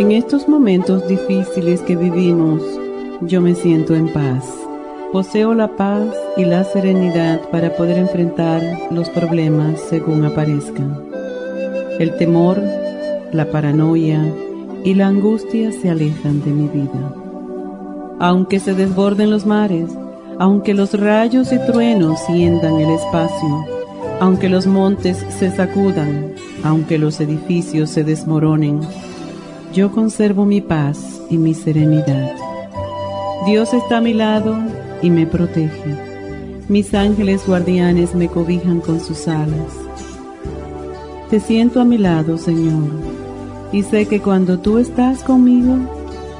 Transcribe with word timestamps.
En 0.00 0.12
estos 0.12 0.48
momentos 0.48 1.06
difíciles 1.06 1.82
que 1.82 1.94
vivimos, 1.94 2.62
yo 3.20 3.42
me 3.42 3.54
siento 3.54 3.94
en 3.94 4.10
paz. 4.10 4.46
Poseo 5.12 5.52
la 5.52 5.76
paz 5.76 6.08
y 6.38 6.46
la 6.46 6.64
serenidad 6.64 7.38
para 7.50 7.76
poder 7.76 7.98
enfrentar 7.98 8.62
los 8.90 9.10
problemas 9.10 9.78
según 9.90 10.24
aparezcan. 10.24 11.04
El 11.98 12.16
temor, 12.16 12.62
la 13.30 13.50
paranoia 13.50 14.24
y 14.84 14.94
la 14.94 15.08
angustia 15.08 15.70
se 15.70 15.90
alejan 15.90 16.42
de 16.46 16.50
mi 16.50 16.68
vida. 16.68 17.14
Aunque 18.20 18.58
se 18.58 18.72
desborden 18.72 19.28
los 19.28 19.44
mares, 19.44 19.90
aunque 20.38 20.72
los 20.72 20.98
rayos 20.98 21.52
y 21.52 21.58
truenos 21.66 22.18
siendan 22.20 22.80
el 22.80 22.88
espacio, 22.88 23.66
aunque 24.18 24.48
los 24.48 24.66
montes 24.66 25.22
se 25.38 25.54
sacudan, 25.54 26.32
aunque 26.64 26.96
los 26.96 27.20
edificios 27.20 27.90
se 27.90 28.02
desmoronen, 28.02 28.80
yo 29.72 29.92
conservo 29.92 30.44
mi 30.44 30.60
paz 30.60 31.20
y 31.30 31.38
mi 31.38 31.54
serenidad. 31.54 32.34
Dios 33.46 33.72
está 33.72 33.98
a 33.98 34.00
mi 34.00 34.14
lado 34.14 34.56
y 35.00 35.10
me 35.10 35.26
protege. 35.26 35.96
Mis 36.68 36.92
ángeles 36.92 37.46
guardianes 37.46 38.14
me 38.14 38.28
cobijan 38.28 38.80
con 38.80 39.00
sus 39.00 39.28
alas. 39.28 39.72
Te 41.30 41.38
siento 41.38 41.80
a 41.80 41.84
mi 41.84 41.98
lado, 41.98 42.36
Señor, 42.36 42.90
y 43.72 43.82
sé 43.84 44.06
que 44.06 44.20
cuando 44.20 44.58
tú 44.58 44.78
estás 44.78 45.22
conmigo, 45.22 45.76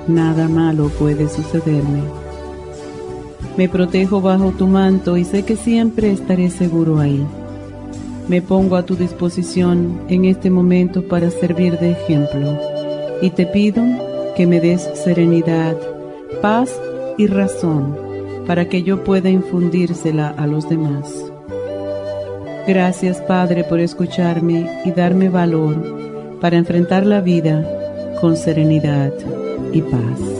nada 0.08 0.48
malo 0.48 0.88
puede 0.88 1.28
sucederme. 1.28 2.02
Me 3.56 3.68
protejo 3.68 4.20
bajo 4.20 4.50
tu 4.50 4.66
manto 4.66 5.16
y 5.16 5.24
sé 5.24 5.44
que 5.44 5.54
siempre 5.54 6.10
estaré 6.10 6.50
seguro 6.50 6.98
ahí. 6.98 7.24
Me 8.28 8.42
pongo 8.42 8.74
a 8.74 8.84
tu 8.84 8.96
disposición 8.96 10.00
en 10.08 10.24
este 10.24 10.50
momento 10.50 11.06
para 11.06 11.30
servir 11.30 11.78
de 11.78 11.92
ejemplo 11.92 12.69
y 13.22 13.30
te 13.30 13.46
pido 13.46 13.82
que 14.36 14.46
me 14.46 14.60
des 14.60 14.82
serenidad, 14.94 15.76
paz 16.40 16.80
y 17.18 17.26
razón 17.26 17.96
para 18.46 18.68
que 18.68 18.82
yo 18.82 19.04
pueda 19.04 19.28
infundírsela 19.28 20.34
a 20.36 20.46
los 20.46 20.68
demás. 20.68 21.30
Gracias 22.66 23.20
Padre 23.22 23.64
por 23.64 23.80
escucharme 23.80 24.82
y 24.84 24.92
darme 24.92 25.28
valor 25.28 26.38
para 26.40 26.56
enfrentar 26.56 27.04
la 27.06 27.20
vida 27.20 27.66
con 28.20 28.36
serenidad 28.36 29.12
y 29.72 29.82
paz. 29.82 30.39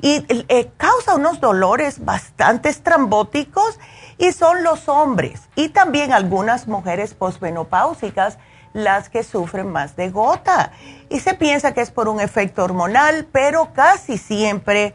Y 0.00 0.24
eh, 0.28 0.70
causa 0.76 1.16
unos 1.16 1.40
dolores 1.40 2.04
bastante 2.04 2.68
estrambóticos 2.68 3.80
y 4.18 4.30
son 4.30 4.62
los 4.62 4.88
hombres 4.88 5.48
y 5.56 5.70
también 5.70 6.12
algunas 6.12 6.68
mujeres 6.68 7.12
posmenopáusicas 7.12 8.38
las 8.72 9.08
que 9.08 9.24
sufren 9.24 9.72
más 9.72 9.96
de 9.96 10.10
gota. 10.10 10.70
Y 11.08 11.18
se 11.18 11.34
piensa 11.34 11.74
que 11.74 11.80
es 11.80 11.90
por 11.90 12.06
un 12.06 12.20
efecto 12.20 12.62
hormonal, 12.62 13.26
pero 13.32 13.72
casi 13.72 14.16
siempre 14.16 14.94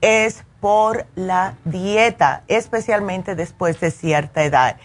es 0.00 0.44
por 0.60 1.06
la 1.16 1.54
dieta, 1.64 2.44
especialmente 2.46 3.34
después 3.34 3.80
de 3.80 3.90
cierta 3.90 4.44
edad. 4.44 4.76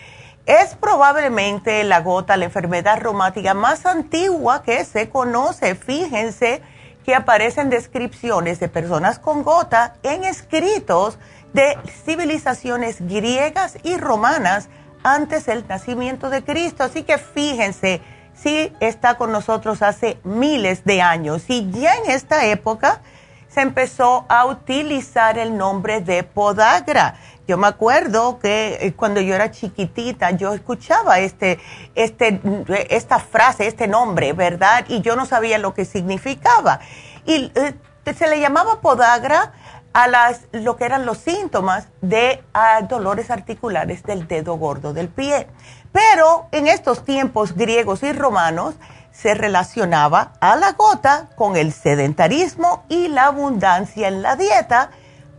Es 0.46 0.76
probablemente 0.76 1.86
la 1.86 2.02
gota 2.02 2.36
la 2.36 2.46
enfermedad 2.46 3.00
reumática 3.00 3.54
más 3.54 3.86
antigua 3.86 4.62
que 4.62 4.84
se 4.84 5.10
conoce. 5.10 5.74
Fíjense 5.76 6.62
que 7.06 7.16
aparecen 7.16 7.70
descripciones 7.70 8.60
de 8.60 8.68
personas 8.68 9.20
con 9.20 9.44
gota 9.44 9.96
en 10.04 10.26
escritos 10.26 11.18
de 11.54 11.78
civilizaciones 12.06 12.98
griegas 13.00 13.78
y 13.84 13.96
romanas 13.96 14.68
antes 15.04 15.46
del 15.46 15.66
nacimiento 15.66 16.30
de 16.30 16.44
Cristo. 16.44 16.84
Así 16.84 17.04
que 17.04 17.18
fíjense, 17.18 18.02
si 18.34 18.74
está 18.82 19.16
con 19.16 19.32
nosotros 19.32 19.82
hace 19.82 20.20
miles 20.26 20.84
de 20.84 21.02
años 21.02 21.44
y 21.48 21.72
ya 21.72 21.96
en 21.96 22.12
esta 22.12 22.46
época 22.48 23.02
se 23.48 23.62
empezó 23.62 24.26
a 24.30 24.46
utilizar 24.46 25.38
el 25.38 25.56
nombre 25.56 26.02
de 26.02 26.24
podagra. 26.24 27.16
Yo 27.48 27.58
me 27.58 27.68
acuerdo 27.68 28.40
que 28.40 28.78
eh, 28.82 28.94
cuando 28.94 29.20
yo 29.22 29.36
era 29.36 29.52
chiquitita 29.52 30.32
yo 30.32 30.54
escuchaba 30.54 31.20
este, 31.20 31.60
este, 31.96 32.42
esta 32.90 33.20
frase, 33.20 33.68
este 33.68 33.88
nombre, 33.88 34.34
¿verdad? 34.34 34.86
Y 34.88 35.02
yo 35.02 35.16
no 35.16 35.26
sabía 35.26 35.58
lo 35.58 35.74
que 35.74 35.86
significaba. 35.86 36.80
Y 37.26 37.52
eh, 37.56 37.74
se 38.16 38.28
le 38.28 38.40
llamaba 38.40 38.82
podagra 38.82 39.54
a 39.94 40.08
las, 40.08 40.42
lo 40.52 40.76
que 40.78 40.86
eran 40.86 41.06
los 41.06 41.20
síntomas 41.20 41.88
de 42.02 42.44
dolores 42.90 43.30
articulares 43.30 44.04
del 44.04 44.28
dedo 44.28 44.56
gordo 44.56 44.94
del 44.94 45.08
pie. 45.08 45.48
Pero 45.92 46.48
en 46.52 46.68
estos 46.68 47.06
tiempos 47.06 47.56
griegos 47.56 48.02
y 48.04 48.12
romanos, 48.12 48.76
se 49.14 49.36
relacionaba 49.36 50.34
a 50.42 50.56
la 50.56 50.72
gota 50.72 51.30
con 51.36 51.56
el 51.56 51.72
sedentarismo 51.72 52.84
y 52.90 53.08
la 53.08 53.28
abundancia 53.28 54.08
en 54.08 54.24
la 54.24 54.36
dieta 54.36 54.90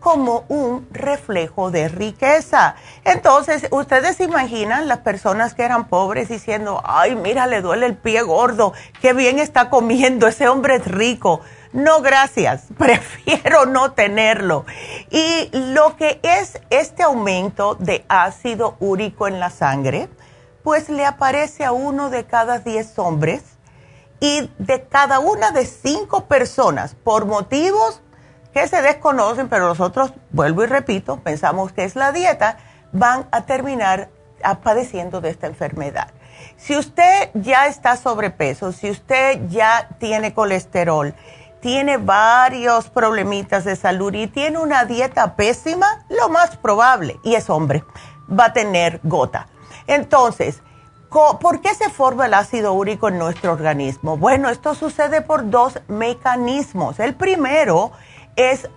como 0.04 0.44
un 0.48 0.86
reflejo 0.92 1.70
de 1.70 1.88
riqueza. 1.88 2.74
Entonces, 3.04 3.66
ustedes 3.70 4.18
se 4.18 4.24
imaginan 4.24 4.86
las 4.86 4.98
personas 4.98 5.54
que 5.54 5.62
eran 5.62 5.88
pobres 5.88 6.28
diciendo, 6.28 6.82
ay, 6.84 7.16
mira, 7.16 7.46
le 7.46 7.62
duele 7.62 7.86
el 7.86 7.96
pie 7.96 8.20
gordo, 8.20 8.74
qué 9.00 9.14
bien 9.14 9.38
está 9.38 9.70
comiendo, 9.70 10.26
ese 10.26 10.46
hombre 10.46 10.76
es 10.76 10.86
rico. 10.86 11.40
No, 11.72 12.02
gracias, 12.02 12.64
prefiero 12.78 13.64
no 13.64 13.92
tenerlo. 13.92 14.66
Y 15.08 15.48
lo 15.72 15.96
que 15.96 16.20
es 16.22 16.60
este 16.68 17.02
aumento 17.02 17.74
de 17.74 18.04
ácido 18.10 18.76
úrico 18.80 19.26
en 19.26 19.40
la 19.40 19.48
sangre, 19.48 20.10
pues 20.62 20.90
le 20.90 21.06
aparece 21.06 21.64
a 21.64 21.72
uno 21.72 22.10
de 22.10 22.26
cada 22.26 22.58
diez 22.58 22.98
hombres 22.98 23.42
y 24.20 24.50
de 24.58 24.86
cada 24.86 25.18
una 25.20 25.50
de 25.50 25.64
cinco 25.64 26.26
personas 26.26 26.94
por 26.94 27.24
motivos 27.24 28.02
que 28.54 28.68
se 28.68 28.80
desconocen, 28.80 29.48
pero 29.48 29.66
nosotros, 29.66 30.14
vuelvo 30.30 30.62
y 30.62 30.66
repito, 30.66 31.18
pensamos 31.18 31.72
que 31.72 31.84
es 31.84 31.96
la 31.96 32.12
dieta, 32.12 32.56
van 32.92 33.26
a 33.32 33.42
terminar 33.42 34.08
padeciendo 34.62 35.20
de 35.20 35.30
esta 35.30 35.48
enfermedad. 35.48 36.08
Si 36.56 36.76
usted 36.76 37.30
ya 37.34 37.66
está 37.66 37.96
sobrepeso, 37.96 38.72
si 38.72 38.90
usted 38.90 39.40
ya 39.48 39.88
tiene 39.98 40.32
colesterol, 40.32 41.14
tiene 41.60 41.96
varios 41.96 42.90
problemitas 42.90 43.64
de 43.64 43.74
salud 43.74 44.14
y 44.14 44.28
tiene 44.28 44.58
una 44.58 44.84
dieta 44.84 45.34
pésima, 45.34 46.04
lo 46.08 46.28
más 46.28 46.56
probable, 46.56 47.18
y 47.24 47.34
es 47.34 47.50
hombre, 47.50 47.84
va 48.30 48.46
a 48.46 48.52
tener 48.52 49.00
gota. 49.02 49.48
Entonces, 49.86 50.62
¿Por 51.40 51.60
qué 51.60 51.72
se 51.76 51.90
forma 51.90 52.26
el 52.26 52.34
ácido 52.34 52.72
úrico 52.72 53.06
en 53.06 53.18
nuestro 53.18 53.52
organismo? 53.52 54.16
Bueno, 54.16 54.48
esto 54.48 54.74
sucede 54.74 55.20
por 55.20 55.48
dos 55.48 55.78
mecanismos. 55.86 56.98
El 56.98 57.14
primero 57.14 57.92
es 57.92 58.12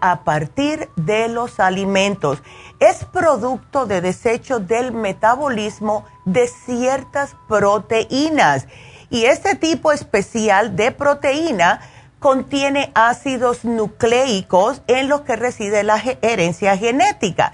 a 0.02 0.24
partir 0.24 0.90
de 0.96 1.28
los 1.30 1.60
alimentos. 1.60 2.44
Es 2.80 3.06
producto 3.06 3.86
de 3.86 4.02
desecho 4.02 4.60
del 4.60 4.92
metabolismo 4.92 6.06
de 6.26 6.48
ciertas 6.48 7.36
proteínas. 7.48 8.68
Y 9.10 9.26
este 9.26 9.56
tipo 9.56 9.92
especial 9.92 10.76
de 10.76 10.92
proteína 10.92 11.82
contiene 12.20 12.92
ácidos 12.94 13.66
nucleicos 13.66 14.82
en 14.88 15.08
los 15.08 15.22
que 15.22 15.36
reside 15.36 15.84
la 15.84 16.02
herencia 16.22 16.78
genética. 16.78 17.54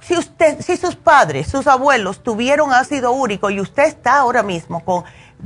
Si 0.00 0.16
usted, 0.16 0.60
si 0.60 0.76
sus 0.76 0.96
padres, 0.96 1.48
sus 1.48 1.66
abuelos 1.66 2.22
tuvieron 2.22 2.72
ácido 2.72 3.12
úrico 3.12 3.48
y 3.48 3.60
usted 3.60 3.84
está 3.84 4.18
ahora 4.18 4.42
mismo 4.42 4.84
con 4.84 5.04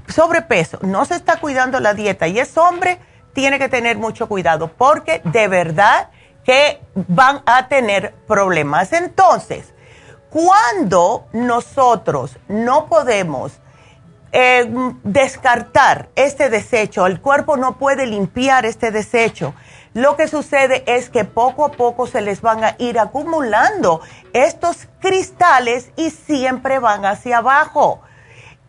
sobrepeso, 0.09 0.79
no 0.83 1.05
se 1.05 1.15
está 1.15 1.39
cuidando 1.39 1.79
la 1.79 1.95
dieta 1.95 2.27
y 2.27 2.41
es 2.41 2.57
hombre, 2.57 2.99
tiene 3.39 3.61
que 3.61 3.69
tener 3.69 3.99
mucho 3.99 4.27
cuidado 4.27 4.67
porque 4.67 5.21
de 5.23 5.47
verdad 5.47 6.11
que 6.43 6.81
van 7.07 7.41
a 7.47 7.69
tener 7.69 8.13
problemas. 8.27 8.93
Entonces, 8.93 9.73
cuando 10.29 11.29
nosotros 11.33 12.37
no 12.49 12.89
podemos 12.89 13.53
eh, 14.33 14.69
descartar 15.05 16.09
este 16.17 16.51
desecho, 16.51 17.07
el 17.07 17.21
cuerpo 17.21 17.57
no 17.57 17.79
puede 17.79 18.07
limpiar 18.07 18.67
este 18.67 18.91
desecho, 18.91 19.55
lo 19.95 20.17
que 20.17 20.27
sucede 20.27 20.83
es 20.89 21.09
que 21.09 21.25
poco 21.25 21.65
a 21.65 21.71
poco 21.71 22.09
se 22.09 22.23
les 22.23 22.41
van 22.41 22.65
a 22.65 22.75
ir 22.79 22.99
acumulando 22.99 24.01
estos 24.33 24.89
cristales 24.99 25.93
y 25.95 26.11
siempre 26.11 26.81
van 26.81 27.07
hacia 27.07 27.39
abajo. 27.39 28.01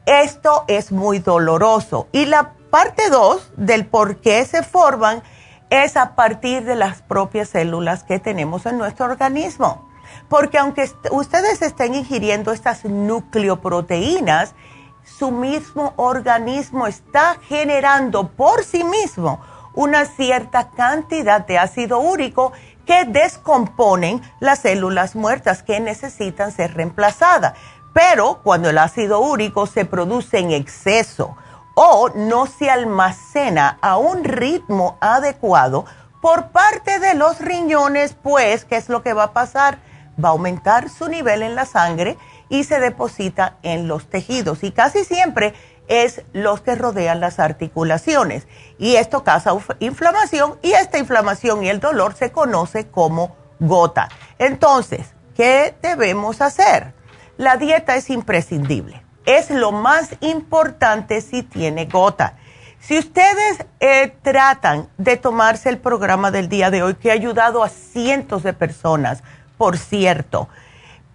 Esto 0.05 0.63
es 0.67 0.91
muy 0.91 1.17
doloroso. 1.17 2.07
Y 2.11 2.25
la 2.25 2.53
parte 2.69 3.09
2 3.09 3.51
del 3.57 3.85
por 3.85 4.17
qué 4.17 4.45
se 4.45 4.63
forman 4.63 5.23
es 5.69 5.97
a 5.97 6.15
partir 6.15 6.63
de 6.65 6.75
las 6.75 7.01
propias 7.01 7.49
células 7.49 8.03
que 8.03 8.19
tenemos 8.19 8.65
en 8.65 8.77
nuestro 8.77 9.05
organismo. 9.05 9.87
Porque 10.27 10.57
aunque 10.57 10.89
ustedes 11.11 11.61
estén 11.61 11.95
ingiriendo 11.95 12.51
estas 12.51 12.85
nucleoproteínas, 12.85 14.55
su 15.03 15.31
mismo 15.31 15.93
organismo 15.95 16.87
está 16.87 17.37
generando 17.47 18.29
por 18.29 18.63
sí 18.63 18.83
mismo 18.83 19.39
una 19.73 20.05
cierta 20.05 20.69
cantidad 20.71 21.45
de 21.45 21.57
ácido 21.57 21.99
úrico 21.99 22.51
que 22.85 23.05
descomponen 23.05 24.21
las 24.39 24.59
células 24.59 25.15
muertas 25.15 25.63
que 25.63 25.79
necesitan 25.79 26.51
ser 26.51 26.73
reemplazadas. 26.73 27.53
Pero 27.93 28.41
cuando 28.43 28.69
el 28.69 28.77
ácido 28.77 29.19
úrico 29.19 29.67
se 29.67 29.85
produce 29.85 30.39
en 30.39 30.51
exceso 30.51 31.35
o 31.81 32.09
no 32.13 32.45
se 32.45 32.69
almacena 32.69 33.77
a 33.79 33.95
un 33.95 34.25
ritmo 34.25 34.97
adecuado 34.99 35.85
por 36.21 36.49
parte 36.49 36.99
de 36.99 37.13
los 37.13 37.39
riñones, 37.39 38.17
pues, 38.21 38.65
¿qué 38.65 38.75
es 38.75 38.89
lo 38.89 39.01
que 39.01 39.13
va 39.13 39.23
a 39.23 39.31
pasar? 39.31 39.79
Va 40.21 40.27
a 40.27 40.31
aumentar 40.33 40.89
su 40.89 41.07
nivel 41.07 41.41
en 41.41 41.55
la 41.55 41.65
sangre 41.65 42.17
y 42.49 42.65
se 42.65 42.81
deposita 42.81 43.55
en 43.63 43.87
los 43.87 44.09
tejidos. 44.09 44.65
Y 44.65 44.73
casi 44.73 45.05
siempre 45.05 45.53
es 45.87 46.21
los 46.33 46.59
que 46.59 46.75
rodean 46.75 47.21
las 47.21 47.39
articulaciones. 47.39 48.45
Y 48.77 48.97
esto 48.97 49.23
causa 49.23 49.55
inflamación 49.79 50.59
y 50.61 50.73
esta 50.73 50.97
inflamación 50.97 51.63
y 51.63 51.69
el 51.69 51.79
dolor 51.79 52.13
se 52.13 52.33
conoce 52.33 52.89
como 52.89 53.37
gota. 53.61 54.09
Entonces, 54.37 55.13
¿qué 55.33 55.73
debemos 55.81 56.41
hacer? 56.41 56.93
La 57.37 57.55
dieta 57.55 57.95
es 57.95 58.09
imprescindible. 58.09 59.08
Es 59.25 59.49
lo 59.49 59.71
más 59.71 60.15
importante 60.21 61.21
si 61.21 61.43
tiene 61.43 61.85
gota. 61.85 62.35
Si 62.79 62.97
ustedes 62.97 63.65
eh, 63.79 64.15
tratan 64.21 64.87
de 64.97 65.17
tomarse 65.17 65.69
el 65.69 65.77
programa 65.77 66.31
del 66.31 66.49
día 66.49 66.71
de 66.71 66.81
hoy, 66.81 66.95
que 66.95 67.11
ha 67.11 67.13
ayudado 67.13 67.63
a 67.63 67.69
cientos 67.69 68.43
de 68.43 68.53
personas, 68.53 69.21
por 69.57 69.77
cierto, 69.77 70.47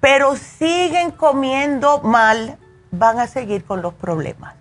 pero 0.00 0.36
siguen 0.36 1.10
comiendo 1.10 2.00
mal, 2.00 2.58
van 2.90 3.18
a 3.18 3.26
seguir 3.26 3.64
con 3.64 3.82
los 3.82 3.94
problemas 3.94 4.54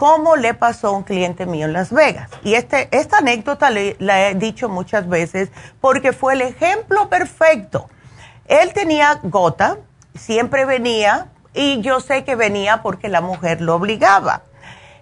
como 0.00 0.36
le 0.36 0.54
pasó 0.54 0.88
a 0.88 0.90
un 0.92 1.02
cliente 1.02 1.44
mío 1.44 1.66
en 1.66 1.74
Las 1.74 1.92
Vegas. 1.92 2.30
Y 2.42 2.54
este, 2.54 2.88
esta 2.90 3.18
anécdota 3.18 3.68
la 3.68 4.30
he 4.30 4.34
dicho 4.34 4.70
muchas 4.70 5.06
veces 5.06 5.50
porque 5.78 6.14
fue 6.14 6.32
el 6.32 6.40
ejemplo 6.40 7.10
perfecto. 7.10 7.90
Él 8.46 8.72
tenía 8.72 9.20
gota, 9.22 9.76
siempre 10.14 10.64
venía, 10.64 11.26
y 11.54 11.80
yo 11.80 12.00
sé 12.00 12.24
que 12.24 12.36
venía 12.36 12.82
porque 12.82 13.08
la 13.08 13.20
mujer 13.20 13.60
lo 13.60 13.76
obligaba. 13.76 14.42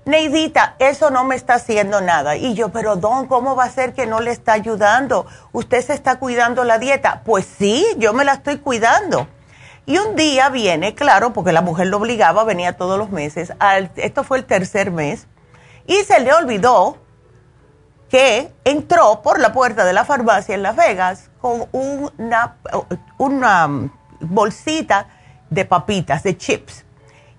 Neidita, 0.05 0.75
eso 0.79 1.11
no 1.11 1.25
me 1.25 1.35
está 1.37 1.55
haciendo 1.55 2.01
nada. 2.01 2.37
Y 2.37 2.55
yo, 2.55 2.71
pero 2.71 2.97
don, 2.97 3.27
¿cómo 3.27 3.55
va 3.55 3.65
a 3.65 3.71
ser 3.71 3.93
que 3.93 4.07
no 4.07 4.21
le 4.21 4.31
está 4.31 4.55
ayudando? 4.55 5.27
¿Usted 5.53 5.85
se 5.85 5.93
está 5.93 6.19
cuidando 6.19 6.65
la 6.65 6.79
dieta? 6.79 7.23
Pues 7.25 7.47
sí, 7.59 7.87
yo 7.99 8.15
me 8.15 8.25
la 8.25 8.35
estoy 8.35 8.59
cuidando. 8.59 9.29
Y 9.85 9.99
un 9.99 10.17
día 10.17 10.49
viene, 10.49 10.95
claro, 10.95 11.33
porque 11.33 11.53
la 11.53 11.61
mujer 11.61 11.89
lo 11.89 11.99
obligaba, 11.99 12.45
venía 12.45 12.77
todos 12.77 12.99
los 12.99 13.11
meses, 13.11 13.55
esto 13.97 14.23
fue 14.23 14.37
el 14.37 14.45
tercer 14.45 14.91
mes, 14.91 15.27
y 15.87 15.95
se 16.05 16.21
le 16.21 16.31
olvidó 16.35 16.99
que 18.11 18.53
entró 18.65 19.23
por 19.23 19.41
la 19.41 19.55
puerta 19.55 19.87
de 19.87 19.95
la 19.95 20.05
farmacia 20.05 20.55
en 20.55 20.63
Las 20.63 20.77
Vegas 20.77 21.31
con 21.41 21.69
una, 21.73 22.57
una 23.17 23.91
bolsita 24.21 25.07
de 25.51 25.65
papitas, 25.65 26.23
de 26.23 26.37
chips. 26.37 26.85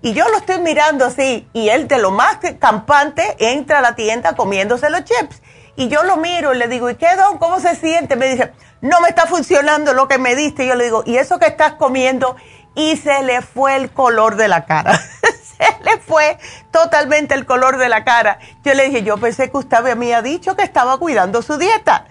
Y 0.02 0.14
yo 0.14 0.28
lo 0.28 0.38
estoy 0.38 0.58
mirando 0.60 1.04
así, 1.04 1.48
y 1.52 1.68
él 1.68 1.86
de 1.86 1.98
lo 1.98 2.10
más 2.10 2.38
campante 2.58 3.36
entra 3.38 3.78
a 3.78 3.82
la 3.82 3.94
tienda 3.94 4.34
comiéndose 4.34 4.88
los 4.88 5.04
chips. 5.04 5.42
Y 5.76 5.88
yo 5.88 6.02
lo 6.04 6.16
miro 6.16 6.54
y 6.54 6.58
le 6.58 6.68
digo, 6.68 6.90
¿y 6.90 6.96
qué, 6.96 7.16
don? 7.16 7.38
¿Cómo 7.38 7.60
se 7.60 7.74
siente? 7.76 8.16
Me 8.16 8.28
dice, 8.28 8.52
no 8.80 9.00
me 9.00 9.08
está 9.08 9.26
funcionando 9.26 9.94
lo 9.94 10.08
que 10.08 10.18
me 10.18 10.34
diste. 10.34 10.64
Y 10.64 10.68
yo 10.68 10.74
le 10.74 10.84
digo, 10.84 11.02
¿y 11.06 11.16
eso 11.16 11.38
que 11.38 11.46
estás 11.46 11.74
comiendo? 11.74 12.36
Y 12.74 12.96
se 12.96 13.22
le 13.22 13.42
fue 13.42 13.76
el 13.76 13.90
color 13.90 14.36
de 14.36 14.48
la 14.48 14.66
cara. 14.66 14.98
se 15.58 15.84
le 15.84 15.98
fue 15.98 16.38
totalmente 16.70 17.34
el 17.34 17.46
color 17.46 17.78
de 17.78 17.88
la 17.88 18.04
cara. 18.04 18.38
Yo 18.62 18.74
le 18.74 18.84
dije, 18.84 19.02
yo 19.02 19.16
pensé 19.18 19.50
que 19.50 19.56
usted 19.56 19.82
me 19.82 19.90
había 19.90 20.22
dicho 20.22 20.56
que 20.56 20.64
estaba 20.64 20.98
cuidando 20.98 21.42
su 21.42 21.56
dieta. 21.56 22.06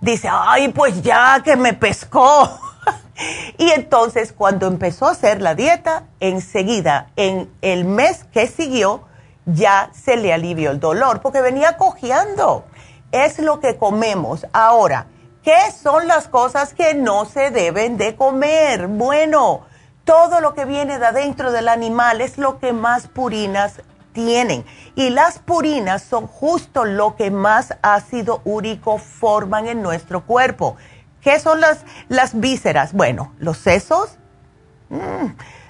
Dice, 0.00 0.28
ay, 0.30 0.68
pues 0.68 1.02
ya 1.02 1.40
que 1.42 1.56
me 1.56 1.72
pescó. 1.72 2.60
Y 3.58 3.70
entonces 3.70 4.32
cuando 4.32 4.66
empezó 4.66 5.06
a 5.06 5.12
hacer 5.12 5.40
la 5.40 5.54
dieta, 5.54 6.04
enseguida, 6.20 7.10
en 7.16 7.50
el 7.62 7.84
mes 7.84 8.24
que 8.32 8.46
siguió, 8.46 9.02
ya 9.46 9.90
se 9.92 10.16
le 10.16 10.32
alivió 10.32 10.70
el 10.70 10.80
dolor, 10.80 11.20
porque 11.20 11.40
venía 11.40 11.76
cojeando. 11.76 12.64
Es 13.12 13.38
lo 13.38 13.60
que 13.60 13.76
comemos. 13.76 14.46
Ahora, 14.52 15.06
¿qué 15.42 15.70
son 15.70 16.08
las 16.08 16.28
cosas 16.28 16.74
que 16.74 16.94
no 16.94 17.26
se 17.26 17.50
deben 17.50 17.96
de 17.96 18.16
comer? 18.16 18.88
Bueno, 18.88 19.62
todo 20.04 20.40
lo 20.40 20.54
que 20.54 20.64
viene 20.64 20.98
de 20.98 21.06
adentro 21.06 21.52
del 21.52 21.68
animal 21.68 22.20
es 22.20 22.38
lo 22.38 22.58
que 22.58 22.72
más 22.72 23.06
purinas 23.06 23.80
tienen. 24.12 24.64
Y 24.94 25.10
las 25.10 25.38
purinas 25.38 26.02
son 26.02 26.26
justo 26.26 26.84
lo 26.84 27.16
que 27.16 27.30
más 27.30 27.74
ácido 27.82 28.40
úrico 28.44 28.98
forman 28.98 29.66
en 29.66 29.82
nuestro 29.82 30.24
cuerpo. 30.24 30.76
¿Qué 31.24 31.40
son 31.40 31.62
las, 31.62 31.86
las 32.10 32.38
vísceras? 32.38 32.92
Bueno, 32.92 33.32
los 33.38 33.56
sesos, 33.56 34.18
mm, 34.90 35.28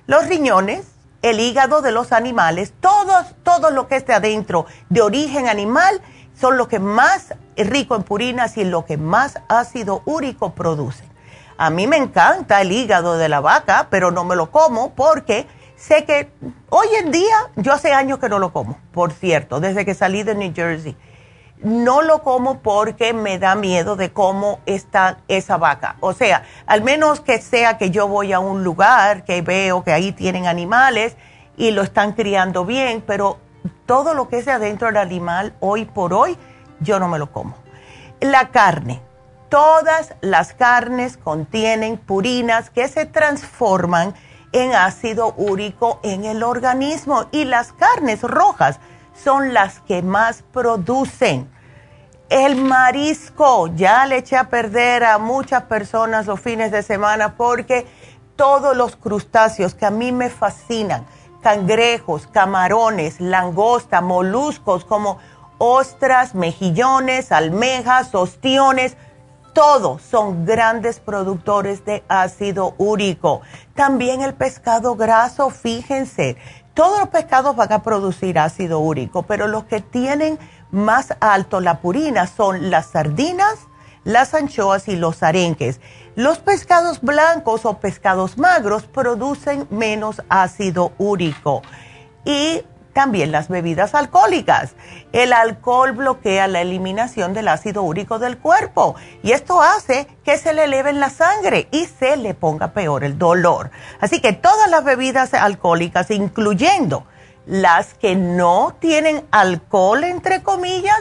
los 0.09 0.27
riñones, 0.27 0.85
el 1.23 1.39
hígado 1.39 1.81
de 1.81 1.93
los 1.93 2.11
animales, 2.11 2.75
todo, 2.81 3.25
todo 3.45 3.71
lo 3.71 3.87
que 3.87 3.95
esté 3.95 4.13
adentro 4.13 4.67
de 4.91 5.01
origen 5.01 5.49
animal 5.49 6.03
son 6.39 6.59
lo 6.59 6.67
que 6.67 6.81
más 6.81 7.35
rico 7.57 7.95
en 7.95 8.03
purinas 8.03 8.57
y 8.57 8.65
lo 8.65 8.85
que 8.85 8.97
más 8.97 9.39
ácido 9.49 10.03
úrico 10.07 10.55
producen. 10.55 11.09
A 11.57 11.71
mí 11.71 11.87
me 11.87 11.99
encanta 11.99 12.61
el 12.61 12.73
hígado 12.73 13.17
de 13.17 13.29
la 13.29 13.39
vaca, 13.39 13.87
pero 13.91 14.11
no 14.11 14.25
me 14.25 14.35
lo 14.35 14.51
como 14.51 14.93
porque 14.95 15.47
sé 15.77 16.05
que 16.05 16.33
hoy 16.69 16.89
en 16.99 17.13
día, 17.13 17.37
yo 17.55 17.73
hace 17.73 17.93
años 17.93 18.19
que 18.19 18.29
no 18.29 18.41
lo 18.41 18.53
como, 18.53 18.77
por 18.93 19.13
cierto, 19.13 19.61
desde 19.61 19.85
que 19.85 19.95
salí 19.95 20.25
de 20.25 20.35
New 20.35 20.53
Jersey. 20.53 20.97
No 21.63 22.03
lo 22.03 22.23
como 22.23 22.59
porque 22.59 23.13
me 23.15 23.39
da 23.39 23.55
miedo 23.55 23.97
de 23.97 24.13
cómo 24.13 24.61
está 24.67 25.19
esa 25.29 25.57
vaca. 25.57 25.97
O 26.01 26.13
sea, 26.13 26.45
al 26.67 26.83
menos 26.83 27.21
que 27.21 27.41
sea 27.41 27.79
que 27.79 27.91
yo 27.91 28.09
voy 28.09 28.33
a 28.33 28.39
un 28.39 28.65
lugar 28.65 29.25
que 29.25 29.41
veo 29.41 29.85
que 29.85 29.93
ahí 29.93 30.13
tienen 30.13 30.47
animales 30.47 31.17
y 31.57 31.71
lo 31.71 31.83
están 31.83 32.13
criando 32.13 32.65
bien, 32.65 33.03
pero 33.07 33.39
todo 33.87 34.15
lo 34.15 34.29
que 34.29 34.39
es 34.39 34.47
de 34.47 34.53
adentro 34.53 34.89
del 34.89 34.97
animal, 34.97 35.55
hoy 35.61 35.85
por 35.85 36.13
hoy, 36.13 36.37
yo 36.81 36.99
no 36.99 37.09
me 37.09 37.19
lo 37.19 37.31
como. 37.33 37.57
La 38.21 38.51
carne. 38.51 39.01
Todas 39.49 40.15
las 40.21 40.53
carnes 40.53 41.17
contienen 41.17 41.97
purinas 41.97 42.71
que 42.71 42.89
se 42.89 43.07
transforman 43.07 44.15
en 44.53 44.75
ácido 44.75 45.35
úrico 45.37 46.01
en 46.03 46.25
el 46.25 46.43
organismo 46.43 47.27
y 47.31 47.45
las 47.45 47.73
carnes 47.73 48.23
rojas 48.23 48.81
son 49.23 49.55
las 49.55 49.81
que 49.81 50.03
más 50.03 50.43
producen. 50.53 51.51
El 52.29 52.57
marisco, 52.57 53.69
ya 53.69 54.07
le 54.07 54.19
eché 54.19 54.37
a 54.37 54.49
perder 54.49 55.05
a 55.05 55.19
muchas 55.19 55.65
personas 55.65 56.27
los 56.27 56.41
fines 56.41 56.73
de 56.73 56.83
semana 56.83 57.37
porque 57.37 57.87
todos 58.37 58.77
los 58.77 58.97
crustáceos 58.97 59.75
que 59.75 59.87
a 59.87 59.91
mí 59.91 60.11
me 60.11 60.31
fascinan, 60.31 61.07
cangrejos, 61.43 62.27
camarones, 62.27 63.21
langosta, 63.21 64.01
moluscos 64.01 64.85
como 64.85 65.19
ostras, 65.59 66.35
mejillones, 66.35 67.31
almejas, 67.31 68.15
ostiones, 68.15 68.97
todos 69.53 70.03
son 70.03 70.45
grandes 70.45 70.99
productores 70.99 71.85
de 71.85 72.03
ácido 72.09 72.75
úrico. 72.77 73.41
También 73.75 74.21
el 74.21 74.35
pescado 74.35 74.97
graso, 74.97 75.51
fíjense, 75.51 76.37
todos 76.75 76.99
los 76.99 77.09
pescados 77.09 77.57
van 77.57 77.73
a 77.73 77.83
producir 77.83 78.39
ácido 78.39 78.81
úrico, 78.81 79.23
pero 79.23 79.47
los 79.47 79.65
que 79.65 79.81
tienen 79.81 80.39
más 80.71 81.15
alto 81.21 81.61
la 81.61 81.81
purina 81.81 82.27
son 82.27 82.71
las 82.71 82.87
sardinas, 82.87 83.55
las 84.03 84.35
anchoas 84.35 84.89
y 84.89 84.97
los 84.97 85.23
arenques. 85.23 85.81
Los 86.17 86.39
pescados 86.39 87.01
blancos 87.01 87.65
o 87.65 87.79
pescados 87.79 88.39
magros 88.39 88.85
producen 88.85 89.67
menos 89.71 90.23
ácido 90.29 90.93
úrico. 90.99 91.63
Y 92.25 92.63
también 92.95 93.31
las 93.31 93.49
bebidas 93.49 93.95
alcohólicas. 93.95 94.75
El 95.13 95.35
alcohol 95.35 95.93
bloquea 95.93 96.49
la 96.49 96.63
eliminación 96.63 97.35
del 97.35 97.49
ácido 97.49 97.83
úrico 97.83 98.19
del 98.19 98.39
cuerpo 98.39 98.95
y 99.23 99.33
esto 99.33 99.61
hace 99.61 100.07
que 100.25 100.39
se 100.39 100.55
le 100.55 100.65
eleve 100.65 100.89
en 100.89 101.01
la 101.01 101.11
sangre 101.11 101.69
y 101.73 101.85
se 101.85 102.17
le 102.17 102.33
ponga 102.33 102.73
peor 102.73 103.05
el 103.05 103.19
dolor. 103.19 103.71
Así 104.01 104.23
que 104.23 104.33
todas 104.33 104.71
las 104.71 104.85
bebidas 104.85 105.35
alcohólicas, 105.35 106.11
incluyendo 106.11 107.05
las 107.45 107.93
que 107.93 108.17
no 108.17 108.75
tienen 108.81 109.27
alcohol, 109.31 110.05
entre 110.05 110.43
comillas, 110.43 110.99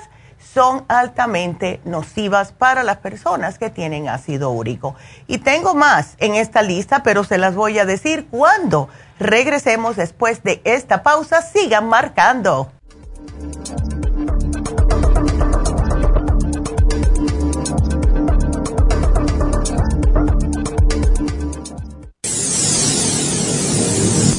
son 0.54 0.86
altamente 0.88 1.82
nocivas 1.86 2.52
para 2.52 2.84
las 2.84 2.98
personas 2.98 3.58
que 3.58 3.70
tienen 3.70 4.08
ácido 4.08 4.52
úrico. 4.52 4.96
Y 5.28 5.40
tengo 5.40 5.74
más 5.74 6.16
en 6.20 6.36
esta 6.36 6.62
lista, 6.62 7.02
pero 7.04 7.24
se 7.24 7.38
las 7.38 7.56
voy 7.56 7.80
a 7.80 7.86
decir 7.86 8.28
cuando 8.30 8.90
regresemos 9.20 9.96
después 9.96 10.44
de 10.44 10.62
esta 10.64 11.02
pausa. 11.04 11.42
Sigan 11.42 11.88
marcando. 11.88 12.72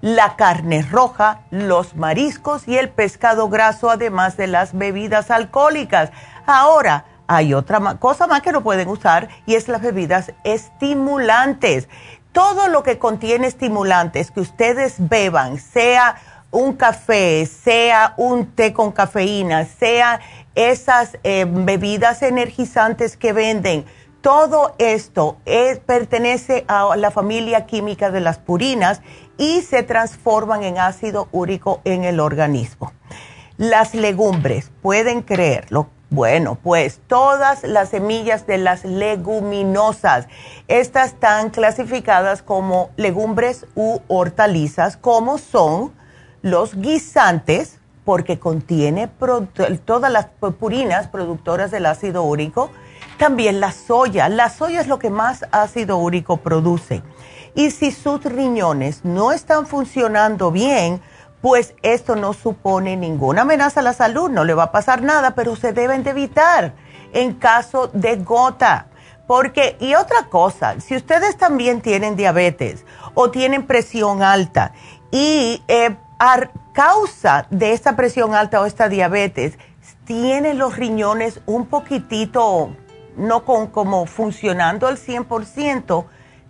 la 0.01 0.35
carne 0.35 0.81
roja, 0.81 1.41
los 1.51 1.95
mariscos 1.95 2.67
y 2.67 2.77
el 2.77 2.89
pescado 2.89 3.49
graso, 3.49 3.89
además 3.89 4.37
de 4.37 4.47
las 4.47 4.77
bebidas 4.77 5.31
alcohólicas. 5.31 6.11
Ahora, 6.47 7.03
hay 7.27 7.53
otra 7.53 7.95
cosa 7.95 8.25
más 8.25 8.41
que 8.41 8.53
no 8.53 8.63
pueden 8.63 8.87
usar 8.87 9.27
y 9.45 9.55
es 9.55 9.67
las 9.67 9.81
bebidas 9.81 10.31
estimulantes. 10.45 11.89
Todo 12.31 12.69
lo 12.69 12.83
que 12.83 12.97
contiene 12.97 13.47
estimulantes 13.47 14.31
que 14.31 14.39
ustedes 14.39 14.95
beban, 14.97 15.59
sea 15.59 16.15
un 16.51 16.77
café, 16.77 17.45
sea 17.45 18.13
un 18.15 18.47
té 18.55 18.71
con 18.71 18.93
cafeína, 18.93 19.65
sea 19.65 20.21
esas 20.55 21.17
eh, 21.23 21.45
bebidas 21.45 22.23
energizantes 22.23 23.17
que 23.17 23.33
venden, 23.33 23.85
todo 24.21 24.73
esto 24.77 25.37
pertenece 25.85 26.63
a 26.69 26.95
la 26.95 27.11
familia 27.11 27.65
química 27.65 28.09
de 28.09 28.21
las 28.21 28.37
purinas 28.37 29.01
y 29.37 29.63
se 29.63 29.83
transforman 29.83 30.63
en 30.63 30.79
ácido 30.79 31.27
úrico 31.33 31.81
en 31.83 32.05
el 32.05 32.21
organismo. 32.21 32.93
Las 33.57 33.93
legumbres, 33.93 34.71
pueden 34.81 35.21
creerlo, 35.21 35.89
bueno, 36.09 36.57
pues 36.61 37.01
todas 37.07 37.63
las 37.63 37.89
semillas 37.89 38.47
de 38.47 38.57
las 38.57 38.85
leguminosas, 38.85 40.27
estas 40.67 41.13
están 41.13 41.49
clasificadas 41.49 42.41
como 42.41 42.91
legumbres 42.95 43.65
u 43.75 43.99
hortalizas, 44.07 44.95
como 44.95 45.37
son 45.37 45.91
los 46.41 46.75
guisantes, 46.75 47.79
porque 48.05 48.39
contiene 48.39 49.09
todas 49.83 50.11
las 50.11 50.27
purinas 50.57 51.09
productoras 51.09 51.71
del 51.71 51.85
ácido 51.85 52.23
úrico, 52.23 52.71
también 53.17 53.59
la 53.59 53.73
soya. 53.73 54.29
La 54.29 54.49
soya 54.49 54.79
es 54.79 54.87
lo 54.87 54.97
que 54.97 55.09
más 55.09 55.43
ácido 55.51 55.97
úrico 55.97 56.37
produce. 56.37 57.03
Y 57.53 57.71
si 57.71 57.91
sus 57.91 58.23
riñones 58.23 59.03
no 59.03 59.33
están 59.33 59.67
funcionando 59.67 60.51
bien, 60.51 61.01
pues 61.47 61.75
esto 61.81 62.17
no 62.17 62.33
supone 62.33 62.97
ninguna 62.97 63.43
amenaza 63.43 63.79
a 63.79 63.83
la 63.83 63.93
salud, 63.93 64.29
no 64.29 64.43
le 64.43 64.53
va 64.53 64.63
a 64.63 64.71
pasar 64.73 65.01
nada, 65.01 65.33
pero 65.33 65.55
se 65.55 65.71
deben 65.71 66.03
de 66.03 66.09
evitar 66.09 66.73
en 67.13 67.35
caso 67.35 67.87
de 67.93 68.17
gota. 68.17 68.87
Porque, 69.27 69.77
y 69.79 69.95
otra 69.95 70.25
cosa, 70.29 70.81
si 70.81 70.97
ustedes 70.97 71.37
también 71.37 71.79
tienen 71.79 72.17
diabetes 72.17 72.83
o 73.13 73.31
tienen 73.31 73.65
presión 73.65 74.23
alta 74.23 74.73
y 75.09 75.63
eh, 75.69 75.95
a 76.19 76.49
causa 76.73 77.47
de 77.49 77.71
esta 77.71 77.95
presión 77.95 78.35
alta 78.35 78.59
o 78.59 78.65
esta 78.65 78.89
diabetes, 78.89 79.57
tienen 80.03 80.57
los 80.57 80.75
riñones 80.75 81.39
un 81.45 81.67
poquitito, 81.67 82.75
no 83.15 83.45
con, 83.45 83.67
como 83.67 84.05
funcionando 84.05 84.85
al 84.85 84.97
100%, 84.97 86.03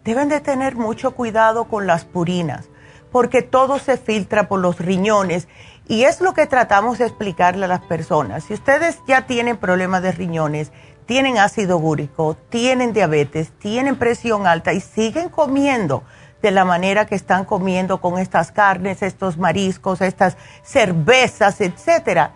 deben 0.03 0.27
de 0.27 0.39
tener 0.39 0.75
mucho 0.75 1.11
cuidado 1.11 1.65
con 1.65 1.85
las 1.85 2.03
purinas 2.03 2.67
porque 3.11 3.41
todo 3.41 3.79
se 3.79 3.97
filtra 3.97 4.47
por 4.47 4.59
los 4.59 4.79
riñones 4.79 5.47
y 5.87 6.03
es 6.03 6.21
lo 6.21 6.33
que 6.33 6.47
tratamos 6.47 6.97
de 6.97 7.05
explicarle 7.05 7.65
a 7.65 7.69
las 7.69 7.81
personas. 7.81 8.43
Si 8.43 8.53
ustedes 8.53 8.99
ya 9.07 9.25
tienen 9.25 9.57
problemas 9.57 10.01
de 10.01 10.11
riñones, 10.11 10.71
tienen 11.05 11.37
ácido 11.37 11.77
úrico, 11.77 12.35
tienen 12.49 12.91
diabetes, 12.91 13.51
tienen 13.59 13.95
presión 13.95 14.45
alta 14.45 14.73
y 14.73 14.81
siguen 14.81 15.29
comiendo 15.29 16.03
de 16.41 16.51
la 16.51 16.65
manera 16.65 17.05
que 17.05 17.15
están 17.15 17.45
comiendo 17.45 17.99
con 17.99 18.19
estas 18.19 18.51
carnes, 18.51 19.01
estos 19.01 19.37
mariscos, 19.37 20.01
estas 20.01 20.37
cervezas, 20.63 21.61
etcétera, 21.61 22.31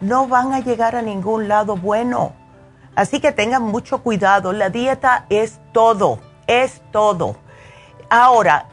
no 0.00 0.28
van 0.28 0.52
a 0.52 0.60
llegar 0.60 0.94
a 0.94 1.02
ningún 1.02 1.48
lado 1.48 1.76
bueno. 1.76 2.34
Así 2.94 3.20
que 3.20 3.32
tengan 3.32 3.62
mucho 3.62 4.02
cuidado, 4.02 4.52
la 4.52 4.68
dieta 4.68 5.26
es 5.30 5.58
todo, 5.72 6.20
es 6.46 6.82
todo. 6.92 7.36
Ahora, 8.08 8.66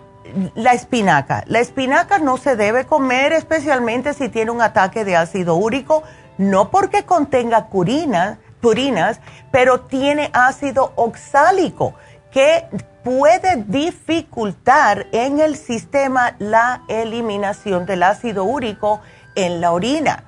la 0.55 0.73
espinaca. 0.73 1.43
La 1.47 1.59
espinaca 1.59 2.19
no 2.19 2.37
se 2.37 2.55
debe 2.55 2.85
comer 2.85 3.33
especialmente 3.33 4.13
si 4.13 4.29
tiene 4.29 4.51
un 4.51 4.61
ataque 4.61 5.05
de 5.05 5.15
ácido 5.15 5.55
úrico, 5.55 6.03
no 6.37 6.69
porque 6.69 7.03
contenga 7.03 7.67
purinas, 7.69 9.19
pero 9.51 9.81
tiene 9.81 10.29
ácido 10.33 10.93
oxálico 10.95 11.93
que 12.31 12.65
puede 13.03 13.63
dificultar 13.67 15.07
en 15.11 15.39
el 15.39 15.55
sistema 15.55 16.35
la 16.39 16.83
eliminación 16.87 17.85
del 17.85 18.03
ácido 18.03 18.43
úrico 18.43 19.01
en 19.35 19.61
la 19.61 19.71
orina. 19.71 20.25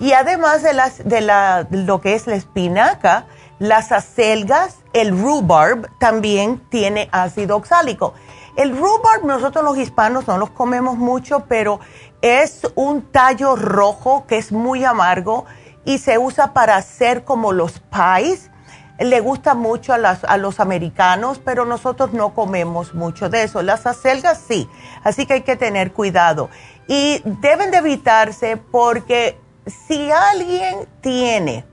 Y 0.00 0.12
además 0.14 0.62
de, 0.62 0.72
las, 0.72 1.06
de, 1.06 1.20
la, 1.20 1.66
lo 1.70 2.00
que 2.00 2.14
es 2.14 2.26
la 2.26 2.34
espinaca, 2.34 3.26
las 3.62 3.92
acelgas, 3.92 4.78
el 4.92 5.16
rhubarb 5.16 5.88
también 6.00 6.60
tiene 6.68 7.08
ácido 7.12 7.56
oxálico. 7.56 8.12
El 8.56 8.76
rhubarb 8.76 9.24
nosotros 9.24 9.64
los 9.64 9.78
hispanos 9.78 10.26
no 10.26 10.36
los 10.36 10.50
comemos 10.50 10.98
mucho, 10.98 11.44
pero 11.46 11.78
es 12.22 12.62
un 12.74 13.02
tallo 13.02 13.54
rojo 13.54 14.26
que 14.26 14.38
es 14.38 14.50
muy 14.50 14.84
amargo 14.84 15.46
y 15.84 15.98
se 15.98 16.18
usa 16.18 16.52
para 16.54 16.74
hacer 16.74 17.22
como 17.22 17.52
los 17.52 17.78
pies. 17.78 18.50
Le 18.98 19.20
gusta 19.20 19.54
mucho 19.54 19.92
a, 19.94 20.36
los 20.38 20.58
americanos, 20.58 21.40
pero 21.44 21.64
nosotros 21.64 22.12
no 22.12 22.34
comemos 22.34 22.94
mucho 22.94 23.28
de 23.28 23.44
eso. 23.44 23.62
Las 23.62 23.86
acelgas 23.86 24.42
sí, 24.44 24.68
así 25.04 25.24
que 25.24 25.34
hay 25.34 25.42
que 25.42 25.54
tener 25.54 25.92
cuidado. 25.92 26.50
Y 26.88 27.22
deben 27.40 27.70
de 27.70 27.76
evitarse 27.76 28.56
porque 28.56 29.38
si 29.66 30.10
alguien 30.10 30.88
tiene 31.00 31.64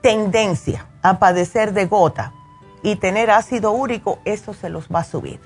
tendencia 0.00 0.87
a 1.02 1.18
padecer 1.18 1.72
de 1.72 1.86
gota 1.86 2.32
y 2.82 2.96
tener 2.96 3.30
ácido 3.30 3.72
úrico, 3.72 4.18
eso 4.24 4.54
se 4.54 4.68
los 4.68 4.88
va 4.88 5.00
a 5.00 5.04
subir 5.04 5.40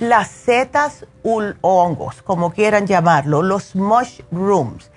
las 0.00 0.28
setas 0.28 1.06
o 1.22 1.42
hongos, 1.60 2.22
como 2.22 2.52
quieran 2.52 2.86
llamarlo, 2.86 3.42
los 3.42 3.74
mushrooms, 3.74 4.90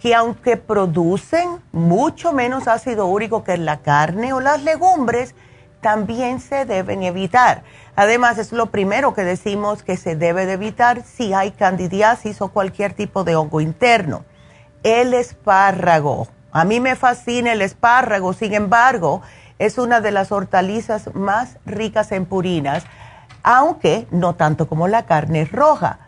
que 0.00 0.14
aunque 0.14 0.56
producen 0.56 1.60
mucho 1.72 2.32
menos 2.32 2.68
ácido 2.68 3.06
úrico 3.06 3.42
que 3.42 3.56
la 3.56 3.78
carne 3.80 4.32
o 4.32 4.40
las 4.40 4.62
legumbres, 4.62 5.34
también 5.80 6.40
se 6.40 6.64
deben 6.64 7.02
evitar. 7.02 7.62
Además, 7.96 8.38
es 8.38 8.52
lo 8.52 8.66
primero 8.66 9.12
que 9.12 9.22
decimos 9.22 9.82
que 9.82 9.96
se 9.96 10.16
debe 10.16 10.46
de 10.46 10.54
evitar 10.54 11.02
si 11.02 11.34
hay 11.34 11.50
candidiasis 11.50 12.40
o 12.40 12.48
cualquier 12.48 12.94
tipo 12.94 13.24
de 13.24 13.36
hongo 13.36 13.60
interno. 13.60 14.24
El 14.82 15.14
espárrago. 15.14 16.28
A 16.54 16.64
mí 16.64 16.80
me 16.80 16.96
fascina 16.96 17.52
el 17.52 17.60
espárrago, 17.60 18.32
sin 18.32 18.54
embargo, 18.54 19.20
es 19.58 19.76
una 19.76 20.00
de 20.00 20.10
las 20.10 20.32
hortalizas 20.32 21.14
más 21.14 21.58
ricas 21.66 22.10
en 22.12 22.24
purinas 22.24 22.84
aunque 23.44 24.08
no 24.10 24.34
tanto 24.34 24.66
como 24.66 24.88
la 24.88 25.04
carne 25.04 25.44
roja. 25.44 26.00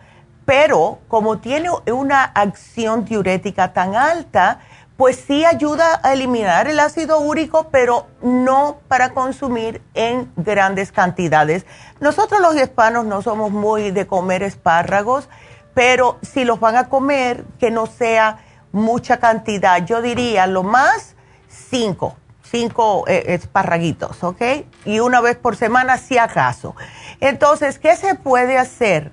Pero 0.45 0.99
como 1.07 1.39
tiene 1.39 1.69
una 1.93 2.25
acción 2.25 3.05
diurética 3.05 3.73
tan 3.73 3.95
alta, 3.95 4.61
pues 4.97 5.17
sí 5.17 5.45
ayuda 5.45 6.01
a 6.03 6.15
eliminar 6.15 6.67
el 6.67 6.81
ácido 6.81 7.21
úrico, 7.21 7.69
pero 7.71 8.07
no 8.23 8.79
para 8.89 9.13
consumir 9.13 9.83
en 9.95 10.33
grandes 10.37 10.91
cantidades. 10.91 11.67
Nosotros 12.01 12.41
los 12.41 12.57
hispanos 12.57 13.05
no 13.05 13.21
somos 13.21 13.51
muy 13.51 13.91
de 13.91 14.07
comer 14.07 14.43
espárragos, 14.43 15.29
pero 15.75 16.17
si 16.23 16.45
los 16.45 16.59
van 16.59 16.77
a 16.77 16.89
comer, 16.89 17.45
que 17.59 17.71
no 17.71 17.87
sea 17.87 18.39
mucha 18.77 19.19
cantidad. 19.19 19.85
Yo 19.85 20.03
diría 20.03 20.47
lo 20.47 20.63
más 20.63 21.17
cinco 21.49 22.17
cinco 22.51 23.05
eh, 23.07 23.25
esparraguitos, 23.29 24.23
¿ok? 24.23 24.43
Y 24.85 25.01
una 25.01 25.21
vez 25.21 25.37
por 25.37 25.57
semana, 25.57 25.99
si 25.99 26.19
acaso. 26.19 26.75
Entonces, 27.21 27.79
¿qué 27.79 27.97
se 27.97 28.15
puede 28.15 28.59
hacer? 28.59 29.13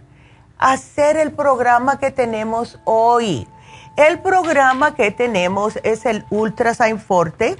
Hacer 0.58 1.17
el 1.17 1.32
programa 1.32 1.99
que 1.99 2.12
tenemos 2.12 2.80
hoy. 2.86 3.47
El 3.97 4.19
programa 4.19 4.95
que 4.95 5.12
tenemos 5.12 5.80
es 5.84 6.06
el 6.06 6.26
Ultrasign 6.30 6.99
Forte. 6.99 7.58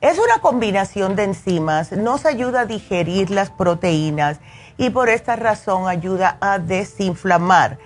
Es 0.00 0.18
una 0.18 0.40
combinación 0.40 1.16
de 1.16 1.24
enzimas, 1.24 1.90
nos 1.92 2.26
ayuda 2.26 2.60
a 2.60 2.66
digerir 2.66 3.30
las 3.30 3.50
proteínas 3.50 4.40
y 4.76 4.90
por 4.90 5.08
esta 5.08 5.36
razón 5.36 5.88
ayuda 5.88 6.36
a 6.40 6.58
desinflamar. 6.58 7.78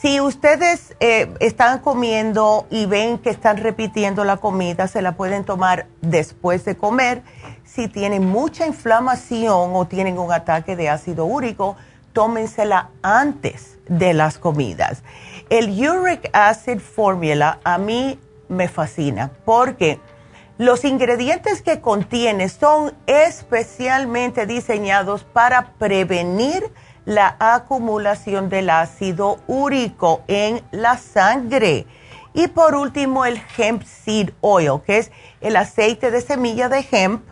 Si 0.00 0.20
ustedes 0.20 0.94
eh, 1.00 1.34
están 1.40 1.80
comiendo 1.80 2.68
y 2.70 2.86
ven 2.86 3.18
que 3.18 3.30
están 3.30 3.56
repitiendo 3.56 4.24
la 4.24 4.36
comida, 4.36 4.86
se 4.86 5.02
la 5.02 5.16
pueden 5.16 5.42
tomar 5.42 5.86
después 6.02 6.64
de 6.64 6.76
comer. 6.76 7.22
Si 7.64 7.88
tienen 7.88 8.24
mucha 8.24 8.64
inflamación 8.64 9.72
o 9.74 9.88
tienen 9.88 10.20
un 10.20 10.30
ataque 10.30 10.76
de 10.76 10.88
ácido 10.88 11.24
úrico, 11.24 11.74
tómensela 12.12 12.90
antes 13.02 13.78
de 13.88 14.14
las 14.14 14.38
comidas. 14.38 15.02
El 15.50 15.68
Uric 15.70 16.30
Acid 16.32 16.78
Formula 16.78 17.58
a 17.64 17.76
mí 17.78 18.20
me 18.48 18.68
fascina 18.68 19.32
porque 19.44 19.98
los 20.58 20.84
ingredientes 20.84 21.60
que 21.60 21.80
contiene 21.80 22.48
son 22.48 22.94
especialmente 23.08 24.46
diseñados 24.46 25.24
para 25.24 25.72
prevenir 25.72 26.70
la 27.08 27.36
acumulación 27.38 28.50
del 28.50 28.68
ácido 28.68 29.38
úrico 29.46 30.20
en 30.28 30.62
la 30.72 30.98
sangre. 30.98 31.86
Y 32.34 32.48
por 32.48 32.74
último, 32.74 33.24
el 33.24 33.40
hemp 33.56 33.82
seed 33.82 34.32
oil, 34.42 34.82
que 34.84 34.98
es 34.98 35.10
el 35.40 35.56
aceite 35.56 36.10
de 36.10 36.20
semilla 36.20 36.68
de 36.68 36.86
hemp 36.90 37.24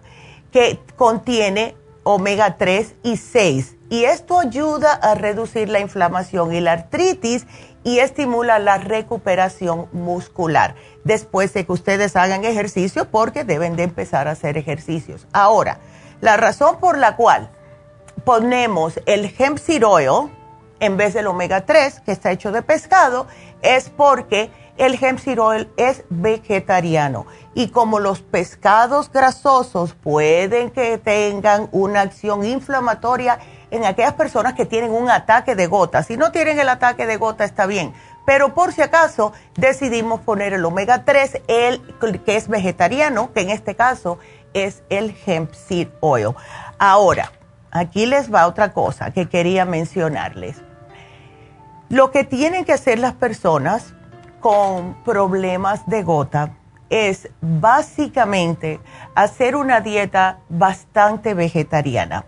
que 0.50 0.80
contiene 0.96 1.76
omega 2.04 2.56
3 2.56 2.94
y 3.02 3.18
6. 3.18 3.76
Y 3.90 4.04
esto 4.04 4.38
ayuda 4.38 4.94
a 4.94 5.14
reducir 5.14 5.68
la 5.68 5.80
inflamación 5.80 6.54
y 6.54 6.60
la 6.60 6.72
artritis 6.72 7.46
y 7.84 7.98
estimula 7.98 8.58
la 8.58 8.78
recuperación 8.78 9.88
muscular 9.92 10.74
después 11.04 11.52
de 11.52 11.66
que 11.66 11.72
ustedes 11.72 12.16
hagan 12.16 12.46
ejercicio 12.46 13.10
porque 13.10 13.44
deben 13.44 13.76
de 13.76 13.82
empezar 13.82 14.26
a 14.26 14.30
hacer 14.30 14.56
ejercicios. 14.56 15.26
Ahora, 15.34 15.80
la 16.22 16.38
razón 16.38 16.80
por 16.80 16.96
la 16.96 17.14
cual 17.16 17.50
ponemos 18.24 19.00
el 19.06 19.34
hemp 19.38 19.58
seed 19.58 19.84
oil 19.86 20.30
en 20.80 20.96
vez 20.96 21.14
del 21.14 21.26
omega 21.26 21.64
3, 21.64 22.00
que 22.00 22.12
está 22.12 22.30
hecho 22.32 22.52
de 22.52 22.62
pescado, 22.62 23.26
es 23.62 23.88
porque 23.90 24.50
el 24.76 25.02
hemp 25.02 25.18
seed 25.18 25.40
oil 25.40 25.70
es 25.76 26.04
vegetariano. 26.10 27.26
Y 27.54 27.68
como 27.68 27.98
los 27.98 28.20
pescados 28.20 29.10
grasosos 29.10 29.94
pueden 29.94 30.70
que 30.70 30.98
tengan 30.98 31.68
una 31.72 32.02
acción 32.02 32.44
inflamatoria 32.44 33.38
en 33.70 33.84
aquellas 33.84 34.12
personas 34.12 34.54
que 34.54 34.66
tienen 34.66 34.92
un 34.92 35.10
ataque 35.10 35.54
de 35.54 35.66
gota. 35.66 36.02
Si 36.02 36.16
no 36.16 36.30
tienen 36.30 36.58
el 36.58 36.68
ataque 36.68 37.06
de 37.06 37.16
gota, 37.16 37.44
está 37.44 37.66
bien. 37.66 37.94
Pero 38.26 38.54
por 38.54 38.72
si 38.72 38.82
acaso 38.82 39.32
decidimos 39.54 40.20
poner 40.20 40.52
el 40.52 40.64
omega 40.64 41.04
3, 41.04 41.42
el 41.48 41.80
que 42.24 42.36
es 42.36 42.48
vegetariano, 42.48 43.32
que 43.32 43.40
en 43.40 43.50
este 43.50 43.76
caso 43.76 44.18
es 44.52 44.82
el 44.90 45.16
hemp 45.26 45.52
seed 45.54 45.88
oil. 46.00 46.34
Ahora, 46.78 47.32
aquí 47.76 48.06
les 48.06 48.32
va 48.32 48.46
otra 48.46 48.72
cosa 48.72 49.10
que 49.10 49.28
quería 49.28 49.64
mencionarles. 49.64 50.62
Lo 51.88 52.10
que 52.10 52.24
tienen 52.24 52.64
que 52.64 52.72
hacer 52.72 52.98
las 52.98 53.14
personas 53.14 53.94
con 54.40 54.94
problemas 55.04 55.86
de 55.86 56.02
gota 56.02 56.56
es 56.90 57.28
básicamente 57.40 58.80
hacer 59.14 59.56
una 59.56 59.80
dieta 59.80 60.38
bastante 60.48 61.34
vegetariana. 61.34 62.24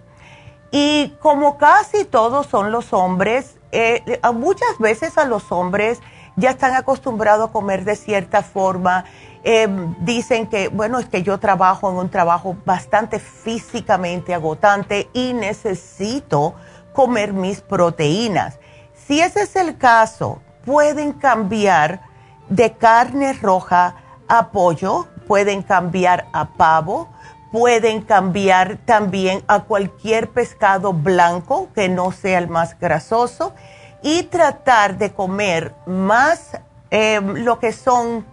Y 0.70 1.14
como 1.20 1.58
casi 1.58 2.04
todos 2.04 2.46
son 2.46 2.72
los 2.72 2.92
hombres, 2.92 3.58
eh, 3.72 4.20
muchas 4.34 4.78
veces 4.78 5.16
a 5.18 5.24
los 5.24 5.50
hombres 5.50 6.00
ya 6.36 6.50
están 6.50 6.74
acostumbrados 6.74 7.48
a 7.48 7.52
comer 7.52 7.84
de 7.84 7.96
cierta 7.96 8.42
forma 8.42 9.04
Em, 9.44 9.94
dicen 10.00 10.46
que, 10.48 10.68
bueno, 10.68 10.98
es 10.98 11.06
que 11.06 11.22
yo 11.22 11.38
trabajo 11.38 11.90
en 11.90 11.96
un 11.96 12.08
trabajo 12.08 12.56
bastante 12.64 13.18
físicamente 13.18 14.34
agotante 14.34 15.08
y 15.12 15.32
necesito 15.32 16.54
comer 16.92 17.32
mis 17.32 17.60
proteínas. 17.60 18.58
Si 18.94 19.20
ese 19.20 19.42
es 19.42 19.56
el 19.56 19.78
caso, 19.78 20.40
pueden 20.64 21.12
cambiar 21.12 22.00
de 22.48 22.72
carne 22.72 23.32
roja 23.32 23.94
a 24.26 24.50
pollo, 24.50 25.06
pueden 25.26 25.62
cambiar 25.62 26.26
a 26.32 26.46
pavo, 26.46 27.08
pueden 27.52 28.02
cambiar 28.02 28.78
también 28.84 29.42
a 29.46 29.60
cualquier 29.60 30.28
pescado 30.28 30.92
blanco 30.92 31.68
que 31.74 31.88
no 31.88 32.12
sea 32.12 32.38
el 32.38 32.48
más 32.48 32.78
grasoso 32.78 33.54
y 34.02 34.24
tratar 34.24 34.98
de 34.98 35.12
comer 35.12 35.74
más 35.86 36.58
em, 36.90 37.44
lo 37.44 37.58
que 37.58 37.72
son 37.72 38.24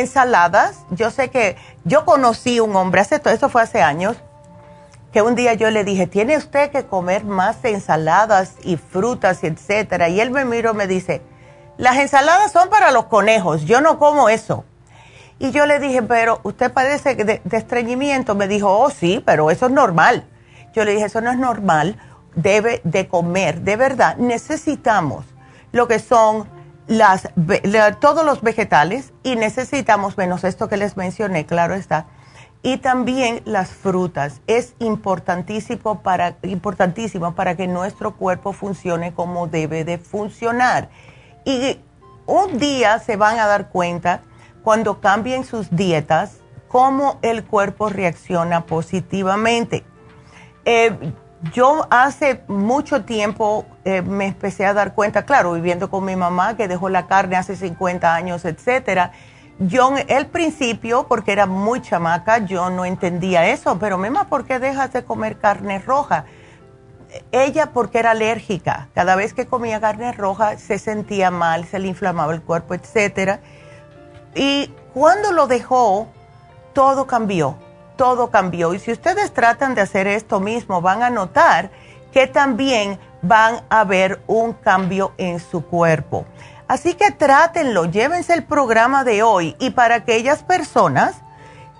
ensaladas. 0.00 0.78
Yo 0.90 1.10
sé 1.10 1.30
que 1.30 1.56
yo 1.84 2.04
conocí 2.04 2.60
un 2.60 2.74
hombre, 2.76 3.00
hace 3.00 3.18
todo 3.18 3.32
eso 3.32 3.48
fue 3.48 3.62
hace 3.62 3.82
años, 3.82 4.16
que 5.12 5.22
un 5.22 5.34
día 5.34 5.54
yo 5.54 5.70
le 5.70 5.84
dije, 5.84 6.06
tiene 6.06 6.36
usted 6.36 6.70
que 6.70 6.84
comer 6.86 7.24
más 7.24 7.64
ensaladas 7.64 8.54
y 8.62 8.76
frutas, 8.76 9.44
etcétera. 9.44 10.08
Y 10.08 10.20
él 10.20 10.30
me 10.30 10.44
miró 10.44 10.72
y 10.72 10.76
me 10.76 10.86
dice, 10.86 11.22
las 11.78 11.96
ensaladas 11.96 12.52
son 12.52 12.68
para 12.68 12.90
los 12.90 13.06
conejos, 13.06 13.64
yo 13.64 13.80
no 13.80 13.98
como 13.98 14.28
eso. 14.28 14.64
Y 15.38 15.50
yo 15.50 15.66
le 15.66 15.78
dije, 15.78 16.02
pero 16.02 16.40
usted 16.44 16.72
padece 16.72 17.14
de, 17.14 17.40
de 17.44 17.56
estreñimiento. 17.56 18.34
Me 18.34 18.48
dijo, 18.48 18.70
oh 18.70 18.90
sí, 18.90 19.22
pero 19.24 19.50
eso 19.50 19.66
es 19.66 19.72
normal. 19.72 20.26
Yo 20.74 20.84
le 20.84 20.92
dije, 20.92 21.06
eso 21.06 21.20
no 21.20 21.30
es 21.30 21.38
normal, 21.38 21.98
debe 22.34 22.80
de 22.84 23.08
comer. 23.08 23.60
De 23.60 23.76
verdad, 23.76 24.16
necesitamos 24.16 25.26
lo 25.72 25.88
que 25.88 25.98
son 25.98 26.48
las, 26.86 27.28
todos 28.00 28.24
los 28.24 28.42
vegetales 28.42 29.12
y 29.22 29.36
necesitamos 29.36 30.16
menos 30.16 30.44
esto 30.44 30.68
que 30.68 30.76
les 30.76 30.96
mencioné, 30.96 31.46
claro 31.46 31.74
está. 31.74 32.06
Y 32.62 32.78
también 32.78 33.42
las 33.44 33.70
frutas. 33.70 34.40
Es 34.46 34.74
importantísimo 34.78 36.02
para, 36.02 36.36
importantísimo 36.42 37.34
para 37.34 37.56
que 37.56 37.68
nuestro 37.68 38.16
cuerpo 38.16 38.52
funcione 38.52 39.14
como 39.14 39.46
debe 39.46 39.84
de 39.84 39.98
funcionar. 39.98 40.88
Y 41.44 41.78
un 42.26 42.58
día 42.58 42.98
se 42.98 43.16
van 43.16 43.38
a 43.38 43.46
dar 43.46 43.68
cuenta 43.68 44.22
cuando 44.64 45.00
cambien 45.00 45.44
sus 45.44 45.70
dietas 45.70 46.38
cómo 46.68 47.18
el 47.22 47.44
cuerpo 47.44 47.88
reacciona 47.88 48.66
positivamente. 48.66 49.84
Eh, 50.64 51.12
yo 51.52 51.86
hace 51.90 52.42
mucho 52.48 53.04
tiempo 53.04 53.66
eh, 53.84 54.02
me 54.02 54.26
empecé 54.26 54.66
a 54.66 54.72
dar 54.72 54.94
cuenta, 54.94 55.24
claro, 55.24 55.52
viviendo 55.52 55.90
con 55.90 56.04
mi 56.04 56.16
mamá 56.16 56.56
que 56.56 56.68
dejó 56.68 56.88
la 56.88 57.06
carne 57.06 57.36
hace 57.36 57.56
50 57.56 58.14
años, 58.14 58.44
etcétera. 58.44 59.12
Yo, 59.58 59.94
el 60.08 60.26
principio, 60.26 61.06
porque 61.08 61.32
era 61.32 61.46
muy 61.46 61.80
chamaca, 61.80 62.38
yo 62.38 62.70
no 62.70 62.84
entendía 62.84 63.48
eso, 63.48 63.78
pero 63.78 63.96
mamá, 63.96 64.28
¿por 64.28 64.44
qué 64.44 64.58
dejas 64.58 64.92
de 64.92 65.04
comer 65.04 65.38
carne 65.38 65.78
roja? 65.78 66.24
Ella, 67.32 67.70
porque 67.72 67.98
era 67.98 68.10
alérgica, 68.10 68.88
cada 68.94 69.16
vez 69.16 69.32
que 69.32 69.46
comía 69.46 69.80
carne 69.80 70.12
roja 70.12 70.58
se 70.58 70.78
sentía 70.78 71.30
mal, 71.30 71.64
se 71.64 71.78
le 71.78 71.88
inflamaba 71.88 72.34
el 72.34 72.42
cuerpo, 72.42 72.74
etcétera. 72.74 73.40
Y 74.34 74.70
cuando 74.92 75.32
lo 75.32 75.46
dejó, 75.46 76.08
todo 76.74 77.06
cambió 77.06 77.56
todo 77.96 78.30
cambió. 78.30 78.74
Y 78.74 78.78
si 78.78 78.92
ustedes 78.92 79.32
tratan 79.32 79.74
de 79.74 79.80
hacer 79.80 80.06
esto 80.06 80.40
mismo, 80.40 80.80
van 80.80 81.02
a 81.02 81.10
notar 81.10 81.70
que 82.12 82.26
también 82.26 82.98
van 83.22 83.62
a 83.68 83.84
ver 83.84 84.22
un 84.26 84.52
cambio 84.52 85.12
en 85.18 85.40
su 85.40 85.64
cuerpo. 85.64 86.24
Así 86.68 86.94
que 86.94 87.10
trátenlo, 87.10 87.84
llévense 87.84 88.34
el 88.34 88.44
programa 88.44 89.04
de 89.04 89.22
hoy 89.22 89.54
y 89.58 89.70
para 89.70 89.96
aquellas 89.96 90.42
personas 90.42 91.16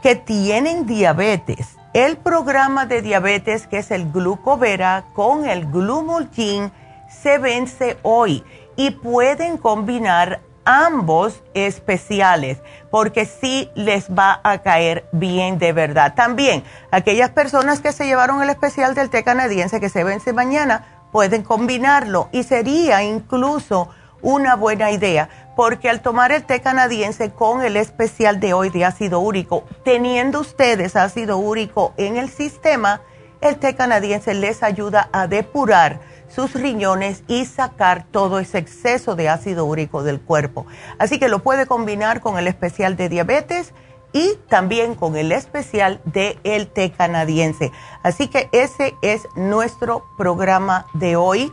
que 0.02 0.14
tienen 0.14 0.86
diabetes, 0.86 1.76
el 1.92 2.16
programa 2.18 2.86
de 2.86 3.02
diabetes 3.02 3.66
que 3.66 3.78
es 3.78 3.90
el 3.90 4.12
glucovera 4.12 5.06
con 5.14 5.48
el 5.48 5.66
glumulgin 5.66 6.70
se 7.08 7.38
vence 7.38 7.96
hoy 8.02 8.44
y 8.76 8.90
pueden 8.90 9.56
combinar 9.56 10.40
ambos 10.66 11.42
especiales, 11.54 12.58
porque 12.90 13.24
sí 13.24 13.70
les 13.74 14.10
va 14.10 14.40
a 14.42 14.58
caer 14.58 15.08
bien 15.12 15.58
de 15.58 15.72
verdad. 15.72 16.14
También, 16.14 16.64
aquellas 16.90 17.30
personas 17.30 17.80
que 17.80 17.92
se 17.92 18.04
llevaron 18.06 18.42
el 18.42 18.50
especial 18.50 18.94
del 18.94 19.08
té 19.08 19.24
canadiense 19.24 19.80
que 19.80 19.88
se 19.88 20.04
vence 20.04 20.34
mañana, 20.34 21.06
pueden 21.12 21.42
combinarlo 21.42 22.28
y 22.32 22.42
sería 22.42 23.02
incluso 23.02 23.88
una 24.20 24.56
buena 24.56 24.90
idea, 24.90 25.52
porque 25.54 25.88
al 25.88 26.00
tomar 26.00 26.32
el 26.32 26.44
té 26.44 26.60
canadiense 26.60 27.30
con 27.30 27.62
el 27.62 27.76
especial 27.76 28.40
de 28.40 28.52
hoy 28.52 28.70
de 28.70 28.84
ácido 28.84 29.20
úrico, 29.20 29.64
teniendo 29.84 30.40
ustedes 30.40 30.96
ácido 30.96 31.38
úrico 31.38 31.94
en 31.96 32.16
el 32.16 32.28
sistema, 32.28 33.02
el 33.40 33.56
té 33.56 33.76
canadiense 33.76 34.34
les 34.34 34.62
ayuda 34.62 35.08
a 35.12 35.26
depurar 35.26 36.00
sus 36.28 36.54
riñones 36.54 37.22
y 37.28 37.46
sacar 37.46 38.04
todo 38.10 38.38
ese 38.38 38.58
exceso 38.58 39.16
de 39.16 39.28
ácido 39.28 39.64
úrico 39.64 40.02
del 40.02 40.20
cuerpo. 40.20 40.66
Así 40.98 41.18
que 41.18 41.28
lo 41.28 41.40
puede 41.40 41.66
combinar 41.66 42.20
con 42.20 42.38
el 42.38 42.48
especial 42.48 42.96
de 42.96 43.08
diabetes 43.08 43.72
y 44.12 44.34
también 44.48 44.94
con 44.94 45.16
el 45.16 45.32
especial 45.32 46.00
de 46.04 46.38
el 46.44 46.68
té 46.68 46.90
canadiense. 46.90 47.72
Así 48.02 48.28
que 48.28 48.48
ese 48.52 48.94
es 49.02 49.28
nuestro 49.34 50.06
programa 50.16 50.86
de 50.94 51.16
hoy. 51.16 51.52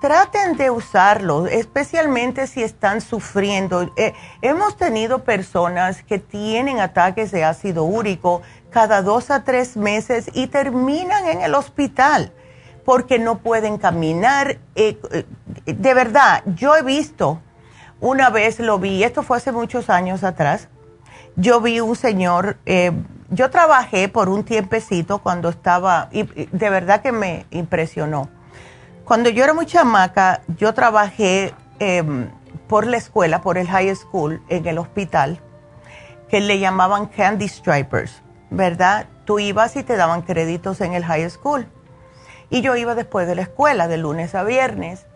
Traten 0.00 0.56
de 0.56 0.70
usarlo, 0.70 1.46
especialmente 1.46 2.46
si 2.46 2.62
están 2.62 3.00
sufriendo. 3.00 3.90
Eh, 3.96 4.12
hemos 4.42 4.76
tenido 4.76 5.24
personas 5.24 6.02
que 6.02 6.18
tienen 6.18 6.78
ataques 6.78 7.30
de 7.30 7.44
ácido 7.44 7.84
úrico 7.84 8.42
cada 8.70 9.02
dos 9.02 9.30
a 9.30 9.44
tres 9.44 9.76
meses 9.76 10.30
y 10.34 10.48
terminan 10.48 11.26
en 11.28 11.42
el 11.42 11.54
hospital 11.54 12.32
porque 12.84 13.18
no 13.18 13.38
pueden 13.38 13.78
caminar. 13.78 14.58
Eh, 14.74 14.98
eh, 15.10 15.24
de 15.66 15.94
verdad, 15.94 16.42
yo 16.46 16.76
he 16.76 16.82
visto, 16.82 17.40
una 18.00 18.30
vez 18.30 18.60
lo 18.60 18.78
vi, 18.78 19.02
esto 19.02 19.22
fue 19.22 19.38
hace 19.38 19.52
muchos 19.52 19.90
años 19.90 20.24
atrás, 20.24 20.68
yo 21.36 21.60
vi 21.60 21.80
un 21.80 21.96
señor, 21.96 22.58
eh, 22.66 22.92
yo 23.30 23.50
trabajé 23.50 24.08
por 24.08 24.28
un 24.28 24.44
tiempecito 24.44 25.18
cuando 25.18 25.48
estaba, 25.48 26.08
y 26.12 26.22
de 26.22 26.70
verdad 26.70 27.02
que 27.02 27.12
me 27.12 27.46
impresionó. 27.50 28.28
Cuando 29.04 29.28
yo 29.30 29.44
era 29.44 29.52
muy 29.52 29.66
chamaca, 29.66 30.42
yo 30.56 30.72
trabajé 30.72 31.54
em, 31.78 32.30
por 32.68 32.86
la 32.86 32.96
escuela, 32.96 33.42
por 33.42 33.58
el 33.58 33.68
high 33.68 33.94
school, 33.96 34.42
en 34.48 34.66
el 34.66 34.78
hospital, 34.78 35.40
que 36.28 36.40
le 36.40 36.58
llamaban 36.58 37.06
Candy 37.06 37.48
Stripers, 37.48 38.22
¿verdad? 38.50 39.06
Tú 39.24 39.38
ibas 39.38 39.76
y 39.76 39.82
te 39.82 39.96
daban 39.96 40.22
créditos 40.22 40.80
en 40.80 40.94
el 40.94 41.04
high 41.04 41.28
school. 41.28 41.66
Y 42.50 42.60
yo 42.60 42.76
iba 42.76 42.94
después 42.94 43.26
de 43.26 43.34
la 43.34 43.42
escuela, 43.42 43.88
de 43.88 43.96
lunes 43.96 44.34
a 44.34 44.44
viernes. 44.44 45.06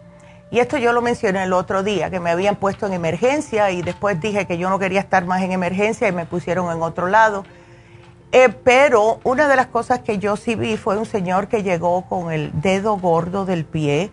Y 0.51 0.61
esto 0.61 0.79
yo 0.79 0.93
lo 0.93 1.03
mencioné 1.03 1.45
el 1.45 1.53
otro 1.53 1.83
día, 1.83 2.11
que 2.11 2.21
me 2.21 2.31
habían 2.31 2.57
puesto 2.57 2.87
en 2.87 2.95
emergencia 2.95 3.71
y 3.71 3.83
después 3.83 4.19
dije 4.21 4.47
que 4.47 4.57
yo 4.57 4.71
no 4.71 4.79
quería 4.79 5.01
estar 5.01 5.27
más 5.27 5.43
en 5.43 5.53
emergencia 5.53 6.09
y 6.09 6.13
me 6.13 6.25
pusieron 6.25 6.75
en 6.75 6.83
otro 6.83 7.07
lado. 7.07 7.45
Eh, 8.33 8.49
pero 8.49 9.21
una 9.25 9.49
de 9.49 9.57
las 9.57 9.67
cosas 9.67 10.01
que 10.01 10.19
yo 10.19 10.37
sí 10.37 10.55
vi 10.55 10.77
fue 10.77 10.99
un 10.99 11.07
señor 11.07 11.49
que 11.49 11.63
llegó 11.63 12.03
con 12.03 12.33
el 12.33 12.51
dedo 12.61 12.97
gordo 12.99 13.45
del 13.45 13.65
pie, 13.65 14.11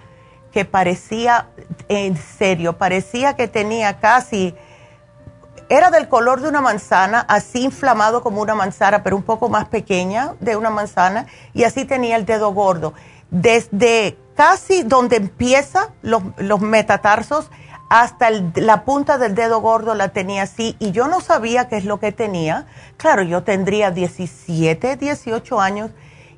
que 0.51 0.63
parecía, 0.63 1.47
en 1.89 2.15
serio, 2.15 2.77
parecía 2.77 3.35
que 3.35 3.47
tenía 3.47 3.99
casi, 3.99 4.55
era 5.69 5.89
del 5.89 6.07
color 6.07 6.41
de 6.41 6.49
una 6.49 6.61
manzana, 6.61 7.25
así 7.27 7.63
inflamado 7.63 8.21
como 8.21 8.41
una 8.41 8.55
manzana, 8.55 9.03
pero 9.03 9.15
un 9.15 9.23
poco 9.23 9.49
más 9.49 9.65
pequeña 9.65 10.35
de 10.39 10.55
una 10.55 10.69
manzana, 10.69 11.25
y 11.53 11.63
así 11.63 11.85
tenía 11.85 12.15
el 12.15 12.25
dedo 12.25 12.53
gordo. 12.53 12.93
Desde 13.31 14.17
casi 14.35 14.83
donde 14.83 15.17
empieza 15.17 15.89
los, 16.01 16.21
los 16.37 16.61
metatarsos 16.61 17.49
hasta 17.89 18.29
la 18.55 18.83
punta 18.83 19.17
del 19.17 19.35
dedo 19.35 19.61
gordo 19.61 19.93
la 19.93 20.09
tenía 20.09 20.43
así 20.43 20.75
y 20.79 20.91
yo 20.91 21.07
no 21.07 21.21
sabía 21.21 21.67
qué 21.67 21.77
es 21.77 21.85
lo 21.85 21.99
que 21.99 22.11
tenía. 22.11 22.65
Claro, 22.97 23.21
yo 23.21 23.43
tendría 23.43 23.91
17, 23.91 24.97
18 24.97 25.61
años 25.61 25.91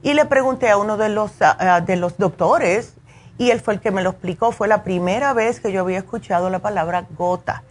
y 0.03 0.13
le 0.13 0.25
pregunté 0.25 0.69
a 0.69 0.77
uno 0.77 0.97
de 0.97 1.09
los, 1.09 1.31
ah, 1.41 1.81
de 1.81 1.95
los 1.95 2.17
doctores 2.17 2.93
y 3.37 3.51
él 3.51 3.61
fue 3.61 3.75
el 3.75 3.79
que 3.79 3.91
me 3.91 4.01
lo 4.01 4.11
explicó. 4.11 4.51
Fue 4.51 4.67
la 4.67 4.83
primera 4.83 5.33
vez 5.33 5.59
que 5.59 5.71
yo 5.71 5.81
había 5.81 5.99
escuchado 5.99 6.49
la 6.49 6.59
palabra 6.59 7.05
gota, 7.17 7.63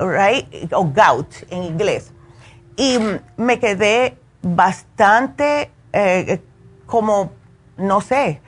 right? 0.00 0.72
O 0.72 0.84
gout 0.84 1.34
en 1.50 1.62
inglés. 1.62 2.12
Y 2.76 2.98
me 3.36 3.58
quedé 3.58 4.16
bastante 4.42 5.70
eh, 5.92 6.40
como, 6.86 7.32
no 7.76 8.00
sé, 8.00 8.40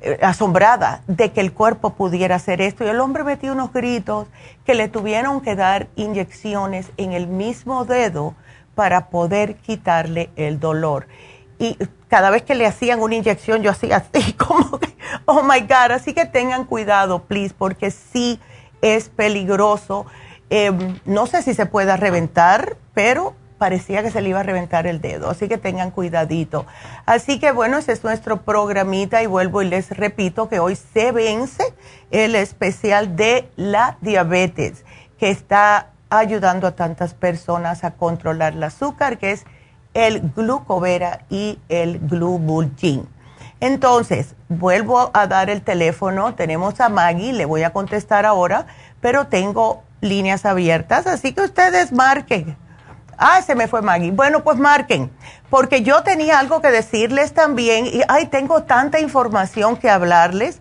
eh, 0.00 0.18
asombrada 0.22 1.02
de 1.06 1.32
que 1.32 1.40
el 1.40 1.52
cuerpo 1.52 1.94
pudiera 1.94 2.36
hacer 2.36 2.60
esto. 2.60 2.84
Y 2.84 2.88
el 2.88 3.00
hombre 3.00 3.24
metió 3.24 3.52
unos 3.52 3.72
gritos 3.72 4.28
que 4.64 4.74
le 4.74 4.88
tuvieron 4.88 5.40
que 5.40 5.56
dar 5.56 5.88
inyecciones 5.96 6.90
en 6.96 7.12
el 7.12 7.26
mismo 7.26 7.84
dedo 7.84 8.34
para 8.74 9.08
poder 9.08 9.56
quitarle 9.56 10.30
el 10.36 10.60
dolor. 10.60 11.08
Y 11.58 11.76
cada 12.06 12.30
vez 12.30 12.42
que 12.42 12.54
le 12.54 12.66
hacían 12.66 13.00
una 13.00 13.16
inyección, 13.16 13.62
yo 13.62 13.70
hacía 13.70 13.96
así, 13.96 14.32
como 14.34 14.78
oh 15.24 15.42
my 15.42 15.60
God, 15.60 15.92
así 15.92 16.14
que 16.14 16.26
tengan 16.26 16.64
cuidado, 16.64 17.24
please, 17.24 17.54
porque 17.56 17.90
sí 17.90 18.40
es 18.80 19.08
peligroso. 19.08 20.06
Em, 20.50 20.98
no 21.04 21.26
sé 21.26 21.42
si 21.42 21.54
se 21.54 21.66
pueda 21.66 21.96
reventar, 21.96 22.76
pero 22.94 23.34
parecía 23.58 24.02
que 24.02 24.10
se 24.10 24.22
le 24.22 24.30
iba 24.30 24.40
a 24.40 24.44
reventar 24.44 24.86
el 24.86 25.00
dedo, 25.00 25.28
así 25.28 25.48
que 25.48 25.58
tengan 25.58 25.90
cuidadito. 25.90 26.64
Así 27.04 27.38
que 27.38 27.50
bueno, 27.50 27.78
ese 27.78 27.92
es 27.92 28.04
nuestro 28.04 28.42
programita 28.42 29.22
y 29.22 29.26
vuelvo 29.26 29.62
y 29.62 29.68
les 29.68 29.90
repito 29.90 30.48
que 30.48 30.60
hoy 30.60 30.76
se 30.76 31.12
vence 31.12 31.74
el 32.10 32.34
especial 32.34 33.16
de 33.16 33.50
la 33.56 33.98
diabetes 34.00 34.84
que 35.18 35.30
está 35.30 35.88
ayudando 36.08 36.68
a 36.68 36.72
tantas 36.72 37.12
personas 37.12 37.84
a 37.84 37.90
controlar 37.90 38.54
el 38.54 38.62
azúcar, 38.62 39.18
que 39.18 39.32
es 39.32 39.44
el 39.92 40.32
glucovera 40.34 41.24
y 41.28 41.58
el 41.68 41.98
glubulgin. 41.98 43.06
Entonces, 43.60 44.36
vuelvo 44.48 45.10
a 45.12 45.26
dar 45.26 45.50
el 45.50 45.62
teléfono, 45.62 46.34
tenemos 46.34 46.80
a 46.80 46.88
Maggie, 46.88 47.32
le 47.32 47.44
voy 47.44 47.64
a 47.64 47.70
contestar 47.70 48.24
ahora, 48.24 48.66
pero 49.00 49.26
tengo 49.26 49.82
líneas 50.00 50.44
abiertas, 50.44 51.06
así 51.06 51.32
que 51.32 51.42
ustedes 51.42 51.92
marquen 51.92 52.56
Ah, 53.18 53.42
se 53.42 53.54
me 53.56 53.66
fue 53.66 53.82
Maggie. 53.82 54.12
Bueno, 54.12 54.44
pues 54.44 54.58
marquen, 54.58 55.10
porque 55.50 55.82
yo 55.82 56.04
tenía 56.04 56.38
algo 56.38 56.62
que 56.62 56.70
decirles 56.70 57.34
también 57.34 57.86
y, 57.86 58.02
ay, 58.06 58.26
tengo 58.26 58.62
tanta 58.62 59.00
información 59.00 59.76
que 59.76 59.90
hablarles. 59.90 60.60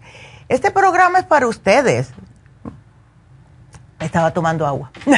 Este 0.49 0.71
programa 0.71 1.19
es 1.19 1.25
para 1.25 1.45
ustedes. 1.45 2.09
Estaba 3.99 4.33
tomando 4.33 4.65
agua. 4.65 4.91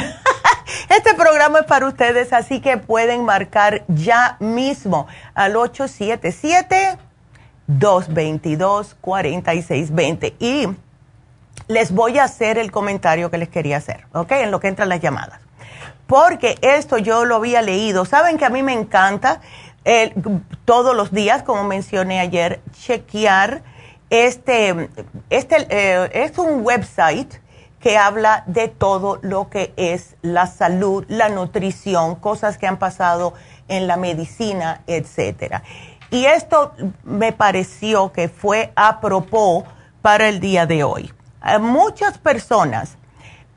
Este 0.88 1.14
programa 1.14 1.58
es 1.60 1.66
para 1.66 1.86
ustedes, 1.86 2.32
así 2.32 2.60
que 2.60 2.76
pueden 2.76 3.24
marcar 3.24 3.84
ya 3.88 4.36
mismo 4.40 5.06
al 5.34 5.54
877-222-4620. 7.68 10.34
Y 10.38 10.68
les 11.70 11.92
voy 11.92 12.18
a 12.18 12.24
hacer 12.24 12.58
el 12.58 12.70
comentario 12.70 13.30
que 13.30 13.38
les 13.38 13.48
quería 13.48 13.76
hacer, 13.76 14.06
¿ok? 14.12 14.32
En 14.32 14.50
lo 14.50 14.60
que 14.60 14.68
entran 14.68 14.88
las 14.88 15.00
llamadas 15.00 15.40
porque 16.06 16.58
esto 16.60 16.98
yo 16.98 17.24
lo 17.24 17.36
había 17.36 17.62
leído. 17.62 18.04
Saben 18.04 18.36
que 18.36 18.44
a 18.44 18.50
mí 18.50 18.64
me 18.64 18.72
encanta 18.72 19.40
todos 20.64 20.96
los 20.96 21.12
días, 21.12 21.44
como 21.44 21.62
mencioné 21.62 22.18
ayer, 22.18 22.60
chequear 22.72 23.62
este, 24.10 24.90
este 25.30 25.68
eh, 25.70 26.10
es 26.12 26.36
un 26.36 26.66
website 26.66 27.40
que 27.78 27.96
habla 27.96 28.42
de 28.48 28.66
todo 28.66 29.20
lo 29.22 29.48
que 29.48 29.72
es 29.76 30.16
la 30.20 30.48
salud, 30.48 31.04
la 31.06 31.28
nutrición, 31.28 32.16
cosas 32.16 32.58
que 32.58 32.66
han 32.66 32.80
pasado 32.80 33.32
en 33.68 33.86
la 33.86 33.96
medicina, 33.96 34.82
etcétera. 34.88 35.62
Y 36.10 36.24
esto 36.24 36.72
me 37.04 37.32
pareció 37.32 38.12
que 38.12 38.28
fue 38.28 38.72
a 38.74 39.00
propósito 39.00 39.70
para 40.02 40.28
el 40.28 40.40
día 40.40 40.66
de 40.66 40.82
hoy. 40.82 41.12
Muchas 41.60 42.18
personas 42.18 42.96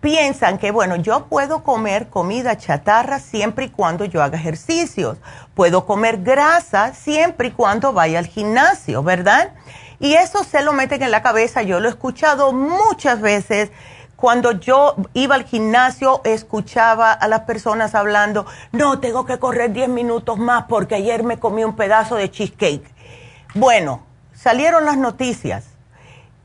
piensan 0.03 0.57
que, 0.57 0.71
bueno, 0.71 0.97
yo 0.97 1.27
puedo 1.27 1.63
comer 1.63 2.09
comida 2.09 2.57
chatarra 2.57 3.19
siempre 3.19 3.65
y 3.65 3.69
cuando 3.69 4.03
yo 4.03 4.21
haga 4.21 4.37
ejercicios. 4.37 5.17
Puedo 5.55 5.85
comer 5.85 6.17
grasa 6.21 6.93
siempre 6.93 7.47
y 7.47 7.51
cuando 7.51 7.93
vaya 7.93 8.19
al 8.19 8.27
gimnasio, 8.27 9.01
¿verdad? 9.01 9.53
Y 10.01 10.15
eso 10.15 10.43
se 10.43 10.61
lo 10.61 10.73
meten 10.73 11.03
en 11.03 11.11
la 11.11 11.21
cabeza. 11.21 11.61
Yo 11.61 11.79
lo 11.79 11.87
he 11.87 11.91
escuchado 11.91 12.51
muchas 12.51 13.21
veces. 13.21 13.71
Cuando 14.17 14.51
yo 14.51 14.95
iba 15.13 15.35
al 15.35 15.45
gimnasio, 15.45 16.19
escuchaba 16.25 17.13
a 17.13 17.27
las 17.29 17.41
personas 17.41 17.95
hablando, 17.95 18.45
no, 18.73 18.99
tengo 18.99 19.25
que 19.25 19.39
correr 19.39 19.71
10 19.71 19.87
minutos 19.87 20.37
más 20.37 20.65
porque 20.67 20.95
ayer 20.95 21.23
me 21.23 21.39
comí 21.39 21.63
un 21.63 21.77
pedazo 21.77 22.15
de 22.15 22.29
cheesecake. 22.29 22.83
Bueno, 23.53 24.01
salieron 24.33 24.85
las 24.85 24.97
noticias 24.97 25.65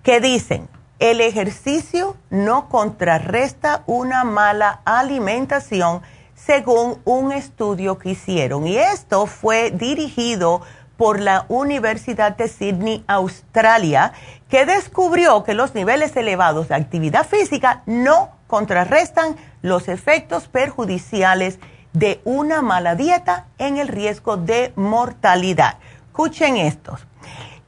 que 0.04 0.20
dicen, 0.20 0.68
el 0.98 1.20
ejercicio 1.20 2.16
no 2.30 2.68
contrarresta 2.68 3.82
una 3.86 4.24
mala 4.24 4.80
alimentación 4.84 6.02
según 6.34 7.00
un 7.04 7.32
estudio 7.32 7.98
que 7.98 8.10
hicieron. 8.10 8.66
Y 8.66 8.76
esto 8.76 9.26
fue 9.26 9.70
dirigido 9.70 10.62
por 10.96 11.20
la 11.20 11.46
Universidad 11.48 12.36
de 12.36 12.48
Sydney, 12.48 13.04
Australia, 13.06 14.12
que 14.48 14.66
descubrió 14.66 15.44
que 15.44 15.54
los 15.54 15.74
niveles 15.74 16.16
elevados 16.16 16.68
de 16.68 16.74
actividad 16.74 17.24
física 17.24 17.82
no 17.86 18.30
contrarrestan 18.48 19.36
los 19.62 19.86
efectos 19.88 20.48
perjudiciales 20.48 21.60
de 21.92 22.20
una 22.24 22.62
mala 22.62 22.96
dieta 22.96 23.46
en 23.58 23.76
el 23.76 23.86
riesgo 23.86 24.36
de 24.36 24.72
mortalidad. 24.74 25.78
Escuchen 26.08 26.56
estos. 26.56 27.06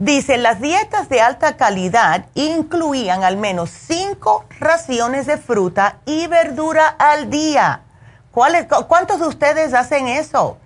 Dice, 0.01 0.39
las 0.39 0.63
dietas 0.63 1.11
de 1.11 1.21
alta 1.21 1.59
calidad 1.59 2.25
incluían 2.33 3.23
al 3.23 3.37
menos 3.37 3.69
cinco 3.69 4.47
raciones 4.59 5.27
de 5.27 5.37
fruta 5.37 5.99
y 6.07 6.27
verdura 6.27 6.89
al 6.89 7.29
día. 7.29 7.83
¿Cuántos 8.31 9.21
de 9.21 9.27
ustedes 9.27 9.75
hacen 9.75 10.09
eso? 10.09 10.57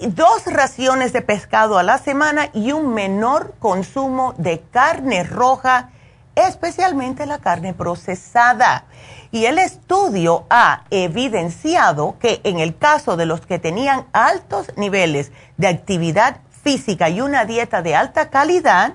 Dos 0.00 0.46
raciones 0.46 1.12
de 1.12 1.22
pescado 1.22 1.78
a 1.78 1.84
la 1.84 1.98
semana 1.98 2.50
y 2.52 2.72
un 2.72 2.92
menor 2.94 3.54
consumo 3.60 4.34
de 4.38 4.60
carne 4.72 5.22
roja, 5.22 5.90
especialmente 6.34 7.26
la 7.26 7.38
carne 7.38 7.74
procesada. 7.74 8.86
Y 9.30 9.44
el 9.44 9.60
estudio 9.60 10.46
ha 10.50 10.82
evidenciado 10.90 12.16
que 12.18 12.40
en 12.42 12.58
el 12.58 12.76
caso 12.76 13.16
de 13.16 13.26
los 13.26 13.46
que 13.46 13.60
tenían 13.60 14.06
altos 14.12 14.72
niveles 14.76 15.30
de 15.58 15.68
actividad 15.68 16.38
física 16.64 17.10
y 17.10 17.20
una 17.20 17.44
dieta 17.44 17.82
de 17.82 17.94
alta 17.94 18.30
calidad, 18.30 18.94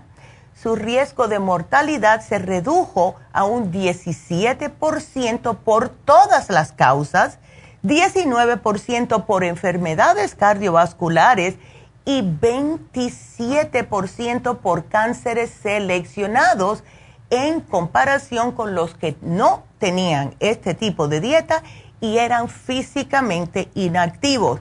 su 0.62 0.76
riesgo 0.76 1.30
de 1.30 1.40
mortalidad 1.40 2.22
se 2.22 2.38
redujo 2.40 3.16
a 3.32 3.46
un 3.46 3.72
17% 3.72 5.56
por 5.56 5.88
todas 5.88 6.50
las 6.50 6.74
causas, 6.74 7.40
19% 7.84 9.26
por 9.26 9.46
enfermedades 9.46 10.36
cardiovasculares 10.36 11.56
y 12.04 12.24
27% 12.24 14.58
por 14.58 14.88
cánceres 14.88 15.52
seleccionados 15.52 16.84
en 17.30 17.62
comparación 17.62 18.52
con 18.52 18.76
los 18.76 18.96
que 18.96 19.16
no 19.22 19.64
tenían 19.78 20.36
este 20.40 20.74
tipo 20.74 21.08
de 21.08 21.22
dieta 21.22 21.64
y 22.02 22.18
eran 22.18 22.50
físicamente 22.50 23.70
inactivos. 23.76 24.60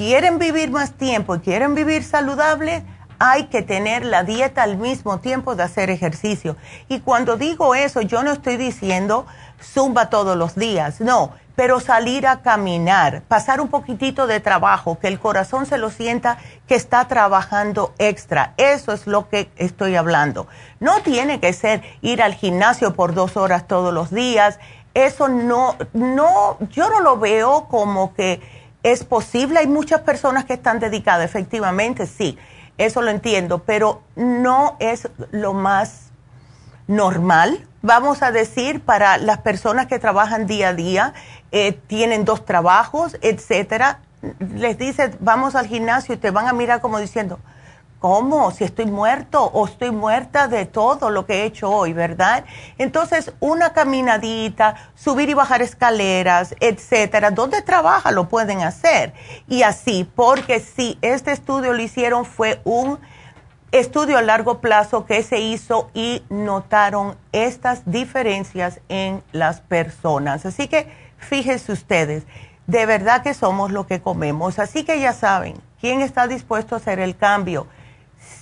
¿Quieren 0.00 0.38
vivir 0.38 0.70
más 0.70 0.92
tiempo 0.92 1.34
y 1.34 1.40
quieren 1.40 1.74
vivir 1.74 2.02
saludable? 2.02 2.82
Hay 3.18 3.48
que 3.48 3.60
tener 3.60 4.02
la 4.02 4.22
dieta 4.24 4.62
al 4.62 4.78
mismo 4.78 5.20
tiempo 5.20 5.56
de 5.56 5.62
hacer 5.62 5.90
ejercicio. 5.90 6.56
Y 6.88 7.00
cuando 7.00 7.36
digo 7.36 7.74
eso, 7.74 8.00
yo 8.00 8.22
no 8.22 8.32
estoy 8.32 8.56
diciendo 8.56 9.26
zumba 9.62 10.08
todos 10.08 10.38
los 10.38 10.54
días, 10.54 11.02
no, 11.02 11.34
pero 11.54 11.80
salir 11.80 12.26
a 12.26 12.40
caminar, 12.40 13.24
pasar 13.28 13.60
un 13.60 13.68
poquitito 13.68 14.26
de 14.26 14.40
trabajo, 14.40 14.98
que 14.98 15.08
el 15.08 15.20
corazón 15.20 15.66
se 15.66 15.76
lo 15.76 15.90
sienta 15.90 16.38
que 16.66 16.76
está 16.76 17.06
trabajando 17.06 17.92
extra. 17.98 18.54
Eso 18.56 18.94
es 18.94 19.06
lo 19.06 19.28
que 19.28 19.50
estoy 19.56 19.96
hablando. 19.96 20.46
No 20.78 21.02
tiene 21.02 21.40
que 21.40 21.52
ser 21.52 21.82
ir 22.00 22.22
al 22.22 22.32
gimnasio 22.32 22.94
por 22.94 23.12
dos 23.12 23.36
horas 23.36 23.66
todos 23.68 23.92
los 23.92 24.10
días. 24.10 24.60
Eso 24.94 25.28
no, 25.28 25.76
no, 25.92 26.56
yo 26.70 26.88
no 26.88 27.00
lo 27.00 27.18
veo 27.18 27.68
como 27.68 28.14
que 28.14 28.59
es 28.82 29.04
posible. 29.04 29.60
Hay 29.60 29.66
muchas 29.66 30.02
personas 30.02 30.44
que 30.44 30.54
están 30.54 30.80
dedicadas, 30.80 31.24
efectivamente, 31.24 32.06
sí, 32.06 32.38
eso 32.78 33.02
lo 33.02 33.10
entiendo, 33.10 33.60
pero 33.64 34.02
no 34.16 34.76
es 34.78 35.08
lo 35.30 35.52
más 35.52 36.10
normal 36.86 37.66
vamos 37.82 38.22
a 38.22 38.30
decir, 38.30 38.80
para 38.80 39.18
las 39.18 39.38
personas 39.38 39.86
que 39.86 39.98
trabajan 39.98 40.46
día 40.46 40.68
a 40.68 40.74
día, 40.74 41.14
eh, 41.52 41.72
tienen 41.72 42.24
dos 42.24 42.44
trabajos, 42.44 43.16
etcétera, 43.22 44.00
les 44.54 44.76
dices, 44.76 45.12
vamos 45.20 45.54
al 45.54 45.66
gimnasio 45.66 46.14
y 46.14 46.18
te 46.18 46.30
van 46.30 46.46
a 46.46 46.52
mirar 46.52 46.80
como 46.80 46.98
diciendo, 46.98 47.38
¿cómo? 48.00 48.50
Si 48.50 48.64
estoy 48.64 48.86
muerto 48.86 49.44
o 49.44 49.66
estoy 49.66 49.92
muerta 49.92 50.48
de 50.48 50.66
todo 50.66 51.10
lo 51.10 51.26
que 51.26 51.42
he 51.42 51.44
hecho 51.44 51.70
hoy, 51.70 51.92
¿verdad? 51.92 52.44
Entonces, 52.78 53.32
una 53.38 53.72
caminadita, 53.72 54.74
subir 54.96 55.28
y 55.28 55.34
bajar 55.34 55.62
escaleras, 55.62 56.56
etcétera, 56.58 57.30
¿dónde 57.30 57.62
trabaja? 57.62 58.10
Lo 58.10 58.28
pueden 58.28 58.62
hacer. 58.62 59.12
Y 59.46 59.62
así, 59.62 60.10
porque 60.16 60.58
si 60.60 60.98
este 61.02 61.30
estudio 61.30 61.74
lo 61.74 61.82
hicieron 61.82 62.24
fue 62.24 62.60
un 62.64 62.98
estudio 63.70 64.18
a 64.18 64.22
largo 64.22 64.60
plazo 64.60 65.04
que 65.04 65.22
se 65.22 65.38
hizo 65.38 65.90
y 65.94 66.24
notaron 66.28 67.16
estas 67.32 67.82
diferencias 67.84 68.80
en 68.88 69.22
las 69.32 69.60
personas. 69.60 70.46
Así 70.46 70.66
que 70.68 70.90
fíjense 71.18 71.70
ustedes, 71.70 72.24
de 72.66 72.86
verdad 72.86 73.22
que 73.22 73.34
somos 73.34 73.70
lo 73.70 73.86
que 73.86 74.00
comemos. 74.00 74.58
Así 74.58 74.84
que 74.84 74.98
ya 74.98 75.12
saben, 75.12 75.60
¿quién 75.80 76.00
está 76.00 76.26
dispuesto 76.26 76.74
a 76.74 76.78
hacer 76.78 76.98
el 76.98 77.16
cambio? 77.16 77.66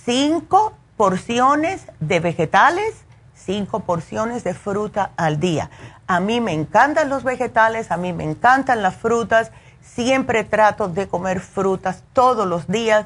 Cinco 0.05 0.73
porciones 0.97 1.83
de 1.99 2.19
vegetales, 2.19 2.93
cinco 3.33 3.81
porciones 3.81 4.43
de 4.43 4.53
fruta 4.53 5.11
al 5.17 5.39
día. 5.39 5.69
A 6.07 6.19
mí 6.19 6.41
me 6.41 6.53
encantan 6.53 7.09
los 7.09 7.23
vegetales, 7.23 7.91
a 7.91 7.97
mí 7.97 8.13
me 8.13 8.23
encantan 8.23 8.81
las 8.81 8.95
frutas. 8.95 9.51
Siempre 9.81 10.43
trato 10.43 10.87
de 10.87 11.07
comer 11.07 11.39
frutas 11.39 12.03
todos 12.13 12.47
los 12.47 12.67
días 12.67 13.05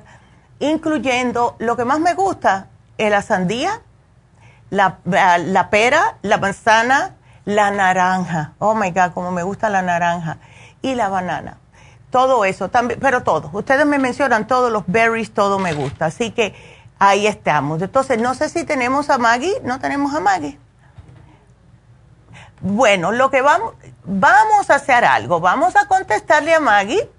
incluyendo 0.59 1.55
lo 1.59 1.75
que 1.75 1.85
más 1.85 1.99
me 1.99 2.13
gusta, 2.13 2.67
la 2.97 3.21
sandía, 3.21 3.81
la, 4.69 4.99
la, 5.03 5.69
pera, 5.69 6.15
la 6.21 6.37
manzana, 6.37 7.15
la 7.45 7.71
naranja. 7.71 8.53
Oh 8.59 8.73
my 8.73 8.91
God, 8.91 9.11
como 9.13 9.31
me 9.31 9.43
gusta 9.43 9.69
la 9.69 9.81
naranja. 9.81 10.37
Y 10.81 10.95
la 10.95 11.09
banana. 11.09 11.57
Todo 12.13 12.45
eso, 12.45 12.69
también, 12.69 12.99
pero 12.99 13.23
todo. 13.23 13.49
Ustedes 13.53 13.87
me 13.87 13.97
mencionan 13.97 14.45
todos 14.45 14.71
los 14.71 14.83
berries, 14.85 15.33
todo 15.33 15.57
me 15.57 15.73
gusta. 15.73 16.05
Así 16.05 16.29
que 16.29 16.53
ahí 16.99 17.25
estamos. 17.25 17.81
Entonces, 17.81 18.21
no 18.21 18.35
sé 18.35 18.49
si 18.49 18.65
tenemos 18.65 19.09
a 19.09 19.17
Maggie. 19.17 19.55
No 19.63 19.79
tenemos 19.79 20.13
a 20.13 20.19
Maggie. 20.19 20.59
Bueno, 22.61 23.11
lo 23.11 23.31
que 23.31 23.41
vamos, 23.41 23.73
vamos 24.03 24.69
a 24.69 24.75
hacer 24.75 25.03
algo. 25.03 25.39
Vamos 25.39 25.75
a 25.75 25.87
contestarle 25.87 26.53
a 26.53 26.59
Maggie 26.59 27.09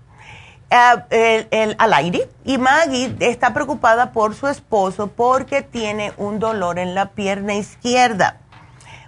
eh, 1.11 1.49
el, 1.51 1.75
al 1.81 1.93
aire 1.93 2.29
y 2.45 2.59
Maggie 2.59 3.17
está 3.19 3.53
preocupada 3.53 4.13
por 4.13 4.37
su 4.37 4.47
esposo 4.47 5.09
porque 5.09 5.63
tiene 5.63 6.13
un 6.19 6.39
dolor 6.39 6.79
en 6.79 6.95
la 6.95 7.07
pierna 7.11 7.55
izquierda. 7.55 8.39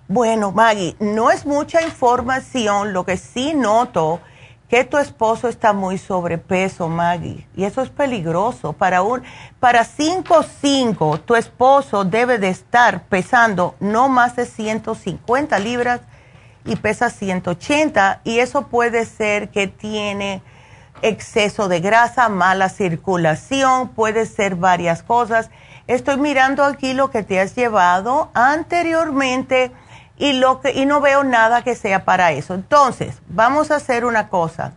Bueno, 0.09 0.51
Maggie, 0.51 0.97
no 0.99 1.31
es 1.31 1.47
mucha 1.47 1.81
información, 1.83 2.93
lo 2.93 3.05
que 3.05 3.17
sí 3.17 3.55
noto 3.55 4.19
que 4.69 4.85
tu 4.85 4.99
esposo 4.99 5.49
está 5.49 5.73
muy 5.73 5.97
sobrepeso, 5.97 6.89
Maggie, 6.89 7.47
y 7.55 7.65
eso 7.65 7.83
es 7.83 7.91
peligroso. 7.91 8.73
Para 8.73 9.03
un 9.03 9.23
para 9.61 9.85
5'5", 9.85 11.21
tu 11.21 11.37
esposo 11.37 12.05
debe 12.05 12.39
de 12.39 12.49
estar 12.49 13.05
pesando 13.05 13.77
no 13.79 14.09
más 14.09 14.37
de 14.37 14.47
150 14.47 15.59
libras 15.61 16.01
y 16.65 16.77
pesa 16.77 17.11
180 17.11 18.23
y 18.25 18.41
eso 18.41 18.67
puede 18.67 19.05
ser 19.05 19.51
que 19.51 19.69
tiene 19.69 20.43
exceso 21.03 21.69
de 21.69 21.81
grasa, 21.81 22.29
mala 22.29 22.69
circulación, 22.69 23.91
puede 23.91 24.27
ser 24.27 24.57
varias 24.57 25.03
cosas. 25.03 25.51
Estoy 25.87 26.17
mirando 26.17 26.65
aquí 26.65 26.95
lo 26.95 27.11
que 27.11 27.23
te 27.23 27.39
has 27.41 27.55
llevado 27.55 28.31
anteriormente 28.35 29.71
y, 30.19 30.35
lo 30.35 30.61
que, 30.61 30.73
y 30.73 30.87
no 30.87 31.01
veo 31.01 31.25
nada 31.25 31.63
que 31.63 31.75
sea 31.75 32.05
para 32.05 32.33
eso. 32.33 32.55
Entonces, 32.55 33.19
vamos 33.29 33.71
a 33.71 33.77
hacer 33.77 34.05
una 34.05 34.29
cosa. 34.29 34.73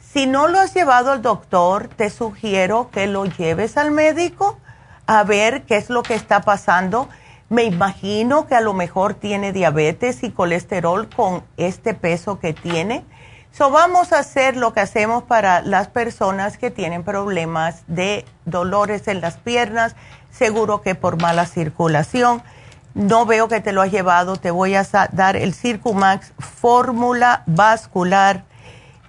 Si 0.00 0.26
no 0.26 0.48
lo 0.48 0.60
has 0.60 0.74
llevado 0.74 1.12
al 1.12 1.22
doctor, 1.22 1.88
te 1.88 2.10
sugiero 2.10 2.90
que 2.90 3.06
lo 3.06 3.24
lleves 3.24 3.76
al 3.76 3.90
médico 3.90 4.58
a 5.06 5.24
ver 5.24 5.62
qué 5.62 5.76
es 5.76 5.90
lo 5.90 6.02
que 6.02 6.14
está 6.14 6.42
pasando. 6.42 7.08
Me 7.48 7.64
imagino 7.64 8.46
que 8.46 8.54
a 8.54 8.60
lo 8.60 8.72
mejor 8.72 9.14
tiene 9.14 9.52
diabetes 9.52 10.22
y 10.22 10.30
colesterol 10.30 11.08
con 11.08 11.44
este 11.56 11.94
peso 11.94 12.38
que 12.38 12.52
tiene 12.52 13.04
So 13.52 13.70
vamos 13.70 14.14
a 14.14 14.20
hacer 14.20 14.56
lo 14.56 14.72
que 14.72 14.80
hacemos 14.80 15.24
para 15.24 15.60
las 15.60 15.88
personas 15.88 16.56
que 16.56 16.70
tienen 16.70 17.04
problemas 17.04 17.82
de 17.86 18.24
dolores 18.46 19.08
en 19.08 19.20
las 19.20 19.36
piernas, 19.36 19.94
seguro 20.30 20.80
que 20.80 20.94
por 20.94 21.20
mala 21.20 21.44
circulación. 21.44 22.42
No 22.94 23.24
veo 23.26 23.48
que 23.48 23.60
te 23.60 23.72
lo 23.72 23.82
has 23.82 23.90
llevado, 23.90 24.36
te 24.36 24.50
voy 24.50 24.74
a 24.74 24.86
dar 25.12 25.36
el 25.36 25.54
Circumax 25.54 26.32
fórmula 26.38 27.42
vascular 27.46 28.44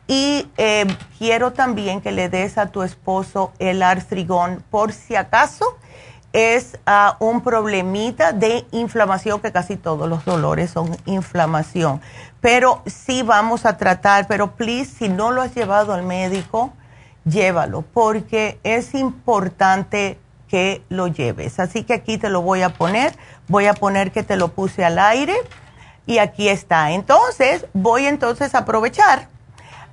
y 0.07 0.47
eh, 0.57 0.85
quiero 1.17 1.53
también 1.53 2.01
que 2.01 2.11
le 2.11 2.29
des 2.29 2.57
a 2.57 2.67
tu 2.67 2.81
esposo 2.83 3.51
el 3.59 3.83
artrigón 3.83 4.63
por 4.69 4.93
si 4.93 5.15
acaso 5.15 5.77
es 6.33 6.79
ah, 6.87 7.15
un 7.19 7.41
problemita 7.41 8.33
de 8.33 8.65
inflamación, 8.71 9.39
que 9.39 9.51
casi 9.51 9.77
todos 9.77 10.09
los 10.09 10.25
dolores 10.25 10.71
son 10.71 10.97
inflamación. 11.05 12.01
Pero 12.41 12.81
sí 12.87 13.21
vamos 13.21 13.65
a 13.65 13.77
tratar, 13.77 14.27
pero 14.27 14.55
please, 14.55 14.91
si 14.97 15.09
no 15.09 15.31
lo 15.31 15.43
has 15.43 15.53
llevado 15.53 15.93
al 15.93 16.03
médico, 16.03 16.73
llévalo, 17.23 17.83
porque 17.83 18.59
es 18.63 18.95
importante 18.95 20.17
que 20.47 20.83
lo 20.89 21.07
lleves. 21.07 21.59
Así 21.59 21.83
que 21.83 21.93
aquí 21.93 22.17
te 22.17 22.29
lo 22.29 22.41
voy 22.41 22.63
a 22.63 22.69
poner, 22.69 23.15
voy 23.47 23.67
a 23.67 23.73
poner 23.73 24.11
que 24.11 24.23
te 24.23 24.35
lo 24.35 24.49
puse 24.49 24.83
al 24.83 24.99
aire 24.99 25.35
y 26.05 26.17
aquí 26.17 26.49
está. 26.49 26.91
Entonces, 26.91 27.65
voy 27.73 28.05
entonces 28.05 28.55
a 28.55 28.59
aprovechar 28.59 29.27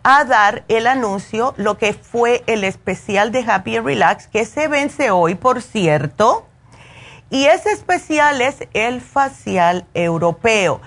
a 0.02 0.24
dar 0.24 0.64
el 0.68 0.86
anuncio, 0.86 1.52
lo 1.58 1.76
que 1.76 1.92
fue 1.92 2.42
el 2.46 2.64
especial 2.64 3.32
de 3.32 3.44
Happy 3.46 3.76
and 3.76 3.86
Relax, 3.86 4.28
que 4.28 4.46
se 4.46 4.66
vence 4.66 5.10
hoy, 5.10 5.34
por 5.34 5.60
cierto. 5.60 6.46
Y 7.28 7.44
ese 7.44 7.70
especial 7.70 8.40
es 8.40 8.56
el 8.72 9.02
facial 9.02 9.84
europeo. 9.92 10.80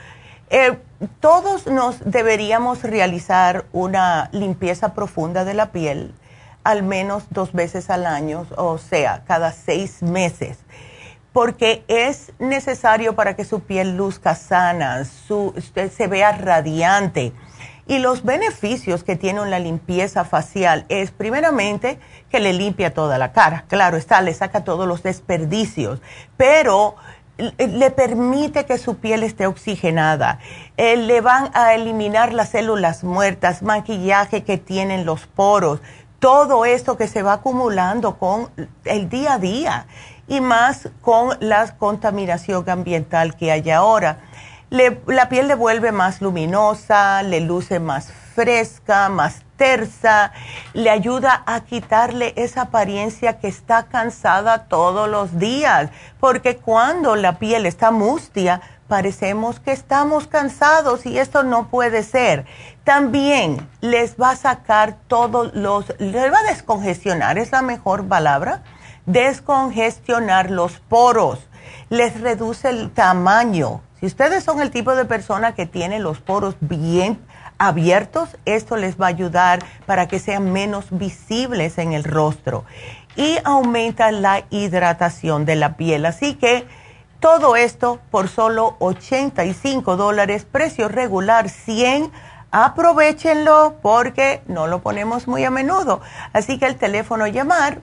Eh, 0.50 0.78
todos 1.20 1.68
nos 1.68 2.00
deberíamos 2.04 2.82
realizar 2.82 3.66
una 3.72 4.30
limpieza 4.32 4.94
profunda 4.94 5.46
de 5.46 5.54
la 5.54 5.72
piel 5.72 6.14
al 6.64 6.84
menos 6.84 7.24
dos 7.30 7.54
veces 7.54 7.90
al 7.90 8.06
año, 8.06 8.46
o 8.56 8.78
sea, 8.78 9.24
cada 9.28 9.52
seis 9.52 10.02
meses, 10.02 10.58
porque 11.34 11.84
es 11.88 12.32
necesario 12.40 13.16
para 13.16 13.36
que 13.36 13.44
su 13.44 13.62
piel 13.62 13.98
luzca 13.98 14.36
sana, 14.36 15.04
su, 15.04 15.54
se 15.92 16.08
vea 16.08 16.32
radiante 16.32 17.34
y 17.86 18.00
los 18.00 18.24
beneficios 18.24 19.04
que 19.04 19.16
tiene 19.16 19.42
una 19.42 19.60
limpieza 19.60 20.24
facial 20.24 20.86
es 20.90 21.12
primeramente 21.12 22.00
que 22.30 22.40
le 22.40 22.54
limpia 22.54 22.94
toda 22.94 23.18
la 23.18 23.34
cara. 23.34 23.66
Claro 23.68 23.98
está, 23.98 24.22
le 24.22 24.34
saca 24.34 24.64
todos 24.64 24.88
los 24.88 25.04
desperdicios, 25.04 26.00
pero 26.38 26.96
le 27.38 27.92
permite 27.92 28.66
que 28.66 28.78
su 28.78 28.98
piel 28.98 29.24
esté 29.24 29.48
oxigenada. 29.48 30.40
Eh, 30.78 30.96
le 30.96 31.20
van 31.20 31.50
a 31.54 31.74
eliminar 31.74 32.32
las 32.32 32.50
células 32.50 33.04
muertas, 33.04 33.64
maquillaje 33.64 34.44
que 34.44 34.58
tienen 34.58 35.06
los 35.06 35.26
poros, 35.28 35.82
todo 36.20 36.64
esto 36.64 36.96
que 36.96 37.10
se 37.10 37.22
va 37.22 37.34
acumulando 37.34 38.18
con 38.18 38.50
el 38.86 39.10
día 39.10 39.34
a 39.34 39.40
día 39.40 39.88
y 40.28 40.42
más 40.42 40.90
con 41.02 41.38
la 41.40 41.76
contaminación 41.78 42.70
ambiental 42.70 43.36
que 43.36 43.52
hay 43.52 43.70
ahora 43.70 44.20
la 45.06 45.30
piel 45.30 45.48
le 45.48 45.54
vuelve 45.54 45.92
más 45.92 46.20
luminosa, 46.20 47.22
le 47.22 47.42
luce 47.42 47.80
más 47.80 48.12
fresca, 48.34 49.08
más 49.10 49.44
tersa, 49.56 50.32
le 50.74 50.90
ayuda 50.90 51.44
a 51.46 51.60
quitarle 51.60 52.34
esa 52.38 52.64
apariencia 52.64 53.38
que 53.38 53.48
está 53.48 53.84
cansada 53.84 54.66
todos 54.66 55.08
los 55.08 55.38
días, 55.38 55.92
porque 56.20 56.58
cuando 56.58 57.16
la 57.16 57.38
piel 57.38 57.68
está 57.68 57.92
mustia, 57.92 58.62
parecemos 58.88 59.60
que 59.60 59.72
estamos 59.72 60.26
cansados 60.26 61.06
y 61.06 61.20
esto 61.20 61.44
no 61.44 61.68
puede 61.68 62.02
ser. 62.02 62.46
También 62.84 63.70
les 63.80 64.16
va 64.20 64.32
a 64.32 64.36
sacar 64.36 64.98
todos 65.08 65.54
los, 65.54 65.94
les 66.00 66.34
va 66.34 66.40
a 66.40 66.50
descongestionar, 66.50 67.38
es 67.38 67.52
la 67.52 67.62
mejor 67.62 68.08
palabra, 68.08 68.64
descongestionar 69.06 70.52
los 70.52 70.80
poros, 70.80 71.40
les 71.90 72.20
reduce 72.22 72.70
el 72.70 72.92
tamaño. 72.92 73.82
Si 74.00 74.06
ustedes 74.06 74.44
son 74.44 74.62
el 74.62 74.72
tipo 74.72 74.96
de 74.96 75.06
persona 75.06 75.54
que 75.54 75.66
tiene 75.66 76.00
los 76.00 76.20
poros 76.20 76.56
bien 76.60 77.20
abiertos, 77.58 78.38
esto 78.46 78.76
les 78.76 79.00
va 79.00 79.06
a 79.06 79.10
ayudar 79.10 79.60
para 79.86 80.08
que 80.08 80.20
sean 80.20 80.52
menos 80.52 80.88
visibles 80.90 81.78
en 81.78 81.94
el 81.94 82.04
rostro 82.04 82.66
y 83.16 83.38
aumenta 83.44 84.12
la 84.12 84.44
hidratación 84.50 85.46
de 85.46 85.56
la 85.56 85.78
piel. 85.78 86.06
Así 86.06 86.36
que 86.36 86.66
todo 87.20 87.56
esto 87.56 88.02
por 88.12 88.28
solo 88.28 88.76
85 88.80 89.96
dólares, 89.96 90.46
precio 90.46 90.90
regular 90.90 91.50
100. 91.50 92.12
Aprovechenlo 92.52 93.78
porque 93.82 94.44
no 94.48 94.68
lo 94.68 94.82
ponemos 94.82 95.28
muy 95.28 95.44
a 95.44 95.50
menudo. 95.50 96.02
Así 96.34 96.60
que 96.60 96.66
el 96.66 96.76
teléfono 96.76 97.26
llamar 97.26 97.82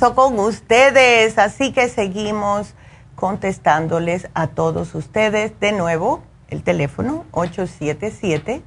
Con 0.00 0.38
ustedes, 0.38 1.38
así 1.38 1.72
que 1.72 1.88
seguimos 1.88 2.74
contestándoles 3.16 4.28
a 4.32 4.46
todos 4.46 4.94
ustedes. 4.94 5.60
De 5.60 5.72
nuevo, 5.72 6.22
el 6.48 6.62
teléfono 6.62 7.26
877 7.32 8.62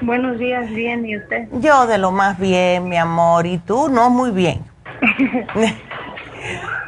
Buenos 0.03 0.39
días, 0.39 0.69
bien, 0.71 1.07
¿y 1.07 1.17
usted? 1.17 1.49
Yo 1.61 1.87
de 1.87 1.99
lo 1.99 2.11
más 2.11 2.39
bien, 2.39 2.89
mi 2.89 2.97
amor, 2.97 3.47
¿y 3.47 3.59
tú? 3.59 3.89
No, 3.89 4.11
muy 4.11 4.31
bien. 4.31 4.65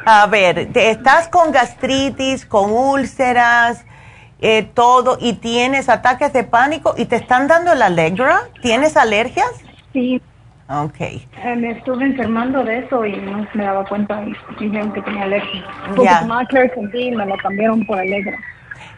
A 0.05 0.27
ver, 0.27 0.69
estás 0.75 1.27
con 1.27 1.51
gastritis, 1.51 2.45
con 2.45 2.71
úlceras, 2.71 3.85
eh, 4.39 4.63
todo, 4.73 5.17
y 5.19 5.33
tienes 5.33 5.89
ataques 5.89 6.33
de 6.33 6.43
pánico 6.43 6.93
y 6.97 7.05
te 7.05 7.15
están 7.15 7.47
dando 7.47 7.73
la 7.73 7.87
Allegra. 7.87 8.41
¿Tienes 8.61 8.97
alergias? 8.97 9.49
Sí. 9.93 10.21
Ok. 10.67 10.99
Eh, 10.99 11.21
me 11.57 11.71
estuve 11.71 12.05
enfermando 12.05 12.63
de 12.63 12.79
eso 12.79 13.05
y 13.05 13.15
no 13.17 13.47
me 13.53 13.63
daba 13.63 13.85
cuenta 13.85 14.23
y 14.23 14.63
dijeron 14.63 14.91
que 14.93 15.01
tenía 15.01 15.23
alergia. 15.23 15.63
Ya. 16.03 16.21
tomaba 16.21 16.43
y 16.93 17.11
me 17.11 17.25
la 17.25 17.37
cambiaron 17.37 17.85
por 17.85 17.99
Allegra. 17.99 18.37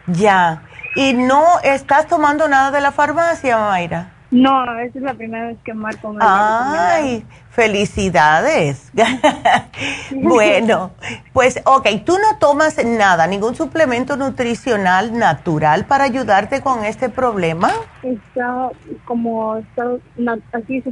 Ya. 0.06 0.62
¿Y 0.96 1.12
no 1.12 1.44
estás 1.62 2.06
tomando 2.06 2.48
nada 2.48 2.70
de 2.70 2.80
la 2.80 2.90
farmacia, 2.90 3.58
Mayra? 3.58 4.10
No, 4.30 4.62
esa 4.80 4.98
es 4.98 5.04
la 5.04 5.14
primera 5.14 5.46
vez 5.48 5.58
que 5.64 5.72
marco. 5.72 6.14
Ay, 6.20 7.24
Felicidades. 7.58 8.92
bueno, 10.12 10.92
pues 11.32 11.60
ok, 11.64 11.88
tú 12.04 12.16
no 12.18 12.38
tomas 12.38 12.76
nada, 12.84 13.26
ningún 13.26 13.56
suplemento 13.56 14.16
nutricional 14.16 15.18
natural 15.18 15.84
para 15.84 16.04
ayudarte 16.04 16.60
con 16.60 16.84
este 16.84 17.08
problema. 17.08 17.72
Está 18.04 18.68
como 19.04 19.54
así 19.54 20.84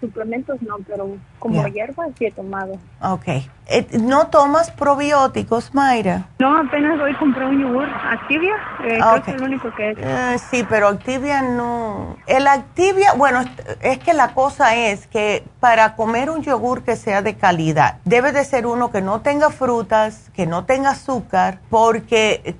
suplementos 0.00 0.62
no, 0.62 0.76
pero 0.86 1.16
como 1.40 1.66
hierba 1.66 2.06
sí 2.16 2.26
he 2.26 2.30
tomado. 2.30 2.78
Ok. 3.02 3.28
Eh, 3.70 3.86
¿No 4.00 4.28
tomas 4.28 4.70
probióticos, 4.70 5.74
Mayra? 5.74 6.28
No, 6.38 6.56
apenas 6.56 6.98
hoy 7.00 7.14
compré 7.16 7.44
un 7.44 7.60
yogur, 7.60 7.86
Activia, 7.86 8.54
eh, 8.82 8.98
creo 8.98 9.22
que 9.22 9.30
es 9.30 9.36
el 9.36 9.42
único 9.42 9.74
que 9.74 9.90
es. 9.90 9.98
Eh, 10.00 10.38
sí, 10.50 10.64
pero 10.66 10.88
Activia 10.88 11.42
no. 11.42 12.16
El 12.26 12.46
Activia, 12.46 13.12
bueno, 13.12 13.42
es 13.82 13.98
que 13.98 14.14
la 14.14 14.32
cosa 14.32 14.74
es 14.74 15.06
que 15.06 15.44
para 15.60 15.87
comer 15.96 16.30
un 16.30 16.42
yogur 16.42 16.82
que 16.82 16.96
sea 16.96 17.22
de 17.22 17.36
calidad, 17.36 17.98
debe 18.04 18.32
de 18.32 18.44
ser 18.44 18.66
uno 18.66 18.90
que 18.90 19.02
no 19.02 19.20
tenga 19.20 19.50
frutas, 19.50 20.30
que 20.34 20.46
no 20.46 20.64
tenga 20.64 20.90
azúcar, 20.90 21.60
porque 21.70 22.56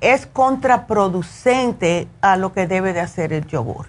es 0.00 0.26
contraproducente 0.26 2.08
a 2.20 2.36
lo 2.36 2.52
que 2.52 2.66
debe 2.66 2.92
de 2.92 3.00
hacer 3.00 3.32
el 3.32 3.46
yogur. 3.46 3.86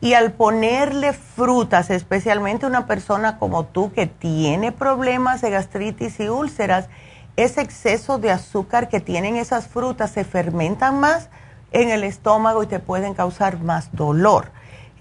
Y 0.00 0.14
al 0.14 0.32
ponerle 0.32 1.12
frutas, 1.12 1.90
especialmente 1.90 2.66
una 2.66 2.86
persona 2.86 3.38
como 3.38 3.64
tú 3.64 3.92
que 3.92 4.06
tiene 4.06 4.70
problemas 4.70 5.40
de 5.40 5.50
gastritis 5.50 6.20
y 6.20 6.28
úlceras, 6.28 6.88
ese 7.36 7.62
exceso 7.62 8.18
de 8.18 8.30
azúcar 8.30 8.88
que 8.88 9.00
tienen 9.00 9.36
esas 9.36 9.66
frutas 9.66 10.10
se 10.10 10.24
fermentan 10.24 11.00
más 11.00 11.30
en 11.72 11.90
el 11.90 12.04
estómago 12.04 12.62
y 12.62 12.66
te 12.66 12.78
pueden 12.78 13.14
causar 13.14 13.58
más 13.60 13.88
dolor. 13.92 14.52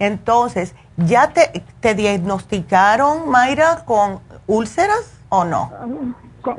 Entonces, 0.06 0.76
¿ya 0.98 1.32
te, 1.32 1.64
te 1.80 1.96
diagnosticaron, 1.96 3.30
Mayra, 3.30 3.86
con 3.86 4.20
úlceras 4.48 5.20
o 5.30 5.46
no? 5.46 5.72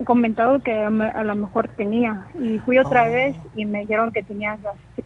comentado 0.07 0.61
que 0.61 0.73
a 0.73 0.91
lo 0.91 1.35
mejor 1.35 1.69
tenía 1.69 2.27
y 2.41 2.59
fui 2.61 2.79
otra 2.79 3.03
oh. 3.03 3.13
vez 3.13 3.37
y 3.55 3.67
me 3.67 3.81
dijeron 3.81 4.13
que 4.13 4.23
tenía 4.23 4.57
gastritis. 4.57 5.05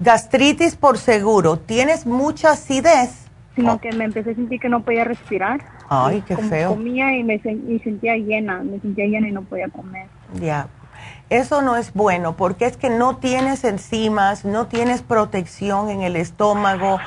Gastritis 0.00 0.76
por 0.76 0.98
seguro. 0.98 1.58
¿Tienes 1.58 2.04
mucha 2.04 2.50
acidez? 2.50 3.26
Sino 3.54 3.80
que 3.80 3.90
me 3.92 4.04
empecé 4.04 4.32
a 4.32 4.34
sentir 4.34 4.60
que 4.60 4.68
no 4.68 4.82
podía 4.82 5.04
respirar. 5.04 5.62
Ay, 5.88 6.22
qué 6.26 6.36
feo. 6.36 6.70
Comía 6.74 7.16
y 7.16 7.24
me 7.24 7.36
y 7.36 7.78
sentía 7.82 8.16
llena, 8.16 8.62
me 8.62 8.80
sentía 8.80 9.06
llena 9.06 9.28
y 9.28 9.32
no 9.32 9.42
podía 9.42 9.68
comer. 9.68 10.08
Ya. 10.38 10.68
Eso 11.32 11.62
no 11.62 11.76
es 11.76 11.92
bueno 11.94 12.36
porque 12.36 12.66
es 12.66 12.76
que 12.76 12.90
no 12.90 13.16
tienes 13.16 13.64
enzimas, 13.64 14.44
no 14.44 14.66
tienes 14.66 15.02
protección 15.02 15.88
en 15.88 16.02
el 16.02 16.16
estómago 16.16 16.98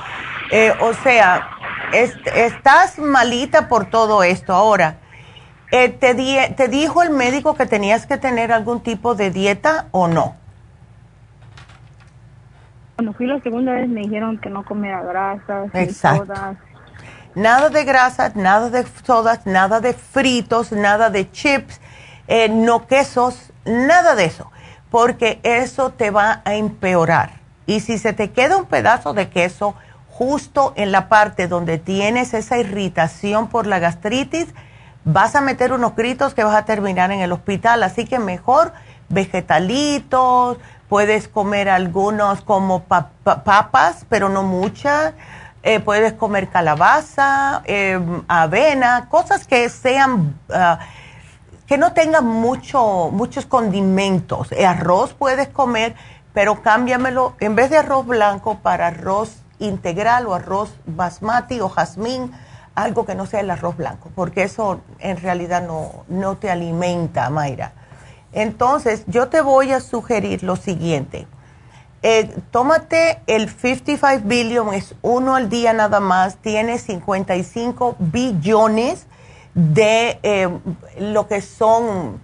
eh, 0.51 0.73
o 0.79 0.93
sea, 0.93 1.49
estás 1.93 2.99
malita 2.99 3.67
por 3.67 3.85
todo 3.85 4.23
esto. 4.23 4.53
Ahora, 4.53 4.97
eh, 5.71 5.89
te, 5.89 6.13
¿te 6.55 6.67
dijo 6.67 7.01
el 7.03 7.09
médico 7.09 7.55
que 7.55 7.65
tenías 7.65 8.05
que 8.05 8.17
tener 8.17 8.51
algún 8.51 8.81
tipo 8.81 9.15
de 9.15 9.31
dieta 9.31 9.87
o 9.91 10.07
no? 10.07 10.35
Cuando 12.95 13.13
fui 13.13 13.25
la 13.25 13.41
segunda 13.41 13.73
vez 13.73 13.89
me 13.89 14.01
dijeron 14.01 14.37
que 14.37 14.49
no 14.49 14.63
comiera 14.63 15.01
grasas, 15.01 15.69
sodas. 15.95 16.57
Nada 17.33 17.69
de 17.69 17.83
grasas, 17.83 18.35
nada 18.37 18.69
de 18.69 18.85
sodas, 19.03 19.45
nada 19.45 19.81
de 19.81 19.91
fritos, 19.91 20.71
nada 20.71 21.09
de 21.09 21.29
chips, 21.29 21.81
eh, 22.27 22.47
no 22.47 22.87
quesos, 22.87 23.44
nada 23.65 24.15
de 24.15 24.25
eso, 24.25 24.51
porque 24.89 25.39
eso 25.43 25.91
te 25.91 26.11
va 26.11 26.41
a 26.45 26.55
empeorar. 26.55 27.41
Y 27.65 27.79
si 27.79 27.97
se 27.97 28.13
te 28.13 28.31
queda 28.31 28.57
un 28.57 28.65
pedazo 28.65 29.13
de 29.13 29.29
queso, 29.29 29.75
justo 30.09 30.73
en 30.75 30.91
la 30.91 31.09
parte 31.09 31.47
donde 31.47 31.77
tienes 31.77 32.33
esa 32.33 32.57
irritación 32.57 33.47
por 33.47 33.67
la 33.67 33.79
gastritis, 33.79 34.47
vas 35.03 35.35
a 35.35 35.41
meter 35.41 35.73
unos 35.73 35.95
gritos 35.95 36.33
que 36.33 36.43
vas 36.43 36.55
a 36.55 36.65
terminar 36.65 37.11
en 37.11 37.19
el 37.19 37.31
hospital. 37.31 37.83
Así 37.83 38.05
que 38.05 38.19
mejor 38.19 38.73
vegetalitos, 39.09 40.57
puedes 40.89 41.27
comer 41.27 41.69
algunos 41.69 42.41
como 42.41 42.83
papas, 42.83 44.05
pero 44.09 44.29
no 44.29 44.43
muchas. 44.43 45.13
Eh, 45.63 45.79
puedes 45.79 46.13
comer 46.13 46.49
calabaza, 46.49 47.63
em, 47.65 48.23
avena, 48.27 49.09
cosas 49.09 49.47
que 49.47 49.67
sean, 49.69 50.39
ah, 50.53 50.77
que 51.67 51.77
no 51.77 51.93
tengan 51.93 52.25
mucho, 52.25 53.09
muchos 53.11 53.45
condimentos. 53.45 54.49
arroz 54.51 55.13
puedes 55.13 55.47
comer, 55.49 55.95
pero 56.33 56.61
cámbiamelo 56.61 57.35
en 57.39 57.55
vez 57.55 57.69
de 57.69 57.77
arroz 57.77 58.05
blanco 58.05 58.59
para 58.59 58.87
arroz 58.87 59.41
integral 59.59 60.27
o 60.27 60.33
arroz 60.33 60.73
basmati 60.85 61.59
o 61.61 61.69
jazmín, 61.69 62.31
algo 62.75 63.05
que 63.05 63.15
no 63.15 63.25
sea 63.25 63.39
el 63.39 63.49
arroz 63.49 63.77
blanco, 63.77 64.11
porque 64.15 64.43
eso 64.43 64.81
en 64.99 65.17
realidad 65.17 65.65
no, 65.65 66.03
no 66.09 66.35
te 66.37 66.51
alimenta, 66.51 67.29
Mayra. 67.29 67.71
Entonces, 68.33 69.05
yo 69.07 69.29
te 69.29 69.39
voy 69.39 69.71
a 69.71 69.79
sugerir 69.79 70.43
lo 70.43 70.57
siguiente. 70.57 71.25
Eh, 72.03 72.35
tómate 72.51 73.21
el 73.27 73.49
55 73.49 74.27
billion, 74.27 74.73
es 74.73 74.93
uno 75.01 75.35
al 75.35 75.49
día 75.49 75.71
nada 75.71 76.01
más, 76.01 76.35
tiene 76.35 76.77
55 76.77 77.95
billones 77.97 79.07
de 79.55 80.19
eh, 80.21 80.49
lo 80.99 81.27
que 81.27 81.41
son 81.41 82.21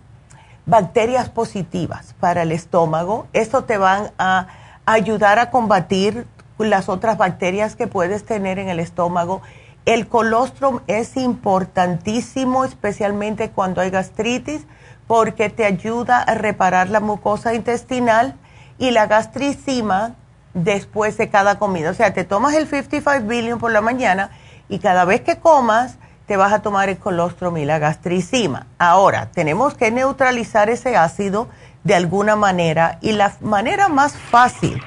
bacterias 0.66 1.30
positivas 1.30 2.14
para 2.20 2.44
el 2.44 2.52
estómago. 2.52 3.26
Esto 3.34 3.64
te 3.64 3.78
van 3.78 4.12
a 4.20 4.48
ayudar 4.86 5.40
a 5.40 5.50
combatir 5.50 6.28
las 6.60 6.90
otras 6.90 7.18
bacterias 7.18 7.76
que 7.76 7.88
puedes 7.88 8.26
tener 8.26 8.60
en 8.60 8.70
el 8.70 8.80
estómago. 8.80 9.42
El 9.86 10.08
colostrum 10.08 10.82
es 10.86 11.18
importantísimo, 11.18 12.66
especialmente 12.66 13.50
cuando 13.50 13.82
hay 13.82 13.90
gastritis, 13.90 14.68
porque 15.08 15.50
te 15.50 15.66
ayuda 15.66 16.22
a 16.22 16.36
reparar 16.36 16.90
la 16.90 17.00
mucosa 17.00 17.54
intestinal 17.54 18.36
y 18.78 18.92
la 18.92 19.08
gastricima 19.08 20.16
después 20.54 21.18
de 21.18 21.30
cada 21.30 21.58
comida. 21.58 21.90
O 21.90 21.94
sea, 21.94 22.14
te 22.14 22.24
tomas 22.24 22.54
el 22.54 22.68
55 22.68 23.28
billion 23.28 23.60
por 23.60 23.72
la 23.72 23.82
mañana 23.82 24.32
y 24.70 24.80
cada 24.80 25.06
vez 25.06 25.22
que 25.22 25.40
comas 25.40 25.98
te 26.32 26.38
vas 26.38 26.54
a 26.54 26.62
tomar 26.62 26.88
el 26.88 26.98
colostrum 26.98 27.58
y 27.58 27.66
la 27.66 27.78
gastricima. 27.78 28.66
Ahora, 28.80 29.32
tenemos 29.34 29.74
que 29.74 29.92
neutralizar 29.92 30.70
ese 30.70 30.96
ácido 30.96 31.50
de 31.84 31.94
alguna 31.94 32.38
manera 32.38 33.00
y 33.02 33.12
la 33.12 33.34
manera 33.42 33.90
más 33.90 34.14
fácil 34.14 34.82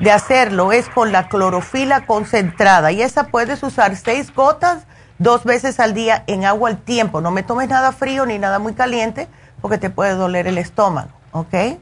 de 0.00 0.10
hacerlo 0.10 0.72
es 0.72 0.88
con 0.88 1.12
la 1.12 1.28
clorofila 1.28 2.06
concentrada 2.06 2.92
y 2.92 3.02
esa 3.02 3.24
puedes 3.24 3.62
usar 3.62 3.94
seis 3.94 4.34
gotas 4.34 4.84
dos 5.18 5.44
veces 5.44 5.80
al 5.80 5.92
día 5.92 6.24
en 6.28 6.46
agua 6.46 6.70
al 6.70 6.78
tiempo. 6.78 7.20
No 7.20 7.30
me 7.30 7.42
tomes 7.42 7.68
nada 7.68 7.92
frío 7.92 8.24
ni 8.24 8.38
nada 8.38 8.58
muy 8.58 8.72
caliente 8.72 9.28
porque 9.60 9.76
te 9.76 9.90
puede 9.90 10.14
doler 10.14 10.46
el 10.46 10.56
estómago, 10.56 11.10
¿ok? 11.32 11.78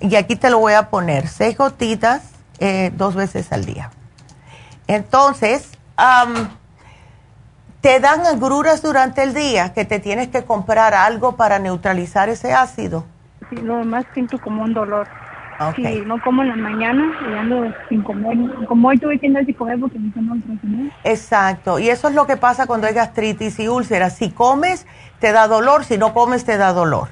Y 0.00 0.16
aquí 0.16 0.34
te 0.34 0.48
lo 0.48 0.60
voy 0.60 0.72
a 0.72 0.88
poner, 0.88 1.28
seis 1.28 1.58
gotitas 1.58 2.22
eh, 2.58 2.90
dos 2.96 3.14
veces 3.14 3.52
al 3.52 3.66
día. 3.66 3.90
Entonces, 4.86 5.68
te 7.82 7.98
dan 7.98 8.24
agruras 8.24 8.80
durante 8.80 9.24
el 9.24 9.34
día 9.34 9.74
que 9.74 9.84
te 9.84 9.98
tienes 9.98 10.28
que 10.28 10.44
comprar 10.44 10.94
algo 10.94 11.36
para 11.36 11.58
neutralizar 11.58 12.28
ese 12.28 12.54
ácido. 12.54 13.04
Sí, 13.50 13.56
lo 13.56 13.84
más 13.84 14.06
siento 14.14 14.38
como 14.40 14.62
un 14.62 14.72
dolor. 14.72 15.06
Okay. 15.60 16.02
no 16.06 16.20
como 16.22 16.42
en 16.42 16.48
la 16.48 16.56
mañana 16.56 17.12
y 17.28 17.34
ando 17.34 17.72
sin 17.88 18.02
comer. 18.02 18.36
Como 18.66 18.88
hoy 18.88 18.98
tuve 18.98 19.18
que 19.18 19.26
andar 19.26 19.44
sin 19.44 19.54
comer 19.54 19.78
porque 19.78 19.98
me 19.98 20.10
comer. 20.12 20.92
Exacto. 21.04 21.78
Y 21.78 21.90
eso 21.90 22.08
es 22.08 22.14
lo 22.14 22.26
que 22.26 22.36
pasa 22.36 22.66
cuando 22.66 22.86
hay 22.86 22.94
gastritis 22.94 23.60
y 23.60 23.68
úlceras. 23.68 24.16
Si 24.16 24.30
comes, 24.30 24.86
te 25.18 25.30
da 25.30 25.46
dolor. 25.46 25.84
Si 25.84 25.98
no 25.98 26.14
comes, 26.14 26.44
te 26.44 26.56
da 26.56 26.72
dolor. 26.72 27.08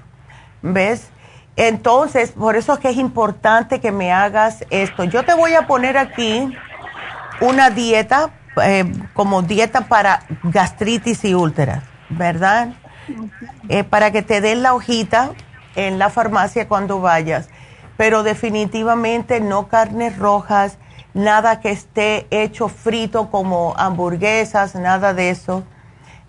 ¿Ves? 0.62 1.10
Entonces, 1.56 2.32
por 2.32 2.56
eso 2.56 2.74
es 2.74 2.78
que 2.78 2.88
es 2.88 2.96
importante 2.96 3.80
que 3.80 3.92
me 3.92 4.12
hagas 4.12 4.64
esto. 4.70 5.04
Yo 5.04 5.24
te 5.24 5.34
voy 5.34 5.54
a 5.54 5.66
poner 5.66 5.98
aquí 5.98 6.52
una 7.40 7.70
dieta, 7.70 8.30
eh, 8.62 8.92
como 9.14 9.42
dieta 9.42 9.82
para 9.82 10.22
gastritis 10.42 11.24
y 11.24 11.34
úlceras, 11.34 11.84
¿verdad? 12.08 12.74
Eh, 13.68 13.84
para 13.84 14.10
que 14.10 14.22
te 14.22 14.40
den 14.40 14.62
la 14.62 14.74
hojita 14.74 15.30
en 15.76 15.98
la 15.98 16.10
farmacia 16.10 16.68
cuando 16.68 17.00
vayas 17.00 17.48
pero 18.00 18.22
definitivamente 18.22 19.40
no 19.42 19.68
carnes 19.68 20.16
rojas, 20.16 20.78
nada 21.12 21.60
que 21.60 21.70
esté 21.70 22.26
hecho 22.30 22.68
frito 22.68 23.30
como 23.30 23.74
hamburguesas, 23.76 24.74
nada 24.74 25.12
de 25.12 25.28
eso, 25.28 25.64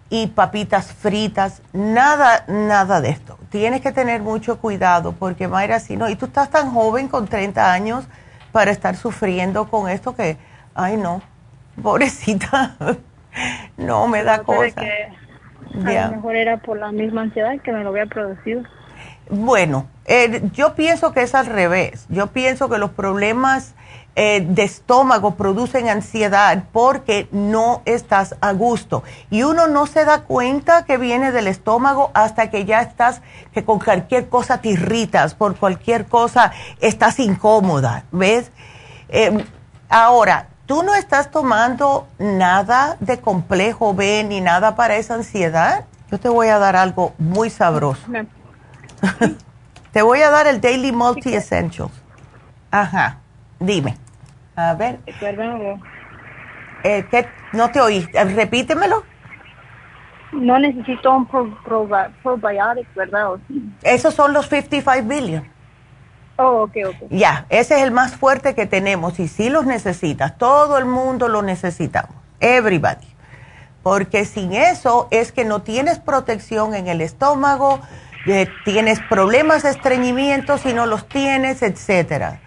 y 0.09 0.27
papitas 0.27 0.91
fritas, 0.91 1.61
nada, 1.71 2.43
nada 2.49 2.99
de 2.99 3.11
esto. 3.11 3.37
Tienes 3.51 3.79
que 3.79 3.93
tener 3.93 4.21
mucho 4.21 4.59
cuidado 4.59 5.13
porque 5.13 5.47
Mayra, 5.47 5.79
si 5.79 5.95
no, 5.95 6.09
y 6.09 6.17
tú 6.17 6.25
estás 6.25 6.49
tan 6.49 6.73
joven 6.73 7.07
con 7.07 7.29
30 7.29 7.71
años 7.71 8.03
para 8.51 8.71
estar 8.71 8.97
sufriendo 8.97 9.69
con 9.69 9.89
esto 9.89 10.13
que, 10.13 10.37
ay 10.75 10.97
no, 10.97 11.21
pobrecita, 11.81 12.75
no 13.77 14.07
me 14.07 14.23
da 14.23 14.43
cosa. 14.43 14.81
a 14.81 16.07
lo 16.07 16.15
mejor 16.15 16.35
era 16.35 16.57
por 16.57 16.77
la 16.77 16.91
misma 16.91 17.21
ansiedad 17.21 17.59
que 17.61 17.71
me 17.71 17.83
lo 17.83 17.89
había 17.89 18.05
producido. 18.05 18.63
Bueno, 19.29 19.87
eh, 20.05 20.41
yo 20.53 20.75
pienso 20.75 21.13
que 21.13 21.21
es 21.21 21.35
al 21.35 21.45
revés. 21.45 22.05
Yo 22.09 22.27
pienso 22.27 22.69
que 22.69 22.77
los 22.77 22.91
problemas 22.91 23.75
eh, 24.17 24.45
de 24.45 24.63
estómago 24.63 25.35
producen 25.35 25.87
ansiedad 25.87 26.65
porque 26.73 27.29
no 27.31 27.81
estás 27.85 28.35
a 28.41 28.51
gusto. 28.51 29.03
Y 29.29 29.43
uno 29.43 29.67
no 29.67 29.87
se 29.87 30.03
da 30.03 30.23
cuenta 30.23 30.83
que 30.83 30.97
viene 30.97 31.31
del 31.31 31.47
estómago 31.47 32.11
hasta 32.13 32.49
que 32.49 32.65
ya 32.65 32.81
estás, 32.81 33.21
que 33.53 33.63
con 33.63 33.79
cualquier 33.79 34.27
cosa 34.27 34.59
te 34.59 34.67
irritas, 34.67 35.33
por 35.33 35.55
cualquier 35.55 36.07
cosa 36.07 36.51
estás 36.81 37.19
incómoda, 37.19 38.03
¿ves? 38.11 38.51
Em, 39.07 39.45
ahora, 39.87 40.49
¿tú 40.71 40.83
no 40.83 40.95
estás 40.95 41.29
tomando 41.31 42.07
nada 42.17 42.95
de 43.01 43.19
complejo 43.19 43.93
B 43.93 44.23
ni 44.23 44.39
nada 44.39 44.77
para 44.77 44.95
esa 44.95 45.15
ansiedad? 45.15 45.83
Yo 46.09 46.17
te 46.17 46.29
voy 46.29 46.47
a 46.47 46.59
dar 46.59 46.77
algo 46.77 47.13
muy 47.17 47.49
sabroso. 47.49 48.07
Te 49.91 50.01
voy 50.01 50.21
a 50.21 50.29
dar 50.29 50.47
el 50.47 50.61
Daily 50.61 50.93
Multi 50.93 51.35
Essentials. 51.35 51.91
Ajá, 52.71 53.17
dime. 53.59 53.97
A 54.55 54.73
ver. 54.75 54.99
Eh, 56.85 57.05
¿qué? 57.11 57.27
No 57.51 57.69
te 57.69 57.81
oí. 57.81 58.07
Eh, 58.13 58.23
repítemelo. 58.23 59.03
No 60.31 60.57
necesito 60.57 61.11
un 61.11 61.27
probiotic, 61.27 62.95
¿verdad? 62.95 63.31
Esos 63.83 64.13
son 64.13 64.31
los 64.31 64.47
55 64.47 65.05
billion. 65.05 65.45
Oh, 66.41 66.63
ok, 66.63 66.75
ok. 66.87 66.95
Ya, 67.11 67.45
ese 67.49 67.75
es 67.75 67.83
el 67.83 67.91
más 67.91 68.15
fuerte 68.15 68.55
que 68.55 68.65
tenemos 68.65 69.19
y 69.19 69.27
si 69.27 69.49
los 69.49 69.65
necesitas. 69.65 70.37
Todo 70.37 70.77
el 70.77 70.85
mundo 70.85 71.27
lo 71.27 71.43
necesitamos. 71.43 72.15
Everybody. 72.39 73.07
Porque 73.83 74.25
sin 74.25 74.53
eso 74.53 75.07
es 75.11 75.31
que 75.31 75.45
no 75.45 75.61
tienes 75.61 75.99
protección 75.99 76.73
en 76.73 76.87
el 76.87 77.01
estómago, 77.01 77.79
tienes 78.65 78.99
problemas 79.09 79.63
de 79.63 79.69
estreñimiento 79.69 80.57
si 80.57 80.73
no 80.73 80.85
los 80.85 81.07
tienes, 81.07 81.61
etcétera. 81.61 82.39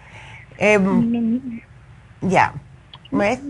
Em, 0.57 1.61
ya. 2.21 2.53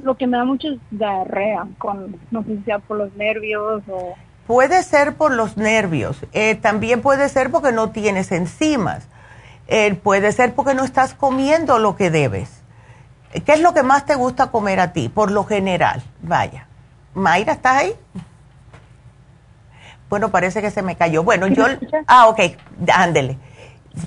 Lo 0.03 0.15
que 0.15 0.27
me 0.27 0.37
da 0.37 0.45
mucho 0.45 0.67
es 0.67 0.79
diarrea, 0.91 1.65
con, 1.79 2.17
no 2.29 2.43
sé 2.43 2.57
si 2.57 2.63
sea 2.63 2.79
por 2.79 2.97
los 2.97 3.13
nervios 3.15 3.83
o... 3.89 4.15
Puede 4.45 4.83
ser 4.83 5.15
por 5.15 5.33
los 5.33 5.57
nervios, 5.57 6.23
eh, 6.33 6.53
también 6.53 7.01
puede 7.01 7.29
ser 7.29 7.49
porque 7.49 7.71
no 7.71 7.89
tienes 7.89 8.31
enzimas, 8.31 9.07
eh, 9.67 9.95
puede 9.95 10.31
ser 10.31 10.53
porque 10.53 10.75
no 10.75 10.83
estás 10.83 11.13
comiendo 11.13 11.79
lo 11.79 11.95
que 11.95 12.11
debes. 12.11 12.49
¿Qué 13.45 13.53
es 13.53 13.59
lo 13.59 13.73
que 13.73 13.83
más 13.83 14.05
te 14.05 14.15
gusta 14.15 14.47
comer 14.47 14.79
a 14.79 14.93
ti, 14.93 15.09
por 15.09 15.31
lo 15.31 15.43
general? 15.43 16.01
Vaya. 16.21 16.67
Mayra, 17.13 17.53
¿estás 17.53 17.77
ahí? 17.77 17.95
Bueno, 20.09 20.29
parece 20.29 20.61
que 20.61 20.71
se 20.71 20.81
me 20.81 20.95
cayó. 20.95 21.23
Bueno, 21.23 21.47
yo... 21.47 21.65
Ah, 22.07 22.27
ok, 22.27 22.39
ándele. 22.93 23.37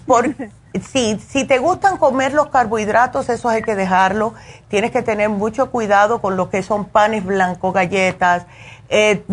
Por, 0.07 0.29
sí, 0.83 1.21
si 1.29 1.45
te 1.45 1.59
gustan 1.59 1.97
comer 1.99 2.33
los 2.33 2.49
carbohidratos, 2.49 3.29
eso 3.29 3.49
hay 3.49 3.63
que 3.63 3.75
dejarlo. 3.75 4.35
Tienes 4.69 4.93
que 4.93 5.03
tener 5.03 5.29
mucho 5.29 5.71
cuidado 5.71 6.21
con 6.21 6.37
lo 6.37 6.49
que 6.49 6.63
son 6.63 6.87
panes 6.87 7.25
blancos, 7.25 7.75
galletas, 7.75 8.47
eh, 8.89 9.25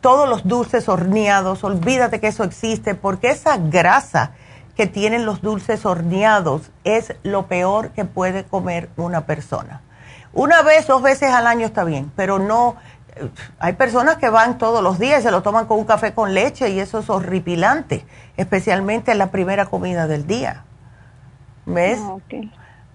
todos 0.00 0.28
los 0.28 0.46
dulces 0.46 0.88
horneados. 0.88 1.64
Olvídate 1.64 2.20
que 2.20 2.28
eso 2.28 2.44
existe, 2.44 2.94
porque 2.94 3.30
esa 3.30 3.56
grasa 3.58 4.32
que 4.76 4.86
tienen 4.86 5.24
los 5.24 5.40
dulces 5.40 5.86
horneados 5.86 6.70
es 6.84 7.14
lo 7.22 7.46
peor 7.46 7.90
que 7.90 8.04
puede 8.04 8.44
comer 8.44 8.90
una 8.96 9.26
persona. 9.26 9.82
Una 10.32 10.62
vez, 10.62 10.86
dos 10.86 11.00
veces 11.00 11.30
al 11.30 11.46
año 11.46 11.64
está 11.64 11.84
bien, 11.84 12.10
pero 12.16 12.38
no 12.38 12.76
hay 13.58 13.74
personas 13.74 14.16
que 14.16 14.28
van 14.28 14.58
todos 14.58 14.82
los 14.82 14.98
días, 14.98 15.22
se 15.22 15.30
lo 15.30 15.42
toman 15.42 15.66
con 15.66 15.78
un 15.78 15.84
café 15.84 16.12
con 16.12 16.34
leche 16.34 16.70
y 16.70 16.80
eso 16.80 16.98
es 16.98 17.10
horripilante, 17.10 18.04
especialmente 18.36 19.12
en 19.12 19.18
la 19.18 19.30
primera 19.30 19.66
comida 19.66 20.06
del 20.08 20.26
día. 20.26 20.64
¿Ves? 21.66 22.00
Ah, 22.02 22.16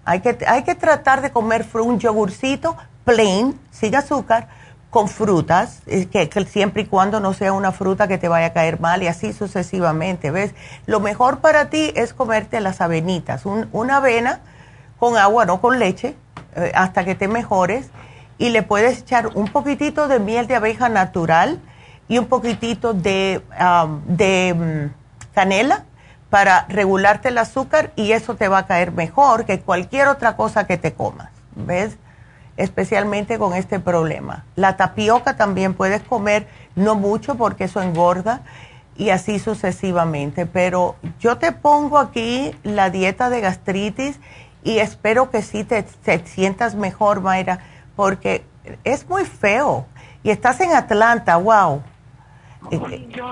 hay, 0.04 0.20
que, 0.20 0.38
hay 0.46 0.62
que 0.62 0.74
tratar 0.74 1.22
de 1.22 1.30
comer 1.30 1.66
un 1.74 1.98
yogurcito 1.98 2.76
plain, 3.04 3.58
sin 3.70 3.94
azúcar, 3.94 4.48
con 4.90 5.08
frutas, 5.08 5.80
que, 5.86 6.46
siempre 6.48 6.82
y 6.82 6.86
cuando 6.86 7.20
no 7.20 7.32
sea 7.32 7.52
una 7.52 7.70
fruta 7.70 8.08
que 8.08 8.18
te 8.18 8.28
vaya 8.28 8.46
a 8.46 8.52
caer 8.52 8.80
mal 8.80 9.02
y 9.02 9.06
así 9.06 9.32
sucesivamente, 9.32 10.32
¿ves? 10.32 10.52
Lo 10.86 10.98
mejor 10.98 11.38
para 11.38 11.70
ti 11.70 11.92
es 11.94 12.12
comerte 12.12 12.60
las 12.60 12.80
avenitas, 12.80 13.44
una 13.46 13.98
avena 13.98 14.40
con 14.98 15.16
agua, 15.16 15.46
no 15.46 15.60
con 15.60 15.78
leche, 15.78 16.16
eh, 16.56 16.72
hasta 16.74 17.04
que 17.04 17.14
te 17.14 17.28
mejores 17.28 17.88
y 18.36 18.48
le 18.48 18.62
puedes 18.62 18.98
echar 18.98 19.28
un 19.34 19.48
poquitito 19.48 20.08
de 20.08 20.18
miel 20.18 20.48
de 20.48 20.56
abeja 20.56 20.88
natural 20.88 21.60
y 22.08 22.18
un 22.18 22.26
poquitito 22.26 22.92
de, 22.92 23.40
um, 23.60 24.02
de 24.04 24.54
mm, 24.54 25.34
canela 25.34 25.84
para 26.30 26.66
regularte 26.68 27.28
el 27.28 27.38
azúcar 27.38 27.92
y 27.94 28.12
eso 28.12 28.34
te 28.34 28.48
va 28.48 28.58
a 28.58 28.66
caer 28.66 28.92
mejor 28.92 29.44
que 29.44 29.60
cualquier 29.60 30.08
otra 30.08 30.36
cosa 30.36 30.66
que 30.66 30.76
te 30.76 30.92
comas, 30.94 31.30
¿ves? 31.54 31.96
Especialmente 32.60 33.38
con 33.38 33.54
este 33.54 33.80
problema. 33.80 34.44
La 34.54 34.76
tapioca 34.76 35.36
también 35.36 35.74
puedes 35.74 36.02
comer, 36.02 36.46
no 36.76 36.94
mucho 36.94 37.36
porque 37.36 37.64
eso 37.64 37.80
engorda 37.80 38.42
y 38.96 39.10
así 39.10 39.38
sucesivamente, 39.38 40.44
pero 40.44 40.96
yo 41.20 41.38
te 41.38 41.52
pongo 41.52 41.98
aquí 41.98 42.54
la 42.62 42.90
dieta 42.90 43.30
de 43.30 43.40
gastritis 43.40 44.20
y 44.62 44.78
espero 44.78 45.30
que 45.30 45.40
sí 45.40 45.64
te, 45.64 45.82
te 45.82 46.26
sientas 46.26 46.74
mejor, 46.74 47.22
Mayra 47.22 47.60
porque 47.96 48.44
es 48.84 49.08
muy 49.08 49.24
feo. 49.24 49.86
Y 50.22 50.30
estás 50.30 50.60
en 50.60 50.72
Atlanta, 50.72 51.36
wow. 51.36 51.82
Yo, 52.70 53.26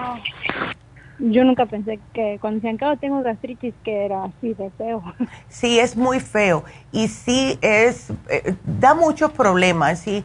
nunca 1.18 1.66
pensé 1.66 1.98
que 2.12 2.38
cuando 2.40 2.60
se 2.60 2.70
acaba 2.70 2.96
tengo 2.96 3.22
gastritis 3.22 3.74
que 3.84 4.04
era 4.04 4.24
así 4.24 4.54
de 4.54 4.70
feo. 4.70 5.02
Sí, 5.48 5.78
es 5.78 5.96
muy 5.96 6.20
feo. 6.20 6.64
Y 6.92 7.08
sí 7.08 7.58
es, 7.60 8.10
eh, 8.28 8.54
da 8.64 8.94
muchos 8.94 9.32
problemas. 9.32 10.06
Y 10.06 10.24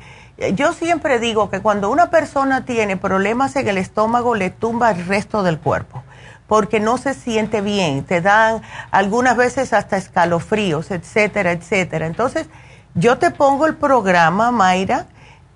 yo 0.56 0.74
siempre 0.74 1.20
digo 1.20 1.50
que 1.50 1.62
cuando 1.62 1.89
una 1.89 2.10
persona 2.10 2.66
tiene 2.66 2.98
problemas 2.98 3.56
en 3.56 3.68
el 3.68 3.78
estómago, 3.78 4.36
le 4.36 4.50
tumba 4.50 4.91
el 4.91 5.06
resto 5.06 5.44
del 5.44 5.60
cuerpo. 5.60 6.04
porque 6.48 6.80
no 6.80 6.98
se 6.98 7.14
siente 7.14 7.62
bien, 7.62 8.04
te 8.04 8.22
dan 8.22 8.62
algunas 8.91 9.36
veces 9.36 9.74
hasta 9.74 9.98
escalofríos, 9.98 10.91
etcétera, 10.91 11.54
etcétera. 11.54 12.06
Entonces, 12.06 12.48
yo 12.94 13.18
te 13.18 13.32
pongo 13.32 13.66
el 13.66 13.76
programa, 13.76 14.52
Mayra, 14.52 15.08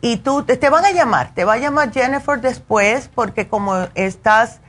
y 0.02 0.18
tú 0.18 0.44
te, 0.44 0.70
van 0.70 0.86
a 0.86 0.92
llamar, 0.92 1.34
te 1.34 1.44
va 1.44 1.54
a 1.54 1.58
llamar 1.58 1.92
Jennifer 1.92 2.40
después, 2.40 3.10
porque 3.14 3.48
como 3.48 3.76
estás 3.96 4.62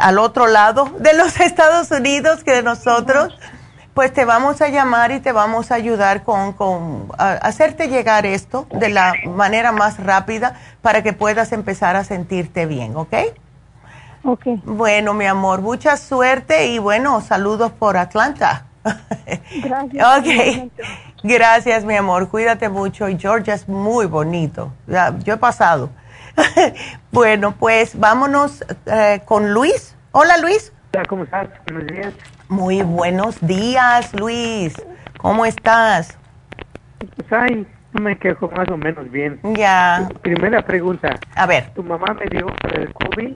al 0.00 0.18
otro 0.18 0.46
lado 0.46 0.90
de 0.98 1.14
los 1.14 1.40
Estados 1.40 1.90
Unidos 1.90 2.44
que 2.44 2.52
de 2.52 2.62
nosotros, 2.62 3.36
pues 3.94 4.12
te 4.12 4.24
vamos 4.24 4.60
a 4.62 4.68
llamar 4.68 5.12
y 5.12 5.20
te 5.20 5.32
vamos 5.32 5.70
a 5.70 5.74
ayudar 5.74 6.22
con, 6.22 6.52
con 6.52 7.08
hacerte 7.18 7.88
llegar 7.88 8.24
esto 8.26 8.66
de 8.70 8.88
la 8.88 9.14
manera 9.26 9.72
más 9.72 9.98
rápida 9.98 10.58
para 10.80 11.02
que 11.02 11.12
puedas 11.12 11.52
empezar 11.52 11.96
a 11.96 12.04
sentirte 12.04 12.66
bien, 12.66 12.96
¿ok? 12.96 13.14
Ok. 14.24 14.46
Bueno, 14.64 15.14
mi 15.14 15.26
amor, 15.26 15.62
mucha 15.62 15.96
suerte 15.96 16.68
y 16.68 16.78
bueno, 16.78 17.20
saludos 17.20 17.72
por 17.72 17.96
Atlanta. 17.96 18.66
Gracias. 19.62 20.18
ok. 20.18 20.72
Gracias, 21.22 21.84
mi 21.84 21.96
amor. 21.96 22.28
Cuídate 22.28 22.68
mucho. 22.68 23.08
Y 23.08 23.18
Georgia 23.18 23.54
es 23.54 23.68
muy 23.68 24.06
bonito. 24.06 24.72
yo 25.24 25.34
he 25.34 25.36
pasado. 25.36 25.90
bueno, 27.12 27.54
pues 27.58 27.98
vámonos 27.98 28.64
eh, 28.86 29.22
con 29.24 29.52
Luis. 29.52 29.96
Hola, 30.12 30.38
Luis. 30.38 30.72
Hola, 30.94 31.04
¿cómo 31.06 31.24
estás? 31.24 31.48
Buenos 31.70 31.86
días. 31.86 32.14
Muy 32.48 32.82
buenos 32.82 33.40
días, 33.40 34.12
Luis. 34.14 34.74
¿Cómo 35.18 35.46
estás? 35.46 36.18
Pues 37.28 37.66
no 37.92 38.00
me 38.00 38.18
quejo 38.18 38.50
más 38.50 38.68
o 38.68 38.76
menos 38.76 39.10
bien. 39.10 39.38
Ya. 39.54 40.08
Primera 40.22 40.62
pregunta. 40.62 41.18
A 41.34 41.46
ver. 41.46 41.70
Tu 41.74 41.82
mamá 41.82 42.14
me 42.14 42.26
dio 42.26 42.46
para 42.62 42.82
el 42.82 42.92
COVID 42.92 43.34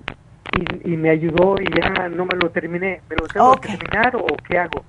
y, 0.84 0.96
me 0.96 1.10
ayudó 1.10 1.56
y 1.60 1.66
ya 1.78 2.08
no 2.08 2.24
me 2.24 2.36
lo 2.36 2.50
terminé. 2.50 3.02
¿Me 3.08 3.16
lo 3.16 3.26
tengo 3.26 3.56
que 3.56 3.76
terminar 3.76 4.16
o 4.16 4.26
qué 4.48 4.58
hago? 4.58 4.84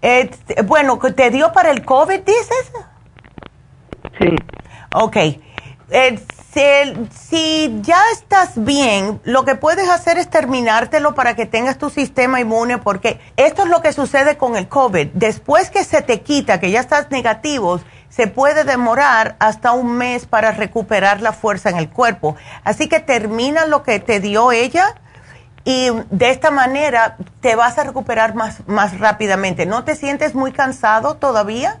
Eh, 0.00 0.30
bueno, 0.66 0.98
¿te 0.98 1.30
dio 1.30 1.52
para 1.52 1.70
el 1.70 1.84
COVID, 1.84 2.20
dices? 2.20 2.72
Sí. 4.18 4.34
Ok. 4.94 5.16
Eh, 5.90 6.18
si, 6.54 7.80
ya 7.82 7.98
estás 8.12 8.52
bien, 8.64 9.20
lo 9.24 9.44
que 9.44 9.56
puedes 9.56 9.88
hacer 9.88 10.18
es 10.18 10.30
terminártelo 10.30 11.14
para 11.14 11.34
que 11.34 11.46
tengas 11.46 11.78
tu 11.78 11.90
sistema 11.90 12.40
inmune, 12.40 12.78
porque 12.78 13.20
esto 13.36 13.64
es 13.64 13.68
lo 13.68 13.82
que 13.82 13.92
sucede 13.92 14.36
con 14.36 14.56
el 14.56 14.68
COVID. 14.68 15.08
Después 15.14 15.70
que 15.70 15.84
se 15.84 16.02
te 16.02 16.20
quita, 16.20 16.60
que 16.60 16.70
ya 16.70 16.80
estás 16.80 17.10
negativo, 17.10 17.80
se 18.08 18.28
puede 18.28 18.62
demorar 18.62 19.34
hasta 19.40 19.72
un 19.72 19.96
mes 19.96 20.26
para 20.26 20.52
recuperar 20.52 21.20
la 21.20 21.32
fuerza 21.32 21.70
en 21.70 21.78
el 21.78 21.90
cuerpo. 21.90 22.36
Así 22.62 22.88
que 22.88 23.00
termina 23.00 23.66
lo 23.66 23.82
que 23.82 23.98
te 23.98 24.20
dio 24.20 24.52
ella 24.52 24.94
y 25.64 25.88
de 26.10 26.30
esta 26.30 26.52
manera 26.52 27.16
te 27.40 27.56
vas 27.56 27.78
a 27.78 27.84
recuperar 27.84 28.36
más, 28.36 28.66
más 28.68 29.00
rápidamente. 29.00 29.66
¿No 29.66 29.82
te 29.82 29.96
sientes 29.96 30.34
muy 30.34 30.52
cansado 30.52 31.16
todavía? 31.16 31.80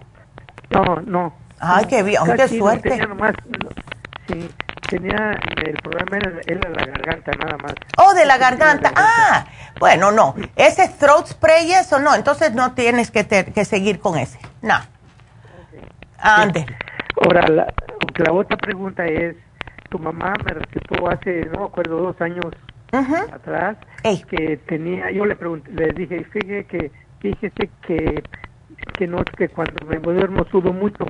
No, 0.70 0.96
no. 1.06 1.34
Ay, 1.60 1.84
qué 1.84 2.02
bien, 2.02 2.22
qué 2.36 2.48
suerte. 2.48 2.96
Nomás, 3.06 3.34
sí, 4.26 4.50
tenía 4.88 5.32
el 5.64 5.76
problema 5.82 6.18
era, 6.46 6.68
la 6.70 6.86
garganta 6.86 7.32
nada 7.38 7.56
más. 7.58 7.74
Oh, 7.98 8.14
de 8.14 8.26
la 8.26 8.38
garganta. 8.38 8.92
Ah, 8.96 9.46
bueno, 9.78 10.12
no. 10.12 10.34
¿Ese 10.56 10.88
throat 10.88 11.26
spray 11.26 11.72
eso 11.72 11.98
no? 11.98 12.14
Entonces 12.14 12.54
no 12.54 12.72
tienes 12.74 13.10
que, 13.10 13.26
que 13.26 13.64
seguir 13.64 14.00
con 14.00 14.18
ese. 14.18 14.38
No. 14.62 14.76
Antes. 16.18 16.66
Ahora, 17.22 17.46
la, 17.48 17.72
la 18.16 18.32
otra 18.32 18.56
pregunta 18.56 19.04
es, 19.04 19.36
tu 19.90 19.98
mamá 19.98 20.32
me 20.44 20.54
recetó 20.54 21.08
hace, 21.08 21.46
no 21.52 21.60
me 21.60 21.66
acuerdo, 21.66 21.98
dos 21.98 22.20
años 22.20 22.46
atrás 23.32 23.76
que 24.28 24.58
tenía, 24.68 25.10
yo 25.10 25.24
le 25.26 25.34
pregunté, 25.34 25.70
le 25.72 25.92
dije, 25.92 26.24
fíjese 26.24 26.64
que, 26.66 26.92
fíjese 27.20 27.70
que, 27.86 28.22
que 28.96 29.06
no, 29.06 29.24
que 29.24 29.48
cuando 29.48 29.84
me 29.86 29.98
duermo 29.98 30.44
sudo 30.50 30.72
mucho. 30.72 31.04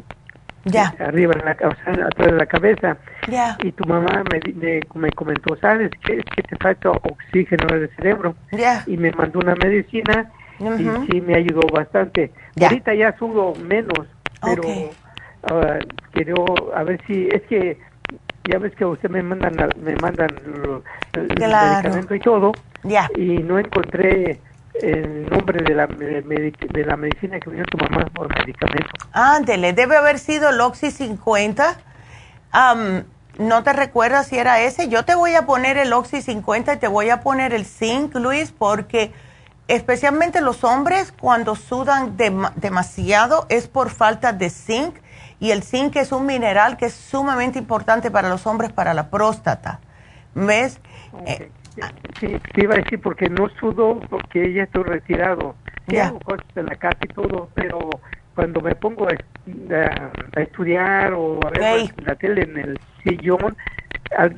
Ya. 0.65 0.95
Arriba 0.99 1.35
en 1.39 1.45
la, 1.45 1.51
atrás 1.53 2.17
de 2.17 2.33
la 2.33 2.47
cabeza. 2.47 2.97
Ya. 3.29 3.57
Y 3.63 3.73
tu 3.73 3.85
mamá 3.87 4.23
me, 4.31 4.81
me, 4.95 5.11
comentó, 5.13 5.57
¿sabes 5.57 5.91
que, 6.05 6.17
que 6.17 6.43
te 6.43 6.57
falta 6.57 6.91
oxígeno 6.91 7.67
en 7.71 7.83
el 7.83 7.91
cerebro? 7.97 8.35
Ya. 8.53 8.83
Y 8.87 8.97
me 8.97 9.11
mandó 9.13 9.41
una 9.41 9.55
medicina 9.57 10.31
y 10.59 11.11
sí 11.11 11.21
me 11.21 11.35
ayudó 11.35 11.63
bastante. 11.73 12.31
Ahorita 12.61 12.95
ya 12.95 13.17
sudo 13.19 13.55
menos, 13.57 14.07
pero 14.43 14.63
uh, 14.63 15.79
quiero 16.13 16.45
a 16.75 16.83
ver 16.85 17.01
si, 17.07 17.29
es 17.33 17.43
que 17.43 17.79
ya 18.49 18.59
ves 18.59 18.75
que 18.77 18.85
usted 18.85 19.09
me 19.11 19.23
mandan 19.23 19.55
me 19.83 19.97
mandan 19.97 20.29
el 21.15 21.29
medicamento 21.29 22.15
y 22.15 22.21
todo 22.21 22.53
ya 22.83 23.09
y 23.17 23.39
no 23.39 23.59
encontré 23.59 24.39
el 24.83 25.29
nombre 25.31 25.63
de 25.63 25.75
la 25.75 25.87
de, 25.87 26.85
la 26.85 26.97
medicina 26.97 27.39
que 27.39 27.51
tu 27.51 27.79
mamá 27.79 28.07
por 28.15 28.29
medicamento 28.29 28.91
ándele 29.13 29.73
debe 29.73 29.97
haber 29.97 30.19
sido 30.19 30.51
el 30.51 30.61
Oxy 30.61 30.91
50 30.91 31.77
no 33.39 33.63
te 33.65 33.73
recuerdas 33.73 34.29
si 34.29 34.39
era 34.39 34.61
ese 34.61 34.89
yo 34.89 35.05
te 35.05 35.15
voy 35.15 35.35
a 35.35 35.47
poner 35.47 35.79
el 35.79 35.93
Oxy 35.93 36.23
50 36.23 36.75
y 36.75 36.77
te 36.79 36.89
voy 36.89 37.11
a 37.11 37.21
poner 37.21 37.53
el 37.53 37.65
Zinc 37.65 38.15
Luis 38.17 38.53
porque 38.53 39.13
especialmente 39.69 40.41
los 40.41 40.65
hombres 40.65 41.13
cuando 41.13 41.55
sudan 41.55 42.17
demasiado 42.17 43.47
es 43.49 43.69
por 43.69 43.91
falta 43.91 44.33
de 44.33 44.51
zinc 44.51 44.97
y 45.41 45.51
el 45.51 45.63
zinc 45.63 45.97
es 45.97 46.13
un 46.13 46.27
mineral 46.27 46.77
que 46.77 46.87
es 46.87 46.95
sumamente 46.95 47.59
importante 47.59 48.11
para 48.11 48.29
los 48.29 48.47
hombres, 48.47 48.73
para 48.73 48.95
la 48.95 49.11
próstata. 49.11 49.81
¿Ves? 50.35 50.81
Eh, 51.27 51.51
sí, 52.21 52.37
te 52.53 52.65
iba 52.65 52.75
a 52.75 52.79
decir 52.79 53.01
porque 53.01 53.29
no 53.29 53.49
sudo 53.61 54.01
porque 54.11 54.53
ya 54.53 54.65
estoy 54.65 54.85
retirado. 54.85 55.55
Ya. 55.87 56.09
Hago 56.09 56.21
cosas 56.21 56.47
en 56.57 56.67
la 56.67 56.77
casa 56.77 56.99
y 57.03 57.09
todo, 57.09 57.49
pero 57.55 57.91
cuando 58.35 58.61
me 58.61 58.75
pongo 58.75 59.07
a, 59.07 60.41
estudiar 60.41 61.13
o 61.13 61.39
a 61.47 61.51
ver 61.51 61.95
la 62.05 62.15
tele 62.17 62.43
en 62.43 62.59
el 62.59 62.81
sillón, 63.03 63.57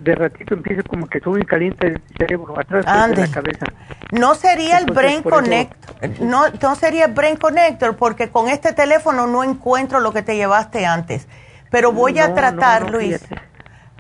de 0.03 0.15
ratito 0.15 0.55
empieza 0.55 0.83
como 0.83 1.07
que 1.07 1.21
muy 1.25 1.43
caliente 1.43 1.89
el 1.89 2.03
cerebro 2.17 2.59
atrás 2.59 2.85
de 2.85 3.17
la 3.17 3.31
cabeza. 3.31 3.67
No 4.11 4.35
sería 4.35 4.79
el 4.79 4.87
Brain 4.87 5.23
Connector, 5.23 6.21
no, 6.21 6.45
no 6.63 6.75
sería 6.77 7.07
el 7.07 7.13
Brain 7.13 7.37
Connector 7.37 7.97
porque 7.97 8.31
con 8.31 8.49
este 8.49 8.73
teléfono 8.73 9.27
no 9.27 9.45
encuentro 9.45 10.01
lo 10.01 10.13
que 10.13 10.23
te 10.23 10.37
llevaste 10.37 10.87
antes. 10.87 11.29
Pero 11.71 11.93
voy 11.93 12.19
a 12.19 12.33
tratar, 12.35 12.91
Luis. 12.91 13.25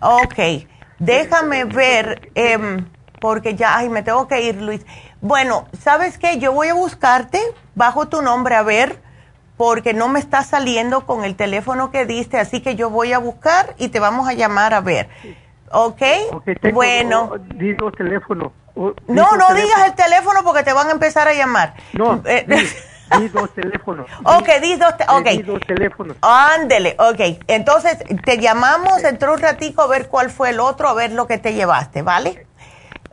Ok, 0.03 0.67
déjame 0.99 1.65
ver, 1.65 2.31
em, 2.35 2.87
porque 3.21 3.55
ya, 3.55 3.77
ay, 3.77 3.89
me 3.89 4.03
tengo 4.03 4.29
que 4.29 4.43
ir, 4.43 4.61
Luis. 4.61 4.85
Bueno, 5.21 5.67
¿sabes 5.79 6.19
qué? 6.19 6.39
Yo 6.39 6.53
voy 6.53 6.69
a 6.69 6.75
buscarte 6.75 7.41
bajo 7.75 8.09
tu 8.09 8.23
nombre 8.23 8.55
a 8.55 8.63
ver, 8.63 9.01
porque 9.57 9.95
no 9.95 10.09
me 10.09 10.19
está 10.19 10.43
saliendo 10.43 11.07
con 11.07 11.25
el 11.25 11.35
teléfono 11.37 11.91
que 11.91 12.05
diste, 12.05 12.39
así 12.39 12.61
que 12.61 12.77
yo 12.77 12.91
voy 12.91 13.13
a 13.13 13.19
buscar 13.19 13.75
y 13.79 13.89
te 13.89 14.01
vamos 14.01 14.29
a 14.29 14.35
llamar 14.35 14.75
a 14.75 14.81
ver. 14.81 15.09
¿Ok? 15.73 16.03
okay 16.33 16.73
bueno. 16.73 17.33
Digo 17.55 17.91
teléfono. 17.93 18.53
no, 18.75 18.97
no 19.37 19.55
digas 19.55 19.87
el 19.87 19.95
teléfono 19.95 20.41
porque 20.45 20.63
te 20.63 20.73
van 20.73 20.89
a 20.89 20.93
empezar 20.93 21.27
a 21.27 21.33
llamar. 21.33 21.75
No. 21.95 22.23
Eh, 22.25 22.47
di, 23.19 23.29
dos 23.33 23.53
teléfonos. 23.55 24.07
Ok, 24.25 24.49
di 24.61 24.77
dos, 24.77 24.95
okay. 25.09 25.43
dos 25.43 25.61
teléfonos. 25.67 26.17
Ándele, 26.21 26.95
ok. 26.99 27.43
Entonces, 27.49 27.99
te 28.25 28.39
llamamos 28.39 29.03
dentro 29.03 29.31
de 29.31 29.35
un 29.37 29.43
ratico 29.43 29.83
a 29.83 29.87
ver 29.87 30.09
cuál 30.09 30.31
fue 30.31 30.51
el 30.51 30.61
otro, 30.61 30.89
a 30.89 30.95
ver 30.95 31.13
lo 31.13 31.27
que 31.27 31.39
te 31.39 31.55
llevaste, 31.55 32.03
¿vale? 32.03 32.47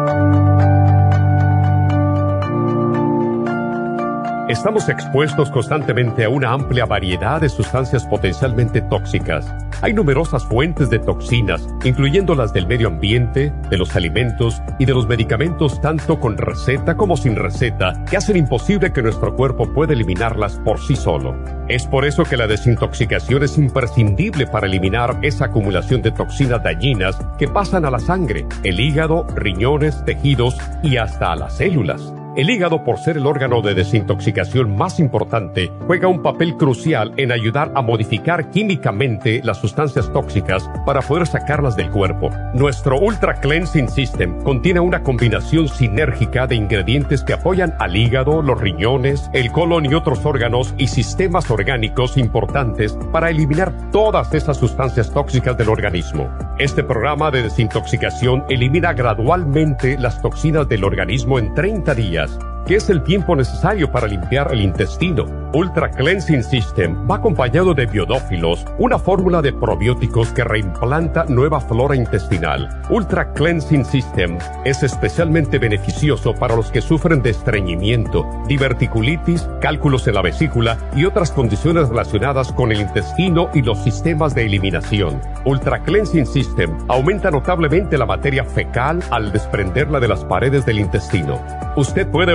Estamos 4.53 4.91
expuestos 4.91 5.51
constantemente 5.51 6.25
a 6.25 6.29
una 6.29 6.53
amplia 6.53 6.85
variedad 6.85 7.41
de 7.41 7.49
sustancias 7.49 8.05
potencialmente 8.05 8.83
tóxicas 8.83 9.47
Hay 9.81 9.95
numerosas 9.95 10.45
fuentes 10.45 10.91
de 10.91 10.99
toxinas, 10.99 11.67
incluyendo 11.85 12.35
las 12.35 12.53
del 12.53 12.67
medio 12.67 12.89
ambiente, 12.89 13.51
de 13.71 13.79
los 13.79 13.97
alimentos 13.97 14.61
y 14.79 14.85
de 14.85 14.93
los 14.93 15.09
medicamentos 15.09 15.81
tanto 15.81 16.21
con 16.21 16.37
receta 16.37 16.99
como 16.99 17.17
sin 17.17 17.35
receta, 17.35 18.05
que 18.11 18.19
hacen 18.19 18.37
imposible 18.37 18.93
que 18.93 19.01
nuestro 19.01 19.35
cuerpo 19.35 19.73
pueda 19.73 19.95
eliminarlas 19.95 20.59
por 20.59 20.79
sí 20.79 20.97
solo. 20.97 21.35
Es 21.67 21.87
por 21.87 22.05
eso 22.05 22.25
que 22.25 22.37
la 22.37 22.47
desintoxicación 22.47 23.45
es 23.45 23.57
imprescindible 23.57 24.47
para 24.47 24.67
eliminar 24.67 25.19
esa 25.23 25.47
acumulación 25.47 26.03
de 26.03 26.11
toxinas 26.11 26.63
dañinas 26.63 27.17
que 27.39 27.49
pasan 27.49 27.87
a 27.87 27.91
la 27.91 28.01
sangre, 28.01 28.47
el 28.65 28.79
hígado, 28.79 29.27
riñones, 29.35 30.05
tejidos 30.05 30.59
y 30.83 30.99
hasta 30.99 31.33
a 31.33 31.37
las 31.37 31.57
células. 31.57 32.13
El 32.35 32.49
hígado, 32.49 32.83
por 32.83 32.99
ser 32.99 33.19
el 33.19 33.27
órgano 33.27 33.61
de 33.61 33.75
desintoxicación 33.75 34.75
más 34.75 34.99
importante, 34.99 35.71
juega 35.87 36.09
un 36.09 36.23
papel 36.23 36.57
crucial 36.57 37.13
en 37.19 37.31
ayudar 37.31 37.71
a 37.75 37.83
modificar 37.83 38.49
químicamente 38.49 39.43
las 39.45 39.59
sustancias 39.59 40.11
tóxicas 40.15 40.67
para 40.87 41.03
poder 41.03 41.27
sacarlas 41.27 41.77
del 41.77 41.91
cuerpo. 41.91 42.31
Nuestro 42.55 42.99
Ultra 42.99 43.35
Cleansing 43.35 43.91
System 43.91 44.43
contiene 44.45 44.81
una 44.81 45.03
combinación 45.03 45.69
sinérgica 45.69 46.47
de 46.47 46.55
ingredientes 46.55 47.23
que 47.23 47.35
apoyan 47.35 47.75
al 47.79 47.95
hígado, 47.95 48.41
los 48.41 48.59
riñones, 48.59 49.29
el 49.35 49.53
colon 49.53 49.85
y 49.85 49.93
otros 49.93 50.25
órganos 50.25 50.75
y 50.79 50.87
sistemas 50.87 51.51
orgánicos 51.51 52.17
importantes 52.17 52.97
para 53.13 53.29
eliminar 53.29 53.91
todas 53.91 54.33
esas 54.33 54.57
sustancias 54.57 55.13
tóxicas 55.13 55.59
del 55.59 55.69
organismo. 55.69 56.31
Este 56.59 56.83
programa 56.83 57.31
de 57.31 57.43
desintoxicación 57.43 58.45
elimina 58.49 58.95
gradualmente 58.95 59.99
las 59.99 60.23
toxinas 60.23 60.67
del 60.67 60.85
organismo 60.85 61.39
en 61.39 61.53
30 61.53 61.95
días 61.95 62.22
días. 62.31 62.39
¿Qué 62.67 62.77
es 62.77 62.89
el 62.91 63.03
tiempo 63.03 63.35
necesario 63.35 63.91
para 63.91 64.07
limpiar 64.07 64.53
el 64.53 64.61
intestino? 64.61 65.25
Ultra 65.53 65.91
Cleansing 65.91 66.45
System 66.45 67.11
va 67.11 67.17
acompañado 67.17 67.75
de 67.75 67.87
biodófilos, 67.87 68.65
una 68.79 69.01
fórmula 69.01 69.43
de 69.43 69.53
probióticos 69.53 70.29
que 70.33 70.45
reimplanta 70.45 71.25
nueva 71.29 71.61
flora 71.61 71.97
intestinal. 71.97 72.83
Ultra 72.89 73.33
Cleansing 73.33 73.85
System 73.85 74.39
es 74.65 74.83
especialmente 74.85 75.59
beneficioso 75.59 76.35
para 76.35 76.55
los 76.55 76.71
que 76.71 76.81
sufren 76.81 77.21
de 77.21 77.31
estreñimiento, 77.31 78.25
diverticulitis, 78.47 79.47
cálculos 79.61 80.07
en 80.07 80.15
la 80.15 80.23
vesícula 80.23 80.79
y 80.95 81.05
otras 81.05 81.33
condiciones 81.33 81.89
relacionadas 81.89 82.53
con 82.53 82.71
el 82.71 82.81
intestino 82.81 83.51
y 83.53 83.63
los 83.63 83.83
sistemas 83.83 84.37
de 84.37 84.47
eliminación. 84.47 85.21
Ultra 85.45 85.83
Cleansing 85.83 86.27
System 86.27 86.79
aumenta 86.89 87.31
notablemente 87.31 87.99
la 87.99 88.07
materia 88.07 88.45
fecal 88.45 89.03
al 89.11 89.33
desprenderla 89.33 89.99
de 89.99 90.09
las 90.09 90.25
paredes 90.25 90.65
del 90.65 90.79
intestino. 90.79 91.41
Usted 91.75 92.07
puede 92.09 92.35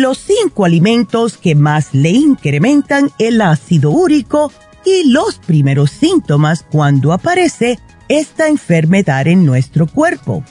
Los 0.00 0.18
cinco 0.18 0.64
alimentos 0.64 1.36
que 1.36 1.54
más 1.54 1.94
le 1.94 2.10
incrementan 2.10 3.10
el 3.18 3.40
ácido 3.40 3.90
úrico 3.90 4.52
y 4.84 5.10
los 5.10 5.36
primeros 5.36 5.90
síntomas 5.90 6.64
cuando 6.70 7.12
aparece 7.12 7.78
esta 8.08 8.48
enfermedad 8.48 9.26
en 9.28 9.46
nuestro 9.46 9.86
cuerpo. 9.86 10.44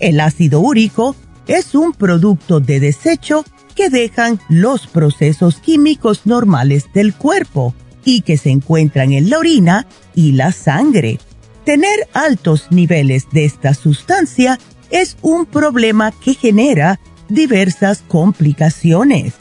El 0.00 0.20
ácido 0.20 0.60
úrico 0.60 1.14
es 1.46 1.74
un 1.74 1.92
producto 1.92 2.60
de 2.60 2.80
desecho 2.80 3.44
que 3.74 3.90
dejan 3.90 4.40
los 4.48 4.86
procesos 4.86 5.56
químicos 5.56 6.22
normales 6.24 6.86
del 6.92 7.14
cuerpo 7.14 7.74
y 8.04 8.22
que 8.22 8.36
se 8.36 8.50
encuentran 8.50 9.12
en 9.12 9.30
la 9.30 9.38
orina 9.38 9.86
y 10.14 10.32
la 10.32 10.52
sangre. 10.52 11.20
Tener 11.64 12.08
altos 12.14 12.68
niveles 12.70 13.26
de 13.30 13.44
esta 13.44 13.74
sustancia 13.74 14.58
es 14.90 15.16
un 15.20 15.46
problema 15.46 16.12
que 16.12 16.34
genera 16.34 16.98
diversas 17.28 18.02
complicaciones. 18.06 19.34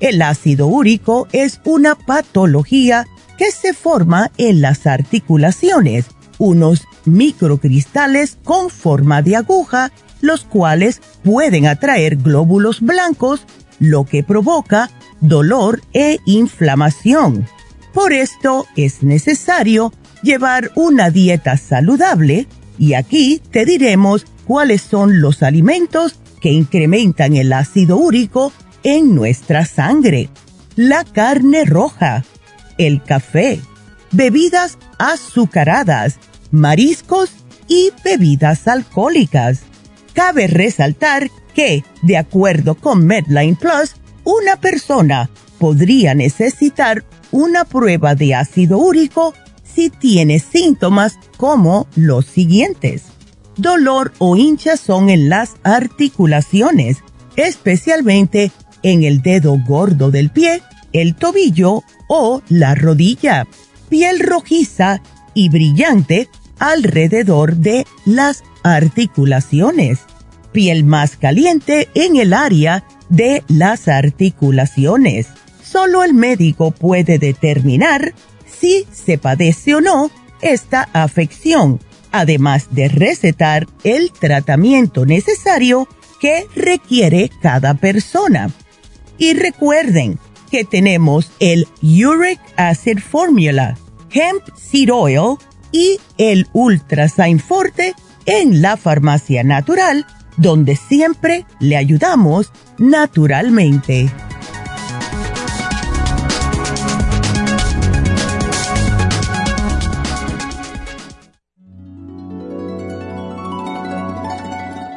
El 0.00 0.22
ácido 0.22 0.66
úrico 0.66 1.28
es 1.32 1.60
una 1.64 1.94
patología 1.94 3.06
que 3.38 3.50
se 3.50 3.72
forma 3.72 4.30
en 4.36 4.60
las 4.60 4.86
articulaciones, 4.86 6.06
unos 6.38 6.82
microcristales 7.04 8.38
con 8.42 8.70
forma 8.70 9.22
de 9.22 9.36
aguja, 9.36 9.92
los 10.20 10.44
cuales 10.44 11.00
pueden 11.22 11.66
atraer 11.66 12.16
glóbulos 12.16 12.80
blancos, 12.80 13.44
lo 13.78 14.04
que 14.04 14.22
provoca 14.22 14.90
dolor 15.20 15.80
e 15.92 16.18
inflamación. 16.24 17.46
Por 17.92 18.12
esto 18.12 18.66
es 18.76 19.02
necesario 19.02 19.92
llevar 20.22 20.70
una 20.74 21.10
dieta 21.10 21.56
saludable 21.56 22.46
y 22.78 22.94
aquí 22.94 23.40
te 23.50 23.64
diremos 23.64 24.26
cuáles 24.46 24.82
son 24.82 25.20
los 25.20 25.42
alimentos 25.42 26.21
que 26.42 26.50
incrementan 26.50 27.36
el 27.36 27.52
ácido 27.52 27.96
úrico 27.96 28.52
en 28.82 29.14
nuestra 29.14 29.64
sangre. 29.64 30.28
La 30.74 31.04
carne 31.04 31.64
roja, 31.64 32.24
el 32.78 33.02
café, 33.02 33.60
bebidas 34.10 34.76
azucaradas, 34.98 36.18
mariscos 36.50 37.30
y 37.68 37.92
bebidas 38.04 38.66
alcohólicas. 38.66 39.60
Cabe 40.14 40.48
resaltar 40.48 41.30
que, 41.54 41.84
de 42.02 42.16
acuerdo 42.18 42.74
con 42.74 43.06
Medline 43.06 43.56
Plus, 43.56 43.94
una 44.24 44.56
persona 44.56 45.30
podría 45.58 46.14
necesitar 46.14 47.04
una 47.30 47.64
prueba 47.64 48.14
de 48.14 48.34
ácido 48.34 48.78
úrico 48.78 49.32
si 49.62 49.90
tiene 49.90 50.40
síntomas 50.40 51.18
como 51.38 51.86
los 51.94 52.26
siguientes 52.26 53.11
dolor 53.56 54.12
o 54.18 54.36
hinchazón 54.36 55.10
en 55.10 55.28
las 55.28 55.56
articulaciones, 55.62 56.98
especialmente 57.36 58.52
en 58.82 59.04
el 59.04 59.22
dedo 59.22 59.58
gordo 59.66 60.10
del 60.10 60.30
pie, 60.30 60.62
el 60.92 61.14
tobillo 61.14 61.82
o 62.08 62.42
la 62.48 62.74
rodilla, 62.74 63.46
piel 63.88 64.20
rojiza 64.20 65.02
y 65.34 65.48
brillante 65.48 66.28
alrededor 66.58 67.56
de 67.56 67.86
las 68.04 68.42
articulaciones, 68.62 70.00
piel 70.52 70.84
más 70.84 71.16
caliente 71.16 71.88
en 71.94 72.16
el 72.16 72.32
área 72.32 72.84
de 73.08 73.42
las 73.48 73.88
articulaciones. 73.88 75.28
Solo 75.64 76.04
el 76.04 76.14
médico 76.14 76.70
puede 76.70 77.18
determinar 77.18 78.14
si 78.46 78.86
se 78.92 79.18
padece 79.18 79.74
o 79.74 79.80
no 79.80 80.10
esta 80.42 80.88
afección 80.92 81.80
además 82.12 82.68
de 82.70 82.88
recetar 82.88 83.66
el 83.84 84.12
tratamiento 84.12 85.04
necesario 85.06 85.88
que 86.20 86.46
requiere 86.54 87.30
cada 87.40 87.74
persona. 87.74 88.50
Y 89.18 89.34
recuerden 89.34 90.18
que 90.50 90.64
tenemos 90.64 91.30
el 91.40 91.66
Uric 91.82 92.38
Acid 92.56 92.98
Formula, 92.98 93.76
Hemp 94.12 94.42
Seed 94.56 94.90
Oil 94.92 95.36
y 95.72 95.98
el 96.18 96.46
Ultrasign 96.52 97.40
Forte 97.40 97.94
en 98.26 98.62
la 98.62 98.76
farmacia 98.76 99.42
natural, 99.42 100.06
donde 100.36 100.76
siempre 100.76 101.46
le 101.58 101.76
ayudamos 101.76 102.52
naturalmente. 102.78 104.10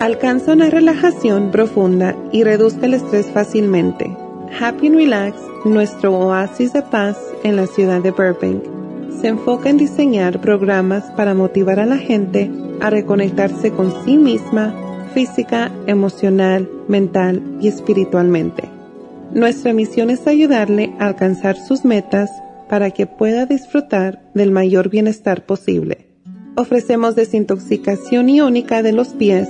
Alcanza 0.05 0.53
una 0.53 0.69
relajación 0.69 1.49
profunda 1.49 2.15
y 2.31 2.43
reduzca 2.43 2.85
el 2.85 2.93
estrés 2.93 3.25
fácilmente. 3.25 4.15
Happy 4.59 4.85
and 4.85 4.97
Relax, 4.97 5.35
nuestro 5.65 6.15
oasis 6.15 6.73
de 6.73 6.83
paz 6.83 7.17
en 7.43 7.55
la 7.55 7.65
ciudad 7.65 8.03
de 8.03 8.11
Burbank, 8.11 8.61
se 9.19 9.29
enfoca 9.29 9.67
en 9.67 9.77
diseñar 9.77 10.39
programas 10.41 11.05
para 11.17 11.33
motivar 11.33 11.79
a 11.79 11.87
la 11.87 11.97
gente 11.97 12.51
a 12.81 12.91
reconectarse 12.91 13.71
con 13.71 13.91
sí 14.05 14.17
misma 14.17 14.75
física, 15.15 15.71
emocional, 15.87 16.69
mental 16.87 17.41
y 17.59 17.67
espiritualmente. 17.67 18.69
Nuestra 19.33 19.73
misión 19.73 20.11
es 20.11 20.27
ayudarle 20.27 20.93
a 20.99 21.07
alcanzar 21.07 21.57
sus 21.57 21.83
metas 21.83 22.29
para 22.69 22.91
que 22.91 23.07
pueda 23.07 23.47
disfrutar 23.47 24.21
del 24.35 24.51
mayor 24.51 24.89
bienestar 24.89 25.47
posible. 25.47 26.05
Ofrecemos 26.55 27.15
desintoxicación 27.15 28.29
iónica 28.29 28.83
de 28.83 28.93
los 28.93 29.09
pies, 29.09 29.49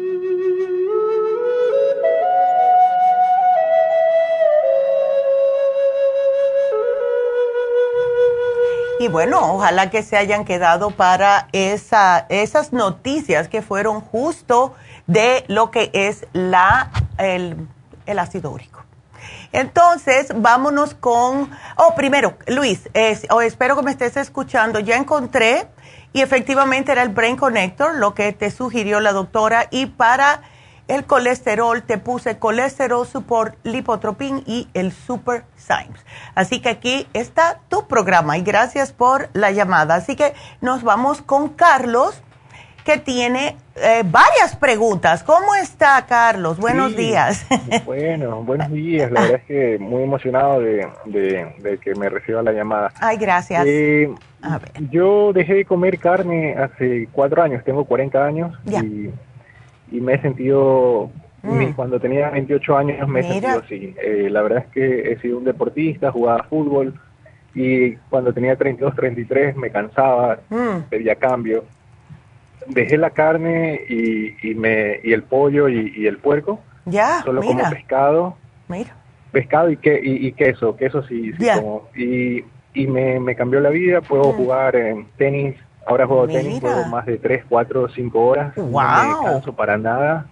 Y 9.01 9.07
bueno, 9.07 9.55
ojalá 9.55 9.89
que 9.89 10.03
se 10.03 10.15
hayan 10.15 10.45
quedado 10.45 10.91
para 10.91 11.47
esa, 11.53 12.27
esas 12.29 12.71
noticias 12.71 13.47
que 13.47 13.63
fueron 13.63 13.99
justo 13.99 14.75
de 15.07 15.43
lo 15.47 15.71
que 15.71 15.89
es 15.91 16.27
la, 16.33 16.91
el, 17.17 17.67
ácido 18.19 18.51
úrico. 18.51 18.83
Entonces, 19.53 20.27
vámonos 20.35 20.93
con, 20.93 21.49
oh, 21.77 21.95
primero, 21.95 22.37
Luis, 22.45 22.91
oh, 23.31 23.41
espero 23.41 23.75
que 23.75 23.81
me 23.81 23.89
estés 23.89 24.17
escuchando. 24.17 24.79
Ya 24.79 24.97
encontré 24.97 25.67
y 26.13 26.21
efectivamente 26.21 26.91
era 26.91 27.01
el 27.01 27.09
Brain 27.09 27.37
Connector, 27.37 27.95
lo 27.95 28.13
que 28.13 28.33
te 28.33 28.51
sugirió 28.51 28.99
la 28.99 29.13
doctora, 29.13 29.65
y 29.71 29.87
para 29.87 30.43
el 30.91 31.05
colesterol, 31.05 31.83
te 31.83 31.97
puse 31.97 32.37
colesterol 32.37 33.07
support, 33.07 33.55
lipotropin 33.63 34.43
y 34.45 34.67
el 34.73 34.91
super 34.91 35.43
Symes. 35.55 36.05
Así 36.35 36.59
que 36.59 36.67
aquí 36.67 37.07
está 37.13 37.61
tu 37.69 37.87
programa 37.87 38.37
y 38.37 38.41
gracias 38.41 38.91
por 38.91 39.29
la 39.31 39.51
llamada. 39.51 39.95
Así 39.95 40.17
que 40.17 40.33
nos 40.59 40.83
vamos 40.83 41.21
con 41.21 41.47
Carlos, 41.47 42.21
que 42.83 42.97
tiene 42.97 43.55
eh, 43.77 44.03
varias 44.03 44.57
preguntas. 44.57 45.23
¿Cómo 45.23 45.55
está, 45.55 46.05
Carlos? 46.07 46.57
Buenos 46.57 46.95
días. 46.95 47.45
Bueno, 47.85 48.43
buenos 48.43 48.69
días. 48.71 49.11
La 49.11 49.21
verdad 49.21 49.37
es 49.37 49.45
que 49.45 49.79
muy 49.79 50.03
emocionado 50.03 50.59
de, 50.59 51.77
que 51.81 51.95
me 51.95 52.09
reciba 52.09 52.43
la 52.43 52.51
llamada. 52.51 52.91
Ay, 52.99 53.15
gracias. 53.15 53.63
Eh, 53.65 54.13
yo 54.89 55.31
dejé 55.31 55.53
de 55.53 55.65
comer 55.65 55.99
carne 55.99 56.55
hace 56.57 57.07
cuatro 57.13 57.41
años, 57.43 57.63
tengo 57.63 57.85
40 57.85 58.25
años 58.25 58.59
y 58.65 59.09
y 59.91 59.99
me 59.99 60.13
he 60.13 60.21
sentido, 60.21 61.11
mm. 61.43 61.71
cuando 61.75 61.99
tenía 61.99 62.29
28 62.29 62.77
años 62.77 63.07
me 63.07 63.19
he 63.19 63.23
sentido 63.23 63.59
así. 63.59 63.95
Eh, 64.01 64.29
la 64.31 64.41
verdad 64.41 64.65
es 64.65 64.71
que 64.71 65.11
he 65.11 65.19
sido 65.19 65.37
un 65.37 65.43
deportista, 65.43 66.11
jugaba 66.11 66.43
fútbol 66.43 66.93
y 67.53 67.95
cuando 68.09 68.33
tenía 68.33 68.55
32, 68.55 68.95
33 68.95 69.57
me 69.57 69.69
cansaba, 69.69 70.39
mm. 70.49 70.89
pedía 70.89 71.15
cambio. 71.15 71.65
Dejé 72.67 72.97
la 72.97 73.09
carne 73.09 73.81
y, 73.89 74.53
me, 74.55 74.99
y 75.03 75.13
el 75.13 75.23
pollo 75.23 75.67
y, 75.67 76.05
el 76.07 76.17
puerco. 76.17 76.61
Ya, 76.85 77.21
Solo 77.23 77.41
como 77.41 77.69
pescado. 77.69 78.37
Mira. 78.67 78.95
Pescado 79.31 79.69
y, 79.71 79.77
que, 79.77 79.99
y, 80.03 80.31
queso, 80.33 80.75
queso 80.75 81.03
sí, 81.03 81.33
sí 81.33 81.47
como. 81.55 81.87
Y, 81.95 82.43
y 82.73 82.87
me, 82.87 83.19
me 83.19 83.35
cambió 83.35 83.59
la 83.59 83.69
vida, 83.69 84.01
puedo 84.01 84.31
mm. 84.31 84.35
jugar 84.35 84.75
en 84.75 85.07
tenis 85.17 85.55
Ahora 85.85 86.05
juego 86.05 86.27
tenis, 86.27 86.59
juego 86.59 86.85
más 86.85 87.05
de 87.05 87.17
3, 87.17 87.45
4, 87.49 87.89
5 87.89 88.19
horas. 88.19 88.57
No 88.57 88.65
me 88.65 89.25
canso 89.25 89.53
para 89.53 89.77
nada. 89.77 90.27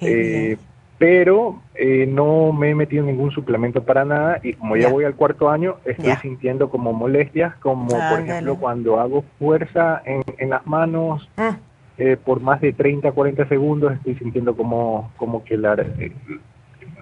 Eh, 0.00 0.56
pero 0.98 1.60
eh, 1.74 2.06
no 2.08 2.52
me 2.52 2.70
he 2.70 2.74
metido 2.74 3.04
ningún 3.04 3.30
suplemento 3.30 3.82
para 3.82 4.04
nada 4.04 4.40
y 4.42 4.54
como 4.54 4.76
ya 4.76 4.88
voy 4.88 5.04
al 5.04 5.14
cuarto 5.14 5.50
año, 5.50 5.76
estoy 5.84 6.14
sintiendo 6.22 6.70
como 6.70 6.92
molestias, 6.92 7.54
como 7.56 7.88
por 7.88 8.20
ejemplo 8.20 8.56
cuando 8.56 8.98
hago 8.98 9.24
fuerza 9.38 10.00
en, 10.06 10.22
en 10.38 10.50
las 10.50 10.66
manos 10.66 11.28
ah. 11.36 11.58
eh, 11.98 12.16
por 12.16 12.40
más 12.40 12.62
de 12.62 12.72
30, 12.72 13.12
40 13.12 13.46
segundos, 13.46 13.92
estoy 13.92 14.14
sintiendo 14.16 14.56
como, 14.56 15.12
como 15.18 15.44
que 15.44 15.58
la, 15.58 15.76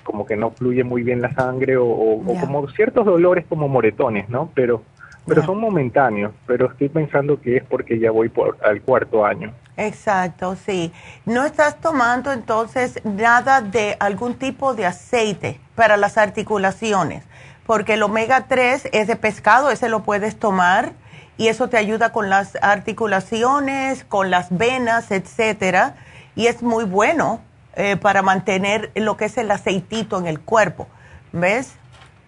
como 0.02 0.26
que 0.26 0.36
no 0.36 0.50
fluye 0.50 0.82
muy 0.82 1.04
bien 1.04 1.22
la 1.22 1.32
sangre 1.32 1.76
o, 1.76 1.86
o 1.86 2.40
como 2.40 2.68
ciertos 2.70 3.06
dolores 3.06 3.44
como 3.48 3.68
moretones, 3.68 4.28
¿no? 4.28 4.50
Pero 4.54 4.82
pero 5.26 5.44
son 5.44 5.58
momentáneos, 5.58 6.32
pero 6.46 6.70
estoy 6.70 6.88
pensando 6.88 7.40
que 7.40 7.56
es 7.56 7.64
porque 7.64 7.98
ya 7.98 8.10
voy 8.10 8.28
por 8.28 8.58
al 8.62 8.82
cuarto 8.82 9.24
año. 9.24 9.52
Exacto, 9.76 10.56
sí. 10.56 10.92
¿No 11.24 11.44
estás 11.44 11.80
tomando 11.80 12.32
entonces 12.32 13.00
nada 13.04 13.60
de 13.60 13.96
algún 14.00 14.34
tipo 14.34 14.74
de 14.74 14.86
aceite 14.86 15.58
para 15.74 15.96
las 15.96 16.18
articulaciones? 16.18 17.24
Porque 17.66 17.94
el 17.94 18.02
omega 18.02 18.46
3 18.46 18.90
es 18.92 19.06
de 19.06 19.16
pescado, 19.16 19.70
ese 19.70 19.88
lo 19.88 20.02
puedes 20.02 20.38
tomar 20.38 20.92
y 21.36 21.48
eso 21.48 21.68
te 21.68 21.78
ayuda 21.78 22.12
con 22.12 22.28
las 22.28 22.56
articulaciones, 22.62 24.04
con 24.04 24.30
las 24.30 24.56
venas, 24.56 25.10
etcétera, 25.10 25.96
y 26.36 26.46
es 26.46 26.62
muy 26.62 26.84
bueno 26.84 27.40
eh, 27.76 27.96
para 27.96 28.22
mantener 28.22 28.92
lo 28.94 29.16
que 29.16 29.24
es 29.24 29.38
el 29.38 29.50
aceitito 29.50 30.18
en 30.18 30.26
el 30.26 30.40
cuerpo. 30.40 30.86
¿Ves? 31.32 31.74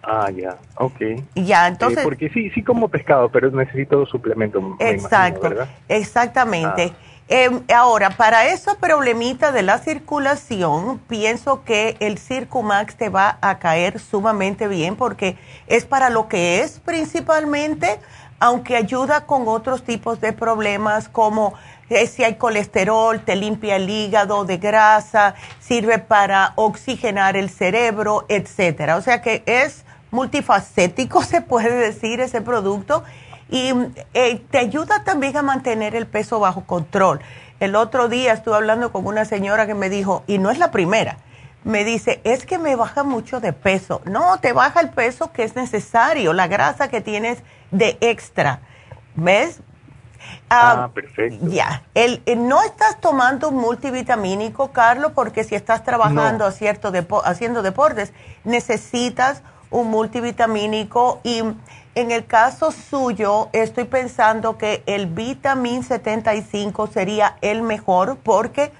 Ah, 0.03 0.29
ya, 0.31 0.57
ok. 0.75 1.01
Ya, 1.35 1.67
entonces... 1.67 1.99
Eh, 1.99 2.03
porque 2.03 2.29
sí, 2.29 2.49
sí 2.51 2.63
como 2.63 2.87
pescado, 2.87 3.29
pero 3.29 3.51
necesito 3.51 4.05
suplemento. 4.05 4.77
Exacto, 4.79 5.49
exactamente. 5.87 6.93
Ah. 6.93 7.07
Em, 7.29 7.61
ahora, 7.75 8.11
para 8.11 8.47
ese 8.47 8.73
problemita 8.75 9.51
de 9.51 9.61
la 9.61 9.79
circulación, 9.79 10.99
pienso 11.09 11.65
que 11.65 11.97
el 11.99 12.19
Circumax 12.19 12.95
te 12.95 13.09
va 13.09 13.37
a 13.41 13.59
caer 13.59 13.99
sumamente 13.99 14.69
bien 14.69 14.95
porque 14.95 15.37
es 15.67 15.83
para 15.83 16.09
lo 16.09 16.29
que 16.29 16.61
es 16.61 16.79
principalmente, 16.79 17.99
aunque 18.39 18.77
ayuda 18.77 19.25
con 19.25 19.45
otros 19.49 19.83
tipos 19.83 20.21
de 20.21 20.31
problemas 20.31 21.09
como 21.09 21.53
eh, 21.89 22.07
si 22.07 22.23
hay 22.23 22.35
colesterol, 22.35 23.19
te 23.19 23.35
limpia 23.35 23.75
el 23.75 23.89
hígado 23.89 24.45
de 24.45 24.57
grasa, 24.57 25.35
sirve 25.59 25.99
para 25.99 26.53
oxigenar 26.55 27.35
el 27.35 27.49
cerebro, 27.49 28.25
etcétera. 28.29 28.95
O 28.95 29.01
sea 29.01 29.21
que 29.21 29.43
es 29.45 29.83
multifacético, 30.11 31.21
se 31.23 31.41
puede 31.41 31.75
decir, 31.75 32.19
ese 32.19 32.41
producto. 32.41 33.03
Y 33.49 33.73
eh, 34.13 34.41
te 34.51 34.57
ayuda 34.57 35.03
también 35.03 35.37
a 35.37 35.41
mantener 35.41 35.95
el 35.95 36.05
peso 36.05 36.39
bajo 36.39 36.65
control. 36.65 37.21
El 37.59 37.75
otro 37.75 38.07
día 38.07 38.33
estuve 38.33 38.55
hablando 38.55 38.91
con 38.91 39.07
una 39.07 39.25
señora 39.25 39.65
que 39.65 39.73
me 39.73 39.89
dijo, 39.89 40.23
y 40.27 40.37
no 40.37 40.51
es 40.51 40.59
la 40.59 40.69
primera, 40.69 41.17
me 41.63 41.83
dice, 41.83 42.21
es 42.23 42.45
que 42.45 42.59
me 42.59 42.75
baja 42.75 43.03
mucho 43.03 43.39
de 43.39 43.51
peso. 43.51 44.01
No, 44.05 44.39
te 44.39 44.53
baja 44.53 44.79
el 44.79 44.89
peso 44.89 45.31
que 45.31 45.43
es 45.43 45.55
necesario, 45.55 46.33
la 46.33 46.47
grasa 46.47 46.87
que 46.87 47.01
tienes 47.01 47.39
de 47.71 47.97
extra. 47.99 48.61
¿Ves? 49.15 49.61
Ah, 50.49 50.83
ah 50.85 50.91
perfecto. 50.93 51.45
Ya, 51.47 51.83
el, 51.93 52.21
no 52.37 52.61
estás 52.63 53.01
tomando 53.01 53.51
multivitamínico, 53.51 54.71
Carlos, 54.71 55.11
porque 55.13 55.43
si 55.43 55.55
estás 55.55 55.83
trabajando 55.83 56.49
cierto 56.51 56.91
haciendo 57.25 57.61
deportes, 57.63 58.13
necesitas 58.43 59.41
un 59.69 59.89
multivitamínico 59.89 61.19
y 61.23 61.41
en 61.95 62.11
el 62.11 62.25
caso 62.25 62.71
suyo, 62.71 63.49
estoy 63.53 63.85
pensando 63.85 64.57
que 64.57 64.83
el 64.85 65.07
vitamin 65.07 65.83
75 65.83 66.87
sería 66.87 67.37
el 67.41 67.63
mejor 67.63 68.17
porque 68.17 68.71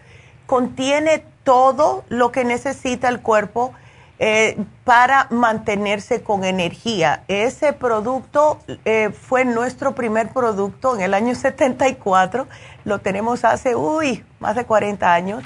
contiene 0.45 1.23
todo 1.43 2.03
lo 2.09 2.31
que 2.31 2.43
necesita 2.43 3.09
el 3.09 3.21
cuerpo 3.21 3.73
eh, 4.19 4.57
para 4.83 5.27
mantenerse 5.29 6.23
con 6.23 6.43
energía. 6.43 7.23
Ese 7.27 7.71
producto 7.71 8.59
eh, 8.83 9.11
fue 9.11 9.45
nuestro 9.45 9.93
primer 9.93 10.29
producto 10.29 10.95
en 10.95 11.01
el 11.01 11.13
año 11.13 11.35
74, 11.35 12.47
lo 12.83 12.99
tenemos 12.99 13.45
hace, 13.45 13.75
uy, 13.75 14.25
más 14.39 14.55
de 14.55 14.65
40 14.65 15.13
años. 15.13 15.43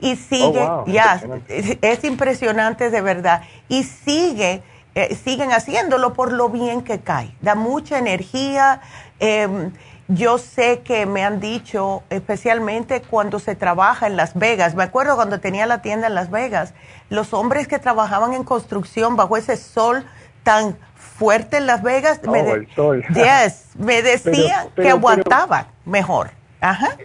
Y 0.00 0.16
sigue, 0.16 0.62
oh, 0.62 0.84
ya, 0.86 1.20
es, 1.48 2.04
impresionante 2.04 2.90
de 2.90 3.00
verdad, 3.00 3.42
y 3.68 3.84
sigue, 3.84 4.62
eh, 4.94 5.14
siguen 5.14 5.52
haciéndolo 5.52 6.12
por 6.12 6.32
lo 6.32 6.48
bien 6.48 6.82
que 6.82 7.00
cae, 7.00 7.34
da 7.40 7.54
mucha 7.54 7.98
energía. 7.98 8.80
Em, 9.20 9.72
yo 10.08 10.38
sé 10.38 10.80
que 10.80 11.04
me 11.04 11.22
han 11.22 11.38
dicho, 11.38 12.02
especialmente 12.08 13.02
cuando 13.02 13.38
se 13.38 13.54
trabaja 13.54 14.06
en 14.06 14.16
Las 14.16 14.34
Vegas, 14.34 14.74
me 14.74 14.82
acuerdo 14.82 15.16
cuando 15.16 15.38
tenía 15.38 15.66
la 15.66 15.82
tienda 15.82 16.06
en 16.06 16.14
Las 16.14 16.30
Vegas, 16.30 16.72
los 17.10 17.34
hombres 17.34 17.68
que 17.68 17.78
trabajaban 17.78 18.32
en 18.32 18.42
construcción 18.42 19.16
bajo 19.16 19.36
ese 19.36 19.56
sol 19.58 20.06
tan 20.42 20.78
fuerte 20.94 21.58
en 21.58 21.66
Las 21.66 21.82
Vegas, 21.82 22.20
me, 22.22 22.42
oh, 22.42 22.54
el 22.54 22.74
sol. 22.74 23.04
me 23.76 24.02
decían 24.02 24.68
que 24.74 24.88
aguantaban 24.88 25.66
mejor. 25.84 26.30
Ajá. 26.60 26.96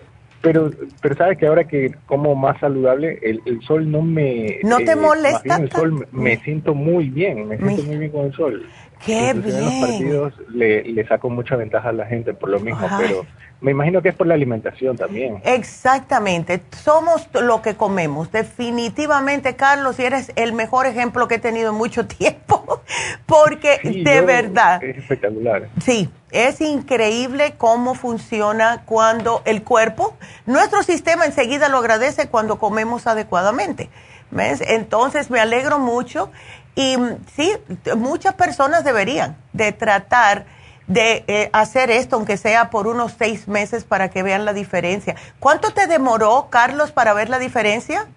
Pero, 0.43 0.71
pero 1.01 1.15
sabes 1.15 1.37
que 1.37 1.47
ahora 1.47 1.63
que 1.63 1.95
como 2.05 2.35
más 2.35 2.59
saludable, 2.59 3.17
el, 3.21 3.39
el 3.45 3.61
sol 3.61 3.89
no 3.89 4.01
me... 4.01 4.59
¿No 4.63 4.75
te 4.79 4.91
eh, 4.91 4.95
molesta? 4.97 5.55
el 5.55 5.71
sol 5.71 6.05
me, 6.11 6.35
siento 6.43 6.75
muy 6.75 7.07
bien, 7.09 7.47
me 7.47 7.57
siento 7.57 7.83
muy 7.83 7.97
bien 7.97 8.11
con 8.11 8.25
el 8.25 8.33
sol. 8.33 8.67
Qué 9.05 9.33
bien. 9.33 9.55
En 9.55 9.65
los 9.65 9.89
partidos 9.89 10.33
le, 10.53 10.83
le, 10.83 11.07
saco 11.07 11.29
mucha 11.29 11.55
ventaja 11.55 11.89
a 11.89 11.93
la 11.93 12.05
gente 12.07 12.33
por 12.33 12.49
lo 12.49 12.59
mismo, 12.59 12.85
pero 12.99 13.25
me 13.63 13.71
imagino 13.71 14.01
que 14.01 14.09
es 14.09 14.15
por 14.15 14.27
la 14.27 14.33
alimentación 14.33 14.97
también. 14.97 15.41
Exactamente, 15.45 16.61
somos 16.83 17.27
lo 17.33 17.61
que 17.61 17.75
comemos. 17.75 18.29
Definitivamente, 18.29 19.55
Carlos, 19.55 19.97
y 19.99 20.03
eres 20.03 20.33
el 20.35 20.51
mejor 20.51 20.85
ejemplo 20.85 21.29
que 21.29 21.35
he 21.35 21.39
tenido 21.39 21.69
en 21.69 21.77
mucho 21.77 22.05
tiempo, 22.07 22.81
porque 23.25 23.79
de 24.03 24.21
verdad... 24.21 24.83
Es 24.83 24.97
espectacular. 24.97 25.69
Sí, 25.81 26.09
es 26.31 26.59
increíble 26.59 27.55
cómo 27.57 27.95
funciona 27.95 28.83
cuando 28.85 29.41
el 29.45 29.63
cuerpo, 29.63 30.17
nuestro 30.45 30.83
sistema 30.83 31.25
enseguida 31.25 31.69
lo 31.69 31.77
agradece 31.77 32.27
cuando 32.27 32.59
comemos 32.59 33.07
adecuadamente. 33.07 33.89
¿Ves? 34.29 34.61
Entonces 34.61 35.29
me 35.29 35.39
alegro 35.39 35.79
mucho 35.79 36.31
y 36.75 36.97
sí, 37.35 37.53
muchas 37.95 38.33
personas 38.33 38.83
deberían 38.83 39.37
de 39.53 39.71
tratar 39.71 40.45
de 40.87 41.23
eh, 41.27 41.49
hacer 41.53 41.91
esto, 41.91 42.15
aunque 42.15 42.37
sea 42.37 42.69
por 42.69 42.87
unos 42.87 43.13
seis 43.13 43.47
meses, 43.47 43.83
para 43.83 44.09
que 44.09 44.23
vean 44.23 44.45
la 44.45 44.53
diferencia. 44.53 45.15
¿Cuánto 45.39 45.71
te 45.71 45.87
demoró, 45.87 46.47
Carlos, 46.49 46.91
para 46.91 47.13
ver 47.13 47.29
la 47.29 47.39
diferencia? 47.39 48.07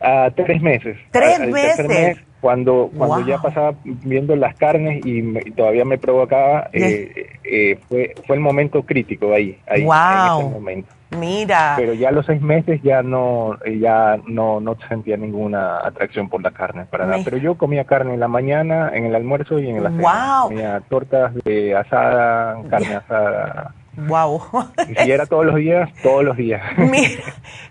Uh, 0.00 0.30
tres 0.30 0.60
meses. 0.60 0.98
Tres 1.10 1.40
meses. 1.40 2.18
cuando 2.40 2.90
cuando 2.96 3.26
ya 3.26 3.38
pasaba 3.38 3.74
viendo 3.82 4.36
las 4.36 4.54
carnes 4.54 5.04
y, 5.04 5.22
todavía 5.52 5.84
me 5.84 5.98
provocaba, 5.98 6.68
eh, 6.72 7.38
eh, 7.44 7.78
fue, 7.88 8.14
fue 8.26 8.36
el 8.36 8.42
momento 8.42 8.82
crítico 8.82 9.32
ahí, 9.32 9.58
ahí 9.66 9.84
wow. 9.84 10.40
en 10.40 10.46
ese 10.46 10.54
momento. 10.54 10.95
Mira. 11.10 11.74
Pero 11.76 11.94
ya 11.94 12.08
a 12.08 12.12
los 12.12 12.26
seis 12.26 12.42
meses 12.42 12.80
ya 12.82 13.02
no, 13.02 13.56
ya 13.64 14.18
no, 14.26 14.60
no 14.60 14.76
sentía 14.88 15.16
ninguna 15.16 15.78
atracción 15.78 16.28
por 16.28 16.42
la 16.42 16.50
carne 16.50 16.84
para 16.86 17.06
nada. 17.06 17.22
Pero 17.24 17.36
yo 17.36 17.56
comía 17.56 17.84
carne 17.84 18.14
en 18.14 18.20
la 18.20 18.28
mañana, 18.28 18.90
en 18.92 19.06
el 19.06 19.14
almuerzo 19.14 19.58
y 19.58 19.68
en 19.68 19.82
la 19.82 19.90
cena. 19.90 20.40
Comía 20.42 20.82
tortas 20.88 21.32
de 21.44 21.76
asada, 21.76 22.56
carne 22.68 22.96
asada. 22.96 23.74
Wow. 23.96 24.42
Y 24.90 24.94
si 24.94 25.10
era 25.10 25.24
todos 25.24 25.46
los 25.46 25.54
días, 25.56 25.88
todos 26.02 26.22
los 26.22 26.36
días. 26.36 26.62
Mira, 26.76 27.22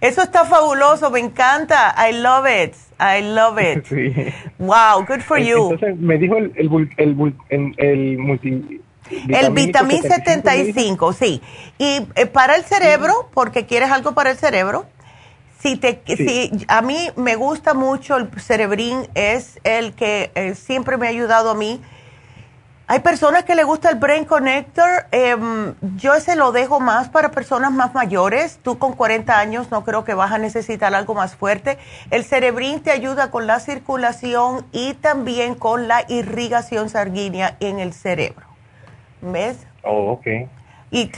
eso 0.02 0.24
está 0.24 0.46
fabuloso, 0.46 1.12
me 1.12 1.20
encanta. 1.20 1.94
I 1.98 2.14
love 2.14 2.48
it. 2.48 2.74
I 3.00 3.22
love 3.22 3.60
it. 3.60 3.86
Sí. 3.96 4.14
Wow, 4.58 5.06
good 5.08 5.22
for 5.22 5.38
you. 5.38 5.72
Entonces 5.72 5.98
me 6.00 6.18
dijo 6.18 6.38
el, 6.38 6.52
el, 6.56 6.92
el, 6.98 7.36
el, 7.50 7.76
el 7.78 8.18
multi 8.18 8.82
el 9.10 9.52
vitamín 9.52 10.02
75, 10.02 11.14
sí. 11.14 11.42
Y 11.78 12.08
eh, 12.16 12.26
para 12.26 12.56
el 12.56 12.64
cerebro, 12.64 13.30
porque 13.34 13.66
quieres 13.66 13.92
algo 13.92 14.14
para 14.14 14.32
el 14.32 14.38
cerebro, 14.38 14.86
si 15.60 15.78
te, 15.78 16.02
si, 16.06 16.52
a 16.68 16.82
mí 16.82 17.10
me 17.16 17.36
gusta 17.36 17.74
mucho 17.74 18.18
el 18.18 18.30
cerebrín, 18.40 19.08
es 19.16 19.60
el 19.64 19.94
que 19.94 20.32
eh, 20.36 20.56
siempre 20.56 20.98
me 20.98 21.08
ha 21.08 21.10
ayudado 21.10 21.50
a 21.50 21.56
mí. 21.56 21.82
Hay 22.88 23.00
personas 23.00 23.46
que 23.46 23.56
le 23.56 23.64
gusta 23.64 23.90
el 23.90 23.96
Brain 23.98 24.26
Connector. 24.26 25.08
Em, 25.12 25.74
yo 25.98 26.14
ese 26.14 26.36
lo 26.36 26.52
dejo 26.52 26.80
más 26.80 27.10
para 27.10 27.32
personas 27.32 27.72
más 27.72 27.96
mayores. 27.96 28.60
Tú 28.62 28.78
con 28.78 28.94
40 28.94 29.40
años 29.40 29.72
no 29.72 29.84
creo 29.84 30.04
que 30.04 30.14
vas 30.14 30.32
a 30.32 30.38
necesitar 30.38 30.94
algo 30.94 31.16
más 31.16 31.36
fuerte. 31.36 31.80
El 32.12 32.24
cerebrín 32.24 32.82
te 32.82 32.92
ayuda 32.92 33.32
con 33.32 33.48
la 33.48 33.60
circulación 33.60 34.68
y 34.72 34.94
también 34.94 35.56
con 35.56 35.88
la 35.88 36.06
irrigación 36.10 36.90
sanguínea 36.90 37.58
en 37.60 37.80
el 37.80 37.92
cerebro. 37.92 38.45
¿Ves? 39.32 39.66
Oh, 39.84 40.12
ok. 40.12 40.28
Y, 40.92 41.12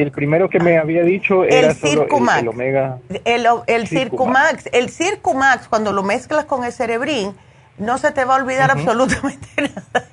el 0.00 0.10
primero 0.12 0.48
que 0.48 0.58
me 0.58 0.78
había 0.78 1.02
dicho 1.02 1.44
era 1.44 1.68
el 1.68 1.74
Circumax. 1.74 2.40
el, 2.40 2.48
Omega. 2.48 2.98
El, 3.24 3.46
el 3.66 3.86
Circumax. 3.86 4.70
El 4.72 4.88
Circumax, 4.88 5.68
cuando 5.68 5.92
lo 5.92 6.02
mezclas 6.02 6.46
con 6.46 6.64
el 6.64 6.72
Cerebrin, 6.72 7.34
no 7.76 7.98
se 7.98 8.10
te 8.12 8.24
va 8.24 8.36
a 8.36 8.42
olvidar 8.42 8.70
absolutamente 8.70 9.48
nada. 9.56 10.06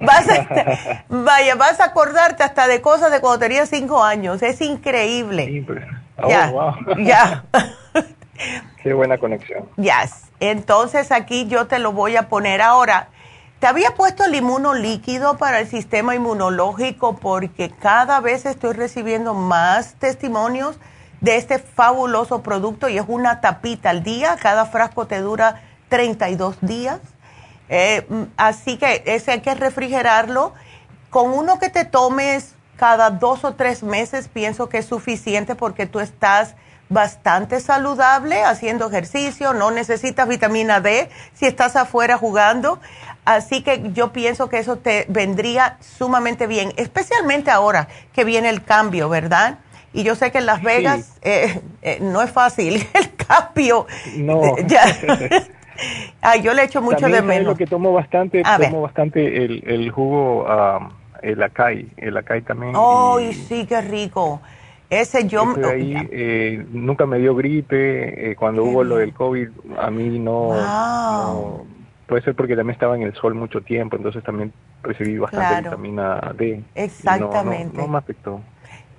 Vas 0.00 0.28
a, 0.28 1.04
vaya, 1.08 1.54
vas 1.54 1.80
a 1.80 1.86
acordarte 1.86 2.42
hasta 2.42 2.66
de 2.66 2.82
cosas 2.82 3.10
de 3.10 3.20
cuando 3.20 3.38
tenías 3.38 3.68
cinco 3.70 4.02
años. 4.02 4.42
Es 4.42 4.60
increíble. 4.60 5.64
Oh, 6.18 6.28
ya, 6.28 6.50
wow. 6.50 6.74
ya. 6.98 7.44
Qué 8.82 8.92
buena 8.92 9.18
conexión. 9.18 9.68
Ya. 9.76 10.04
Entonces 10.40 11.12
aquí 11.12 11.46
yo 11.46 11.68
te 11.68 11.78
lo 11.78 11.92
voy 11.92 12.16
a 12.16 12.28
poner 12.28 12.60
ahora. 12.60 13.08
Te 13.62 13.68
había 13.68 13.94
puesto 13.94 14.24
el 14.24 14.34
inmuno 14.34 14.74
líquido 14.74 15.38
para 15.38 15.60
el 15.60 15.68
sistema 15.68 16.16
inmunológico 16.16 17.14
porque 17.18 17.70
cada 17.70 18.18
vez 18.18 18.44
estoy 18.44 18.72
recibiendo 18.72 19.34
más 19.34 19.94
testimonios 20.00 20.80
de 21.20 21.36
este 21.36 21.60
fabuloso 21.60 22.42
producto 22.42 22.88
y 22.88 22.98
es 22.98 23.04
una 23.06 23.40
tapita 23.40 23.90
al 23.90 24.02
día. 24.02 24.36
Cada 24.42 24.66
frasco 24.66 25.06
te 25.06 25.20
dura 25.20 25.62
32 25.90 26.56
días. 26.60 26.98
Eh, 27.68 28.04
mm, 28.08 28.22
así 28.36 28.78
que 28.78 29.04
ese 29.06 29.30
hay 29.30 29.42
que 29.42 29.54
refrigerarlo. 29.54 30.54
Con 31.08 31.30
uno 31.30 31.60
que 31.60 31.68
te 31.68 31.84
tomes 31.84 32.56
cada 32.76 33.10
dos 33.10 33.44
o 33.44 33.54
tres 33.54 33.84
meses 33.84 34.26
pienso 34.26 34.68
que 34.68 34.78
es 34.78 34.86
suficiente 34.86 35.54
porque 35.54 35.86
tú 35.86 36.00
estás 36.00 36.56
bastante 36.92 37.60
saludable 37.60 38.44
haciendo 38.44 38.88
ejercicio, 38.88 39.54
no 39.54 39.70
necesitas 39.70 40.28
vitamina 40.28 40.80
D 40.80 41.08
si 41.32 41.46
estás 41.46 41.76
afuera 41.76 42.18
jugando. 42.18 42.80
Así 43.24 43.62
que 43.62 43.92
yo 43.92 44.12
pienso 44.12 44.48
que 44.48 44.58
eso 44.58 44.78
te 44.78 45.06
vendría 45.08 45.76
sumamente 45.80 46.48
bien, 46.48 46.72
especialmente 46.76 47.50
ahora 47.50 47.88
que 48.12 48.24
viene 48.24 48.48
el 48.48 48.64
cambio, 48.64 49.08
¿verdad? 49.08 49.58
Y 49.92 50.02
yo 50.02 50.16
sé 50.16 50.32
que 50.32 50.38
en 50.38 50.46
Las 50.46 50.62
Vegas 50.62 51.18
eh, 51.22 51.60
eh, 51.82 51.98
no 52.00 52.22
es 52.22 52.30
fácil 52.30 52.74
el 52.94 53.14
cambio. 53.14 53.86
No. 54.16 54.56
Ya. 54.66 54.86
yo 56.42 56.52
le 56.52 56.64
echo 56.64 56.82
mucho 56.82 57.08
de 57.08 57.22
menos. 57.22 57.52
lo 57.52 57.56
que 57.56 57.66
tomo 57.66 57.92
bastante, 57.92 58.42
tomo 58.42 58.82
bastante 58.82 59.44
el, 59.44 59.62
el 59.66 59.90
jugo, 59.90 60.44
um, 60.44 60.90
el 61.22 61.40
acai, 61.42 61.88
el 61.98 62.16
acai 62.16 62.42
también. 62.42 62.72
¡Ay, 62.74 63.32
sí, 63.34 63.66
qué 63.66 63.80
rico! 63.82 64.40
Ese 64.90 65.26
yo... 65.26 65.54
ahí, 65.64 65.94
eh, 66.10 66.66
nunca 66.70 67.06
me 67.06 67.18
dio 67.18 67.34
gripe, 67.34 68.36
cuando 68.38 68.64
hubo 68.64 68.84
lo 68.84 68.96
del 68.96 69.14
COVID, 69.14 69.48
a 69.78 69.90
mí 69.90 70.18
no 70.18 71.64
puede 72.12 72.24
ser 72.24 72.34
porque 72.34 72.54
también 72.54 72.74
estaba 72.74 72.94
en 72.94 73.04
el 73.04 73.14
sol 73.14 73.34
mucho 73.34 73.62
tiempo, 73.62 73.96
entonces 73.96 74.22
también 74.22 74.52
recibí 74.82 75.16
bastante 75.16 75.62
vitamina 75.62 76.20
D. 76.36 76.62
Exactamente. 76.74 77.78
No, 77.78 77.88
me 77.88 77.96
afectó. 77.96 78.42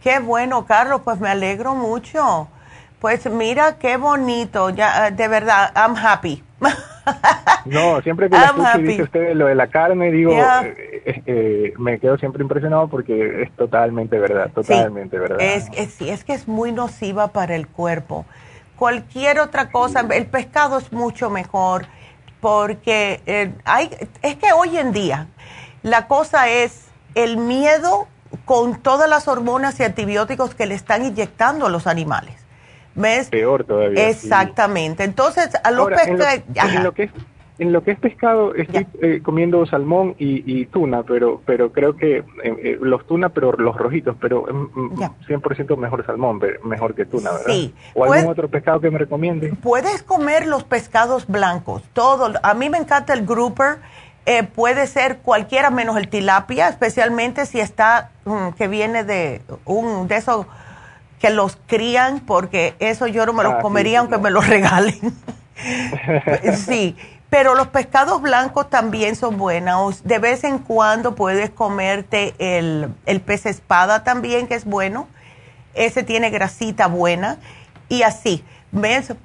Qué 0.02 0.18
bueno, 0.18 0.66
Carlos, 0.66 1.02
pues 1.06 1.20
me 1.20 1.30
alegro 1.30 1.76
mucho. 1.76 2.48
Pues 3.00 3.30
mira 3.30 3.78
qué 3.78 3.98
bonito, 3.98 4.72
ya 4.72 5.12
de 5.12 5.28
verdad, 5.28 5.72
I'm 5.76 5.96
happy. 5.96 6.42
no, 7.66 8.02
siempre 8.02 8.32
que 8.32 8.36
lo 8.36 8.46
escucho 8.46 8.80
y 8.80 8.84
dice 8.84 9.04
usted 9.04 9.36
lo 9.36 9.46
de 9.46 9.54
la 9.54 9.68
carne, 9.68 10.12
digo, 10.12 10.32
eh, 10.32 11.04
eh, 11.06 11.24
eh, 11.28 11.74
me 11.78 12.00
quedo 12.00 12.18
siempre 12.18 12.42
impresionado 12.42 12.88
porque 12.88 13.44
es 13.44 13.52
totalmente 13.52 14.18
verdad, 14.18 14.50
totalmente 14.56 15.20
verdad. 15.20 15.40
Es, 15.40 15.70
es, 15.76 16.02
es 16.02 16.24
que 16.24 16.34
es 16.34 16.48
muy 16.48 16.72
nociva 16.72 17.28
para 17.28 17.56
el 17.56 17.68
cuerpo. 17.68 18.26
Cualquier 18.76 19.40
otra 19.40 19.70
cosa, 19.70 20.00
el 20.00 20.26
pescado 20.26 20.80
es 20.80 20.92
mucho 20.92 21.30
mejor 21.30 21.86
porque 22.44 23.22
eh, 23.26 23.54
hay, 23.64 23.90
es 24.22 24.36
que 24.36 24.52
hoy 24.52 24.78
en 24.78 24.92
día 24.92 25.28
la 25.82 26.08
cosa 26.08 26.50
es 26.50 26.88
el 27.16 27.38
miedo 27.38 28.10
con 28.44 28.82
todas 28.82 29.10
las 29.10 29.30
hormonas 29.30 29.80
y 29.80 29.84
antibióticos 29.84 30.54
que 30.54 30.66
le 30.66 30.76
están 30.76 31.06
inyectando 31.06 31.68
a 31.68 31.70
los 31.70 31.88
animales. 31.88 32.36
¿Ves? 32.96 33.30
Peor 33.30 33.64
todavía. 33.64 34.10
Exactamente. 34.10 35.06
Entonces, 35.06 35.52
a 35.64 35.72
los 35.72 35.90
en, 36.06 36.22
en, 36.56 36.84
lo 36.84 36.94
que 36.94 37.04
es, 37.04 37.12
en 37.60 37.72
lo 37.72 37.84
que 37.84 37.92
es 37.92 38.00
pescado, 38.00 38.56
estoy 38.56 38.88
eh, 39.02 39.22
comiendo 39.24 39.66
salmón 39.66 40.16
y, 40.18 40.66
tuna, 40.68 41.04
pero 41.04 41.42
pero 41.46 41.72
creo 41.72 41.96
que 41.96 42.18
eh, 42.18 42.24
eh, 42.44 42.78
los 42.82 43.06
tuna, 43.06 43.30
pero 43.30 43.52
los 43.54 43.78
rojitos, 43.78 44.16
pero 44.20 44.46
100% 44.46 45.76
mm, 45.76 45.80
mejor 45.80 46.06
salmón, 46.06 46.42
mejor 46.64 46.96
que 46.96 47.06
tuna, 47.06 47.32
¿verdad? 47.32 47.46
Sí. 47.48 47.74
¿O 47.94 48.06
algún 48.06 48.32
otro 48.32 48.50
pescado 48.50 48.80
que 48.82 48.90
me 48.90 48.98
recomiende? 48.98 49.54
Puedes 49.62 50.02
comer 50.02 50.48
los 50.48 50.64
pescados 50.64 51.28
blancos, 51.28 51.84
todo. 51.94 52.34
A 52.42 52.54
mí 52.56 52.70
me 52.70 52.78
encanta 52.80 53.14
el 53.14 53.26
grouper. 53.26 53.78
puede 54.56 54.88
ser 54.88 55.18
cualquiera 55.18 55.70
menos 55.70 55.98
el 55.98 56.08
tilapia, 56.08 56.70
especialmente 56.70 57.46
si 57.46 57.60
está 57.60 58.10
mm, 58.26 58.50
que 58.58 58.68
viene 58.68 59.04
de 59.04 59.42
un 59.66 60.08
de 60.08 60.16
esos 60.16 60.48
que 61.20 61.30
los 61.30 61.58
crían, 61.68 62.20
porque 62.22 62.74
eso 62.80 63.08
yo 63.08 63.26
no 63.26 63.34
me 63.34 63.44
los 63.44 63.54
ah, 63.54 63.60
comería 63.62 64.00
aunque 64.00 64.18
me 64.18 64.32
los 64.32 64.48
regalen. 64.56 65.00
sí, 66.56 66.96
pero 67.34 67.56
los 67.56 67.70
pescados 67.70 68.22
blancos 68.22 68.70
también 68.70 69.16
son 69.16 69.40
buenos. 69.40 70.04
De 70.04 70.20
vez 70.20 70.44
en 70.44 70.60
cuando 70.60 71.16
puedes 71.16 71.50
comerte 71.50 72.36
el, 72.38 72.94
el 73.08 73.22
pez 73.22 73.48
espada 73.48 74.04
también, 74.04 74.46
que 74.46 74.54
es 74.54 74.66
bueno. 74.66 75.08
Ese 75.74 76.04
tiene 76.04 76.30
grasita 76.30 76.86
buena. 76.86 77.40
Y 77.90 78.04
así. 78.04 78.46
¿Ves? 78.72 79.16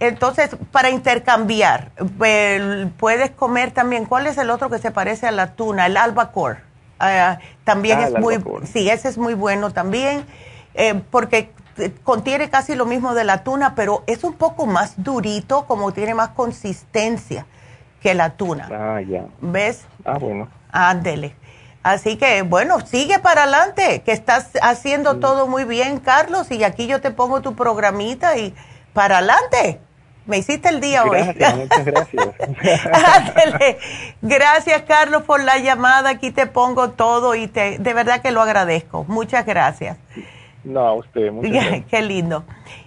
Entonces, 0.00 0.56
para 0.72 0.88
intercambiar, 0.88 1.90
puedes 2.96 3.30
comer 3.32 3.72
también, 3.72 4.06
¿cuál 4.06 4.26
es 4.28 4.38
el 4.38 4.48
otro 4.48 4.70
que 4.70 4.78
se 4.78 4.90
parece 4.90 5.26
a 5.26 5.30
la 5.30 5.52
tuna? 5.52 5.84
El 5.84 5.98
albacore. 5.98 6.60
Ah, 6.98 7.38
también 7.64 7.98
ah, 7.98 8.06
es 8.06 8.18
muy, 8.18 8.38
sí, 8.64 8.88
ese 8.88 9.08
es 9.08 9.18
muy 9.18 9.34
bueno 9.34 9.74
también, 9.74 10.24
eh, 10.72 11.02
porque 11.10 11.52
contiene 12.02 12.48
casi 12.48 12.74
lo 12.74 12.86
mismo 12.86 13.12
de 13.12 13.24
la 13.24 13.44
tuna, 13.44 13.74
pero 13.74 14.04
es 14.06 14.24
un 14.24 14.32
poco 14.32 14.64
más 14.64 14.94
durito, 14.96 15.66
como 15.66 15.92
tiene 15.92 16.14
más 16.14 16.30
consistencia 16.30 17.44
que 18.00 18.14
la 18.14 18.30
tuna. 18.30 18.68
Ah, 18.70 19.00
ya. 19.00 19.24
¿Ves? 19.40 19.86
Ah, 20.04 20.18
bueno. 20.18 20.48
Ándele. 20.70 21.34
Así 21.82 22.16
que, 22.16 22.42
bueno, 22.42 22.80
sigue 22.80 23.18
para 23.18 23.44
adelante, 23.44 24.02
que 24.04 24.12
estás 24.12 24.50
haciendo 24.60 25.18
todo 25.18 25.46
muy 25.46 25.64
bien, 25.64 26.00
Carlos, 26.00 26.50
y 26.50 26.62
aquí 26.64 26.86
yo 26.86 27.00
te 27.00 27.10
pongo 27.10 27.40
tu 27.40 27.54
programita 27.54 28.36
y 28.36 28.54
para 28.92 29.18
adelante. 29.18 29.80
Me 30.26 30.36
hiciste 30.36 30.68
el 30.68 30.80
día 30.80 31.04
hoy. 31.04 31.22
Muchas 31.22 31.84
gracias. 31.86 32.28
Ándele. 32.92 33.78
Gracias, 34.20 34.82
Carlos, 34.82 35.22
por 35.22 35.42
la 35.42 35.56
llamada. 35.56 36.10
Aquí 36.10 36.30
te 36.30 36.46
pongo 36.46 36.90
todo 36.90 37.34
y 37.34 37.48
te, 37.48 37.78
de 37.78 37.94
verdad 37.94 38.20
que 38.20 38.30
lo 38.30 38.42
agradezco. 38.42 39.04
Muchas 39.08 39.46
gracias. 39.46 39.96
No, 40.68 40.80
a 40.80 40.94
usted. 40.94 41.32
Muchas 41.32 41.50
gracias. 41.52 41.86
Qué 41.86 42.02
lindo. 42.02 42.44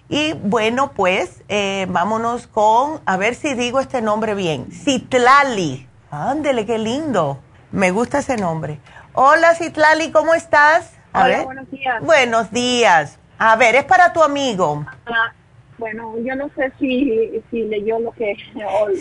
Y 0.07 0.33
bueno, 0.33 0.91
pues 0.93 1.43
eh, 1.49 1.87
vámonos 1.89 2.45
con, 2.45 3.01
a 3.05 3.17
ver 3.17 3.33
si 3.33 3.55
digo 3.55 3.79
este 3.79 4.01
nombre 4.01 4.35
bien, 4.35 4.71
Citlali. 4.71 5.87
Ándele, 6.11 6.65
qué 6.65 6.77
lindo. 6.77 7.39
Me 7.71 7.89
gusta 7.91 8.19
ese 8.19 8.37
nombre. 8.37 8.79
Hola 9.13 9.55
Citlali, 9.55 10.11
¿cómo 10.11 10.35
estás? 10.35 10.93
Hola, 11.13 11.43
buenos 11.43 11.71
días. 11.71 12.03
Buenos 12.03 12.51
días. 12.51 13.19
A 13.39 13.55
ver, 13.55 13.75
es 13.75 13.85
para 13.85 14.13
tu 14.13 14.21
amigo. 14.21 14.85
Ah, 15.07 15.33
bueno, 15.77 16.13
yo 16.19 16.35
no 16.35 16.49
sé 16.55 16.71
si, 16.79 17.41
si 17.49 17.63
leyó 17.63 17.97
lo 17.99 18.11
que 18.11 18.35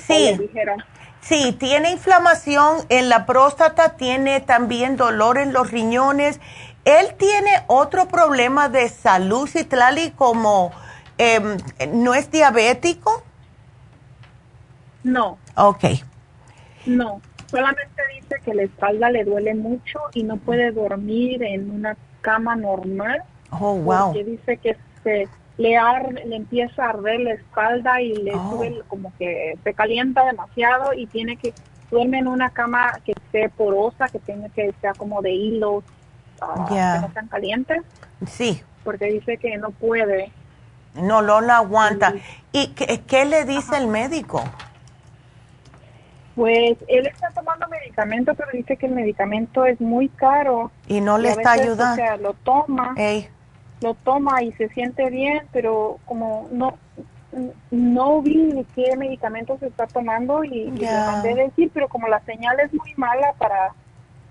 sí. 0.06 0.36
dijeron. 0.38 0.82
Sí, 1.20 1.54
tiene 1.58 1.90
inflamación 1.90 2.78
en 2.88 3.10
la 3.10 3.26
próstata, 3.26 3.96
tiene 3.96 4.40
también 4.40 4.96
dolor 4.96 5.36
en 5.36 5.52
los 5.52 5.70
riñones. 5.70 6.40
Él 6.84 7.14
tiene 7.18 7.50
otro 7.66 8.08
problema 8.08 8.68
de 8.68 8.88
salud, 8.88 9.48
Citlali, 9.48 10.12
como 10.12 10.72
Em, 11.22 11.58
¿No 11.92 12.14
es 12.14 12.30
diabético? 12.30 13.22
No. 15.04 15.36
Ok. 15.54 15.84
No, 16.86 17.20
solamente 17.46 18.02
dice 18.14 18.36
que 18.42 18.54
la 18.54 18.62
espalda 18.62 19.10
le 19.10 19.24
duele 19.24 19.54
mucho 19.54 19.98
y 20.14 20.22
no 20.22 20.38
puede 20.38 20.70
dormir 20.72 21.42
en 21.42 21.70
una 21.70 21.94
cama 22.22 22.56
normal. 22.56 23.22
Oh, 23.50 23.74
wow. 23.74 24.12
Porque 24.14 24.24
dice 24.24 24.56
que 24.56 24.78
se 25.02 25.28
le, 25.58 25.76
le 26.24 26.36
empieza 26.36 26.86
a 26.86 26.88
arder 26.88 27.20
la 27.20 27.32
espalda 27.34 28.00
y 28.00 28.14
le 28.14 28.34
oh. 28.34 28.52
sube 28.52 28.80
como 28.88 29.12
que 29.18 29.58
se 29.62 29.74
calienta 29.74 30.24
demasiado 30.24 30.94
y 30.94 31.06
tiene 31.06 31.36
que 31.36 31.52
duerme 31.90 32.20
en 32.20 32.28
una 32.28 32.48
cama 32.48 32.98
que 33.04 33.12
esté 33.12 33.50
porosa, 33.50 34.08
que 34.08 34.20
tenga 34.20 34.48
que 34.48 34.72
sea 34.80 34.94
como 34.94 35.20
de 35.20 35.32
hilos, 35.32 35.84
uh, 36.42 36.66
que 36.66 36.74
no 36.74 37.12
sean 37.12 37.28
calientes. 37.28 37.82
Sí. 38.26 38.62
Porque 38.84 39.06
dice 39.06 39.36
que 39.36 39.56
no 39.58 39.70
puede 39.70 40.32
no, 40.94 41.22
lo 41.22 41.34
aguanta. 41.34 42.14
¿Y 42.52 42.68
qué, 42.68 43.24
le 43.24 43.44
dice 43.44 43.76
el 43.76 43.86
médico? 43.86 44.42
Pues 46.34 46.78
él 46.88 47.06
está 47.06 47.30
tomando 47.30 47.68
medicamento, 47.68 48.34
pero 48.34 48.48
dice 48.52 48.76
que 48.76 48.86
el 48.86 48.92
medicamento 48.92 49.66
es 49.66 49.80
muy 49.80 50.08
caro. 50.08 50.70
Y 50.88 51.00
no 51.00 51.18
le 51.18 51.30
está 51.30 51.52
ayudando. 51.52 51.92
O 51.92 52.06
sea, 52.06 52.16
lo 52.16 52.34
toma. 52.34 52.94
Lo 53.82 53.94
toma 53.94 54.42
y 54.42 54.52
se 54.52 54.68
siente 54.70 55.08
bien, 55.10 55.46
pero 55.52 55.98
como 56.04 56.48
no 56.52 56.76
no 57.70 58.22
vi 58.22 58.66
qué 58.74 58.96
medicamento 58.96 59.56
se 59.58 59.68
está 59.68 59.86
tomando 59.86 60.42
y, 60.42 60.68
le 60.72 60.86
mandé 60.90 61.36
decir, 61.36 61.70
pero 61.72 61.88
como 61.88 62.08
la 62.08 62.18
señal 62.24 62.58
es 62.58 62.74
muy 62.74 62.92
mala 62.96 63.34
para 63.38 63.72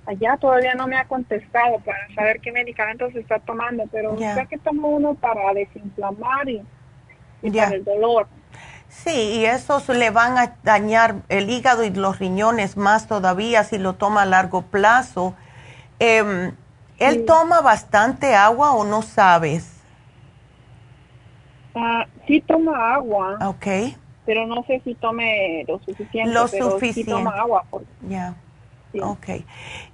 allá 0.09 0.37
todavía 0.37 0.73
no 0.73 0.87
me 0.87 0.97
ha 0.97 1.05
contestado 1.05 1.79
para 1.81 1.99
saber 2.15 2.39
qué 2.41 2.51
medicamentos 2.51 3.15
está 3.15 3.39
tomando, 3.39 3.83
pero 3.91 4.17
ya 4.17 4.45
que 4.47 4.57
tomo 4.57 4.89
uno 4.89 5.13
para 5.13 5.53
desinflamar 5.53 6.49
y, 6.49 6.63
para 7.51 7.75
el 7.75 7.83
dolor. 7.83 8.27
Sí, 8.87 9.11
y 9.11 9.45
esos 9.45 9.87
le 9.87 10.09
van 10.09 10.39
a 10.39 10.55
dañar 10.63 11.17
el 11.29 11.49
hígado 11.51 11.83
y 11.83 11.91
los 11.91 12.17
riñones 12.17 12.75
más 12.75 13.07
todavía 13.07 13.63
si 13.63 13.77
lo 13.77 13.93
toma 13.93 14.23
a 14.23 14.25
largo 14.25 14.63
plazo. 14.63 15.35
Em, 15.99 16.53
¿Él 16.97 17.25
toma 17.25 17.61
bastante 17.61 18.35
agua 18.35 18.71
o 18.71 18.83
no 18.83 19.03
sabes? 19.03 19.79
Ah, 21.75 22.07
sí 22.25 22.41
toma 22.41 22.95
agua. 22.95 23.37
Ok. 23.45 23.95
Pero 24.25 24.47
no 24.47 24.63
sé 24.63 24.81
si 24.83 24.95
tome 24.95 25.63
lo 25.67 25.79
suficiente. 25.79 26.33
Lo 26.33 26.47
suficiente. 26.47 26.93
Sí 26.93 27.03
toma 27.05 27.31
agua. 27.39 27.63
Ya. 28.07 28.33
Ok. 29.01 29.43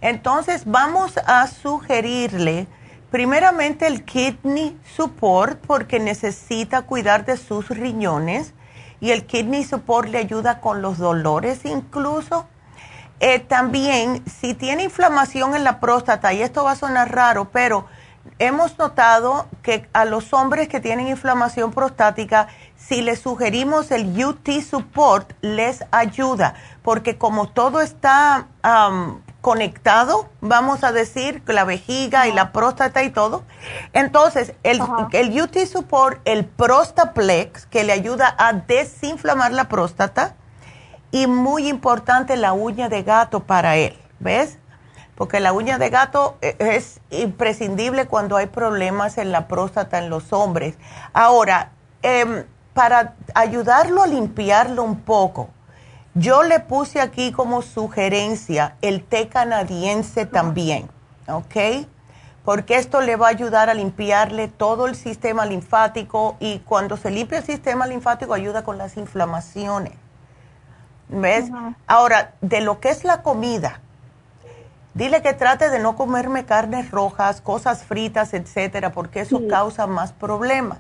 Entonces 0.02 0.64
vamos 0.66 1.18
a 1.26 1.48
sugerirle 1.48 2.68
primeramente 3.12 3.88
el 3.88 4.04
kidney 4.04 4.78
support 4.96 5.60
porque 5.66 6.00
necesita 6.00 6.84
cuidar 6.84 7.26
de 7.26 7.38
sus 7.38 7.70
riñones 7.70 8.54
y 9.02 9.12
el 9.12 9.26
kidney 9.26 9.64
support 9.64 10.10
le 10.10 10.20
ayuda 10.20 10.62
con 10.62 10.82
los 10.82 10.98
dolores 10.98 11.66
incluso. 11.66 12.48
Eh, 13.20 13.40
también 13.40 14.24
si 14.26 14.54
tiene 14.54 14.84
inflamación 14.84 15.56
en 15.56 15.64
la 15.64 15.80
próstata, 15.80 16.34
y 16.34 16.42
esto 16.42 16.66
va 16.66 16.72
a 16.72 16.76
sonar 16.76 17.16
raro, 17.16 17.50
pero 17.50 17.86
hemos 18.40 18.78
notado 18.78 19.48
que 19.62 19.88
a 19.94 20.04
los 20.04 20.34
hombres 20.34 20.68
que 20.68 20.82
tienen 20.82 21.08
inflamación 21.08 21.72
prostática, 21.72 22.48
si 22.76 23.02
les 23.02 23.20
sugerimos 23.20 23.92
el 23.92 24.24
UT 24.24 24.50
Support, 24.62 25.32
les 25.42 25.84
ayuda, 25.92 26.56
porque 26.86 27.18
como 27.18 27.50
todo 27.50 27.82
está 27.82 28.48
conectado, 29.42 30.30
vamos 30.40 30.84
a 30.84 30.92
decir, 30.92 31.42
la 31.48 31.64
vejiga 31.64 32.28
y 32.28 32.32
la 32.32 32.52
próstata 32.52 33.02
y 33.02 33.10
todo, 33.10 33.44
entonces 33.92 34.54
el, 34.62 34.80
el 35.12 35.42
UT 35.42 35.58
Support, 35.66 36.22
el 36.26 36.46
Prostaplex, 36.46 37.66
que 37.66 37.84
le 37.84 37.92
ayuda 37.92 38.36
a 38.38 38.54
desinflamar 38.54 39.52
la 39.52 39.68
próstata, 39.68 40.36
y 41.10 41.26
muy 41.26 41.70
importante 41.70 42.38
la 42.38 42.54
uña 42.54 42.88
de 42.88 43.02
gato 43.02 43.40
para 43.40 43.78
él, 43.78 43.98
¿ves? 44.20 44.60
porque 45.16 45.40
la 45.40 45.54
uña 45.54 45.80
de 45.80 45.90
gato 45.90 46.38
eh, 46.42 46.56
es 46.60 47.00
imprescindible 47.10 48.06
cuando 48.06 48.38
hay 48.38 48.46
problemas 48.46 49.18
en 49.18 49.32
la 49.32 49.48
próstata 49.48 49.98
en 49.98 50.10
los 50.10 50.34
hombres. 50.34 50.76
Ahora, 51.14 51.72
em, 52.04 52.44
para 52.74 53.16
ayudarlo 53.34 54.04
a 54.04 54.08
limpiarlo 54.08 54.84
un 54.84 55.00
poco, 55.00 55.50
yo 56.16 56.44
le 56.44 56.60
puse 56.62 57.00
aquí 57.00 57.32
como 57.32 57.62
sugerencia 57.62 58.76
el 58.82 59.04
té 59.04 59.28
canadiense 59.28 60.26
también, 60.26 60.90
¿ok? 61.28 61.86
Porque 62.44 62.78
esto 62.78 63.02
le 63.02 63.16
va 63.16 63.28
a 63.28 63.30
ayudar 63.30 63.70
a 63.70 63.74
limpiarle 63.74 64.48
todo 64.48 64.88
el 64.88 64.96
sistema 64.96 65.46
linfático 65.46 66.38
y 66.40 66.60
cuando 66.60 66.98
se 66.98 67.12
limpia 67.12 67.40
el 67.40 67.46
sistema 67.46 67.86
linfático 67.86 68.34
ayuda 68.34 68.64
con 68.64 68.78
las 68.78 68.98
inflamaciones. 68.98 69.94
¿Ves? 71.10 71.52
Ahora, 71.86 72.34
de 72.42 72.62
lo 72.62 72.80
que 72.80 72.90
es 72.90 73.04
la 73.04 73.22
comida, 73.22 73.82
Dile 74.96 75.22
que 75.22 75.34
trate 75.34 75.70
de 75.70 75.80
no 75.80 75.98
comerme 75.98 76.46
carnes 76.46 76.90
rojas, 76.90 77.42
cosas 77.42 77.84
fritas, 77.84 78.34
etcétera, 78.34 78.94
porque 78.94 79.20
eso 79.20 79.42
causa 79.50 79.88
más 79.88 80.14
problemas. 80.14 80.78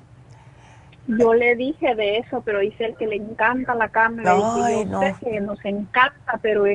Yo 1.07 1.33
le 1.33 1.55
dije 1.55 1.93
de 1.95 2.17
eso, 2.17 2.41
pero 2.43 2.59
dice 2.59 2.85
el 2.85 2.95
que 2.95 3.07
le 3.07 3.17
encanta 3.17 3.75
la 3.75 3.89
carne. 3.89 4.23
Ay, 4.25 4.85
no. 4.85 5.01
sé 5.01 5.15
que 5.23 5.39
nos 5.39 5.63
encanta, 5.63 6.39
pero 6.41 6.65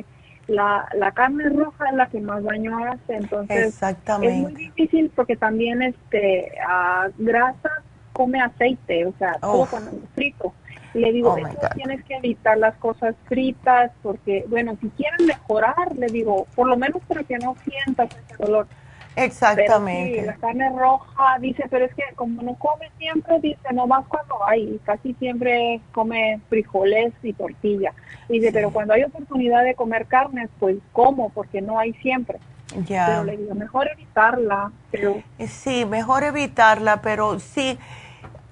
la, 0.47 0.89
la 0.95 1.13
carne 1.13 1.49
roja 1.49 1.89
es 1.91 1.97
la 1.97 2.07
que 2.09 2.21
más 2.21 2.43
daño 2.45 2.79
hace. 2.85 3.17
Entonces, 3.17 3.69
Exactamente. 3.69 4.37
es 4.37 4.43
muy 4.43 4.55
difícil 4.55 5.11
porque 5.15 5.37
también 5.37 5.83
este 5.83 6.53
a 6.67 7.09
grasa 7.19 7.83
come 8.13 8.41
aceite, 8.41 9.07
o 9.07 9.15
sea, 9.19 9.33
todo 9.41 9.63
oh. 9.63 9.69
frito. 10.15 10.53
Le 10.93 11.13
digo, 11.13 11.35
oh 11.35 11.69
tienes 11.75 12.05
que 12.05 12.17
evitar 12.17 12.59
las 12.59 12.75
cosas 12.77 13.15
fritas 13.27 13.93
porque, 14.03 14.45
bueno, 14.49 14.77
si 14.81 14.89
quieren 14.91 15.25
mejorar, 15.27 15.97
le 15.97 16.07
digo, 16.09 16.47
por 16.57 16.67
lo 16.69 16.77
menos 16.77 17.01
para 17.07 17.23
que 17.23 17.39
no 17.39 17.55
sientas 17.65 18.11
ese 18.11 18.43
dolor. 18.43 18.67
Exactamente. 19.17 20.23
la 20.23 20.35
carne 20.35 20.71
roja, 20.71 21.39
dice, 21.41 21.65
pero 21.69 21.85
es 21.85 21.95
que 21.95 22.05
como 22.15 22.43
no 22.43 22.55
come 22.55 22.91
siempre, 22.99 23.41
dice, 23.41 23.61
no 23.73 23.87
más 23.87 24.07
cuando 24.07 24.45
hay, 24.47 24.81
casi 24.85 25.15
siempre 25.15 25.81
come 25.93 26.41
frijoles 26.49 27.13
y 27.23 27.33
tortilla. 27.33 27.93
Dice, 28.29 28.53
pero 28.53 28.71
cuando 28.71 28.95
hay 28.95 29.03
oportunidad 29.03 29.65
de 29.65 29.75
comer 29.75 30.07
carnes, 30.07 30.49
pues 30.59 30.77
como, 30.93 31.31
porque 31.31 31.61
no 31.61 31.79
hay 31.79 31.93
siempre. 31.95 32.39
Ya. 32.87 33.07
Pero 33.07 33.25
le 33.25 33.37
digo, 33.37 33.55
mejor 33.55 33.89
evitarla. 33.93 34.71
Pero... 34.91 35.23
Eh, 35.39 35.49
sí, 35.49 35.85
mejor 35.85 36.23
evitarla, 36.23 37.03
pero 37.03 37.41
sí, 37.41 37.79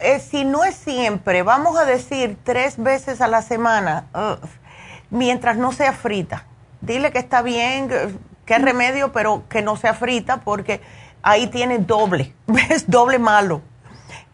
eh, 0.01 0.18
si 0.18 0.44
no 0.44 0.64
es 0.64 0.74
siempre, 0.74 1.43
vamos 1.43 1.78
a 1.78 1.85
decir 1.85 2.36
tres 2.43 2.82
veces 2.82 3.20
a 3.20 3.28
la 3.28 3.43
semana, 3.43 4.06
mientras 5.10 5.56
no 5.56 5.72
sea 5.72 5.93
frita. 5.93 6.47
Dile 6.80 7.10
que 7.10 7.18
está 7.18 7.43
bien, 7.43 7.89
qué 8.49 8.59
remedio, 8.59 9.12
pero 9.12 9.43
que 9.51 9.61
no 9.61 9.77
sea 9.77 9.93
frita 9.93 10.39
porque 10.39 10.81
ahí 11.23 11.49
tiene 11.49 11.79
doble, 11.81 12.35
es 12.70 12.91
doble 12.91 13.19
malo. 13.19 13.61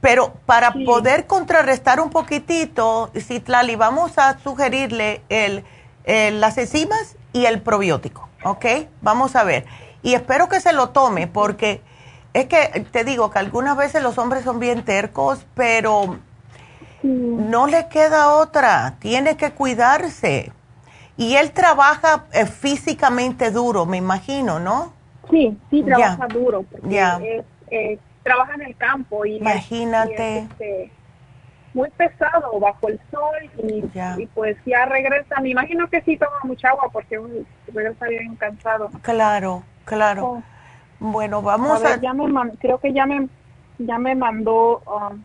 Pero 0.01 0.35
para 0.47 0.73
poder 0.87 1.27
contrarrestar 1.27 1.99
un 1.99 2.11
poquitito, 2.11 3.11
Citlali, 3.19 3.75
vamos 3.75 4.17
a 4.19 4.39
sugerirle 4.39 5.23
el, 5.29 5.65
las 6.05 6.59
enzimas 6.59 7.17
y 7.33 7.47
el 7.47 7.61
probiótico, 7.61 8.29
¿ok? 8.45 8.67
Vamos 9.01 9.35
a 9.35 9.43
ver. 9.43 9.65
Y 10.03 10.15
espero 10.15 10.49
que 10.49 10.61
se 10.61 10.73
lo 10.73 10.91
tome 10.91 11.27
porque 11.27 11.81
es 12.35 12.47
que 12.47 12.87
te 12.93 13.03
digo 13.03 13.31
que 13.31 13.39
algunas 13.41 13.77
veces 13.77 14.03
los 14.03 14.19
hombres 14.19 14.45
son 14.45 14.61
bien 14.61 14.85
tercos, 14.85 15.45
pero 15.55 16.19
no 17.03 17.67
le 17.67 17.89
queda 17.89 18.35
otra, 18.35 18.97
tiene 19.01 19.37
que 19.37 19.53
cuidarse. 19.53 20.53
Y 21.17 21.37
él 21.37 21.53
trabaja 21.53 22.25
eh, 22.33 22.47
físicamente 22.47 23.51
duro, 23.51 23.87
me 23.87 23.99
imagino, 23.99 24.59
¿no? 24.59 24.93
Sí, 25.31 25.57
sí, 25.71 25.83
trabaja 25.83 26.27
duro. 26.27 26.65
Porque 26.65 27.45
eh, 27.71 27.99
trabaja 28.23 28.55
en 28.55 28.63
el 28.63 28.77
campo 28.77 29.25
y, 29.25 29.37
Imagínate. 29.37 30.39
Este, 30.39 30.91
muy 31.73 31.91
pesado 31.91 32.59
bajo 32.61 32.89
el 32.89 33.01
sol 33.11 33.51
y, 34.19 34.27
pues 34.29 34.57
ya 34.65 34.87
regresa. 34.87 35.41
Me 35.41 35.51
imagino 35.51 35.89
que 35.89 36.01
sí 36.03 36.17
toma 36.17 36.39
mucha 36.45 36.69
agua 36.69 36.89
porque 36.93 37.21
regresa 37.73 38.07
bien 38.07 38.37
cansado. 38.37 38.91
Claro, 39.03 39.65
claro. 39.85 40.25
Oh. 40.25 40.43
Bueno, 41.01 41.43
vamos 41.43 41.85
a... 41.85 42.01
ya 42.01 42.13
me 42.13 42.25
creo 42.59 42.79
que 42.79 42.93
ya 42.93 43.07
me, 43.07 43.29
ya 43.79 43.99
me 43.99 44.15
mandó... 44.15 44.83
Um, 44.87 45.23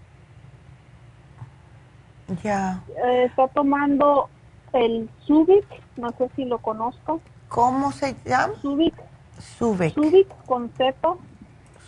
ya. 2.43 2.81
Eh, 3.05 3.25
está 3.25 3.47
tomando 3.47 4.29
el 4.73 5.09
Subic, 5.25 5.65
no 5.97 6.11
sé 6.11 6.29
si 6.35 6.45
lo 6.45 6.59
conozco. 6.59 7.21
¿Cómo 7.47 7.91
se 7.91 8.15
llama? 8.25 8.53
Subic. 8.61 8.93
Subic. 9.39 9.93
Subic 9.93 10.27
con 10.45 10.69
Z. 10.77 10.93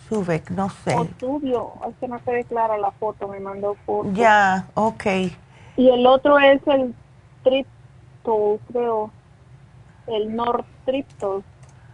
Subic, 0.08 0.50
no 0.52 0.70
sé. 0.70 0.96
O 0.96 1.08
Subio, 1.20 1.74
es 1.88 1.96
que 2.00 2.08
no 2.08 2.20
se 2.20 2.32
declara 2.32 2.78
la 2.78 2.92
foto, 2.92 3.28
me 3.28 3.40
mandó 3.40 3.76
foto. 3.86 4.10
Ya, 4.14 4.68
ok. 4.74 5.06
Y 5.78 5.90
el 5.90 6.06
otro 6.06 6.38
es 6.40 6.62
el 6.68 6.94
Tripto, 7.44 8.60
creo. 8.72 9.12
El 10.08 10.36
Nortripto. 10.36 11.44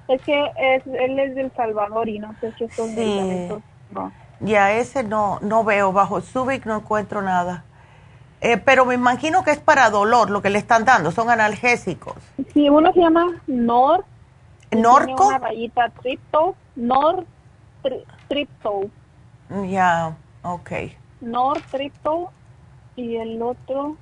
Es 0.07 0.21
que 0.21 0.51
es, 0.57 0.87
él 0.87 1.19
es 1.19 1.35
del 1.35 1.51
Salvador 1.55 2.07
y 2.07 2.19
no 2.19 2.33
sé 2.39 2.53
si 2.53 2.63
estos 2.63 2.89
sí. 2.89 3.49
no. 3.91 4.11
Ya, 4.39 4.73
ese 4.73 5.03
no, 5.03 5.39
no 5.41 5.63
veo. 5.63 5.91
Bajo 5.91 6.21
Subic 6.21 6.65
no 6.65 6.77
encuentro 6.77 7.21
nada. 7.21 7.65
Eh, 8.41 8.57
pero 8.57 8.85
me 8.85 8.93
imagino 8.93 9.43
que 9.43 9.51
es 9.51 9.59
para 9.59 9.89
dolor 9.89 10.29
lo 10.29 10.41
que 10.41 10.49
le 10.49 10.59
están 10.59 10.85
dando, 10.85 11.11
son 11.11 11.29
analgésicos. 11.29 12.15
Sí, 12.53 12.69
uno 12.69 12.93
se 12.93 12.99
llama 12.99 13.25
Nor. 13.47 14.05
¿Norco? 14.71 15.27
una 15.27 15.39
rayita 15.39 15.89
Tripto. 16.01 16.55
Nor 16.75 17.25
Tripto. 18.27 18.81
Ya, 19.67 20.15
ok. 20.43 20.71
Nor 21.21 21.61
Tripto 21.71 22.31
y 22.95 23.15
el 23.15 23.41
otro, 23.41 23.95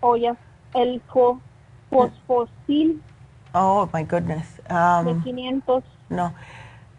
o 0.00 0.16
ya, 0.16 0.36
el 0.74 1.02
fosfosil. 1.90 3.02
Oh, 3.52 3.88
my 3.92 4.04
goodness. 4.04 4.60
Um, 4.70 5.06
de 5.06 5.24
500. 5.24 5.84
No. 6.10 6.32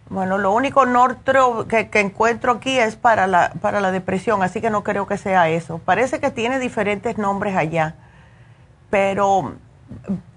Bueno, 0.10 0.38
lo 0.38 0.54
único 0.54 0.86
nortro 0.86 1.68
que, 1.68 1.90
encuentro 1.94 2.54
aquí 2.54 2.80
es 2.80 2.96
para 2.96 3.28
la, 3.28 3.52
para 3.62 3.82
la 3.82 3.92
depresión, 3.92 4.42
así 4.42 4.62
que 4.62 4.70
no 4.70 4.84
creo 4.84 5.06
que 5.06 5.18
sea 5.18 5.50
eso. 5.50 5.80
Parece 5.80 6.20
que 6.20 6.32
tiene 6.32 6.60
diferentes 6.60 7.18
nombres 7.18 7.56
allá, 7.56 7.96
pero 8.90 9.56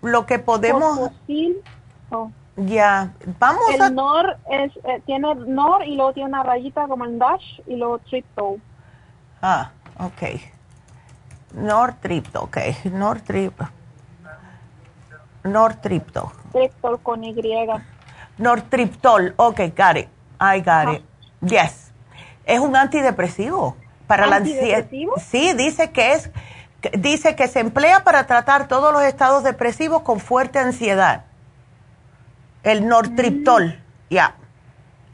lo 0.02 0.26
que 0.26 0.38
podemos... 0.38 1.10
Oh. 2.10 2.30
Ya, 2.56 3.12
vamos 3.38 3.62
el 3.72 3.80
a... 3.80 3.90
NOR 3.90 4.36
es, 4.50 4.76
eh, 4.84 5.00
tiene 5.06 5.34
NOR 5.34 5.86
y 5.86 5.94
luego 5.94 6.12
tiene 6.12 6.28
una 6.28 6.42
rayita 6.42 6.88
como 6.88 7.04
en 7.04 7.18
Dash 7.18 7.60
y 7.66 7.76
luego 7.76 7.98
Tripto. 8.00 8.56
Ah, 9.40 9.70
ok. 9.98 10.40
NOR 11.54 11.94
Tripto, 11.94 12.42
ok. 12.42 12.58
NOR 12.92 13.20
Tripto. 13.20 13.68
NOR 15.44 15.74
Tripto. 15.74 16.32
Tripto 16.52 16.98
con 16.98 17.24
Y. 17.24 17.34
Nortriptol. 18.40 19.34
Ok, 19.36 19.60
got 19.76 19.96
it. 19.96 20.08
I 20.40 20.60
got 20.60 20.94
it. 20.94 21.04
Yes. 21.42 21.92
Es 22.44 22.60
un 22.60 22.74
antidepresivo 22.76 23.76
para 24.06 24.26
la 24.26 24.36
ansiedad. 24.36 24.86
Sí, 25.18 25.52
dice 25.54 25.90
que 25.90 26.14
es 26.14 26.30
dice 26.98 27.36
que 27.36 27.46
se 27.48 27.60
emplea 27.60 28.04
para 28.04 28.26
tratar 28.26 28.66
todos 28.66 28.92
los 28.92 29.02
estados 29.02 29.44
depresivos 29.44 30.02
con 30.02 30.18
fuerte 30.18 30.58
ansiedad. 30.58 31.24
El 32.62 32.86
Nortriptol. 32.88 33.66
Mm. 33.66 34.14
Ya. 34.14 34.34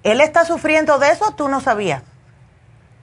¿Él 0.03 0.20
está 0.20 0.44
sufriendo 0.44 0.98
de 0.98 1.11
eso? 1.11 1.32
¿Tú 1.32 1.48
no 1.48 1.61
sabías? 1.61 2.03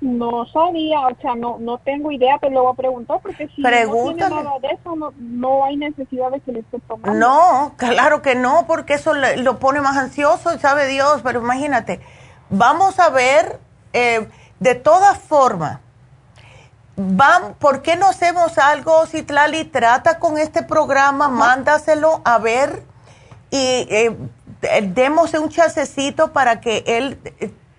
No 0.03 0.45
sabía, 0.47 0.99
o 0.99 1.15
sea, 1.21 1.33
no 1.33 1.59
no 1.59 1.77
tengo 1.77 2.11
idea, 2.11 2.37
pero 2.41 2.67
a 2.67 2.73
preguntar 2.73 3.21
porque 3.23 3.47
si 3.55 3.61
no 3.61 3.69
tiene 3.69 4.29
nada 4.29 4.59
de 4.61 4.67
eso, 4.67 4.95
no, 5.17 5.63
hay 5.63 5.77
necesidad 5.77 6.29
de 6.29 6.41
que 6.41 6.51
le 6.51 6.59
esté 6.59 6.77
tomando. 6.79 7.17
No, 7.17 7.73
claro 7.77 8.21
que 8.21 8.35
no, 8.35 8.65
porque 8.67 8.95
eso 8.95 9.13
lo 9.13 9.59
pone 9.59 9.79
más 9.79 9.95
ansioso, 9.95 10.59
sabe 10.59 10.87
Dios, 10.87 11.21
pero 11.23 11.39
imagínate, 11.39 12.01
vamos 12.49 12.99
a 12.99 13.09
ver, 13.11 13.61
eh, 13.93 14.27
de 14.59 14.75
todas 14.75 15.17
formas, 15.19 15.79
van, 16.97 17.53
¿por 17.53 17.81
qué 17.81 17.95
no 17.95 18.07
hacemos 18.07 18.57
algo, 18.57 19.05
Citlali? 19.05 19.63
Trata 19.63 20.19
con 20.19 20.37
este 20.37 20.63
programa, 20.63 21.29
mándaselo 21.29 22.19
a 22.25 22.39
ver 22.39 22.83
y 23.51 23.87
eh, 23.89 24.17
démosle 24.81 25.39
un 25.39 25.47
chasecito 25.47 26.33
para 26.33 26.59
que 26.59 26.83
él 26.87 27.17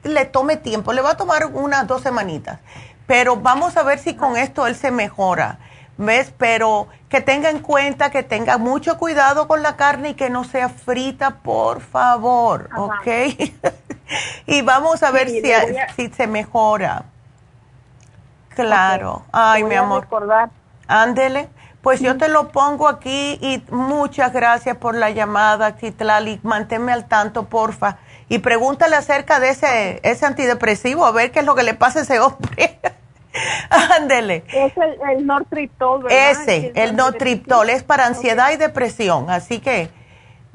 le 0.04 0.24
tome 0.26 0.56
tiempo, 0.56 0.92
le 0.92 1.02
va 1.02 1.12
a 1.12 1.16
tomar 1.16 1.46
unas 1.46 1.86
dos 1.86 2.02
semanitas, 2.02 2.60
pero 3.06 3.36
vamos 3.36 3.76
a 3.76 3.82
ver 3.82 3.98
si 3.98 4.14
con 4.14 4.36
esto 4.36 4.66
él 4.66 4.76
se 4.76 4.90
mejora, 4.90 5.58
¿ves? 5.96 6.32
Pero 6.36 6.88
que 7.08 7.20
tenga 7.20 7.50
en 7.50 7.60
cuenta 7.60 8.10
que 8.10 8.22
tenga 8.22 8.58
mucho 8.58 8.98
cuidado 8.98 9.48
con 9.48 9.62
la 9.62 9.76
carne 9.76 10.10
y 10.10 10.14
que 10.14 10.30
no 10.30 10.44
sea 10.44 10.68
frita, 10.68 11.36
por 11.36 11.80
favor, 11.80 12.68
¿ok? 12.76 13.06
y 14.46 14.62
vamos 14.62 15.02
a 15.02 15.10
ver 15.10 15.28
si, 15.28 15.42
si 15.96 16.08
se 16.12 16.26
mejora. 16.26 17.04
Claro, 18.50 19.24
ay 19.32 19.64
mi 19.64 19.74
amor. 19.74 20.06
Ándele. 20.86 21.48
Pues 21.82 22.00
yo 22.00 22.16
te 22.16 22.28
lo 22.28 22.48
pongo 22.48 22.88
aquí 22.88 23.38
y 23.42 23.62
muchas 23.70 24.32
gracias 24.32 24.74
por 24.78 24.94
la 24.94 25.10
llamada, 25.10 25.76
Kitlali. 25.76 26.40
Manténme 26.42 26.92
al 26.92 27.06
tanto, 27.08 27.44
porfa 27.44 27.98
y 28.28 28.38
pregúntale 28.38 28.96
acerca 28.96 29.40
de 29.40 29.50
ese, 29.50 30.00
ese 30.02 30.26
antidepresivo, 30.26 31.04
a 31.04 31.12
ver 31.12 31.30
qué 31.30 31.40
es 31.40 31.44
lo 31.44 31.54
que 31.54 31.62
le 31.62 31.74
pasa 31.74 32.00
a 32.00 32.02
ese 32.02 32.20
hombre. 32.20 32.78
Ándele. 33.98 34.44
Es 34.48 34.72
el, 34.76 34.98
el 35.10 35.26
Nortriptol, 35.26 36.04
¿verdad? 36.04 36.30
Ese, 36.30 36.72
el 36.74 36.96
Nortriptol, 36.96 37.70
es 37.70 37.82
para 37.82 38.06
ansiedad 38.06 38.50
y 38.52 38.56
depresión. 38.56 39.28
Así 39.30 39.60
que, 39.60 39.90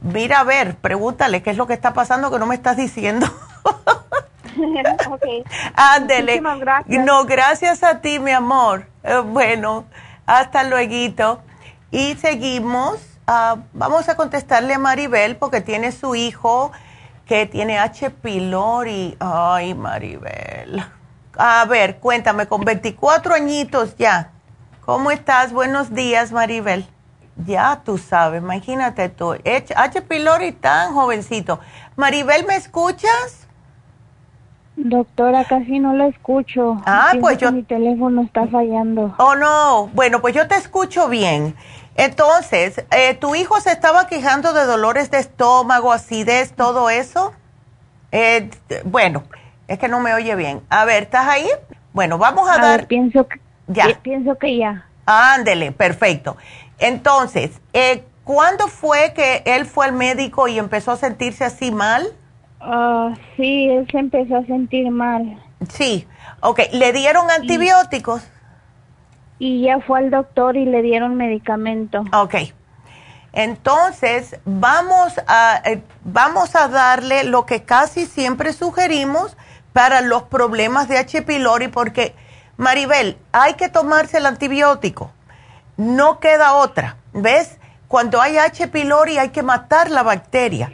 mira 0.01 0.39
a 0.39 0.43
ver, 0.43 0.75
pregúntale 0.75 1.43
qué 1.43 1.51
es 1.51 1.57
lo 1.57 1.67
que 1.67 1.73
está 1.73 1.93
pasando 1.93 2.31
que 2.31 2.39
no 2.39 2.45
me 2.45 2.55
estás 2.55 2.77
diciendo. 2.77 3.27
okay. 5.11 5.43
Ándele. 5.75 6.41
Gracias. 6.59 7.05
No, 7.05 7.25
gracias 7.25 7.83
a 7.83 8.01
ti, 8.01 8.19
mi 8.19 8.31
amor. 8.31 8.87
Eh, 9.03 9.21
bueno, 9.25 9.85
hasta 10.25 10.63
luego. 10.63 11.41
Y 11.91 12.15
seguimos. 12.15 12.99
Ah, 13.27 13.57
vamos 13.73 14.09
a 14.09 14.15
contestarle 14.15 14.73
a 14.73 14.79
Maribel 14.79 15.35
porque 15.35 15.61
tiene 15.61 15.91
su 15.91 16.15
hijo 16.15 16.71
que 17.29 17.45
tiene 17.45 17.77
H. 17.77 18.09
pylori. 18.09 19.15
Ay, 19.19 19.75
Maribel. 19.75 20.83
A 21.37 21.63
ver, 21.65 21.99
cuéntame, 21.99 22.47
con 22.47 22.61
24 22.61 23.35
añitos 23.35 23.95
ya. 23.97 24.31
¿Cómo 24.83 25.11
estás? 25.11 25.53
Buenos 25.53 25.93
días, 25.93 26.31
Maribel. 26.31 26.87
Ya 27.45 27.83
tú 27.85 27.99
sabes, 27.99 28.41
imagínate 28.41 29.09
tú. 29.09 29.35
H. 29.45 30.01
pylori 30.01 30.53
tan 30.53 30.95
jovencito. 30.95 31.59
Maribel, 31.95 32.47
¿me 32.47 32.55
escuchas? 32.55 33.47
Doctora, 34.75 35.45
casi 35.45 35.77
no 35.77 35.93
la 35.93 36.07
escucho. 36.07 36.81
Ah, 36.87 37.11
pues 37.21 37.37
yo... 37.37 37.51
Mi 37.51 37.61
teléfono 37.61 38.23
está 38.23 38.47
fallando. 38.47 39.13
Oh, 39.19 39.35
no. 39.35 39.91
Bueno, 39.93 40.19
pues 40.19 40.33
yo 40.33 40.47
te 40.47 40.55
escucho 40.55 41.09
bien. 41.09 41.55
Entonces, 41.99 42.85
eh, 42.91 43.13
¿tu 43.13 43.35
hijo 43.35 43.59
se 43.59 43.71
estaba 43.73 44.07
quejando 44.07 44.53
de 44.53 44.63
dolores 44.63 45.11
de 45.11 45.17
estómago, 45.19 45.91
acidez, 45.91 46.53
todo 46.53 46.89
eso? 46.89 47.33
Eh, 48.13 48.49
bueno, 48.85 49.23
es 49.67 49.79
que 49.79 49.89
no 49.89 49.99
me 49.99 50.13
oye 50.13 50.33
bien. 50.35 50.61
A 50.69 50.85
ver, 50.85 51.03
¿estás 51.03 51.27
ahí? 51.27 51.49
Bueno, 51.91 52.17
vamos 52.17 52.49
a, 52.49 52.57
dar... 52.57 52.87
pienso 52.87 53.27
que 53.27 53.41
ya. 53.67 53.99
pienso 54.01 54.37
que 54.37 54.55
ya. 54.55 54.85
Ándele, 55.05 55.73
perfecto. 55.73 56.37
Entonces, 56.77 57.59
eh, 57.73 58.05
¿cuándo 58.23 58.69
fue 58.69 59.11
que 59.13 59.43
él 59.45 59.65
fue 59.65 59.87
al 59.87 59.91
médico 59.91 60.47
y 60.47 60.57
empezó 60.57 60.93
a 60.93 60.95
sentirse 60.95 61.43
así 61.43 61.69
mal? 61.69 62.07
Ah, 62.61 63.13
sí, 63.35 63.67
él 63.69 63.85
se 63.91 63.99
empezó 63.99 64.37
a 64.37 64.45
sentir 64.45 64.89
mal. 64.89 65.37
Sí, 65.67 66.07
ok. 66.39 66.61
¿Le 66.71 66.93
dieron 66.93 67.29
antibióticos? 67.29 68.25
Y 69.39 69.63
ya 69.63 69.79
fue 69.79 69.99
al 69.99 70.11
doctor 70.11 70.57
y 70.57 70.65
le 70.65 70.81
dieron 70.81 71.15
medicamento. 71.15 72.03
Ok. 72.13 72.35
Entonces, 73.31 74.39
vamos 74.45 75.13
a, 75.27 75.61
eh, 75.65 75.81
vamos 76.03 76.55
a 76.55 76.67
darle 76.67 77.23
lo 77.23 77.45
que 77.45 77.63
casi 77.63 78.05
siempre 78.05 78.53
sugerimos 78.53 79.37
para 79.71 80.01
los 80.01 80.23
problemas 80.23 80.87
de 80.87 80.97
H. 80.97 81.21
pylori, 81.21 81.67
porque, 81.67 82.15
Maribel, 82.57 83.17
hay 83.31 83.53
que 83.53 83.69
tomarse 83.69 84.17
el 84.17 84.25
antibiótico. 84.25 85.11
No 85.77 86.19
queda 86.19 86.55
otra. 86.55 86.97
¿Ves? 87.13 87.57
Cuando 87.87 88.21
hay 88.21 88.37
H. 88.37 88.67
pylori 88.67 89.17
hay 89.17 89.29
que 89.29 89.43
matar 89.43 89.89
la 89.89 90.03
bacteria. 90.03 90.71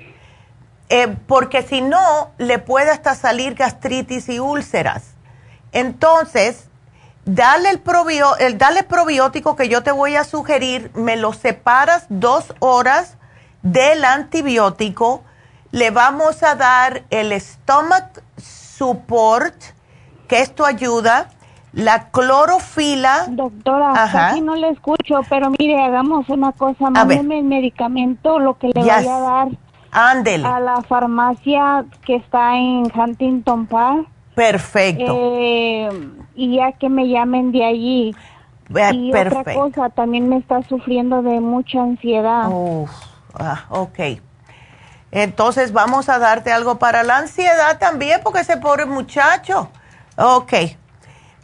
Eh, 0.90 1.16
porque 1.28 1.62
si 1.62 1.82
no, 1.82 2.32
le 2.38 2.60
puede 2.60 2.92
hasta 2.92 3.16
salir 3.16 3.56
gastritis 3.56 4.30
y 4.30 4.40
úlceras. 4.40 5.16
Entonces, 5.72 6.70
dale 7.26 7.70
el, 7.70 7.82
el, 8.40 8.58
dale 8.58 8.84
probiótico 8.84 9.56
que 9.56 9.68
yo 9.68 9.84
te 9.84 9.92
voy 9.92 10.16
a 10.16 10.24
sugerir, 10.24 10.92
me 10.96 11.18
lo 11.18 11.34
separas 11.34 12.06
dos 12.10 12.54
horas 12.60 13.18
del 13.64 14.06
antibiótico, 14.06 15.24
le 15.72 15.92
vamos 15.92 16.44
a 16.44 16.56
dar 16.56 17.04
el 17.10 17.40
stomach 17.42 18.22
support, 18.38 19.56
que 20.28 20.40
esto 20.40 20.66
ayuda, 20.66 21.30
la 21.74 22.10
clorofila. 22.10 23.26
Doctora, 23.30 23.94
casi 24.12 24.42
no 24.42 24.56
le 24.56 24.70
escucho, 24.70 25.22
pero 25.30 25.50
mire, 25.58 25.82
hagamos 25.82 26.30
una 26.30 26.52
cosa, 26.52 26.90
mándeme 26.90 27.40
el 27.40 27.46
medicamento, 27.46 28.40
lo 28.40 28.58
que 28.58 28.68
le 28.68 28.82
voy 28.82 28.90
a 28.90 29.20
dar. 29.20 29.48
Ándele. 29.92 30.46
A 30.46 30.60
la 30.60 30.82
farmacia 30.82 31.86
que 32.06 32.18
está 32.18 32.58
en 32.58 32.92
Huntington 32.94 33.66
Park. 33.66 34.08
Perfecto. 34.36 35.16
Eh, 35.18 35.90
y 36.36 36.58
ya 36.58 36.74
que 36.74 36.90
me 36.90 37.08
llamen 37.08 37.52
de 37.52 37.66
allí. 37.66 38.16
y 38.92 39.14
otra 39.14 39.44
cosa, 39.44 39.90
también 39.90 40.30
me 40.30 40.38
está 40.38 40.62
sufriendo 40.64 41.22
de 41.22 41.40
mucha 41.40 41.82
ansiedad. 41.82 42.50
ah, 43.34 43.66
ok. 43.70 44.00
Entonces 45.12 45.72
vamos 45.72 46.10
a 46.10 46.20
darte 46.20 46.52
algo 46.52 46.78
para 46.78 47.04
la 47.04 47.18
ansiedad 47.18 47.80
también, 47.80 48.20
porque 48.24 48.42
ese 48.42 48.58
pobre 48.58 48.86
muchacho. 48.86 49.70
Ok. 50.18 50.54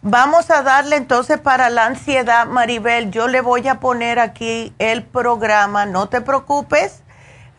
Vamos 0.04 0.50
a 0.50 0.64
darle 0.64 0.96
entonces 0.96 1.40
para 1.40 1.70
la 1.70 1.86
ansiedad, 1.86 2.48
Maribel. 2.48 3.12
Yo 3.12 3.28
le 3.28 3.42
voy 3.42 3.68
a 3.68 3.80
poner 3.80 4.20
aquí 4.20 4.74
el 4.80 5.04
programa, 5.04 5.86
no 5.86 6.10
te 6.10 6.22
preocupes. 6.22 7.04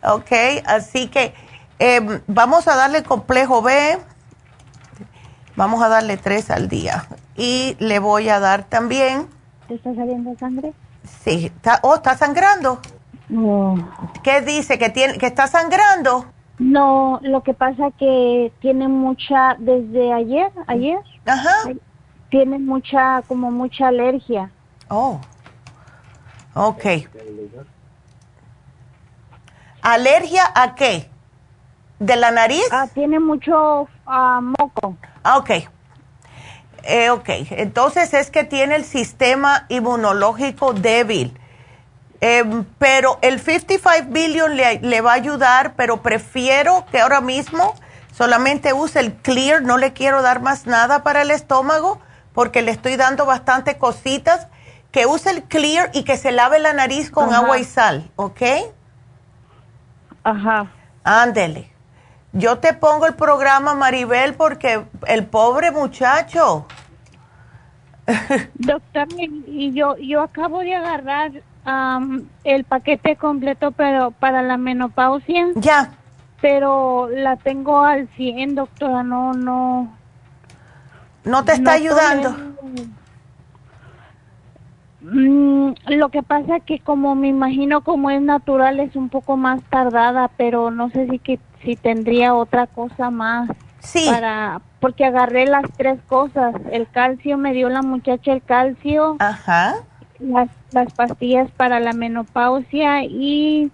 Ok, 0.03 0.31
así 0.65 1.07
que 1.07 1.33
em, 1.79 2.21
vamos 2.27 2.67
a 2.67 2.75
darle 2.75 3.03
complejo 3.03 3.61
B. 3.61 3.97
Vamos 5.55 5.81
a 5.81 5.87
darle 5.87 6.17
tres 6.17 6.51
al 6.51 6.67
día. 6.67 7.05
Y 7.35 7.75
le 7.79 7.99
voy 7.99 8.29
a 8.29 8.39
dar 8.39 8.63
también. 8.63 9.27
¿Te 9.67 9.75
está 9.75 9.93
saliendo 9.95 10.37
sangre? 10.37 10.73
Sí. 11.23 11.47
Está, 11.47 11.79
oh, 11.83 11.95
está 11.95 12.15
sangrando. 12.15 12.79
No. 13.29 13.75
¿Qué 14.23 14.41
dice? 14.41 14.77
¿Que, 14.77 14.89
tiene, 14.89 15.17
¿Que 15.17 15.25
está 15.25 15.47
sangrando? 15.47 16.25
No, 16.59 17.19
lo 17.23 17.41
que 17.41 17.53
pasa 17.53 17.91
que 17.97 18.53
tiene 18.61 18.87
mucha, 18.87 19.55
desde 19.57 20.13
ayer, 20.13 20.51
ayer. 20.67 20.99
Ajá. 21.25 21.71
Tiene 22.29 22.59
mucha, 22.59 23.23
como 23.27 23.51
mucha 23.51 23.87
alergia. 23.87 24.51
Oh. 24.87 25.19
Ok. 26.53 26.85
¿Alergia 29.81 30.43
a 30.53 30.75
qué? 30.75 31.09
¿De 31.99 32.15
la 32.15 32.31
nariz? 32.31 32.63
Ah, 32.71 32.87
tiene 32.93 33.19
mucho 33.19 33.87
ah, 34.05 34.39
moco. 34.41 34.95
Ah, 35.23 35.37
ok. 35.37 35.51
Eh, 36.83 37.09
ok, 37.09 37.29
entonces 37.51 38.13
es 38.13 38.29
que 38.29 38.43
tiene 38.43 38.75
el 38.75 38.85
sistema 38.85 39.65
inmunológico 39.69 40.73
débil. 40.73 41.39
Em, 42.19 42.65
pero 42.77 43.19
el 43.21 43.39
55 43.39 44.07
billion 44.09 44.55
le, 44.55 44.79
le, 44.79 45.01
va 45.01 45.11
a 45.11 45.15
ayudar, 45.15 45.73
pero 45.75 46.01
prefiero 46.01 46.85
que 46.91 47.01
ahora 47.01 47.19
mismo 47.19 47.73
solamente 48.13 48.71
use 48.73 48.99
el 48.99 49.13
clear, 49.13 49.61
no 49.61 49.77
le 49.77 49.91
quiero 49.93 50.21
dar 50.21 50.41
más 50.41 50.65
nada 50.65 51.03
para 51.03 51.21
el 51.21 51.31
estómago 51.31 51.99
porque 52.33 52.61
le 52.61 52.71
estoy 52.71 52.95
dando 52.95 53.25
bastante 53.25 53.77
cositas, 53.77 54.47
que 54.91 55.05
use 55.05 55.29
el 55.31 55.43
clear 55.43 55.89
y 55.93 56.03
que 56.03 56.17
se 56.17 56.31
lave 56.31 56.59
la 56.59 56.73
nariz 56.73 57.09
con 57.09 57.33
agua 57.33 57.57
y 57.57 57.63
sal, 57.63 58.11
¿ok? 58.15 58.41
Ajá. 60.23 60.67
Ándele. 61.03 61.72
Yo 62.33 62.57
te 62.57 62.73
pongo 62.73 63.05
el 63.05 63.13
programa, 63.13 63.75
Maribel, 63.75 64.33
porque 64.33 64.83
el 65.07 65.25
pobre 65.25 65.71
muchacho. 65.71 66.65
Doctor, 68.55 69.07
y 69.17 69.71
yo, 69.73 69.95
yo 69.97 70.21
acabo 70.21 70.59
de 70.59 70.75
agarrar 70.75 71.31
el 72.43 72.63
paquete 72.65 73.15
completo, 73.15 73.71
pero 73.71 74.11
para 74.11 74.41
la 74.41 74.57
menopausia. 74.57 75.47
Ya. 75.55 75.93
Pero 76.41 77.07
la 77.09 77.37
tengo 77.37 77.83
al 77.85 78.09
100, 78.17 78.55
doctora, 78.55 79.03
no, 79.03 79.33
no. 79.33 79.95
¿No 81.23 81.45
te 81.45 81.53
está 81.53 81.73
ayudando? 81.73 82.35
Mm, 85.03 85.73
lo 85.87 86.09
que 86.09 86.23
pasa 86.23 86.61
que 86.61 86.79
como 86.79 87.13
me 87.13 87.27
imagino 87.27 87.83
como 87.83 88.09
es 88.09 88.21
natural 88.21 88.79
es 88.79 88.95
un 88.95 89.09
poco 89.09 89.35
más 89.35 89.61
tardada, 89.63 90.31
pero 90.37 90.71
no 90.71 90.89
sé 90.89 91.07
si 91.09 91.19
que 91.19 91.39
si 91.63 91.75
tendría 91.75 92.33
otra 92.33 92.67
cosa 92.67 93.09
más. 93.09 93.49
Sí. 93.79 94.05
Para 94.09 94.61
porque 94.79 95.05
agarré 95.05 95.45
las 95.45 95.65
tres 95.77 95.99
cosas, 96.07 96.55
el 96.71 96.89
calcio 96.89 97.37
me 97.37 97.53
dio 97.53 97.69
la 97.69 97.81
muchacha 97.81 98.31
el 98.31 98.41
calcio. 98.41 99.17
Ajá. 99.19 99.75
Las, 100.19 100.49
las 100.71 100.91
pastillas 100.93 101.51
para 101.51 101.79
la 101.79 101.91
menopausia 101.91 103.03
y 103.03 103.71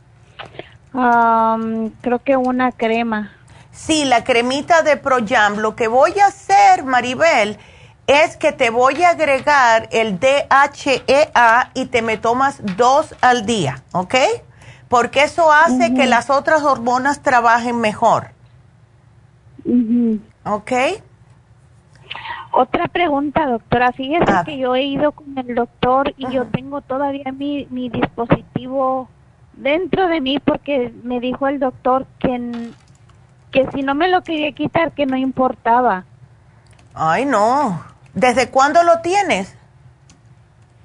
creo 0.91 2.19
que 2.23 2.37
una 2.37 2.71
crema. 2.71 3.31
Sí, 3.71 4.05
la 4.05 4.23
cremita 4.23 4.81
de 4.81 4.97
Projam. 4.97 5.57
Lo 5.57 5.75
que 5.75 5.87
voy 5.87 6.19
a 6.19 6.27
hacer, 6.27 6.83
Maribel, 6.83 7.57
es 8.09 8.37
que 8.37 8.51
te 8.51 8.71
voy 8.71 9.03
a 9.03 9.11
agregar 9.11 9.87
el 9.91 10.19
DHEA 10.19 11.69
y 11.75 11.85
te 11.85 12.01
me 12.01 12.17
tomas 12.17 12.59
dos 12.75 13.13
al 13.21 13.45
día, 13.45 13.83
¿ok? 13.91 14.15
Porque 14.87 15.21
eso 15.21 15.51
hace 15.53 15.93
que 15.93 16.07
las 16.07 16.31
otras 16.31 16.63
hormonas 16.63 17.21
trabajen 17.21 17.79
mejor. 17.79 18.31
¿Ok? 20.43 20.71
Otra 22.51 22.87
pregunta, 22.87 23.45
doctora. 23.45 23.91
Fíjese 23.91 24.31
ah. 24.31 24.43
que 24.43 24.57
yo 24.57 24.75
he 24.75 24.81
ido 24.81 25.11
con 25.11 25.37
el 25.37 25.53
doctor 25.53 26.15
y 26.17 26.27
yo 26.31 26.47
tengo 26.47 26.81
todavía 26.81 27.31
mi, 27.31 27.67
mi 27.69 27.89
dispositivo 27.89 29.07
dentro 29.53 30.07
de 30.07 30.19
mí 30.19 30.39
porque 30.39 30.91
me 31.03 31.19
dijo 31.19 31.47
el 31.47 31.59
doctor 31.59 32.07
que, 32.17 32.71
que 33.51 33.69
si 33.71 33.83
no 33.83 33.93
me 33.93 34.07
lo 34.07 34.23
quería 34.23 34.51
quitar, 34.53 34.93
que 34.93 35.05
no 35.05 35.15
importaba. 35.15 36.05
Ay, 36.95 37.25
no. 37.25 37.79
¿Desde 38.13 38.49
cuándo 38.49 38.83
lo 38.83 38.99
tienes? 39.01 39.55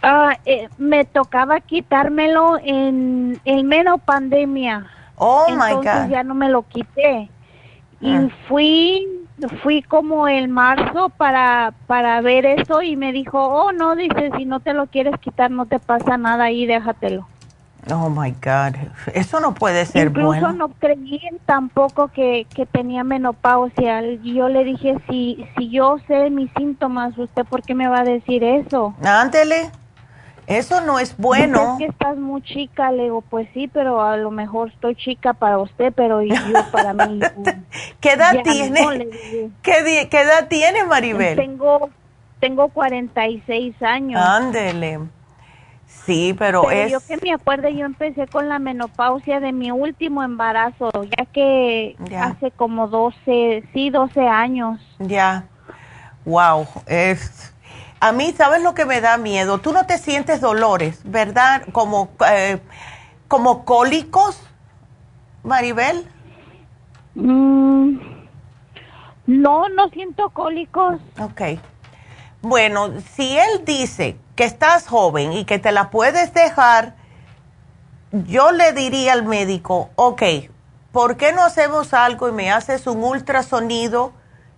Ah, 0.02 0.36
eh, 0.44 0.68
me 0.76 1.04
tocaba 1.04 1.60
quitármelo 1.60 2.58
en 2.62 3.40
el 3.44 3.64
menos 3.64 4.00
pandemia. 4.02 4.86
Oh 5.16 5.46
my 5.50 5.74
God. 5.74 6.10
ya 6.10 6.22
no 6.22 6.34
me 6.34 6.48
lo 6.48 6.62
quité. 6.62 7.30
Y 8.00 8.14
ah. 8.14 8.28
fui 8.46 9.06
fui 9.62 9.82
como 9.82 10.28
el 10.28 10.48
marzo 10.48 11.08
para 11.08 11.72
para 11.86 12.20
ver 12.20 12.44
eso 12.44 12.82
y 12.82 12.96
me 12.96 13.12
dijo, 13.12 13.38
"Oh, 13.38 13.72
no, 13.72 13.96
dice, 13.96 14.30
si 14.36 14.44
no 14.44 14.60
te 14.60 14.74
lo 14.74 14.86
quieres 14.86 15.18
quitar 15.20 15.50
no 15.50 15.66
te 15.66 15.78
pasa 15.78 16.18
nada 16.18 16.44
ahí, 16.44 16.66
déjatelo." 16.66 17.26
Oh 17.90 18.08
my 18.08 18.30
God, 18.30 18.76
eso 19.12 19.40
no 19.40 19.52
puede 19.54 19.84
ser 19.84 20.08
Incluso 20.08 20.40
bueno. 20.40 20.52
no 20.52 20.68
creí 20.68 21.20
tampoco 21.44 22.08
que, 22.08 22.46
que 22.54 22.64
tenía 22.64 23.04
menopausia. 23.04 24.00
Yo 24.22 24.48
le 24.48 24.64
dije, 24.64 24.96
si, 25.08 25.46
si 25.56 25.70
yo 25.70 25.98
sé 26.06 26.30
mis 26.30 26.50
síntomas, 26.56 27.16
¿usted 27.18 27.44
por 27.44 27.62
qué 27.62 27.74
me 27.74 27.88
va 27.88 28.00
a 28.00 28.04
decir 28.04 28.42
eso? 28.42 28.94
Ándele. 29.02 29.70
Eso 30.46 30.80
no 30.82 30.98
es 30.98 31.16
bueno. 31.16 31.72
Es 31.72 31.78
que 31.78 31.84
estás 31.86 32.16
muy 32.16 32.42
chica, 32.42 32.92
le 32.92 33.04
digo, 33.04 33.22
pues 33.22 33.48
sí, 33.54 33.68
pero 33.68 34.02
a 34.02 34.16
lo 34.16 34.30
mejor 34.30 34.68
estoy 34.68 34.94
chica 34.94 35.32
para 35.32 35.58
usted, 35.58 35.92
pero 35.94 36.22
yo 36.22 36.34
para 36.70 36.92
mí. 36.92 37.20
¿Qué 38.00 38.12
edad 38.12 38.42
tiene? 38.42 39.08
¿Qué, 39.62 40.08
¿Qué, 40.10 40.20
edad 40.20 40.48
tiene 40.48 40.84
Maribel? 40.84 41.36
Tengo, 41.36 41.90
tengo 42.40 42.68
46 42.68 43.82
años. 43.82 44.20
Ándele. 44.22 45.00
Sí, 46.04 46.34
pero, 46.38 46.70
es... 46.70 46.92
Yo 46.92 47.00
que 47.00 47.16
me 47.22 47.32
acuerdo, 47.32 47.68
yo 47.68 47.86
empecé 47.86 48.26
con 48.26 48.48
la 48.48 48.58
menopausia 48.58 49.40
de 49.40 49.52
mi 49.52 49.70
último 49.70 50.22
embarazo, 50.22 50.90
ya 51.16 51.24
que 51.26 51.96
hace 52.18 52.50
como 52.50 52.88
12, 52.88 53.64
sí, 53.72 53.90
12 53.90 54.20
años. 54.28 54.80
Ya. 54.98 55.44
Wow, 56.26 56.66
es 56.86 57.54
a 58.04 58.12
mí, 58.12 58.34
¿sabes 58.36 58.62
lo 58.62 58.74
que 58.74 58.84
me 58.84 59.00
da 59.00 59.16
miedo? 59.16 59.56
Tú 59.56 59.72
no 59.72 59.86
te 59.86 59.96
sientes 59.96 60.42
dolores, 60.42 61.00
¿verdad? 61.04 61.62
Como, 61.72 62.10
eh, 62.30 62.60
como 63.28 63.64
cólicos, 63.64 64.38
Maribel. 65.42 66.06
Mm, 67.14 67.96
no, 69.26 69.68
no 69.70 69.88
siento 69.88 70.28
cólicos. 70.28 71.00
Ok. 71.18 71.58
Bueno, 72.42 72.90
si 73.14 73.38
él 73.38 73.64
dice 73.64 74.18
que 74.34 74.44
estás 74.44 74.86
joven 74.86 75.32
y 75.32 75.44
que 75.44 75.58
te 75.58 75.72
la 75.72 75.90
puedes 75.90 76.34
dejar, 76.34 76.94
yo 78.12 78.52
le 78.52 78.72
diría 78.72 79.12
al 79.12 79.24
médico, 79.24 79.90
ok, 79.96 80.22
¿por 80.92 81.16
qué 81.16 81.32
no 81.32 81.42
hacemos 81.44 81.94
algo 81.94 82.28
y 82.28 82.32
me 82.32 82.50
haces 82.50 82.86
un 82.86 83.02
ultrasonido? 83.02 84.12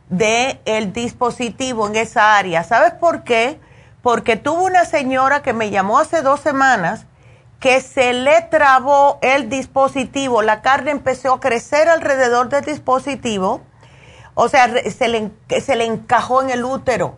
de 0.09 0.61
el 0.65 0.93
dispositivo 0.93 1.86
en 1.89 1.97
esa 1.97 2.36
área. 2.36 2.65
¿Sabes 2.65 2.93
por 2.93 3.24
qué? 3.24 3.61
Porque 4.03 4.36
tuvo 4.36 4.65
una 4.65 4.85
señora 4.85 5.43
que 5.43 5.53
me 5.53 5.70
llamó 5.70 5.98
hace 5.98 6.23
dos 6.23 6.40
semanas 6.40 7.07
que 7.61 7.81
se 7.81 8.12
le 8.12 8.43
trabó 8.43 9.19
el 9.23 9.48
dispositivo, 9.48 10.43
la 10.43 10.61
carne 10.61 10.90
empezó 10.90 11.32
a 11.32 11.40
crecer 11.40 11.89
alrededor 11.89 12.51
del 12.51 12.62
dispositivo, 12.62 13.62
o 14.35 14.51
sea, 14.51 14.69
se 14.90 15.09
le, 15.09 15.31
se 15.62 15.74
le 15.74 15.86
encajó 15.86 16.43
en 16.43 16.51
el 16.51 16.66
útero. 16.66 17.16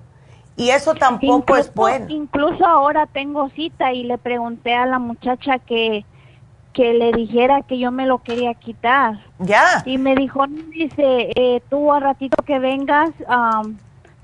Y 0.59 0.71
eso 0.71 0.95
tampoco 0.95 1.57
es 1.57 1.73
bueno. 1.73 2.07
Incluso 2.09 2.67
ahora 2.67 3.07
tengo 3.07 3.49
cita 3.51 3.93
y 3.93 4.03
le 4.03 4.19
pregunté 4.19 4.75
a 4.75 4.87
la 4.87 4.99
muchacha 4.99 5.61
que, 5.61 6.05
que 6.73 6.93
le 6.95 7.13
dijera 7.13 7.63
que 7.63 7.79
yo 7.79 7.93
me 7.93 8.07
lo 8.07 8.19
quería 8.19 8.55
quitar. 8.55 9.21
Ya. 9.39 9.85
Y 9.87 9.99
me 9.99 10.17
dijo, 10.17 10.47
dice, 10.49 11.31
eh, 11.37 11.63
tú 11.71 11.93
a 11.93 12.01
ratito 12.01 12.43
que 12.45 12.59
vengas, 12.59 13.11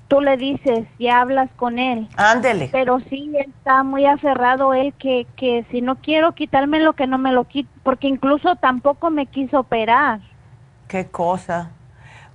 tú 0.08 0.20
le 0.20 0.36
dices 0.36 0.88
y 0.98 1.06
hablas 1.06 1.50
con 1.54 1.78
él. 1.78 2.08
Ándele. 2.16 2.68
Pero 2.72 2.98
sí 3.08 3.32
está 3.36 3.84
muy 3.84 4.04
aferrado 4.04 4.74
él 4.74 4.92
que, 4.98 5.28
que 5.36 5.64
si 5.70 5.82
no 5.82 5.94
quiero 5.96 6.32
quitármelo, 6.32 6.94
que 6.94 7.06
no 7.06 7.16
me 7.16 7.30
lo 7.30 7.44
quite, 7.44 7.70
porque 7.84 8.08
incluso 8.08 8.56
tampoco 8.56 9.08
me 9.08 9.26
quiso 9.26 9.60
operar. 9.60 10.18
Qué 10.88 11.06
cosa. 11.06 11.70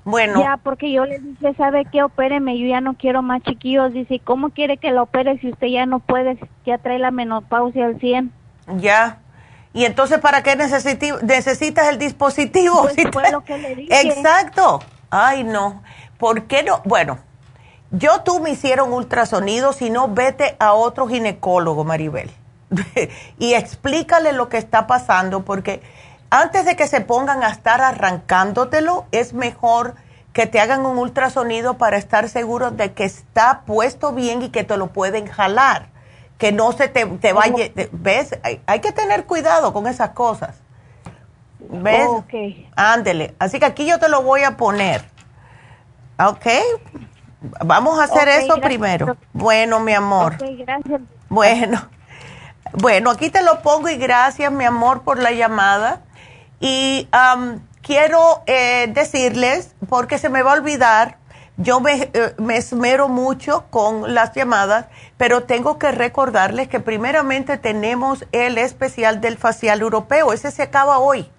Bueno. 0.06 0.42
Ya, 0.42 0.58
porque 0.58 0.92
yo 0.92 1.06
le 1.06 1.20
dije, 1.20 1.54
¿sabe 1.56 1.86
qué? 1.92 2.04
Opéreme, 2.04 2.58
yo 2.58 2.68
ya 2.68 2.82
no 2.82 2.96
quiero 2.96 3.22
más 3.22 3.44
chiquillos. 3.44 3.94
Dice, 3.94 4.20
¿cómo 4.24 4.50
quiere 4.50 4.78
que 4.78 4.92
lo 4.92 5.04
opere 5.04 5.38
si 5.40 5.52
usted 5.52 5.68
ya 5.68 5.86
no 5.86 6.00
puede, 6.00 6.38
ya 6.66 6.78
trae 6.78 7.00
la 7.00 7.12
menopausia 7.12 7.86
al 7.86 8.00
100? 8.00 8.32
Ya. 8.78 9.20
Y 9.74 9.86
entonces, 9.86 10.20
¿para 10.20 10.42
qué 10.42 10.56
necesitas 10.56 11.90
el 11.90 12.00
dispositivo? 12.00 12.88
Pues 13.12 13.32
lo 13.32 13.44
que 13.44 13.58
le 13.58 13.76
dije. 13.76 14.02
Exacto. 14.02 14.82
Ay, 15.10 15.44
no. 15.44 15.84
¿Por 16.18 16.44
qué 16.44 16.64
no? 16.64 16.82
Bueno, 16.86 17.20
yo 17.92 18.22
tú 18.22 18.40
me 18.40 18.52
hicieron 18.52 18.94
ultrasonido, 18.94 19.74
si 19.74 19.90
no, 19.90 20.10
vete 20.10 20.56
a 20.60 20.74
otro 20.74 21.08
ginecólogo, 21.08 21.84
Maribel. 21.84 22.30
y 23.40 23.54
explícale 23.54 24.34
lo 24.34 24.50
que 24.50 24.58
está 24.58 24.86
pasando, 24.86 25.44
porque 25.44 25.82
antes 26.30 26.66
de 26.66 26.76
que 26.76 26.88
se 26.88 27.02
pongan 27.02 27.44
a 27.44 27.50
estar 27.50 27.82
arrancándotelo, 27.82 29.06
es 29.12 29.34
mejor 29.34 29.96
que 30.34 30.46
te 30.46 30.60
hagan 30.60 30.86
un 30.86 30.98
ultrasonido 30.98 31.78
para 31.78 31.98
estar 31.98 32.30
seguro 32.30 32.72
de 32.72 32.94
que 32.94 33.04
está 33.06 33.62
puesto 33.66 34.14
bien 34.14 34.42
y 34.42 34.50
que 34.50 34.64
te 34.64 34.78
lo 34.78 34.88
pueden 34.88 35.28
jalar 35.28 35.90
que 36.40 36.54
no 36.54 36.72
se 36.72 36.88
te, 36.88 37.06
te 37.06 37.34
vaya, 37.34 37.70
¿ves? 37.92 38.40
Hay, 38.66 38.80
que 38.80 38.94
tener 38.94 39.26
cuidado 39.26 39.74
con 39.74 39.86
esas 39.86 40.12
cosas. 40.12 40.56
¿Ves? 41.60 42.08
Ándele. 42.78 43.36
Así 43.40 43.60
que 43.60 43.66
aquí 43.66 43.86
yo 43.86 44.00
te 44.00 44.08
lo 44.08 44.24
voy 44.24 44.44
a 44.44 44.56
poner. 44.56 45.04
¿Ok? 46.18 46.48
Vamos 47.66 48.00
a 48.00 48.06
hacer 48.06 48.30
eso 48.30 48.56
primero. 48.62 49.18
Bueno, 49.34 49.82
mi 49.82 49.94
amor. 49.94 50.38
Gracias. 50.38 51.02
Bueno. 51.28 51.90
Bueno, 52.72 53.12
aquí 53.12 53.30
te 53.30 53.42
lo 53.44 53.62
pongo 53.62 53.90
y 53.90 53.98
gracias, 53.98 54.52
mi 54.52 54.64
amor, 54.64 55.02
por 55.02 55.20
la 55.20 55.32
llamada. 55.32 56.04
Y 56.60 57.08
quiero 57.82 58.44
eh, 58.46 58.92
decirles, 58.94 59.76
porque 59.88 60.18
se 60.18 60.30
me 60.30 60.44
va 60.44 60.52
a 60.52 60.56
olvidar, 60.56 61.18
yo 61.58 61.80
me, 61.80 62.10
eh, 62.14 62.36
me, 62.38 62.58
esmero 62.58 63.08
mucho 63.08 63.66
con 63.70 64.14
las 64.14 64.34
llamadas, 64.34 64.86
pero 65.18 65.44
tengo 65.44 65.78
que 65.78 65.92
recordarles 65.92 66.68
que 66.68 66.80
primeramente 66.80 67.58
tenemos 67.58 68.26
el 68.32 68.58
especial 68.58 69.22
del 69.22 69.38
facial 69.38 69.82
europeo. 69.82 70.34
Ese 70.34 70.52
se 70.52 70.64
acaba 70.64 71.00
hoy. 71.00 71.30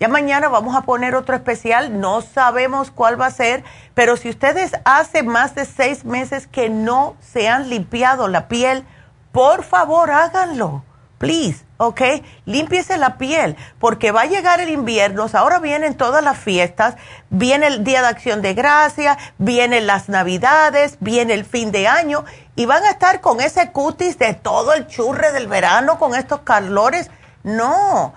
Ya 0.00 0.06
mañana 0.06 0.48
vamos 0.48 0.76
a 0.76 0.82
poner 0.82 1.16
otro 1.16 1.34
especial. 1.34 2.00
No 2.00 2.20
sabemos 2.20 2.92
cuál 2.92 3.20
va 3.20 3.26
a 3.26 3.30
ser, 3.32 3.64
pero 3.94 4.16
si 4.16 4.28
ustedes 4.28 4.72
hace 4.84 5.24
más 5.24 5.56
de 5.56 5.64
seis 5.64 6.04
meses 6.04 6.46
que 6.46 6.68
no 6.68 7.16
se 7.20 7.48
han 7.48 7.68
limpiado 7.68 8.28
la 8.28 8.46
piel, 8.46 8.84
por 9.32 9.64
favor 9.64 10.12
háganlo. 10.12 10.84
Please 11.18 11.68
¿ok? 11.78 12.00
Límpiese 12.44 12.98
la 12.98 13.16
piel, 13.16 13.56
porque 13.78 14.12
va 14.12 14.22
a 14.22 14.26
llegar 14.26 14.60
el 14.60 14.68
invierno, 14.68 15.26
ahora 15.32 15.60
vienen 15.60 15.96
todas 15.96 16.22
las 16.22 16.36
fiestas, 16.36 16.96
viene 17.30 17.68
el 17.68 17.84
Día 17.84 18.02
de 18.02 18.08
Acción 18.08 18.42
de 18.42 18.54
Gracia, 18.54 19.16
vienen 19.38 19.86
las 19.86 20.08
Navidades, 20.08 20.98
viene 21.00 21.34
el 21.34 21.44
fin 21.44 21.72
de 21.72 21.88
año, 21.88 22.24
y 22.56 22.66
van 22.66 22.84
a 22.84 22.90
estar 22.90 23.20
con 23.20 23.40
ese 23.40 23.70
cutis 23.70 24.18
de 24.18 24.34
todo 24.34 24.74
el 24.74 24.86
churre 24.88 25.32
del 25.32 25.46
verano, 25.46 25.98
con 25.98 26.14
estos 26.14 26.40
calores. 26.40 27.10
No, 27.44 28.12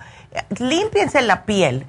límpiense 0.58 1.22
la 1.22 1.46
piel. 1.46 1.86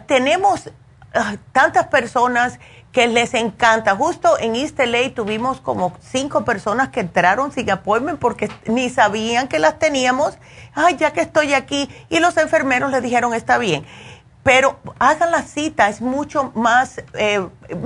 tenemos 0.07 0.69
ah, 1.13 1.35
tantas 1.51 1.87
personas 1.87 2.59
que 2.95 3.07
les 3.07 3.33
encanta. 3.33 3.95
Justo 3.95 4.39
en 4.39 4.55
East 4.55 4.79
LA 4.79 5.13
tuvimos 5.13 5.59
como 5.59 5.93
cinco 5.99 6.45
personas 6.45 6.89
que 6.89 7.01
entraron 7.01 7.51
sin 7.51 7.69
appointment 7.69 8.19
porque 8.19 8.49
ni 8.67 8.89
sabían 8.89 9.49
que 9.49 9.59
las 9.59 9.79
teníamos. 9.79 10.37
Ay, 10.73 10.95
ya 10.95 11.11
que 11.11 11.19
estoy 11.19 11.53
aquí. 11.53 11.89
Y 12.09 12.19
los 12.19 12.37
enfermeros 12.37 12.91
les 12.91 13.03
dijeron, 13.03 13.33
está 13.33 13.57
bien. 13.57 13.85
Pero 14.43 14.79
hagan 14.99 15.31
la 15.31 15.41
cita, 15.41 15.89
es 15.89 16.01
mucho 16.01 16.51
más, 16.53 17.01
eh, 17.15 17.45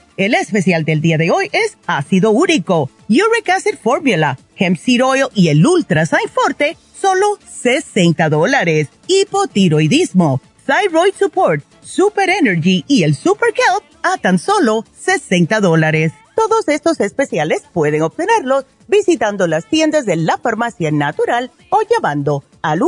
El 0.17 0.33
especial 0.33 0.83
del 0.83 1.01
día 1.01 1.17
de 1.17 1.31
hoy 1.31 1.49
es 1.53 1.77
ácido 1.87 2.31
úrico, 2.31 2.89
uric 3.07 3.49
acid 3.49 3.75
formula, 3.81 4.37
hemp 4.57 4.77
seed 4.77 5.03
oil 5.03 5.27
y 5.33 5.47
el 5.47 5.65
ultra 5.65 6.05
Forte, 6.05 6.77
solo 6.99 7.39
60 7.47 8.29
dólares. 8.29 8.89
Hipotiroidismo, 9.07 10.41
thyroid 10.65 11.13
support, 11.17 11.63
super 11.81 12.29
energy 12.29 12.83
y 12.87 13.03
el 13.03 13.15
super 13.15 13.53
kelp 13.53 13.83
a 14.03 14.17
tan 14.17 14.37
solo 14.37 14.83
60 14.99 15.61
dólares. 15.61 16.11
Todos 16.35 16.67
estos 16.67 16.99
especiales 16.99 17.63
pueden 17.73 18.01
obtenerlos 18.01 18.65
visitando 18.87 19.47
las 19.47 19.65
tiendas 19.65 20.05
de 20.05 20.17
la 20.17 20.37
farmacia 20.37 20.91
natural 20.91 21.51
o 21.69 21.79
llamando 21.89 22.43
al 22.61 22.81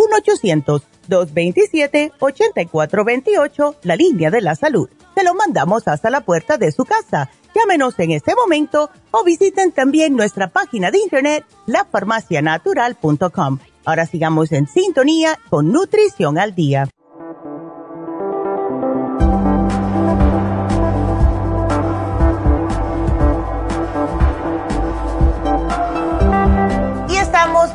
1-800-227-8428, 1.08 3.76
la 3.84 3.96
línea 3.96 4.32
de 4.32 4.42
la 4.42 4.56
salud. 4.56 4.90
Se 5.16 5.24
lo 5.24 5.34
mandamos 5.36 5.88
hasta 5.88 6.10
la 6.10 6.22
puerta 6.22 6.58
de 6.58 6.72
su 6.72 6.86
casa. 6.86 7.30
Llámenos 7.54 8.00
en 8.00 8.12
este 8.12 8.36
momento 8.36 8.90
o 9.12 9.24
visiten 9.24 9.72
también 9.72 10.16
nuestra 10.16 10.48
página 10.48 10.90
de 10.92 11.00
internet, 11.00 11.46
lafarmacianatural.com. 11.68 13.60
Ahora 13.86 14.06
sigamos 14.06 14.52
en 14.52 14.68
sintonía 14.68 15.40
con 15.50 15.72
Nutrición 15.72 16.38
al 16.40 16.56
Día. 16.56 16.88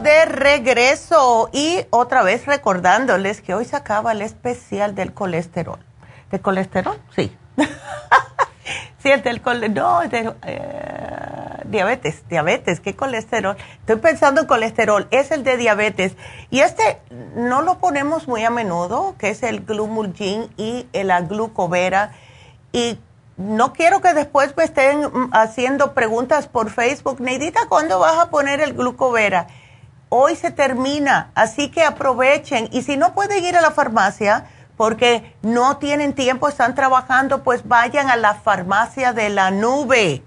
de 0.02 0.26
regreso 0.26 1.48
y 1.52 1.80
otra 1.90 2.22
vez 2.22 2.44
recordándoles 2.46 3.40
que 3.40 3.54
hoy 3.54 3.64
se 3.64 3.76
acaba 3.76 4.12
el 4.12 4.22
especial 4.22 4.94
del 4.94 5.14
colesterol. 5.14 5.87
¿De 6.30 6.40
colesterol? 6.40 6.98
Sí. 7.14 7.36
sí, 9.02 9.10
el 9.10 9.22
del 9.22 9.40
colesterol. 9.40 9.74
No, 9.74 10.08
de, 10.08 10.34
eh, 10.46 11.62
diabetes, 11.64 12.22
diabetes, 12.28 12.80
¿qué 12.80 12.94
colesterol? 12.94 13.56
Estoy 13.80 13.96
pensando 13.96 14.40
en 14.40 14.46
colesterol, 14.46 15.06
es 15.10 15.30
el 15.30 15.44
de 15.44 15.56
diabetes. 15.56 16.16
Y 16.50 16.60
este 16.60 17.00
no 17.34 17.62
lo 17.62 17.78
ponemos 17.78 18.28
muy 18.28 18.44
a 18.44 18.50
menudo, 18.50 19.14
que 19.18 19.30
es 19.30 19.42
el 19.42 19.64
glumulgin 19.64 20.50
y 20.56 20.86
la 20.92 21.22
glucovera. 21.22 22.12
Y 22.72 22.98
no 23.36 23.72
quiero 23.72 24.00
que 24.00 24.14
después 24.14 24.56
me 24.56 24.64
estén 24.64 25.00
mm, 25.00 25.30
haciendo 25.32 25.94
preguntas 25.94 26.48
por 26.48 26.70
Facebook. 26.70 27.20
Neidita, 27.20 27.60
¿cuándo 27.68 27.98
vas 27.98 28.18
a 28.18 28.30
poner 28.30 28.60
el 28.60 28.74
glucovera? 28.74 29.46
hoy 30.10 30.36
se 30.36 30.50
termina, 30.50 31.30
así 31.34 31.70
que 31.70 31.82
aprovechen. 31.82 32.68
Y 32.72 32.82
si 32.82 32.96
no 32.96 33.14
pueden 33.14 33.44
ir 33.44 33.56
a 33.56 33.60
la 33.60 33.70
farmacia 33.70 34.46
porque 34.78 35.34
no 35.42 35.76
tienen 35.76 36.14
tiempo, 36.14 36.48
están 36.48 36.74
trabajando, 36.76 37.42
pues 37.42 37.66
vayan 37.66 38.08
a 38.08 38.16
la 38.16 38.34
farmacia 38.34 39.12
de 39.12 39.28
la 39.28 39.50
nube. 39.50 40.22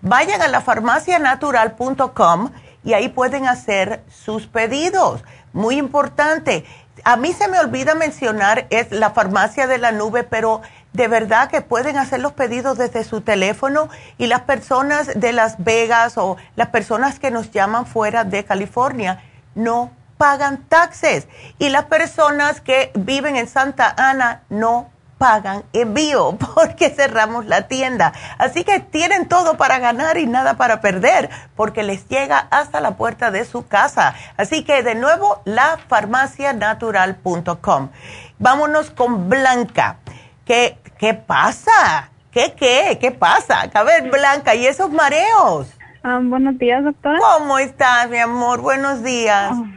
Vayan 0.00 0.40
a 0.40 0.48
la 0.48 0.60
farmacianatural.com 0.60 2.52
y 2.84 2.92
ahí 2.94 3.08
pueden 3.08 3.48
hacer 3.48 4.04
sus 4.08 4.46
pedidos. 4.46 5.24
Muy 5.52 5.76
importante. 5.76 6.64
A 7.02 7.16
mí 7.16 7.32
se 7.32 7.48
me 7.48 7.58
olvida 7.58 7.96
mencionar 7.96 8.68
es 8.70 8.92
la 8.92 9.10
farmacia 9.10 9.66
de 9.66 9.78
la 9.78 9.90
nube, 9.90 10.22
pero 10.22 10.62
de 10.92 11.08
verdad 11.08 11.50
que 11.50 11.60
pueden 11.60 11.98
hacer 11.98 12.20
los 12.20 12.32
pedidos 12.32 12.78
desde 12.78 13.02
su 13.02 13.22
teléfono 13.22 13.88
y 14.18 14.28
las 14.28 14.42
personas 14.42 15.18
de 15.18 15.32
Las 15.32 15.62
Vegas 15.64 16.16
o 16.16 16.36
las 16.54 16.68
personas 16.68 17.18
que 17.18 17.32
nos 17.32 17.50
llaman 17.50 17.86
fuera 17.86 18.22
de 18.22 18.44
California 18.44 19.20
no 19.56 19.90
pagan 20.16 20.64
taxes 20.68 21.28
y 21.58 21.68
las 21.68 21.84
personas 21.84 22.60
que 22.60 22.90
viven 22.94 23.36
en 23.36 23.48
Santa 23.48 23.94
Ana 23.96 24.42
no 24.48 24.90
pagan 25.18 25.64
envío 25.72 26.36
porque 26.54 26.90
cerramos 26.90 27.46
la 27.46 27.68
tienda. 27.68 28.12
Así 28.38 28.64
que 28.64 28.80
tienen 28.80 29.28
todo 29.28 29.56
para 29.56 29.78
ganar 29.78 30.18
y 30.18 30.26
nada 30.26 30.56
para 30.56 30.80
perder 30.80 31.30
porque 31.54 31.82
les 31.82 32.08
llega 32.08 32.48
hasta 32.50 32.80
la 32.80 32.96
puerta 32.96 33.30
de 33.30 33.44
su 33.44 33.66
casa. 33.66 34.14
Así 34.36 34.64
que 34.64 34.82
de 34.82 34.94
nuevo, 34.94 35.42
lafarmacianatural.com. 35.44 37.90
Vámonos 38.38 38.90
con 38.90 39.28
Blanca. 39.28 39.96
¿Qué, 40.44 40.78
qué 40.98 41.14
pasa? 41.14 42.10
¿Qué, 42.30 42.54
qué? 42.54 42.98
¿Qué 43.00 43.10
pasa? 43.12 43.62
A 43.72 43.82
ver, 43.82 44.10
Blanca, 44.10 44.54
¿y 44.54 44.66
esos 44.66 44.90
mareos? 44.90 45.68
Ah, 46.02 46.20
buenos 46.22 46.58
días, 46.58 46.84
doctora. 46.84 47.18
¿Cómo 47.18 47.58
estás, 47.58 48.10
mi 48.10 48.18
amor? 48.18 48.60
Buenos 48.60 49.02
días. 49.02 49.52
Ah, 49.52 49.75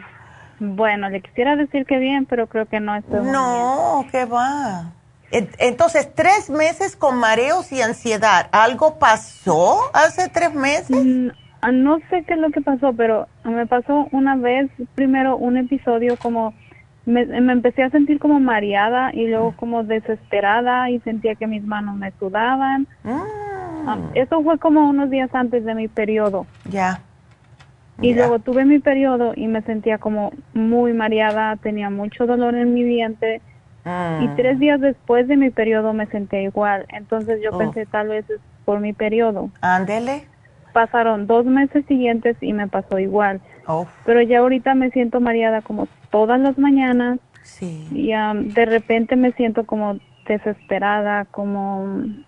bueno, 0.60 1.10
le 1.10 1.22
quisiera 1.22 1.56
decir 1.56 1.86
que 1.86 1.98
bien, 1.98 2.26
pero 2.26 2.48
creo 2.48 2.65
que 2.65 2.80
no 2.80 2.95
estoy 2.95 3.22
No, 3.22 4.06
¿qué 4.11 4.26
va? 4.26 4.91
Entonces, 5.31 6.14
tres 6.15 6.49
meses 6.49 6.95
con 6.95 7.18
mareos 7.18 7.72
y 7.72 7.81
ansiedad. 7.81 8.48
¿Algo 8.52 8.98
pasó 8.98 9.80
hace 9.94 10.27
tres 10.30 10.53
meses? 10.53 11.06
Mm, 11.06 11.30
ah, 11.61 11.72
no 11.72 11.99
sé 12.10 12.23
qué 12.23 12.34
es 12.34 12.40
lo 12.40 12.49
que 12.49 12.61
pasó, 12.61 12.94
pero 12.94 13.27
me 13.44 13.68
pasó 13.68 14.07
una 14.11 14.36
vez, 14.36 14.72
primero 14.95 15.38
un 15.38 15.57
episodio 15.57 16.18
como 16.18 16.53
me, 17.06 17.22
empecé 17.22 17.84
a 17.84 17.90
sentir 17.90 18.19
como 18.19 18.40
mareada 18.40 19.11
y 19.14 19.27
luego 19.27 19.53
como 19.56 19.84
desesperada 19.84 20.90
y 20.90 20.99
sentía 20.99 21.36
que 21.36 21.48
mis 21.48 21.64
manos 21.64 21.95
me 21.95 22.11
sudaban. 22.19 22.88
Ah, 23.06 23.98
eso 24.14 24.44
fue 24.44 24.57
como 24.60 24.90
unos 24.90 25.10
días 25.10 25.30
antes 25.34 25.65
de 25.65 25.76
mi 25.76 25.88
periodo. 25.88 26.45
Ya. 26.65 26.99
Y 28.01 28.13
luego 28.13 28.39
tuve 28.39 28.65
mi 28.65 28.80
periodo 28.80 29.34
y 29.35 29.47
me 29.47 29.61
sentía 29.63 29.97
como 29.97 30.31
muy 30.53 30.93
mareada, 30.93 31.55
tenía 31.57 31.89
mucho 31.89 32.26
dolor 32.26 32.55
en 32.55 32.73
mi 32.73 32.84
diente. 32.84 33.41
Y 33.85 33.89
ah. 33.89 34.34
tres 34.35 34.59
días 34.59 34.80
después 34.80 35.27
de 35.27 35.35
mi 35.35 35.49
periodo 35.49 35.93
me 35.93 36.05
sentía 36.07 36.41
igual. 36.41 36.85
Entonces 36.89 37.41
yo 37.43 37.51
oh. 37.53 37.57
pensé 37.57 37.85
tal 37.85 38.09
vez 38.09 38.30
es 38.30 38.39
por 38.65 38.80
mi 38.80 38.93
periodo. 38.93 39.49
Ándele. 39.61 40.27
Pasaron 40.73 41.27
dos 41.27 41.45
meses 41.45 41.85
siguientes 41.88 42.38
y 42.41 42.53
me 42.53 42.67
pasó 42.67 42.99
igual. 42.99 43.41
Oh. 43.65 43.88
Pero 44.05 44.21
ya 44.21 44.39
ahorita 44.39 44.76
me 44.76 44.91
siento 44.91 45.19
mareada 45.19 45.61
como 45.61 45.88
todas 46.11 46.39
las 46.39 46.57
mañanas. 46.57 47.19
Sí. 47.43 47.88
Y 47.91 48.11
de 48.53 48.65
repente 48.65 49.15
me 49.15 49.31
siento 49.34 49.65
como 49.65 49.99
desesperada, 50.27 51.26
como... 51.26 51.85
Mm. 51.85 52.23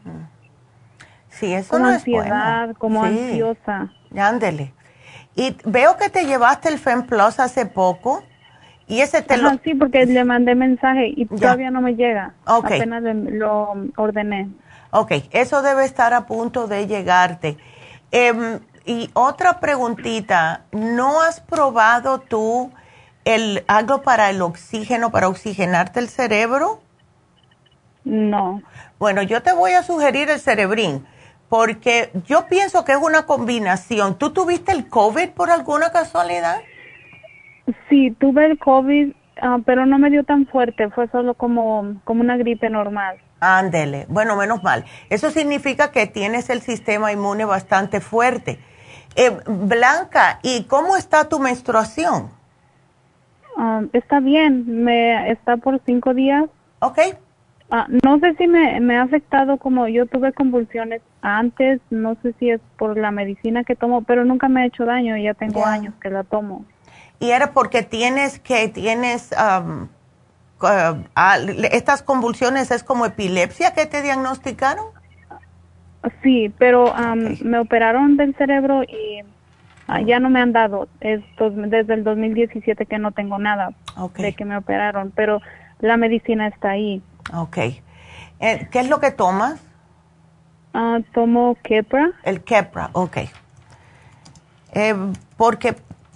Sí, 1.30 1.54
eso 1.54 1.70
como 1.70 1.86
no 1.86 1.92
ansiedad, 1.94 2.70
es 2.72 2.78
bueno. 2.78 2.80
como 2.80 3.06
Sí. 3.06 3.20
ansiosa. 3.20 3.92
Ándele. 4.18 4.74
Y 5.36 5.56
veo 5.66 5.98
que 5.98 6.10
te 6.10 6.26
llevaste 6.26 6.70
el 6.70 6.78
FemPlus 6.78 7.40
hace 7.40 7.66
poco. 7.66 8.24
Y 8.88 9.00
ese 9.02 9.22
te 9.22 9.36
Ajá, 9.36 9.54
lo... 9.54 9.60
sí, 9.64 9.74
porque 9.74 10.06
le 10.06 10.24
mandé 10.26 10.54
mensaje 10.54 11.14
y 11.16 11.26
todavía 11.26 11.72
no 11.72 11.82
me 11.82 11.96
llega. 11.96 12.34
Ok. 12.46 12.66
Apenas 12.66 13.02
lo 13.04 13.74
ordené. 13.96 14.50
Ok, 14.92 15.14
eso 15.32 15.62
debe 15.62 15.86
estar 15.86 16.14
a 16.14 16.26
punto 16.26 16.68
de 16.68 16.88
llegarte. 16.88 17.58
Em, 18.12 18.60
y 18.86 19.10
otra 19.14 19.62
preguntita, 19.62 20.66
¿no 20.74 21.22
has 21.22 21.40
probado 21.40 22.20
tú 22.20 22.72
el 23.24 23.64
algo 23.68 24.02
para 24.02 24.30
el 24.30 24.42
oxígeno, 24.42 25.12
para 25.12 25.30
oxigenarte 25.30 26.02
el 26.02 26.10
cerebro? 26.10 26.82
No. 28.04 28.62
Bueno, 29.00 29.22
yo 29.22 29.42
te 29.42 29.54
voy 29.54 29.72
a 29.74 29.84
sugerir 29.84 30.30
el 30.30 30.40
cerebrín, 30.40 31.06
porque 31.52 32.12
yo 32.28 32.48
pienso 32.48 32.86
que 32.86 32.94
es 32.94 32.98
una 32.98 33.26
combinación. 33.26 34.18
¿Tú 34.18 34.32
tuviste 34.32 34.72
el 34.72 34.88
COVID 34.88 35.32
por 35.32 35.52
alguna 35.52 35.92
casualidad? 35.92 36.62
Sí, 37.90 38.12
tuve 38.12 38.46
el 38.46 38.58
COVID, 38.58 39.12
ah, 39.42 39.58
pero 39.66 39.86
no 39.86 40.00
me 40.00 40.10
dio 40.10 40.24
tan 40.24 40.48
fuerte, 40.48 40.90
fue 40.92 41.10
solo 41.10 41.34
como, 41.34 41.96
como 42.06 42.22
una 42.22 42.38
gripe 42.38 42.70
normal. 42.70 43.18
Ándele, 43.42 44.06
bueno, 44.08 44.38
menos 44.38 44.64
mal. 44.64 44.86
Eso 45.10 45.30
significa 45.30 45.92
que 45.92 46.08
tienes 46.08 46.50
el 46.50 46.62
sistema 46.62 47.12
inmune 47.12 47.44
bastante 47.44 48.00
fuerte. 48.00 48.58
Eh, 49.18 49.38
Blanca, 49.46 50.40
¿y 50.44 50.64
cómo 50.64 50.96
está 50.96 51.28
tu 51.28 51.38
menstruación? 51.40 52.32
Ah, 53.58 53.82
está 53.92 54.22
bien, 54.22 54.86
me 54.86 55.30
está 55.30 55.58
por 55.58 55.82
cinco 55.86 56.14
días. 56.14 56.46
Ok. 56.80 56.98
Ah, 57.74 57.88
no 58.04 58.20
sé 58.20 58.36
si 58.36 58.48
me, 58.48 58.80
me 58.82 58.98
ha 58.98 59.04
afectado 59.04 59.56
como 59.58 59.88
yo 59.88 60.06
tuve 60.06 60.34
convulsiones 60.34 61.02
antes, 61.22 61.80
no 61.90 62.16
sé 62.22 62.34
si 62.38 62.50
es 62.50 62.60
por 62.78 62.98
la 62.98 63.12
medicina 63.12 63.64
que 63.64 63.78
tomo, 63.78 64.02
pero 64.04 64.26
nunca 64.26 64.50
me 64.50 64.62
ha 64.62 64.66
hecho 64.66 64.84
daño, 64.84 65.16
ya 65.16 65.34
tengo 65.34 65.66
años 65.66 65.94
que 66.02 66.10
la 66.10 66.24
tomo. 66.26 66.66
Y 67.20 67.32
era 67.32 67.52
porque 67.54 67.82
tienes 67.84 68.40
que, 68.40 68.68
tienes, 68.68 69.34
ah, 69.38 69.64
estas 71.72 72.04
convulsiones 72.04 72.72
es 72.72 72.84
como 72.84 73.06
epilepsia 73.06 73.74
que 73.74 73.86
te 73.86 74.02
diagnosticaron. 74.02 74.86
Sí, 76.24 76.52
pero 76.58 76.94
am, 76.94 77.38
me 77.42 77.60
operaron 77.60 78.18
del 78.18 78.36
cerebro 78.36 78.84
y 78.84 79.22
ah, 79.88 80.02
ya 80.02 80.20
no 80.20 80.30
me 80.30 80.42
han 80.42 80.52
dado. 80.52 80.90
Es 81.00 81.22
dos- 81.38 81.54
desde 81.56 81.94
el 81.94 82.04
2017 82.04 82.86
que 82.86 82.98
no 82.98 83.12
tengo 83.12 83.38
nada 83.38 83.72
de 84.24 84.34
que 84.34 84.46
me 84.46 84.58
operaron, 84.58 85.12
pero 85.16 85.40
la 85.80 85.98
medicina 85.98 86.48
está 86.48 86.72
ahí. 86.72 87.02
Ok. 87.34 87.58
Eh, 87.58 88.68
¿Qué 88.72 88.80
es 88.80 88.90
lo 88.90 89.00
que 89.00 89.12
tomas? 89.12 89.60
Ah, 90.74 91.00
tomo 91.14 91.58
Kepra. 91.64 92.12
El 92.24 92.44
Kepra, 92.44 92.90
ok. 92.94 93.18
Eh, 94.74 94.96
porque 95.38 95.76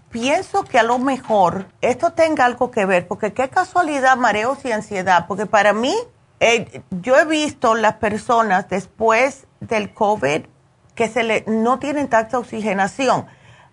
pienso 0.09 0.63
que 0.63 0.79
a 0.79 0.83
lo 0.83 0.97
mejor 0.97 1.65
esto 1.81 2.13
tenga 2.13 2.45
algo 2.45 2.71
que 2.71 2.85
ver, 2.85 3.07
porque 3.07 3.33
qué 3.33 3.49
casualidad, 3.49 4.15
mareos 4.15 4.63
y 4.63 4.71
ansiedad, 4.71 5.25
porque 5.27 5.45
para 5.45 5.73
mí, 5.73 5.93
eh, 6.39 6.81
yo 6.89 7.17
he 7.17 7.25
visto 7.25 7.75
las 7.75 7.95
personas 7.95 8.69
después 8.69 9.45
del 9.59 9.93
COVID 9.93 10.45
que 10.95 11.07
se 11.09 11.23
le, 11.23 11.43
no 11.47 11.79
tienen 11.79 12.07
tanta 12.07 12.39
oxigenación. 12.39 13.25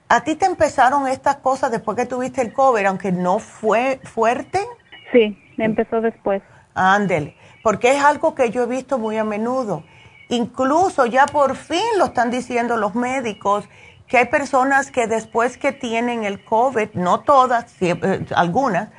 ¿A 0.08 0.24
ti 0.24 0.34
te 0.34 0.46
empezaron 0.46 1.06
estas 1.06 1.36
cosas 1.36 1.70
después 1.70 1.96
que 1.96 2.06
tuviste 2.06 2.42
el 2.42 2.52
COVID, 2.52 2.84
aunque 2.86 3.12
no 3.12 3.38
fue 3.38 4.00
fuerte? 4.02 4.60
Sí, 5.12 5.38
empezó 5.58 6.00
después. 6.00 6.42
Ándele, 6.74 7.36
porque 7.62 7.92
es 7.92 8.02
algo 8.02 8.34
que 8.34 8.50
yo 8.50 8.62
he 8.62 8.66
visto 8.66 8.98
muy 8.98 9.18
a 9.18 9.24
menudo. 9.24 9.84
Incluso 10.28 11.06
ya 11.06 11.26
por 11.26 11.56
fin 11.56 11.84
lo 11.98 12.06
están 12.06 12.30
diciendo 12.30 12.76
los 12.76 12.94
médicos, 12.94 13.68
que 14.06 14.18
hay 14.18 14.26
personas 14.26 14.90
que 14.90 15.06
después 15.06 15.56
que 15.56 15.72
tienen 15.72 16.24
el 16.24 16.44
COVID, 16.44 16.90
no 16.94 17.20
todas, 17.20 17.64
eh, 17.80 18.26
algunas, 18.34 18.90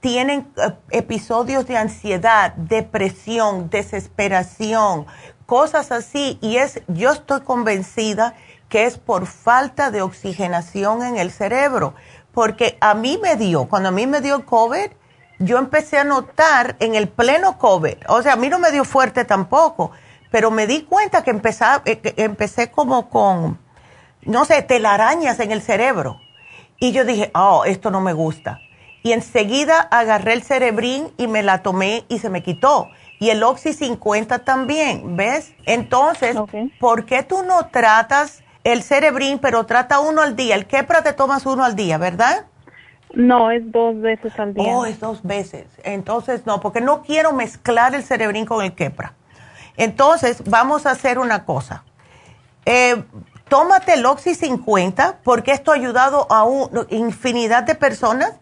tienen 0.00 0.52
eh, 0.56 0.72
episodios 0.90 1.66
de 1.66 1.76
ansiedad, 1.76 2.54
depresión, 2.54 3.70
desesperación, 3.70 5.06
cosas 5.46 5.90
así. 5.92 6.38
Y 6.40 6.56
es, 6.56 6.82
yo 6.86 7.12
estoy 7.12 7.40
convencida 7.40 8.34
que 8.68 8.84
es 8.84 8.98
por 8.98 9.26
falta 9.26 9.90
de 9.90 10.02
oxigenación 10.02 11.02
en 11.02 11.16
el 11.16 11.30
cerebro. 11.30 11.94
Porque 12.32 12.76
a 12.80 12.94
mí 12.94 13.18
me 13.22 13.36
dio, 13.36 13.68
cuando 13.68 13.88
a 13.88 13.92
mí 13.92 14.06
me 14.06 14.20
dio 14.20 14.44
COVID, 14.44 14.90
yo 15.38 15.58
empecé 15.58 15.98
a 15.98 16.04
notar 16.04 16.76
en 16.80 16.94
el 16.94 17.08
pleno 17.08 17.58
COVID, 17.58 17.96
o 18.08 18.22
sea, 18.22 18.34
a 18.34 18.36
mí 18.36 18.48
no 18.48 18.58
me 18.58 18.72
dio 18.72 18.84
fuerte 18.84 19.24
tampoco, 19.24 19.92
pero 20.30 20.50
me 20.50 20.66
di 20.66 20.82
cuenta 20.82 21.22
que, 21.22 21.30
empezaba, 21.30 21.82
eh, 21.84 21.98
que 21.98 22.14
empecé 22.16 22.70
como 22.70 23.08
con, 23.08 23.58
no 24.22 24.44
sé, 24.44 24.62
telarañas 24.62 25.40
en 25.40 25.52
el 25.52 25.62
cerebro. 25.62 26.20
Y 26.78 26.92
yo 26.92 27.04
dije, 27.04 27.30
oh, 27.34 27.64
esto 27.64 27.90
no 27.90 28.00
me 28.00 28.12
gusta. 28.12 28.60
Y 29.02 29.12
enseguida 29.12 29.80
agarré 29.80 30.34
el 30.34 30.42
cerebrín 30.42 31.12
y 31.16 31.28
me 31.28 31.42
la 31.42 31.62
tomé 31.62 32.04
y 32.08 32.18
se 32.18 32.30
me 32.30 32.42
quitó. 32.42 32.90
Y 33.20 33.30
el 33.30 33.42
Oxy 33.42 33.72
50 33.72 34.40
también, 34.40 35.16
¿ves? 35.16 35.54
Entonces, 35.66 36.36
¿por 36.78 37.04
qué 37.04 37.22
tú 37.22 37.42
no 37.42 37.66
tratas 37.66 38.42
el 38.64 38.82
cerebrín, 38.82 39.38
pero 39.38 39.66
trata 39.66 39.98
uno 40.00 40.22
al 40.22 40.36
día? 40.36 40.54
El 40.54 40.66
Kepra 40.66 41.02
te 41.02 41.12
tomas 41.12 41.46
uno 41.46 41.64
al 41.64 41.74
día, 41.74 41.98
¿verdad? 41.98 42.46
No, 43.14 43.50
es 43.50 43.70
dos 43.72 44.00
veces 44.00 44.38
al 44.38 44.54
día. 44.54 44.64
Oh, 44.66 44.84
es 44.84 45.00
dos 45.00 45.22
veces. 45.22 45.66
Entonces, 45.82 46.46
no, 46.46 46.60
porque 46.60 46.80
no 46.80 47.02
quiero 47.02 47.32
mezclar 47.32 47.94
el 47.94 48.02
cerebrín 48.04 48.44
con 48.44 48.64
el 48.64 48.74
quepra. 48.74 49.14
Entonces, 49.76 50.42
vamos 50.46 50.86
a 50.86 50.90
hacer 50.90 51.18
una 51.18 51.44
cosa. 51.44 51.84
Eh, 52.66 53.02
tómate 53.48 53.94
el 53.94 54.04
Oxy 54.04 54.34
50 54.34 55.18
porque 55.24 55.52
esto 55.52 55.72
ha 55.72 55.74
ayudado 55.74 56.26
a 56.30 56.44
un- 56.44 56.86
infinidad 56.90 57.62
de 57.62 57.74
personas 57.74 58.32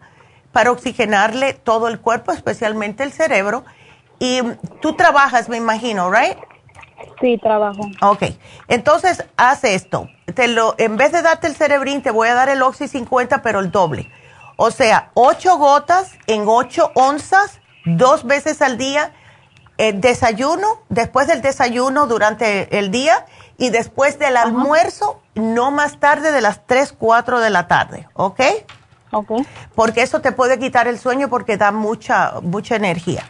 para 0.51 0.71
oxigenarle 0.71 1.53
todo 1.53 1.87
el 1.87 1.99
cuerpo, 1.99 2.31
especialmente 2.31 3.03
el 3.03 3.11
cerebro. 3.13 3.63
Y 4.19 4.41
tú 4.81 4.95
trabajas, 4.95 5.47
me 5.47 5.57
imagino, 5.57 6.11
¿right? 6.11 6.37
Sí, 7.21 7.37
trabajo. 7.37 7.81
Ok, 8.01 8.23
entonces 8.67 9.23
haz 9.37 9.63
esto. 9.63 10.09
Te 10.33 10.47
lo, 10.47 10.73
en 10.79 10.97
vez 10.97 11.11
de 11.11 11.21
darte 11.21 11.45
el 11.47 11.55
cerebrín, 11.55 12.01
te 12.01 12.09
voy 12.09 12.27
a 12.27 12.33
dar 12.33 12.49
el 12.49 12.61
Oxy 12.63 12.87
50, 12.87 13.43
pero 13.43 13.59
el 13.59 13.71
doble. 13.71 14.11
O 14.57 14.71
sea, 14.71 15.11
8 15.13 15.57
gotas 15.57 16.13
en 16.25 16.45
8 16.47 16.91
onzas, 16.95 17.61
dos 17.85 18.25
veces 18.25 18.61
al 18.61 18.77
día. 18.77 19.13
El 19.77 20.01
desayuno, 20.01 20.81
después 20.89 21.27
del 21.27 21.43
desayuno 21.43 22.07
durante 22.07 22.79
el 22.79 22.89
día 22.89 23.27
y 23.59 23.69
después 23.69 24.17
del 24.17 24.35
almuerzo, 24.35 25.21
no 25.35 25.69
más 25.69 25.99
tarde 25.99 26.31
de 26.31 26.41
las 26.41 26.65
3, 26.65 26.95
4 26.97 27.39
de 27.39 27.49
la 27.51 27.67
tarde, 27.67 28.09
¿ok? 28.15 28.41
Ok. 29.11 29.31
Porque 29.75 30.01
eso 30.01 30.19
te 30.21 30.31
puede 30.31 30.57
quitar 30.57 30.87
el 30.87 30.97
sueño 30.97 31.29
porque 31.29 31.57
da 31.57 31.71
mucha, 31.71 32.33
mucha 32.41 32.75
energía. 32.75 33.23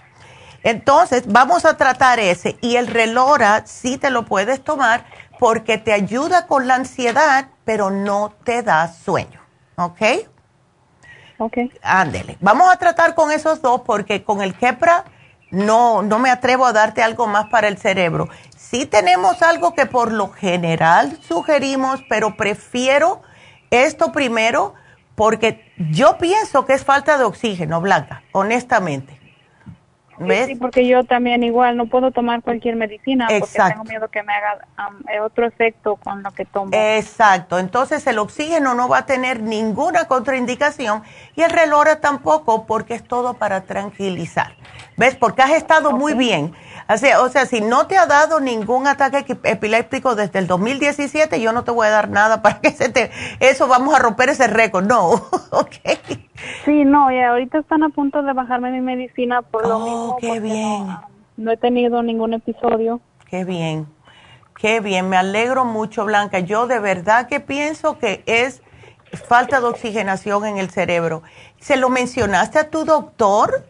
Entonces, 0.64 1.24
vamos 1.28 1.66
a 1.66 1.76
tratar 1.76 2.20
ese. 2.20 2.58
Y 2.62 2.78
el 2.78 2.88
relora 2.88 3.64
sí 3.66 3.98
te 3.98 4.10
lo 4.10 4.26
puedes 4.26 4.64
tomar 4.64 5.06
porque 5.40 5.78
te 5.78 5.92
ayuda 5.92 6.48
con 6.48 6.68
la 6.68 6.76
ansiedad, 6.76 7.50
pero 7.66 7.90
no 7.90 8.34
te 8.46 8.64
da 8.64 8.88
sueño. 8.88 9.42
¿Ok? 9.76 10.02
Ok. 11.38 11.58
Ándele. 11.82 12.38
Vamos 12.42 12.72
a 12.72 12.78
tratar 12.78 13.16
con 13.16 13.32
esos 13.32 13.62
dos 13.62 13.82
porque 13.82 14.24
con 14.24 14.42
el 14.42 14.56
Kepra 14.56 15.06
no, 15.52 16.02
no 16.02 16.20
me 16.20 16.30
atrevo 16.30 16.66
a 16.66 16.74
darte 16.74 17.02
algo 17.02 17.28
más 17.28 17.48
para 17.48 17.68
el 17.68 17.78
cerebro. 17.78 18.30
Sí 18.56 18.86
tenemos 18.86 19.42
algo 19.42 19.74
que 19.74 19.86
por 19.86 20.12
lo 20.12 20.30
general 20.30 21.18
sugerimos, 21.22 22.04
pero 22.10 22.36
prefiero 22.36 23.22
esto 23.70 24.12
primero 24.12 24.74
porque 25.16 25.72
yo 25.78 26.18
pienso 26.18 26.66
que 26.66 26.74
es 26.74 26.84
falta 26.84 27.18
de 27.18 27.24
oxígeno, 27.24 27.82
Blanca, 27.82 28.24
honestamente. 28.34 29.17
¿Ves? 30.20 30.48
Sí, 30.48 30.56
porque 30.56 30.88
yo 30.88 31.04
también 31.04 31.44
igual 31.44 31.78
no 31.78 31.86
puedo 31.88 32.12
tomar 32.12 32.42
cualquier 32.42 32.76
medicina 32.76 33.28
porque 33.28 33.46
Exacto. 33.46 33.74
tengo 33.74 33.84
miedo 33.86 34.08
que 34.08 34.24
me 34.24 34.34
haga 34.34 34.66
eh, 35.14 35.20
otro 35.20 35.46
efecto 35.46 35.96
con 35.98 36.24
lo 36.24 36.32
que 36.32 36.46
tomo. 36.46 36.72
Exacto, 36.74 37.60
entonces 37.60 38.06
el 38.08 38.18
oxígeno 38.18 38.74
no 38.74 38.88
va 38.88 39.00
a 39.00 39.06
tener 39.06 39.42
ninguna 39.42 40.06
contraindicación 40.06 41.04
y 41.36 41.44
el 41.44 41.52
relora 41.52 42.00
tampoco 42.00 42.66
porque 42.66 42.96
es 42.96 43.04
todo 43.04 43.36
para 43.36 43.62
tranquilizar. 43.62 44.56
¿Ves? 44.96 45.16
Porque 45.16 45.44
has 45.44 45.52
estado 45.52 45.92
muy 45.92 46.16
bien. 46.16 46.54
O 46.90 46.98
sea, 46.98 47.22
o 47.22 47.30
sea, 47.30 47.46
si 47.46 47.62
no 47.62 47.88
te 47.88 47.98
ha 47.98 48.06
dado 48.06 48.40
ningún 48.40 48.88
ataque 48.88 49.26
epiléptico 49.44 50.16
desde 50.16 50.40
el 50.40 50.48
2017, 50.48 51.42
yo 51.42 51.52
no 51.52 51.64
te 51.64 51.72
voy 51.72 51.88
a 51.88 51.92
dar 51.92 52.10
nada 52.10 52.42
para 52.42 52.62
que 52.62 52.72
se 52.72 52.90
te... 52.90 53.12
Eso 53.40 53.68
vamos 53.68 53.94
a 53.94 54.00
romper 54.00 54.30
ese 54.30 54.48
récord, 54.48 54.86
no. 54.86 55.10
ok. 55.52 55.76
Sí, 56.66 56.86
no, 56.86 57.12
y 57.12 57.20
ahorita 57.20 57.60
están 57.60 57.84
a 57.84 57.90
punto 57.90 58.22
de 58.22 58.34
bajarme 58.34 58.72
mi 58.72 58.82
medicina 58.82 59.42
por 59.42 59.68
lo 59.68 59.80
mismo. 59.80 60.10
Oh, 60.12 60.18
qué 60.18 60.28
porque 60.28 60.40
bien. 60.40 60.88
No, 60.88 61.02
no 61.38 61.52
he 61.52 61.58
tenido 61.58 62.02
ningún 62.04 62.34
episodio. 62.34 63.02
Qué 63.30 63.44
bien, 63.44 63.88
qué 64.58 64.80
bien, 64.80 65.10
me 65.10 65.18
alegro 65.18 65.66
mucho, 65.66 66.06
Blanca. 66.06 66.40
Yo 66.40 66.68
de 66.68 66.80
verdad 66.80 67.28
que 67.28 67.40
pienso 67.40 68.00
que 68.00 68.24
es 68.26 68.62
falta 69.12 69.60
de 69.60 69.68
oxigenación 69.68 70.46
en 70.46 70.58
el 70.58 70.70
cerebro. 70.70 71.24
¿Se 71.60 71.76
lo 71.76 71.90
mencionaste 71.90 72.60
a 72.60 72.70
tu 72.70 72.86
doctor? 72.86 73.66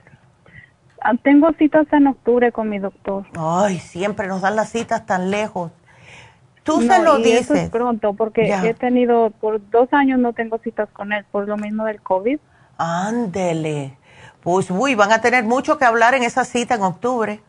Ah, 1.01 1.13
Tengo 1.21 1.51
citas 1.53 1.87
en 1.91 2.07
octubre 2.07 2.51
con 2.51 2.69
mi 2.69 2.79
doctor. 2.79 3.25
Ay, 3.37 3.79
siempre 3.79 4.27
nos 4.27 4.41
dan 4.41 4.55
las 4.55 4.69
citas 4.69 5.05
tan 5.05 5.31
lejos. 5.31 5.71
Tú 6.63 6.81
se 6.81 7.01
lo 7.01 7.17
dices. 7.17 7.49
Eso 7.49 7.71
pronto, 7.71 8.13
porque 8.13 8.51
he 8.51 8.73
tenido, 8.73 9.29
por 9.29 9.61
dos 9.69 9.87
años 9.93 10.19
no 10.19 10.33
tengo 10.33 10.57
citas 10.57 10.89
con 10.91 11.13
él, 11.13 11.23
por 11.31 11.47
lo 11.47 11.55
mismo 11.55 11.85
del 11.85 12.01
COVID. 12.01 12.39
Ándele. 12.77 13.97
Pues, 14.41 14.69
uy, 14.69 14.93
van 14.93 15.13
a 15.13 15.21
tener 15.21 15.45
mucho 15.45 15.77
que 15.77 15.85
hablar 15.85 16.13
en 16.13 16.23
esa 16.23 16.43
cita 16.43 16.75
en 16.75 16.81
octubre. 16.81 17.41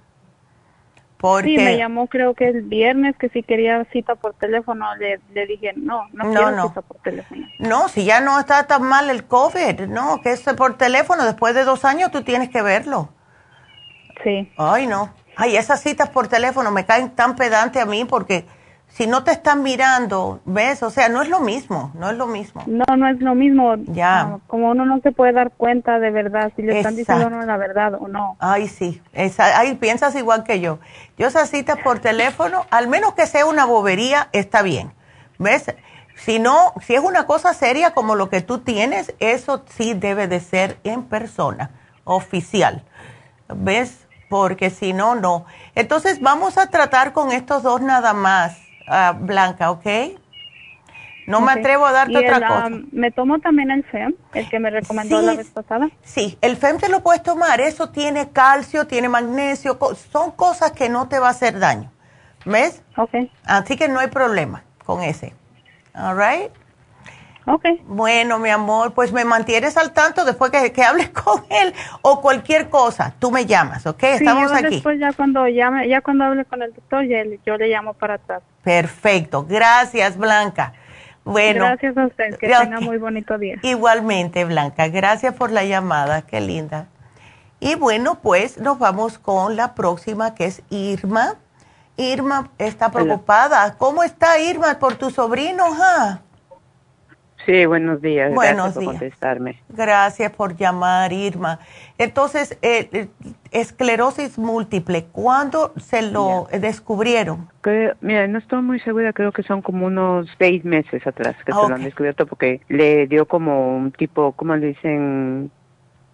Porque... 1.18 1.48
Sí, 1.48 1.56
me 1.56 1.76
llamó 1.76 2.06
creo 2.06 2.34
que 2.34 2.48
el 2.48 2.62
viernes 2.62 3.16
que 3.16 3.28
si 3.30 3.42
quería 3.42 3.84
cita 3.92 4.14
por 4.14 4.34
teléfono, 4.34 4.86
le, 4.94 5.46
dije, 5.46 5.72
no, 5.74 6.06
no, 6.12 6.30
quiero 6.30 6.68
cita 6.68 6.82
por 6.82 6.98
teléfono. 6.98 7.44
No, 7.58 7.88
si 7.88 8.04
ya 8.04 8.20
no 8.20 8.38
está 8.38 8.68
tan 8.68 8.84
mal 8.84 9.10
el 9.10 9.24
COVID, 9.24 9.88
no, 9.88 10.20
que 10.20 10.30
es 10.30 10.42
por 10.56 10.78
teléfono, 10.78 11.24
después 11.24 11.56
de 11.56 11.64
dos 11.64 11.84
años 11.84 12.12
tú 12.12 12.22
tienes 12.22 12.50
que 12.50 12.62
verlo. 12.62 13.08
Sí. 14.24 14.52
Ay, 14.56 14.86
no. 14.86 15.10
Ay, 15.36 15.56
esas 15.56 15.80
citas 15.80 16.08
por 16.08 16.28
teléfono 16.28 16.70
me 16.70 16.84
caen 16.84 17.10
tan 17.10 17.36
pedante 17.36 17.80
a 17.80 17.86
mí 17.86 18.04
porque 18.04 18.46
si 18.88 19.06
no 19.06 19.22
te 19.22 19.30
están 19.30 19.62
mirando, 19.62 20.40
¿ves? 20.44 20.82
O 20.82 20.90
sea, 20.90 21.08
no 21.08 21.22
es 21.22 21.28
lo 21.28 21.40
mismo, 21.40 21.92
no 21.94 22.10
es 22.10 22.16
lo 22.16 22.26
mismo. 22.26 22.64
No, 22.66 22.84
no 22.96 23.08
es 23.08 23.20
lo 23.20 23.34
mismo. 23.34 23.76
Ya. 23.86 24.38
como 24.46 24.70
uno 24.70 24.84
no 24.84 25.00
se 25.00 25.12
puede 25.12 25.32
dar 25.32 25.52
cuenta 25.52 25.98
de 25.98 26.10
verdad 26.10 26.50
si 26.56 26.62
le 26.62 26.78
están 26.78 26.96
diciendo 26.96 27.30
no 27.30 27.42
la 27.42 27.56
verdad 27.56 27.94
o 27.94 28.08
no. 28.08 28.36
Ay, 28.40 28.66
sí. 28.66 29.00
Esa, 29.12 29.58
ay, 29.58 29.76
piensas 29.76 30.16
igual 30.16 30.42
que 30.42 30.60
yo. 30.60 30.78
Yo 31.16 31.28
esas 31.28 31.50
citas 31.50 31.78
por 31.84 32.00
teléfono, 32.00 32.66
al 32.70 32.88
menos 32.88 33.14
que 33.14 33.26
sea 33.26 33.46
una 33.46 33.66
bobería, 33.66 34.28
está 34.32 34.62
bien. 34.62 34.92
¿Ves? 35.38 35.72
Si 36.16 36.40
no, 36.40 36.72
si 36.80 36.94
es 36.94 37.00
una 37.00 37.26
cosa 37.26 37.54
seria 37.54 37.92
como 37.92 38.16
lo 38.16 38.28
que 38.28 38.40
tú 38.40 38.58
tienes, 38.58 39.14
eso 39.20 39.62
sí 39.68 39.94
debe 39.94 40.26
de 40.26 40.40
ser 40.40 40.78
en 40.82 41.04
persona, 41.04 41.70
oficial. 42.02 42.82
¿Ves? 43.54 44.07
Porque 44.28 44.70
si 44.70 44.92
no, 44.92 45.14
no. 45.14 45.46
Entonces 45.74 46.20
vamos 46.20 46.58
a 46.58 46.68
tratar 46.68 47.12
con 47.12 47.32
estos 47.32 47.62
dos 47.62 47.80
nada 47.80 48.12
más 48.12 48.58
Blanca, 49.20 49.70
¿ok? 49.70 49.86
No 51.26 51.42
me 51.42 51.52
atrevo 51.52 51.84
a 51.84 51.92
darte 51.92 52.16
otra 52.16 52.48
cosa. 52.48 52.66
Um, 52.68 52.88
¿Me 52.90 53.10
tomo 53.10 53.38
también 53.38 53.70
el 53.70 53.84
FEM, 53.84 54.14
el 54.32 54.48
que 54.48 54.58
me 54.58 54.70
recomendó 54.70 55.20
la 55.20 55.34
vez 55.34 55.50
pasada? 55.50 55.90
Sí, 56.02 56.38
el 56.40 56.56
FEM 56.56 56.78
te 56.78 56.88
lo 56.88 57.02
puedes 57.02 57.22
tomar. 57.22 57.60
Eso 57.60 57.90
tiene 57.90 58.30
calcio, 58.30 58.86
tiene 58.86 59.10
magnesio, 59.10 59.78
son 60.10 60.30
cosas 60.30 60.72
que 60.72 60.88
no 60.88 61.06
te 61.06 61.18
va 61.18 61.28
a 61.28 61.32
hacer 61.32 61.58
daño. 61.58 61.90
¿Ves? 62.46 62.82
Ok. 62.96 63.10
Así 63.44 63.76
que 63.76 63.88
no 63.88 64.00
hay 64.00 64.06
problema 64.06 64.64
con 64.86 65.02
ese. 65.02 65.34
All 65.94 66.16
right? 66.16 66.50
Ok. 67.50 67.64
Bueno, 67.86 68.38
mi 68.38 68.50
amor, 68.50 68.92
pues 68.92 69.10
me 69.10 69.24
mantienes 69.24 69.78
al 69.78 69.92
tanto 69.92 70.26
después 70.26 70.50
que, 70.50 70.70
que 70.70 70.82
hables 70.82 71.08
con 71.24 71.42
él 71.48 71.72
o 72.02 72.20
cualquier 72.20 72.68
cosa. 72.68 73.14
Tú 73.18 73.30
me 73.30 73.46
llamas, 73.46 73.86
¿ok? 73.86 74.02
Estamos 74.02 74.52
aquí. 74.52 74.74
Después 74.74 75.00
ya 75.00 75.12
cuando 75.14 75.46
llame, 75.48 75.88
ya 75.88 76.02
cuando 76.02 76.24
hable 76.24 76.44
con 76.44 76.62
el 76.62 76.74
doctor, 76.74 77.04
yo 77.44 77.56
le 77.56 77.68
llamo 77.68 77.94
para 77.94 78.14
atrás. 78.14 78.42
Perfecto. 78.62 79.46
Gracias, 79.48 80.18
Blanca. 80.18 80.74
Bueno. 81.24 81.64
Gracias 81.64 81.96
a 81.96 82.06
usted. 82.06 82.36
Que 82.36 82.48
tenga 82.48 82.80
muy 82.80 82.98
bonito 82.98 83.38
día. 83.38 83.56
Igualmente, 83.62 84.44
Blanca. 84.44 84.88
Gracias 84.88 85.34
por 85.34 85.50
la 85.50 85.64
llamada. 85.64 86.22
Qué 86.22 86.40
linda. 86.40 86.86
Y 87.60 87.74
bueno, 87.74 88.20
pues 88.22 88.58
nos 88.58 88.78
vamos 88.78 89.18
con 89.18 89.56
la 89.56 89.74
próxima, 89.74 90.34
que 90.34 90.44
es 90.44 90.62
Irma. 90.68 91.36
Irma 91.96 92.50
está 92.58 92.90
preocupada. 92.90 93.74
¿Cómo 93.78 94.02
está 94.02 94.38
Irma 94.38 94.78
por 94.78 94.96
tu 94.96 95.10
sobrino? 95.10 95.74
Ja? 95.74 96.20
Sí, 97.48 97.64
buenos 97.64 98.02
días. 98.02 98.30
Gracias 98.34 98.74
por 98.74 98.84
contestarme. 98.84 99.58
Gracias 99.70 100.30
por 100.32 100.54
llamar, 100.54 101.14
Irma. 101.14 101.60
Entonces, 101.96 102.58
eh, 102.60 102.90
eh, 102.92 103.08
esclerosis 103.52 104.36
múltiple, 104.36 105.06
¿cuándo 105.12 105.72
se 105.78 106.02
lo 106.02 106.46
descubrieron? 106.52 107.48
mira, 108.02 108.26
no 108.26 108.38
estoy 108.38 108.60
muy 108.60 108.80
segura, 108.80 109.14
creo 109.14 109.32
que 109.32 109.42
son 109.44 109.62
como 109.62 109.86
unos 109.86 110.28
seis 110.36 110.62
meses 110.62 111.06
atrás 111.06 111.36
que 111.42 111.52
se 111.52 111.58
lo 111.58 111.74
han 111.74 111.84
descubierto 111.84 112.26
porque 112.26 112.60
le 112.68 113.06
dio 113.06 113.24
como 113.24 113.78
un 113.78 113.92
tipo, 113.92 114.32
¿cómo 114.32 114.54
le 114.54 114.66
dicen? 114.66 115.50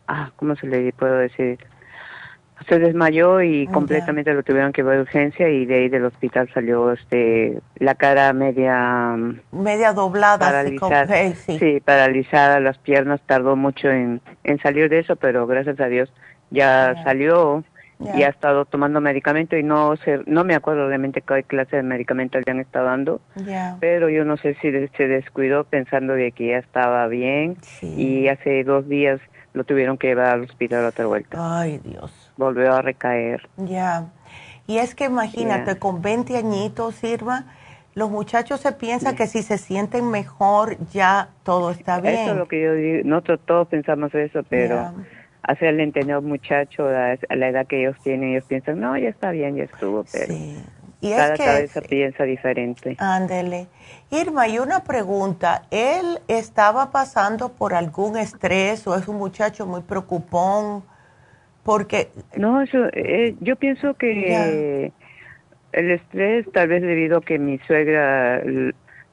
Ah, 0.06 0.30
¿cómo 0.36 0.54
se 0.54 0.68
le 0.68 0.92
puedo 0.92 1.16
decir? 1.16 1.58
Se 2.68 2.78
desmayó 2.78 3.42
y 3.42 3.66
completamente 3.66 4.32
lo 4.32 4.42
tuvieron 4.42 4.72
que 4.72 4.82
ver 4.82 4.98
a 4.98 5.02
urgencia 5.02 5.48
y 5.48 5.66
de 5.66 5.74
ahí 5.74 5.88
del 5.88 6.04
hospital 6.04 6.48
salió 6.54 6.92
este 6.92 7.60
la 7.76 7.94
cara 7.94 8.32
media 8.32 9.16
media 9.52 9.92
doblada 9.92 10.38
paralizada. 10.38 11.34
sí. 11.34 11.80
paralizada 11.84 12.60
las 12.60 12.78
piernas 12.78 13.20
tardó 13.26 13.56
mucho 13.56 13.90
en, 13.90 14.20
en 14.44 14.58
salir 14.60 14.88
de 14.88 15.00
eso 15.00 15.16
pero 15.16 15.46
gracias 15.46 15.80
a 15.80 15.86
Dios 15.86 16.12
ya 16.50 16.94
salió 17.04 17.64
y 18.16 18.22
ha 18.22 18.28
estado 18.28 18.64
tomando 18.64 19.00
medicamento 19.00 19.56
y 19.56 19.62
no 19.62 19.96
sé 19.96 20.20
no 20.26 20.44
me 20.44 20.54
acuerdo 20.54 20.88
realmente 20.88 21.22
qué 21.22 21.42
clase 21.44 21.76
de 21.76 21.82
medicamento 21.82 22.38
le 22.38 22.50
han 22.50 22.60
estado 22.60 22.86
dando 22.86 23.20
pero 23.80 24.08
yo 24.08 24.24
no 24.24 24.36
sé 24.36 24.56
si 24.60 24.70
se 24.96 25.08
descuidó 25.08 25.64
pensando 25.64 26.14
de 26.14 26.32
que 26.32 26.48
ya 26.48 26.58
estaba 26.58 27.06
bien 27.08 27.56
y 27.82 28.28
hace 28.28 28.62
dos 28.64 28.88
días 28.88 29.20
lo 29.54 29.64
tuvieron 29.64 29.96
que 29.98 30.08
llevar 30.08 30.34
al 30.34 30.42
hospital 30.42 30.84
otra 30.84 31.06
vuelta. 31.06 31.60
Ay 31.60 31.80
Dios 31.84 32.23
volvió 32.36 32.72
a 32.74 32.82
recaer. 32.82 33.48
Ya. 33.56 34.06
Y 34.66 34.78
es 34.78 34.94
que 34.94 35.04
imagínate, 35.04 35.78
con 35.78 36.00
20 36.00 36.36
añitos, 36.36 37.02
Irma, 37.04 37.46
los 37.94 38.10
muchachos 38.10 38.60
se 38.60 38.72
piensan 38.72 39.14
que 39.14 39.26
si 39.26 39.42
se 39.42 39.58
sienten 39.58 40.10
mejor, 40.10 40.76
ya 40.90 41.28
todo 41.42 41.70
está 41.70 42.00
bien. 42.00 42.14
Eso 42.14 42.32
es 42.32 42.36
lo 42.36 42.48
que 42.48 42.62
yo 42.62 42.74
digo. 42.74 43.02
Nosotros 43.04 43.40
todos 43.46 43.68
pensamos 43.68 44.14
eso, 44.14 44.42
pero 44.48 44.92
hacerle 45.42 45.84
entender 45.84 46.16
a 46.16 46.18
un 46.18 46.26
muchacho 46.26 46.88
a 46.88 47.36
la 47.36 47.48
edad 47.48 47.66
que 47.66 47.80
ellos 47.80 47.96
tienen, 48.02 48.30
ellos 48.30 48.44
piensan, 48.44 48.80
no, 48.80 48.96
ya 48.96 49.08
está 49.08 49.30
bien, 49.30 49.56
ya 49.56 49.64
estuvo, 49.64 50.04
pero 50.10 50.26
sí. 50.26 50.64
y 51.02 51.10
cada 51.10 51.36
cabeza 51.36 51.82
piensa 51.82 52.24
diferente. 52.24 52.96
Ándele. 52.98 53.68
Irma, 54.10 54.48
y 54.48 54.58
una 54.58 54.84
pregunta, 54.84 55.64
¿él 55.70 56.18
estaba 56.28 56.90
pasando 56.90 57.50
por 57.50 57.74
algún 57.74 58.16
estrés 58.16 58.86
o 58.86 58.96
es 58.96 59.06
un 59.06 59.16
muchacho 59.16 59.66
muy 59.66 59.82
preocupón? 59.82 60.82
Porque... 61.64 62.08
No, 62.36 62.60
eso, 62.60 62.86
eh, 62.92 63.34
yo 63.40 63.56
pienso 63.56 63.94
que 63.94 64.92
el 65.72 65.90
estrés 65.90 66.46
tal 66.52 66.68
vez 66.68 66.82
debido 66.82 67.18
a 67.18 67.22
que 67.22 67.38
mi 67.38 67.58
suegra 67.66 68.42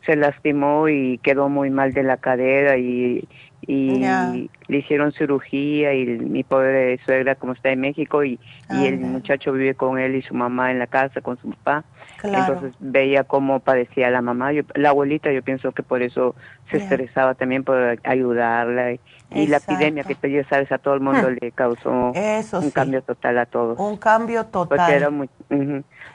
se 0.06 0.16
lastimó 0.16 0.90
y 0.90 1.20
quedó 1.20 1.50
muy 1.50 1.70
mal 1.70 1.94
de 1.94 2.04
la 2.04 2.18
cadera 2.18 2.78
y, 2.78 3.28
y 3.62 4.50
le 4.68 4.78
hicieron 4.78 5.12
cirugía 5.12 5.94
y 5.94 6.06
mi 6.06 6.44
pobre 6.44 7.00
suegra 7.06 7.36
como 7.36 7.54
está 7.54 7.72
en 7.72 7.82
México 7.82 8.24
y, 8.24 8.40
y 8.70 8.86
el 8.86 9.00
muchacho 9.00 9.54
vive 9.54 9.76
con 9.76 10.00
él 10.00 10.16
y 10.16 10.22
su 10.22 10.34
mamá 10.34 10.72
en 10.72 10.80
la 10.80 10.88
casa 10.88 11.22
con 11.22 11.38
su 11.38 11.50
papá. 11.52 11.84
Entonces 12.24 12.74
veía 12.80 13.24
cómo 13.24 13.60
padecía 13.60 14.10
la 14.10 14.22
mamá. 14.22 14.52
Yo, 14.54 14.64
la 14.76 14.90
abuelita 14.90 15.32
yo 15.32 15.42
pienso 15.42 15.72
que 15.72 15.84
por 15.84 16.02
eso 16.02 16.36
se 16.70 16.78
estresaba 16.78 17.36
también 17.36 17.64
por 17.64 18.00
ayudarla. 18.04 18.94
Y, 19.34 19.48
la 19.48 19.58
epidemia 19.58 20.04
que 20.04 20.30
ya 20.30 20.48
sabes 20.50 20.72
a 20.72 20.78
todo 20.78 20.94
el 20.94 21.00
mundo 21.00 21.30
hmm. 21.30 21.38
le 21.40 21.52
causó 21.52 22.12
un 22.12 22.72
cambio 22.72 23.02
total 23.02 23.38
a 23.38 23.46
todos. 23.46 23.80
Un 23.80 23.98
cambio 23.98 24.46
total. 24.46 24.78
Porque 24.78 24.94
era, 24.94 25.10
muy, 25.10 25.30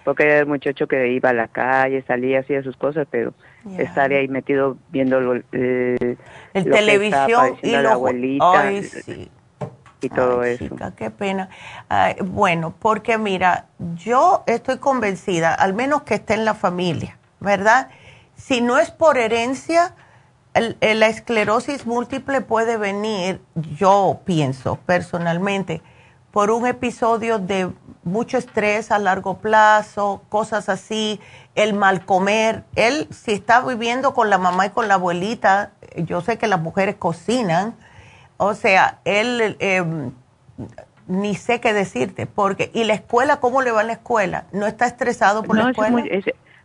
porque 0.05 0.25
era 0.25 0.39
el 0.41 0.47
muchacho 0.47 0.87
que 0.87 1.13
iba 1.13 1.31
a 1.31 1.33
la 1.33 1.49
calle, 1.49 2.03
salía, 2.03 2.41
hacía 2.41 2.63
sus 2.63 2.77
cosas, 2.77 3.07
pero 3.11 3.33
estar 3.79 4.13
ahí 4.13 4.29
metido 4.29 4.77
viendo 4.91 5.19
el, 5.33 5.45
el 5.53 6.17
televisión 6.71 7.57
y 7.63 7.71
la 7.71 7.93
abuelita 7.93 8.71
y 10.01 10.09
todo 10.09 10.45
eso. 10.45 10.65
qué 10.97 11.11
pena. 11.11 11.49
bueno, 12.25 12.75
porque 12.79 13.19
mira, 13.19 13.67
yo 13.97 14.43
estoy 14.47 14.79
convencida, 14.79 15.55
al 15.55 15.75
menos 15.75 16.03
que 16.03 16.15
esté 16.15 16.35
en 16.35 16.45
la 16.45 16.55
familia, 16.55 17.19
¿verdad? 17.41 17.89
Si 18.37 18.61
no 18.61 18.79
es 18.79 18.91
por 18.91 19.19
herencia, 19.19 19.95
la 20.55 21.07
esclerosis 21.07 21.87
múltiple 21.87 22.41
puede 22.41 22.77
venir, 22.77 23.41
yo 23.55 24.21
pienso 24.25 24.77
personalmente, 24.87 25.83
por 26.31 26.51
un 26.51 26.67
episodio 26.67 27.39
de 27.39 27.71
mucho 28.05 28.37
estrés 28.37 28.91
a 28.91 28.99
largo 28.99 29.39
plazo, 29.39 30.23
cosas 30.29 30.69
así, 30.69 31.19
el 31.55 31.73
mal 31.73 32.05
comer. 32.05 32.65
Él, 32.75 33.09
si 33.11 33.33
está 33.33 33.63
viviendo 33.63 34.13
con 34.13 34.29
la 34.29 34.37
mamá 34.37 34.67
y 34.67 34.71
con 34.71 34.87
la 34.87 34.95
abuelita, 34.95 35.73
yo 35.97 36.21
sé 36.21 36.37
que 36.37 36.47
las 36.47 36.61
mujeres 36.61 36.97
cocinan, 36.97 37.75
o 38.37 38.55
sea, 38.55 38.99
él 39.05 39.57
em, 39.61 40.11
ni 41.09 41.35
sé 41.35 41.61
qué 41.61 41.73
decirte, 41.73 42.27
porque, 42.27 42.71
¿y 42.75 42.85
la 42.85 42.95
escuela 42.95 43.39
cómo 43.39 43.63
le 43.63 43.71
va 43.71 43.83
en 43.83 43.89
la 43.89 43.93
escuela? 43.95 44.45
¿No 44.53 44.67
está 44.67 44.87
estresado 44.87 45.43
por 45.43 45.57
la 45.57 45.71
escuela? 45.71 46.05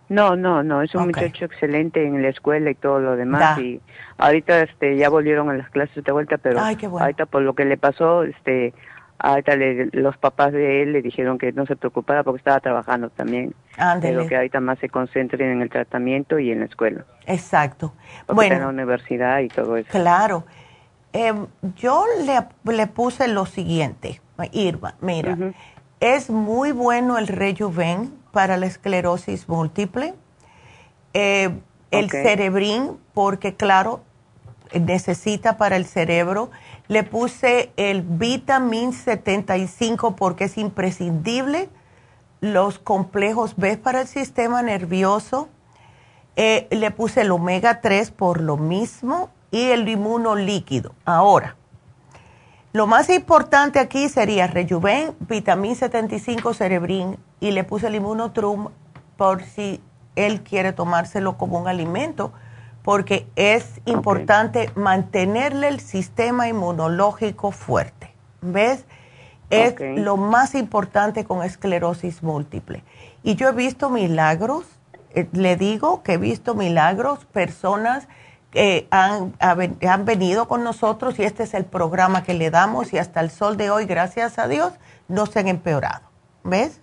no, 0.10 0.36
no, 0.36 0.64
no, 0.64 0.82
es 0.82 0.94
un 0.96 1.06
muchacho 1.06 1.46
excelente 1.46 2.06
en 2.06 2.22
la 2.22 2.30
escuela 2.30 2.70
y 2.70 2.76
todo 2.76 3.00
lo 3.00 3.16
demás. 3.16 3.60
Y 3.60 3.82
ahorita 4.18 4.62
este, 4.62 4.98
ya 4.98 5.10
volvieron 5.10 5.50
a 5.50 5.54
las 5.54 5.70
clases 5.70 6.04
de 6.04 6.12
vuelta, 6.12 6.38
pero 6.38 6.60
ahorita 6.60 7.26
por 7.28 7.44
lo 7.44 7.54
que 7.54 7.66
le 7.66 7.78
pasó, 7.78 8.24
este, 8.24 8.74
ahorita 9.20 9.54
los 9.94 10.18
papás 10.18 10.52
de 10.52 10.82
él 10.82 10.94
le 10.94 11.02
dijeron 11.02 11.38
que 11.38 11.52
no 11.52 11.66
se 11.66 11.76
preocupara 11.76 12.24
porque 12.24 12.40
estaba 12.40 12.60
trabajando 12.60 13.10
también. 13.10 13.54
Pero 14.02 14.28
que 14.28 14.36
ahorita 14.36 14.60
más 14.60 14.80
se 14.80 14.90
concentren 14.90 15.52
en 15.52 15.62
el 15.62 15.70
tratamiento 15.70 16.40
y 16.40 16.52
en 16.52 16.60
la 16.60 16.66
escuela. 16.66 17.06
Exacto. 17.28 17.94
Porque 18.26 18.36
bueno. 18.36 18.56
en 18.56 18.62
la 18.62 18.68
universidad 18.70 19.40
y 19.40 19.48
todo 19.48 19.78
eso. 19.78 19.90
Claro. 19.92 20.46
Em, 21.14 21.48
yo 21.76 22.06
le, 22.26 22.48
le, 22.74 22.88
puse 22.88 23.28
lo 23.28 23.46
siguiente, 23.46 24.22
Irma, 24.54 24.96
mira, 25.02 25.38
es 26.00 26.30
muy 26.30 26.72
bueno 26.72 27.18
el 27.18 27.28
rejuven 27.28 28.14
para 28.32 28.58
la 28.58 28.66
esclerosis 28.66 29.50
múltiple 29.50 30.16
eh, 31.14 31.50
el 31.92 32.10
cerebrín, 32.10 32.98
porque 33.14 33.56
claro, 33.56 34.02
necesita 34.74 35.58
para 35.58 35.76
el 35.76 35.86
cerebro. 35.86 36.50
Le 36.88 37.04
puse 37.04 37.72
el 37.76 38.02
vitamin 38.02 38.94
75 38.94 40.16
porque 40.16 40.46
es 40.46 40.58
imprescindible. 40.58 41.70
Los 42.40 42.80
complejos 42.80 43.56
B 43.58 43.78
para 43.78 44.02
el 44.02 44.08
sistema 44.08 44.62
nervioso. 44.62 45.50
Eh, 46.38 46.68
le 46.72 46.92
puse 46.92 47.22
el 47.22 47.32
omega 47.32 47.82
3 47.82 48.12
por 48.12 48.40
lo 48.40 48.56
mismo 48.56 49.30
y 49.52 49.72
el 49.72 49.88
inmuno 49.88 50.36
líquido. 50.36 50.96
Ahora, 51.06 51.56
lo 52.74 52.88
más 52.88 53.10
importante 53.10 53.80
aquí 53.80 54.08
sería 54.08 54.48
Rejuven, 54.48 55.14
vitamin 55.28 55.76
75, 55.76 56.54
cerebrín 56.54 57.18
y 57.42 57.52
le 57.52 57.66
puse 57.66 57.88
el 57.88 57.96
inmunotrum 57.96 58.70
por 59.18 59.44
si 59.44 59.82
él 60.16 60.42
quiere 60.42 60.72
tomárselo 60.72 61.38
como 61.38 61.60
un 61.60 61.68
alimento 61.68 62.32
porque 62.82 63.28
es 63.36 63.82
importante 63.86 64.72
mantenerle 64.76 65.68
el 65.68 65.80
sistema 65.80 66.48
inmunológico 66.48 67.52
fuerte. 67.52 68.14
¿Ves? 68.42 68.86
Es 69.50 69.76
lo 69.80 70.16
más 70.16 70.56
importante 70.56 71.26
con 71.26 71.44
esclerosis 71.44 72.24
múltiple. 72.24 72.84
Y 73.22 73.36
yo 73.36 73.50
he 73.50 73.52
visto 73.52 73.90
milagros, 73.90 74.64
eh, 75.14 75.28
le 75.34 75.58
digo 75.58 76.04
que 76.04 76.14
he 76.14 76.18
visto 76.18 76.56
milagros, 76.56 77.26
personas 77.26 78.08
que 78.52 78.88
han, 78.92 79.34
han 79.40 80.06
venido 80.06 80.48
con 80.48 80.64
nosotros 80.64 81.20
y 81.20 81.24
este 81.24 81.44
es 81.44 81.54
el 81.54 81.66
programa 81.66 82.24
que 82.24 82.34
le 82.34 82.52
damos 82.52 82.94
y 82.94 82.98
hasta 82.98 83.22
el 83.22 83.30
sol 83.30 83.58
de 83.58 83.70
hoy, 83.70 83.86
gracias 83.86 84.38
a 84.40 84.48
Dios, 84.48 84.74
no 85.08 85.26
se 85.26 85.40
han 85.40 85.48
empeorado. 85.48 86.02
¿Ves? 86.44 86.82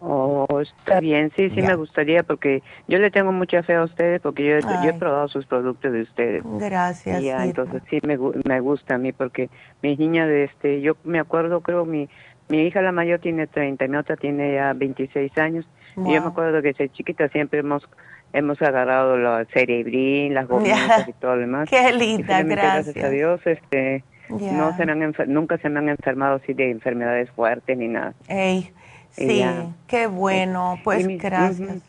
Oh, 0.00 0.46
está 0.60 1.00
bien, 1.00 1.30
sí, 1.36 1.50
sí 1.50 1.62
me 1.62 1.74
gustaría 1.74 2.22
porque 2.22 2.62
yo 2.88 2.98
le 2.98 3.10
tengo 3.10 3.32
mucha 3.32 3.62
fe 3.62 3.74
a 3.74 3.84
ustedes 3.84 4.20
porque 4.20 4.44
yo, 4.44 4.56
he 4.56 4.92
probado 4.94 5.28
sus 5.28 5.46
productos 5.46 5.92
de 5.92 6.02
ustedes. 6.02 6.42
Gracias. 6.44 7.22
Ya, 7.22 7.44
entonces 7.44 7.82
sí 7.88 8.00
me, 8.02 8.18
me 8.44 8.60
gusta 8.60 8.94
a 8.94 8.98
mí 8.98 9.12
porque 9.12 9.50
mi 9.82 9.96
niña 9.96 10.26
de 10.26 10.44
este, 10.44 10.80
yo 10.80 10.96
me 11.04 11.20
acuerdo, 11.20 11.60
creo 11.60 11.84
mi 11.84 12.08
mi 12.50 12.66
hija 12.66 12.82
la 12.82 12.92
mayor 12.92 13.20
tiene 13.20 13.46
30, 13.46 13.86
mi 13.86 13.96
otra 13.96 14.16
tiene 14.16 14.54
ya 14.54 14.72
26 14.72 15.38
años. 15.38 15.66
Y 15.96 16.14
yo 16.14 16.20
me 16.20 16.28
acuerdo 16.28 16.60
que 16.62 16.68
desde 16.68 16.88
chiquita 16.88 17.28
siempre 17.28 17.60
hemos 17.60 17.88
hemos 18.32 18.60
agarrado 18.62 19.16
la 19.16 19.44
cerebrín, 19.52 20.34
las 20.34 20.48
gomitas 20.48 21.08
y 21.08 21.12
todo 21.14 21.34
lo 21.34 21.40
demás. 21.42 21.68
Qué 21.68 21.92
linda, 21.92 22.42
gracias. 22.42 22.94
Gracias 22.94 23.04
a 23.04 23.10
Dios, 23.10 23.40
este, 23.44 24.04
no 24.28 24.76
se 24.76 24.82
han 24.82 25.14
nunca 25.26 25.58
se 25.58 25.68
me 25.68 25.78
han 25.78 25.88
enfermado 25.88 26.36
así 26.36 26.54
de 26.54 26.70
enfermedades 26.70 27.30
fuertes 27.30 27.76
ni 27.76 27.88
nada. 27.88 28.14
Ey, 28.28 28.72
Sí, 29.12 29.44
qué 29.86 30.06
bueno, 30.06 30.78
pues 30.84 31.06
gracias. 31.18 31.82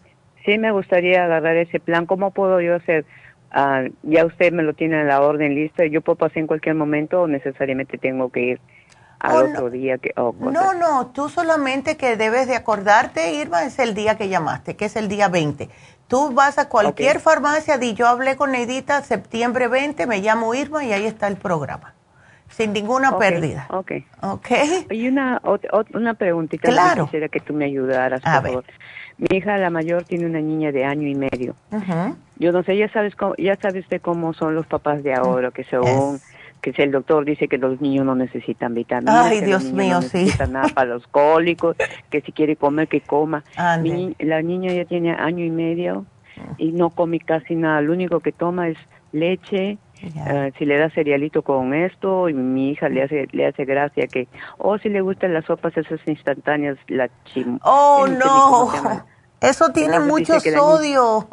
Sí, 0.45 0.57
me 0.57 0.71
gustaría 0.71 1.23
agarrar 1.23 1.55
ese 1.57 1.79
plan. 1.79 2.05
¿Cómo 2.05 2.31
puedo 2.31 2.61
yo 2.61 2.75
hacer? 2.75 3.05
Ah, 3.51 3.83
ya 4.03 4.25
usted 4.25 4.51
me 4.51 4.63
lo 4.63 4.73
tiene 4.73 5.01
en 5.01 5.07
la 5.07 5.21
orden 5.21 5.53
lista. 5.53 5.85
¿Yo 5.85 6.01
puedo 6.01 6.17
pasar 6.17 6.39
en 6.39 6.47
cualquier 6.47 6.75
momento 6.75 7.21
o 7.21 7.27
necesariamente 7.27 7.97
tengo 7.97 8.31
que 8.31 8.41
ir 8.41 8.61
al 9.19 9.35
oh, 9.35 9.49
otro 9.49 9.69
día? 9.69 9.97
Que, 9.99 10.13
no, 10.15 10.73
no, 10.73 11.11
tú 11.13 11.29
solamente 11.29 11.95
que 11.95 12.17
debes 12.17 12.47
de 12.47 12.55
acordarte, 12.55 13.33
Irma, 13.35 13.65
es 13.65 13.77
el 13.77 13.93
día 13.93 14.17
que 14.17 14.29
llamaste, 14.29 14.75
que 14.75 14.85
es 14.85 14.95
el 14.95 15.07
día 15.07 15.27
20. 15.27 15.69
Tú 16.11 16.33
vas 16.33 16.57
a 16.57 16.67
cualquier 16.67 17.21
farmacia, 17.21 17.77
di 17.77 17.93
yo 17.93 18.05
hablé 18.05 18.35
con 18.35 18.51
Neidita 18.51 19.01
septiembre 19.01 19.69
20, 19.69 20.07
me 20.07 20.19
llamo 20.19 20.53
Irma 20.53 20.83
y 20.83 20.91
ahí 20.91 21.05
está 21.05 21.29
el 21.29 21.37
programa 21.37 21.93
sin 22.49 22.73
ninguna 22.73 23.17
pérdida. 23.17 23.65
Ok. 23.69 23.93
Ok. 24.21 24.49
Y 24.89 25.07
una, 25.07 25.41
una 25.93 26.13
preguntita. 26.15 26.67
Claro. 26.67 27.05
Quisiera 27.05 27.29
que 27.29 27.39
tú 27.39 27.53
me 27.53 27.63
ayudaras, 27.63 28.19
por 28.19 28.43
favor. 28.43 28.65
Mi 29.19 29.37
hija, 29.37 29.57
la 29.57 29.69
mayor, 29.69 30.03
tiene 30.03 30.25
una 30.25 30.41
niña 30.41 30.73
de 30.73 30.83
año 30.83 31.07
y 31.07 31.15
medio. 31.15 31.55
Yo 32.37 32.51
no 32.51 32.61
sé, 32.63 32.75
ya 32.75 32.91
sabes 32.91 33.15
cómo, 33.15 33.33
ya 33.37 33.55
sabes 33.55 33.87
de 33.87 34.01
cómo 34.01 34.33
son 34.33 34.53
los 34.53 34.65
papás 34.65 35.03
de 35.03 35.13
ahora, 35.13 35.51
que 35.51 35.63
según 35.63 36.19
que 36.61 36.73
si 36.73 36.81
el 36.81 36.91
doctor 36.91 37.25
dice 37.25 37.47
que 37.47 37.57
los 37.57 37.81
niños 37.81 38.05
no 38.05 38.15
necesitan 38.15 38.73
vitaminas, 38.73 39.25
Ay, 39.25 39.41
Dios 39.41 39.63
mío, 39.71 39.95
no 39.95 40.01
sí. 40.03 40.19
necesitan 40.19 40.53
nada 40.53 40.69
para 40.69 40.91
los 40.91 41.07
cólicos, 41.07 41.75
que 42.09 42.21
si 42.21 42.31
quiere 42.31 42.55
comer 42.55 42.87
que 42.87 43.01
coma. 43.01 43.43
la 43.55 44.41
niña 44.41 44.73
ya 44.73 44.85
tiene 44.85 45.13
año 45.13 45.43
y 45.43 45.49
medio 45.49 46.05
y 46.57 46.71
no 46.71 46.89
come 46.91 47.19
casi 47.19 47.55
nada. 47.55 47.81
Lo 47.81 47.93
único 47.93 48.19
que 48.19 48.31
toma 48.31 48.69
es 48.69 48.77
leche, 49.11 49.77
eh, 50.03 50.51
si 50.57 50.65
le 50.65 50.77
da 50.77 50.89
cerealito 50.89 51.43
con 51.43 51.73
esto 51.73 52.27
y 52.27 52.33
mi 52.33 52.71
hija 52.71 52.89
le 52.89 53.03
hace 53.03 53.27
le 53.31 53.45
hace 53.45 53.65
gracia 53.65 54.07
que 54.07 54.27
o 54.57 54.69
oh, 54.69 54.77
si 54.79 54.89
le 54.89 55.01
gustan 55.01 55.31
las 55.33 55.45
sopas 55.45 55.77
esas 55.77 55.99
instantáneas 56.07 56.75
la 56.87 57.07
chim 57.25 57.59
oh 57.61 58.07
no 58.07 58.71
eso 59.41 59.69
tiene 59.71 59.99
mucho 59.99 60.39
sodio 60.39 61.27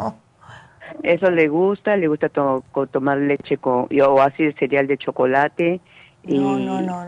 eso 1.03 1.31
le 1.31 1.49
gusta 1.49 1.97
le 1.97 2.09
gusta 2.09 2.29
tomar 2.29 3.19
leche 3.19 3.59
con 3.59 3.89
o 3.91 4.21
así 4.21 4.53
cereal 4.53 4.87
de 4.87 4.99
chocolate 4.99 5.81
y 6.25 6.41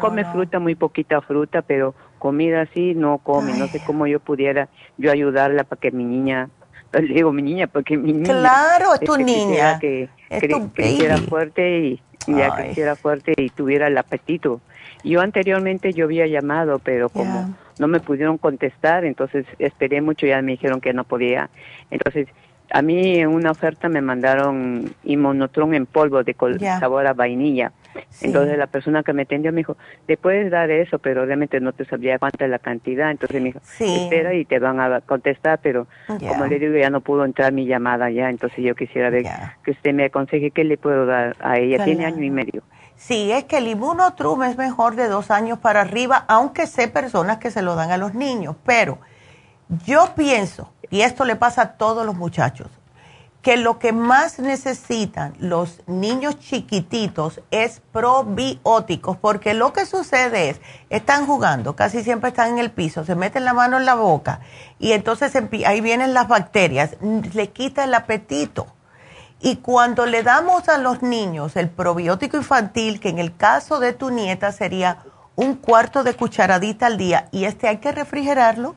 come 0.00 0.24
fruta 0.24 0.58
muy 0.58 0.74
poquita 0.74 1.20
fruta 1.20 1.62
pero 1.62 1.94
comida 2.20 2.62
así 2.62 2.94
no 2.94 3.18
come. 3.18 3.54
No 3.58 3.66
sé 3.66 3.80
cómo 3.84 4.06
yo 4.06 4.20
pudiera 4.20 4.68
yo 4.96 5.10
ayudarla 5.10 5.64
para 5.64 5.80
que 5.80 5.90
mi 5.90 6.04
niña 6.04 6.48
le 6.92 7.14
digo 7.14 7.32
mi 7.32 7.42
niña 7.42 7.66
porque 7.66 7.96
mi 7.96 8.12
niña 8.12 8.40
claro 8.40 8.94
es 8.94 9.00
tu 9.00 9.16
niña. 9.16 9.78
que, 9.80 10.08
que, 10.28 11.18
fuerte 11.28 11.78
y, 11.80 12.02
ya 12.28 12.54
que 12.54 12.94
fuerte 12.94 13.34
y 13.36 13.48
tuviera 13.50 13.88
el 13.88 13.98
apetito. 13.98 14.60
Yo 15.02 15.20
anteriormente 15.20 15.92
yo 15.92 16.04
había 16.04 16.26
llamado 16.26 16.78
pero 16.78 17.08
como 17.08 17.54
no 17.78 17.88
me 17.88 17.98
pudieron 18.00 18.38
contestar 18.38 19.04
entonces 19.04 19.46
esperé 19.58 20.02
mucho 20.02 20.26
ya 20.26 20.40
me 20.42 20.52
dijeron 20.52 20.80
que 20.80 20.92
no 20.92 21.04
podía. 21.04 21.50
Entonces 21.90 22.28
a 22.70 22.82
mí 22.82 23.18
en 23.18 23.28
una 23.28 23.50
oferta 23.50 23.88
me 23.88 24.00
mandaron 24.00 24.94
inmunotron 25.04 25.74
en 25.74 25.86
polvo 25.86 26.22
de 26.22 26.34
sabor 26.78 27.06
a 27.06 27.12
vainilla. 27.12 27.72
Entonces 28.20 28.56
la 28.56 28.66
persona 28.66 29.02
que 29.02 29.12
me 29.12 29.22
atendió 29.22 29.52
me 29.52 29.58
dijo, 29.58 29.76
te 30.06 30.16
puedes 30.16 30.50
dar 30.50 30.70
eso, 30.70 30.98
pero 30.98 31.26
realmente 31.26 31.60
no 31.60 31.72
te 31.72 31.84
sabría 31.84 32.18
cuánta 32.18 32.44
es 32.44 32.50
la 32.50 32.58
cantidad. 32.58 33.10
Entonces 33.10 33.40
me 33.40 33.48
dijo, 33.48 33.60
espera 33.80 34.34
y 34.34 34.44
te 34.44 34.58
van 34.58 34.80
a 34.80 35.00
contestar, 35.00 35.58
pero 35.62 35.86
como 36.06 36.46
le 36.46 36.58
digo, 36.58 36.76
ya 36.76 36.90
no 36.90 37.00
pudo 37.00 37.24
entrar 37.24 37.52
mi 37.52 37.66
llamada 37.66 38.10
ya. 38.10 38.30
Entonces 38.30 38.64
yo 38.64 38.74
quisiera 38.74 39.10
ver 39.10 39.24
que 39.64 39.72
usted 39.72 39.92
me 39.92 40.04
aconseje 40.04 40.50
qué 40.50 40.64
le 40.64 40.76
puedo 40.76 41.06
dar 41.06 41.36
a 41.40 41.58
ella. 41.58 41.84
Tiene 41.84 42.06
año 42.06 42.22
y 42.22 42.30
medio. 42.30 42.62
Sí, 42.96 43.32
es 43.32 43.44
que 43.44 43.58
el 43.58 43.66
inmunotrum 43.66 44.42
es 44.42 44.58
mejor 44.58 44.94
de 44.94 45.08
dos 45.08 45.30
años 45.30 45.58
para 45.58 45.80
arriba, 45.80 46.24
aunque 46.28 46.66
sé 46.66 46.86
personas 46.86 47.38
que 47.38 47.50
se 47.50 47.62
lo 47.62 47.74
dan 47.74 47.90
a 47.90 47.96
los 47.96 48.14
niños, 48.14 48.56
pero 48.64 48.98
yo 49.86 50.10
pienso 50.14 50.70
y 50.90 51.02
esto 51.02 51.24
le 51.24 51.36
pasa 51.36 51.62
a 51.62 51.72
todos 51.72 52.04
los 52.04 52.16
muchachos, 52.16 52.68
que 53.42 53.56
lo 53.56 53.78
que 53.78 53.92
más 53.92 54.38
necesitan 54.38 55.34
los 55.38 55.80
niños 55.86 56.38
chiquititos 56.38 57.40
es 57.50 57.80
probióticos, 57.92 59.16
porque 59.16 59.54
lo 59.54 59.72
que 59.72 59.86
sucede 59.86 60.50
es, 60.50 60.60
están 60.90 61.26
jugando, 61.26 61.74
casi 61.74 62.02
siempre 62.02 62.28
están 62.28 62.50
en 62.50 62.58
el 62.58 62.70
piso, 62.70 63.04
se 63.04 63.14
meten 63.14 63.46
la 63.46 63.54
mano 63.54 63.78
en 63.78 63.86
la 63.86 63.94
boca 63.94 64.40
y 64.78 64.92
entonces 64.92 65.32
ahí 65.66 65.80
vienen 65.80 66.12
las 66.12 66.28
bacterias, 66.28 66.96
le 67.00 67.48
quita 67.50 67.84
el 67.84 67.94
apetito. 67.94 68.66
Y 69.42 69.56
cuando 69.56 70.04
le 70.04 70.22
damos 70.22 70.68
a 70.68 70.76
los 70.76 71.00
niños 71.00 71.56
el 71.56 71.70
probiótico 71.70 72.36
infantil, 72.36 73.00
que 73.00 73.08
en 73.08 73.18
el 73.18 73.34
caso 73.34 73.80
de 73.80 73.94
tu 73.94 74.10
nieta 74.10 74.52
sería 74.52 74.98
un 75.34 75.54
cuarto 75.54 76.02
de 76.02 76.12
cucharadita 76.12 76.84
al 76.84 76.98
día, 76.98 77.28
y 77.32 77.44
este 77.44 77.66
hay 77.66 77.78
que 77.78 77.90
refrigerarlo, 77.90 78.76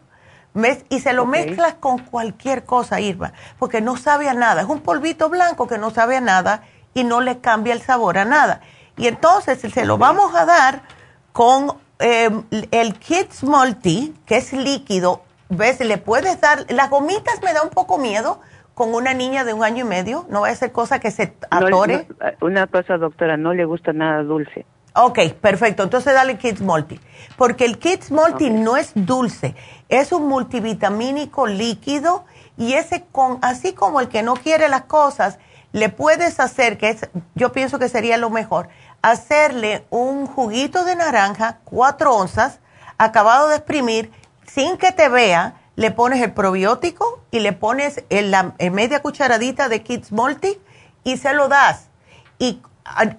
y 0.89 0.99
se 0.99 1.13
lo 1.13 1.25
mezclas 1.25 1.75
con 1.75 1.99
cualquier 1.99 2.63
cosa, 2.63 2.99
Irma, 2.99 3.33
porque 3.57 3.81
no 3.81 3.97
sabe 3.97 4.29
a 4.29 4.33
nada. 4.33 4.61
Es 4.61 4.67
un 4.67 4.81
polvito 4.81 5.29
blanco 5.29 5.67
que 5.67 5.77
no 5.77 5.89
sabe 5.89 6.17
a 6.17 6.21
nada 6.21 6.63
y 6.93 7.03
no 7.03 7.21
le 7.21 7.39
cambia 7.39 7.73
el 7.73 7.81
sabor 7.81 8.17
a 8.17 8.25
nada. 8.25 8.61
Y 8.95 9.07
entonces 9.07 9.59
se 9.59 9.85
lo 9.85 9.97
vamos 9.97 10.35
a 10.35 10.45
dar 10.45 10.83
con 11.31 11.77
em, 11.99 12.43
el 12.71 12.99
Kids 12.99 13.43
Multi, 13.43 14.13
que 14.25 14.37
es 14.37 14.53
líquido. 14.53 15.23
¿Ves? 15.49 15.79
Le 15.79 15.97
puedes 15.97 16.39
dar. 16.39 16.65
Las 16.69 16.89
gomitas 16.89 17.41
me 17.43 17.53
da 17.53 17.63
un 17.63 17.69
poco 17.69 17.97
miedo 17.97 18.39
con 18.75 18.93
una 18.93 19.13
niña 19.13 19.43
de 19.43 19.53
un 19.53 19.63
año 19.63 19.85
y 19.85 19.87
medio. 19.87 20.25
No 20.29 20.41
va 20.41 20.49
a 20.49 20.55
ser 20.55 20.71
cosa 20.71 20.99
que 20.99 21.11
se 21.11 21.33
atore. 21.49 22.07
una 22.41 22.67
cosa, 22.67 22.97
doctora, 22.97 23.37
no 23.37 23.53
le 23.53 23.65
gusta 23.65 23.93
nada 23.93 24.23
dulce. 24.23 24.65
Ok, 24.95 25.19
perfecto. 25.41 25.83
Entonces 25.83 26.13
dale 26.13 26.37
Kids 26.37 26.61
Multi. 26.61 26.99
Porque 27.35 27.65
el 27.65 27.79
Kids 27.79 28.11
Multi 28.11 28.49
no 28.51 28.77
es 28.77 28.91
dulce, 28.93 29.55
es 29.89 30.11
un 30.11 30.27
multivitamínico 30.27 31.47
líquido 31.47 32.25
y 32.57 32.73
ese 32.73 33.03
con, 33.11 33.39
así 33.41 33.73
como 33.73 33.99
el 33.99 34.07
que 34.07 34.21
no 34.21 34.35
quiere 34.35 34.69
las 34.69 34.83
cosas, 34.83 35.39
le 35.71 35.89
puedes 35.89 36.39
hacer, 36.39 36.77
que 36.77 36.89
es, 36.89 37.09
yo 37.33 37.51
pienso 37.51 37.79
que 37.79 37.89
sería 37.89 38.17
lo 38.17 38.29
mejor, 38.29 38.69
hacerle 39.01 39.85
un 39.89 40.27
juguito 40.27 40.85
de 40.85 40.95
naranja, 40.95 41.59
cuatro 41.63 42.15
onzas, 42.15 42.59
acabado 42.99 43.47
de 43.47 43.55
exprimir, 43.55 44.11
sin 44.45 44.77
que 44.77 44.91
te 44.91 45.09
vea, 45.09 45.55
le 45.75 45.89
pones 45.89 46.21
el 46.21 46.33
probiótico 46.33 47.23
y 47.31 47.39
le 47.39 47.53
pones 47.53 48.03
en 48.09 48.29
la 48.29 48.53
media 48.71 49.01
cucharadita 49.01 49.67
de 49.67 49.81
Kids 49.81 50.11
Multi 50.11 50.61
y 51.03 51.17
se 51.17 51.33
lo 51.33 51.47
das. 51.47 51.89
Y 52.37 52.61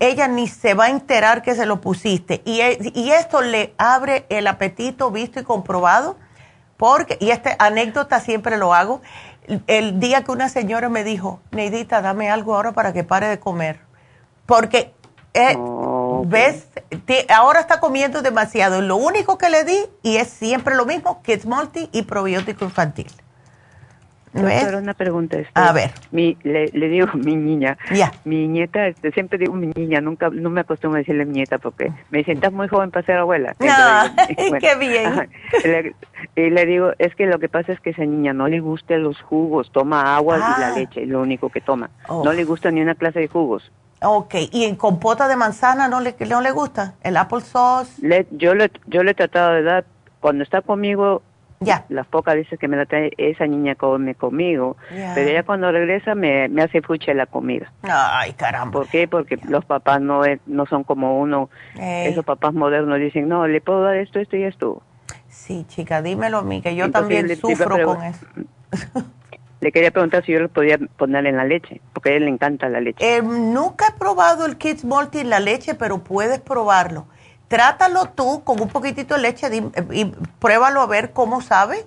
ella 0.01 0.29
ni 0.29 0.47
se 0.47 0.75
va 0.75 0.85
a 0.85 0.91
enterar 0.91 1.43
que 1.43 1.55
se 1.55 1.67
lo 1.67 1.81
pusiste. 1.81 2.43
Y, 2.45 2.61
e, 2.61 2.79
y 2.95 3.11
esto 3.11 3.41
le 3.41 3.75
abre 3.79 4.27
el 4.29 4.47
apetito 4.47 5.11
visto 5.11 5.41
y 5.41 5.45
comprobado, 5.45 6.17
porque, 6.77 7.17
y 7.21 7.31
esta 7.31 7.57
anécdota 7.59 8.21
siempre 8.21 8.57
lo 8.59 8.75
hago, 8.75 9.01
el 9.67 10.01
día 10.01 10.25
que 10.25 10.33
una 10.33 10.49
señora 10.49 10.89
me 10.89 11.05
dijo, 11.05 11.41
Neidita, 11.51 12.01
dame 12.01 12.31
algo 12.31 12.55
ahora 12.55 12.73
para 12.73 12.93
que 12.93 13.05
pare 13.05 13.29
de 13.29 13.39
comer. 13.39 13.81
Porque, 14.47 14.95
eh, 15.35 15.57
¿ves? 16.27 16.67
ahora 17.29 17.61
está 17.61 17.81
comiendo 17.81 18.23
demasiado. 18.23 18.81
Lo 18.81 18.97
único 18.97 19.39
que 19.39 19.51
le 19.51 19.65
di, 19.65 19.79
y 20.03 20.17
es 20.17 20.29
siempre 20.29 20.75
lo 20.75 20.87
mismo, 20.87 21.23
Kids 21.23 21.47
Multi 21.47 21.89
y 21.93 22.03
probiótico 22.03 22.65
infantil. 22.65 23.11
Doctora, 24.35 24.79
una 24.79 24.95
pregunta. 24.95 25.39
Este, 25.39 25.53
a 25.55 25.73
ver. 25.73 25.93
Mi, 26.11 26.37
le, 26.43 26.69
digo 26.89 27.07
mi 27.15 27.37
niña. 27.37 27.79
Ya. 27.95 28.13
Mi 28.25 28.49
nieta, 28.49 28.89
este, 28.89 29.13
siempre 29.13 29.39
digo 29.39 29.55
mi 29.55 29.69
niña, 29.69 30.01
nunca 30.01 30.29
no 30.29 30.51
me 30.51 30.63
acostumbro 30.63 30.97
a 30.97 30.99
decirle 30.99 31.25
mi 31.25 31.35
nieta 31.35 31.59
porque 31.59 31.93
me 32.11 32.19
dicen, 32.19 32.37
estás 32.37 32.53
muy 32.53 32.67
joven 32.67 32.91
para 32.91 33.07
ser 33.07 33.19
abuela. 33.19 33.55
No, 33.61 34.59
qué 34.61 34.77
bien. 34.77 35.31
y 36.35 36.51
le 36.51 36.67
digo, 36.67 36.93
es 36.99 37.15
que 37.15 37.27
lo 37.27 37.39
que 37.39 37.49
pasa 37.49 37.73
es 37.73 37.81
que 37.81 37.91
esa 37.91 38.05
niña 38.05 38.33
no 38.33 38.49
le 38.49 38.59
gusta 38.59 38.97
los 38.97 39.21
jugos, 39.23 39.71
toma 39.71 40.17
agua 40.17 40.37
y 40.37 40.41
la 40.41 40.69
ah. 40.69 40.75
leche, 40.77 41.05
es 41.05 41.09
lo 41.09 41.21
único 41.21 41.49
que 41.49 41.61
toma. 41.61 41.91
No 42.09 42.33
le 42.33 42.45
gusta 42.45 42.73
ni 42.73 42.83
una 42.83 42.97
clase 42.97 43.21
de 43.21 43.29
jugos. 43.29 43.71
Ok, 44.03 44.35
¿y 44.51 44.65
en 44.65 44.75
compota 44.77 45.29
de 45.29 45.37
manzana 45.37 45.89
no 45.89 46.01
le, 46.01 46.15
no 46.29 46.41
le 46.41 46.51
gusta? 46.51 46.95
¿El 47.03 47.17
apple 47.17 47.41
sauce? 47.41 48.27
yo, 48.33 48.55
le, 48.55 48.71
yo 48.87 49.03
le 49.03 49.13
he 49.13 49.15
tratado 49.15 49.53
de 49.53 49.63
dar, 49.63 49.85
cuando 50.21 50.43
está 50.43 50.61
conmigo 50.61 51.23
ya. 51.61 51.85
Las 51.89 52.07
pocas 52.07 52.35
veces 52.35 52.59
que 52.59 52.69
me 52.69 52.77
la 52.77 52.87
trae, 52.87 53.13
esa 53.17 53.47
niña 53.47 53.75
come 53.75 54.15
conmigo. 54.15 54.77
Pero 54.89 55.29
ella 55.29 55.43
cuando 55.43 55.71
regresa 55.73 56.15
me, 56.15 56.49
me 56.49 56.63
hace 56.63 56.83
fuche 56.83 57.15
la 57.15 57.27
comida. 57.27 57.73
Ay, 57.83 58.33
caramba. 58.35 58.73
¿Por 58.73 58.89
qué? 58.89 59.09
Porque 59.09 59.39
los 59.49 59.65
papás 59.65 60.01
no, 60.01 60.23
no 60.47 60.67
son 60.67 60.85
como 60.85 61.21
uno. 61.21 61.51
Esos 61.79 62.25
papás 62.25 62.55
modernos 62.55 62.99
dicen, 62.99 63.29
no, 63.29 63.47
le 63.47 63.61
puedo 63.61 63.83
dar 63.83 63.97
esto, 63.97 64.21
esto 64.21 64.37
y 64.37 64.45
esto. 64.45 64.83
Sí, 65.29 65.65
chica, 65.69 66.01
dímelo 66.01 66.39
a 66.39 66.43
mí, 66.43 66.63
que 66.63 66.77
yo 66.77 66.91
también 66.91 67.35
sufro 67.37 67.85
con 67.85 68.03
eso. 68.03 68.27
Le 69.61 69.73
quería 69.73 69.91
preguntar 69.91 70.23
si 70.27 70.33
yo 70.33 70.41
lo 70.41 70.51
podía 70.51 70.77
poner 70.99 71.25
en 71.25 71.39
la 71.39 71.45
leche, 71.47 71.81
porque 71.95 72.11
a 72.11 72.13
él 72.13 72.27
le 72.27 72.31
encanta 72.31 72.69
la 72.69 72.83
leche. 72.83 72.99
Eh, 73.17 73.23
nunca 73.23 73.87
he 73.89 73.99
probado 73.99 74.45
el 74.45 74.59
Kids 74.59 74.85
Multi 74.85 75.21
en 75.21 75.31
la 75.31 75.41
leche, 75.41 75.75
pero 75.75 76.05
puedes 76.05 76.39
probarlo 76.39 77.07
trátalo 77.49 78.07
tú 78.11 78.43
con 78.45 78.61
un 78.61 78.69
poquitito 78.69 79.15
de 79.15 79.21
leche 79.21 79.49
y, 79.93 80.05
pruébalo 80.39 80.81
a 80.81 80.87
ver 80.87 81.13
cómo 81.13 81.41
sabe. 81.41 81.87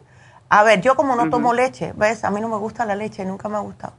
A 0.49 0.63
ver, 0.63 0.81
yo 0.81 0.95
como 0.95 1.15
no 1.15 1.29
tomo 1.29 1.53
leche, 1.53 1.93
¿ves? 1.95 2.23
A 2.23 2.31
mí 2.31 2.39
no 2.39 2.47
me 2.47 2.57
gusta 2.57 2.85
la 2.85 2.95
leche, 2.95 3.25
nunca 3.25 3.49
me 3.49 3.57
ha 3.57 3.59
gustado. 3.59 3.93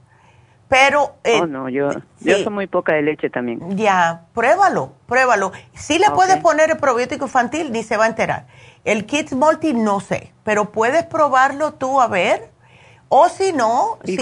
Pero... 0.68 1.16
Eh, 1.24 1.40
oh, 1.40 1.47
no, 1.47 1.68
yo, 1.68 1.90
yo 2.20 2.39
soy 2.39 2.52
muy 2.52 2.66
poca 2.66 2.94
de 2.94 3.02
leche 3.02 3.30
también. 3.30 3.76
Ya, 3.76 4.24
pruébalo, 4.35 4.93
pruébalo. 5.06 5.52
Si 5.74 5.98
le 5.98 6.10
puedes 6.10 6.39
poner 6.39 6.70
el 6.70 6.76
probiótico 6.76 7.24
infantil, 7.24 7.72
ni 7.72 7.82
se 7.82 7.97
va 7.97 8.05
a 8.05 8.09
enterar. 8.09 8.47
El 8.85 9.06
Kids 9.06 9.32
Multi 9.32 9.72
no 9.74 10.01
sé, 10.01 10.32
pero 10.44 10.70
puedes 10.72 11.05
probarlo 11.05 11.74
tú 11.74 12.01
a 12.01 12.06
ver. 12.06 12.51
O 13.09 13.28
si 13.28 13.52
no, 13.52 13.98
si, 14.05 14.18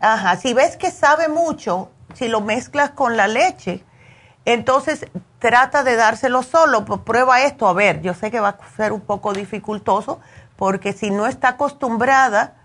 ajá, 0.00 0.36
si 0.36 0.54
ves 0.54 0.76
que 0.76 0.92
sabe 0.92 1.28
mucho, 1.28 1.90
si 2.14 2.28
lo 2.28 2.40
mezclas 2.40 2.90
con 2.90 3.16
la 3.16 3.26
leche, 3.26 3.84
entonces 4.44 5.06
trata 5.38 5.84
de 5.84 5.96
dárselo 5.96 6.42
solo, 6.42 6.84
pues 6.84 7.00
prueba 7.00 7.42
esto, 7.42 7.68
a 7.68 7.72
ver, 7.72 8.00
yo 8.02 8.14
sé 8.14 8.30
que 8.30 8.40
va 8.40 8.50
a 8.50 8.68
ser 8.76 8.92
un 8.92 9.00
poco 9.00 9.32
dificultoso, 9.32 10.20
porque 10.56 10.92
si 10.92 11.10
no 11.10 11.26
está 11.26 11.50
acostumbrada, 11.50 12.56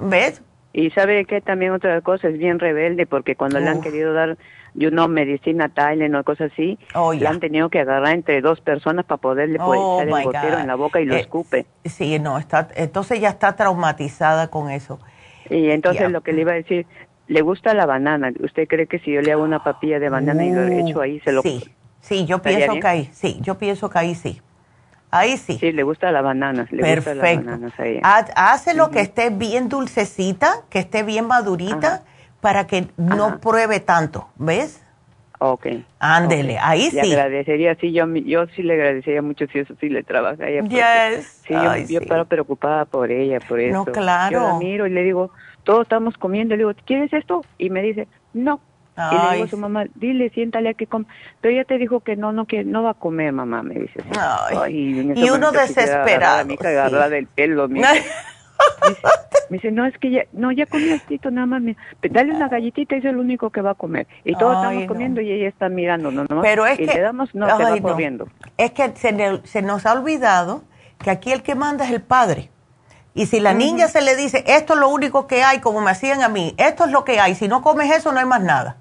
¿ves? 0.00 0.42
Y 0.72 0.90
sabe 0.90 1.24
que 1.26 1.40
también 1.40 1.72
otra 1.72 2.00
cosa 2.00 2.28
es 2.28 2.38
bien 2.38 2.58
rebelde, 2.58 3.06
porque 3.06 3.36
cuando 3.36 3.60
le 3.60 3.68
han 3.68 3.82
querido 3.82 4.14
dar 4.14 4.38
yo 4.74 4.90
no 4.90 5.08
medicina 5.08 5.68
Tylenol 5.68 6.20
o 6.20 6.24
cosas 6.24 6.50
así, 6.52 6.78
oh, 6.94 7.12
le 7.12 7.26
han 7.26 7.40
tenido 7.40 7.68
que 7.68 7.80
agarrar 7.80 8.14
entre 8.14 8.40
dos 8.40 8.60
personas 8.60 9.04
para 9.04 9.20
poderle 9.20 9.58
oh, 9.60 10.00
echar 10.00 10.18
el 10.18 10.24
gotero 10.24 10.58
en 10.58 10.66
la 10.66 10.74
boca 10.76 11.00
y 11.00 11.04
lo 11.04 11.14
eh, 11.14 11.20
escupe. 11.20 11.66
Sí, 11.84 12.18
no, 12.18 12.38
está, 12.38 12.68
entonces 12.74 13.20
ya 13.20 13.28
está 13.28 13.54
traumatizada 13.54 14.48
con 14.48 14.70
eso. 14.70 14.98
Y 15.50 15.70
entonces 15.70 16.10
lo 16.10 16.22
que 16.22 16.32
le 16.32 16.42
iba 16.42 16.52
a 16.52 16.56
decir, 16.56 16.86
le 17.32 17.40
gusta 17.40 17.74
la 17.74 17.86
banana. 17.86 18.32
¿Usted 18.40 18.68
cree 18.68 18.86
que 18.86 18.98
si 18.98 19.12
yo 19.12 19.22
le 19.22 19.32
hago 19.32 19.42
una 19.42 19.64
papilla 19.64 19.98
de 19.98 20.08
banana 20.08 20.44
y 20.44 20.50
lo 20.50 20.62
echo 20.66 21.00
ahí, 21.00 21.20
se 21.20 21.32
lo... 21.32 21.42
Sí, 21.42 21.64
sí, 22.00 22.26
yo 22.26 22.40
pienso 22.40 22.74
que 22.74 22.86
ahí, 22.86 23.10
sí, 23.12 23.38
yo 23.40 23.56
pienso 23.58 23.88
que 23.88 23.98
ahí 23.98 24.14
sí. 24.14 24.40
Ahí 25.10 25.36
sí. 25.36 25.58
Sí, 25.58 25.72
le 25.72 25.82
gusta 25.82 26.10
la 26.10 26.22
banana. 26.22 26.66
Le 26.70 26.82
Perfecto. 26.82 27.50
Hace 28.34 28.74
lo 28.74 28.90
que 28.90 29.00
esté 29.00 29.30
bien 29.30 29.68
dulcecita, 29.68 30.62
que 30.70 30.78
esté 30.78 31.02
bien 31.02 31.26
madurita, 31.26 32.02
para 32.40 32.66
que 32.66 32.88
no 32.96 33.38
pruebe 33.40 33.80
tanto, 33.80 34.28
¿ves? 34.36 34.82
Ok. 35.38 35.66
Ándele, 35.98 36.56
ahí 36.58 36.90
sí. 36.90 36.96
Le 36.96 37.20
agradecería, 37.20 37.74
sí, 37.74 37.92
yo, 37.92 38.06
yo 38.14 38.46
sí 38.54 38.62
le 38.62 38.74
agradecería 38.74 39.22
mucho 39.22 39.46
si 39.48 39.58
eso 39.58 39.74
sí 39.80 39.88
le 39.88 40.02
trabaja 40.04 40.48
Yes. 40.48 41.42
Sí, 41.46 41.52
yo, 41.88 42.00
yo 42.00 42.26
preocupada 42.26 42.84
por 42.84 43.10
ella, 43.10 43.40
por 43.40 43.58
eso. 43.58 43.72
No, 43.72 43.84
claro. 43.84 44.30
Yo 44.32 44.46
la 44.46 44.54
miro 44.58 44.86
y 44.86 44.90
le 44.90 45.02
digo, 45.02 45.32
todos 45.64 45.82
estamos 45.82 46.16
comiendo, 46.16 46.54
le 46.54 46.64
digo, 46.64 46.72
¿quieres 46.84 47.12
esto? 47.12 47.42
Y 47.58 47.70
me 47.70 47.82
dice, 47.82 48.08
no. 48.32 48.60
y 48.96 49.14
le 49.14 49.32
digo 49.32 49.44
a 49.44 49.48
su 49.48 49.58
mamá, 49.58 49.84
dile, 49.94 50.30
siéntale 50.30 50.70
a 50.70 50.74
que 50.74 50.86
come. 50.86 51.06
Pero 51.40 51.54
ella 51.54 51.64
te 51.64 51.78
dijo 51.78 52.00
que 52.00 52.16
no, 52.16 52.32
no, 52.32 52.46
que 52.46 52.64
no 52.64 52.82
va 52.82 52.90
a 52.90 52.94
comer, 52.94 53.32
mamá, 53.32 53.62
me 53.62 53.74
dice. 53.74 54.00
y 54.68 55.30
uno 55.30 55.52
desesperado. 55.52 56.44
Mi 56.46 56.56
sí. 56.56 57.10
del 57.10 57.26
pelo, 57.26 57.68
me 59.50 59.56
dice, 59.56 59.70
no, 59.70 59.86
es 59.86 59.96
que 59.98 60.10
ya, 60.10 60.24
no, 60.32 60.52
ya 60.52 60.66
comió 60.66 60.94
esto, 61.08 61.30
nada 61.30 61.46
más, 61.46 61.62
dale 62.00 62.34
una 62.34 62.48
galletita 62.48 62.96
es 62.96 63.04
el 63.04 63.16
único 63.16 63.50
que 63.50 63.60
va 63.60 63.72
a 63.72 63.74
comer. 63.74 64.06
Y 64.24 64.34
todos 64.34 64.56
estamos 64.56 64.86
comiendo 64.86 65.20
y 65.20 65.30
ella 65.30 65.48
está 65.48 65.68
mirando, 65.68 66.10
no, 66.10 66.24
no, 66.28 66.42
Pero 66.42 66.66
es 66.66 66.78
y 66.78 66.86
que, 66.86 66.94
le 66.94 67.00
damos, 67.00 67.34
no, 67.34 67.46
se 67.56 67.62
va 67.62 67.80
corriendo. 67.80 68.28
Es 68.56 68.72
que 68.72 68.92
se, 68.94 69.40
se 69.44 69.62
nos 69.62 69.86
ha 69.86 69.92
olvidado 69.92 70.64
que 70.98 71.10
aquí 71.10 71.32
el 71.32 71.42
que 71.42 71.54
manda 71.54 71.84
es 71.84 71.90
el 71.90 72.02
padre. 72.02 72.51
Y 73.14 73.26
si 73.26 73.40
la 73.40 73.52
niña 73.52 73.88
se 73.88 74.00
le 74.00 74.16
dice, 74.16 74.42
esto 74.46 74.74
es 74.74 74.80
lo 74.80 74.88
único 74.88 75.26
que 75.26 75.42
hay, 75.42 75.60
como 75.60 75.80
me 75.80 75.90
hacían 75.90 76.22
a 76.22 76.28
mí, 76.28 76.54
esto 76.56 76.86
es 76.86 76.92
lo 76.92 77.04
que 77.04 77.20
hay, 77.20 77.34
si 77.34 77.46
no 77.46 77.60
comes 77.60 77.90
eso 77.90 78.12
no 78.12 78.18
hay 78.18 78.26
más 78.26 78.42
nada. 78.42 78.76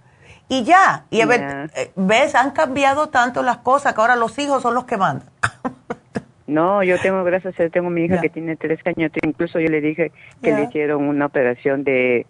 Y 0.47 0.63
ya, 0.63 1.05
y 1.09 1.21
eh, 1.21 1.69
ves, 1.95 2.35
han 2.35 2.51
cambiado 2.51 3.09
tanto 3.09 3.43
las 3.43 3.57
cosas 3.57 3.93
que 3.93 4.01
ahora 4.01 4.15
los 4.15 4.37
hijos 4.39 4.61
son 4.61 4.73
los 4.73 4.85
que 4.85 4.97
mandan. 4.97 5.29
no, 6.47 6.83
yo 6.83 6.99
tengo, 6.99 7.23
gracias 7.23 7.55
a 7.57 7.63
Dios, 7.63 7.71
tengo 7.71 7.89
mi 7.89 8.03
hija 8.03 8.19
que 8.21 8.29
tiene 8.29 8.55
tres 8.55 8.79
años, 8.85 9.11
incluso 9.23 9.59
yo 9.59 9.69
le 9.69 9.81
dije 9.81 10.11
que 10.41 10.53
le 10.53 10.63
hicieron 10.63 11.03
una 11.03 11.25
operación 11.25 11.83
de, 11.83 12.25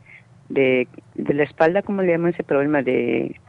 de, 0.50 0.88
la 1.16 1.44
espalda, 1.44 1.82
¿cómo 1.82 2.02
le 2.02 2.12
llaman 2.14 2.34
ese 2.34 2.44
problema? 2.44 2.82
De, 2.82 3.40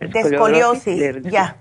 escoliosis, 0.00 1.22
ya. 1.24 1.56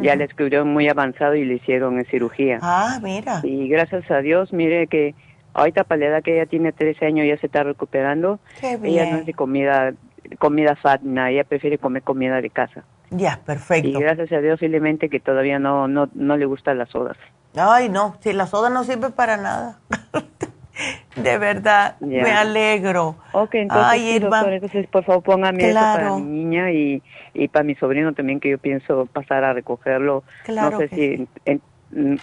Ya 0.00 0.16
le 0.16 0.24
escribieron 0.24 0.72
muy 0.72 0.88
avanzado 0.88 1.36
y 1.36 1.44
le 1.44 1.54
hicieron 1.54 2.04
cirugía. 2.06 2.58
Ah, 2.62 2.98
mira. 3.02 3.40
Y 3.44 3.68
gracias 3.68 4.10
a 4.10 4.18
Dios, 4.18 4.52
mire 4.52 4.88
que 4.88 5.14
Ahorita 5.54 5.84
para 5.84 6.00
la 6.00 6.06
edad 6.06 6.22
que 6.22 6.34
ella 6.34 6.46
tiene 6.46 6.72
13 6.72 7.06
años 7.06 7.26
ya 7.26 7.38
se 7.38 7.46
está 7.46 7.62
recuperando. 7.62 8.40
Ella 8.60 9.06
no 9.06 9.18
es 9.18 9.26
de 9.26 9.34
comida, 9.34 9.94
comida 10.38 10.76
fat, 10.76 11.00
ella 11.04 11.44
prefiere 11.44 11.78
comer 11.78 12.02
comida 12.02 12.40
de 12.40 12.50
casa. 12.50 12.84
Ya, 13.10 13.40
perfecto. 13.44 13.88
Y 13.88 13.92
gracias 13.92 14.32
a 14.32 14.38
Dios 14.38 14.58
simplemente 14.58 15.08
que 15.08 15.20
todavía 15.20 15.58
no, 15.58 15.86
no, 15.86 16.08
no 16.14 16.36
le 16.36 16.46
gustan 16.46 16.78
las 16.78 16.90
sodas. 16.90 17.16
Ay, 17.56 17.88
no, 17.88 18.16
si 18.20 18.32
la 18.32 18.46
soda 18.46 18.68
no 18.68 18.82
sirve 18.82 19.10
para 19.10 19.36
nada. 19.36 19.78
de 21.16 21.38
verdad, 21.38 21.96
me 22.00 22.32
alegro. 22.32 23.16
Ok, 23.32 23.54
entonces, 23.54 24.22
entonces 24.54 24.86
por 24.88 25.04
favor 25.04 25.22
póngame 25.22 25.70
eso 25.70 25.78
para 25.94 26.16
mi 26.16 26.22
niña 26.22 26.72
y, 26.72 27.02
y 27.32 27.48
para 27.48 27.62
mi 27.62 27.76
sobrino 27.76 28.12
también 28.12 28.40
que 28.40 28.50
yo 28.50 28.58
pienso 28.58 29.06
pasar 29.06 29.44
a 29.44 29.52
recogerlo. 29.52 30.24
Claro 30.44 30.72
no 30.72 30.78
sé 30.78 30.88
si 30.88 31.28
Mm, 31.46 31.58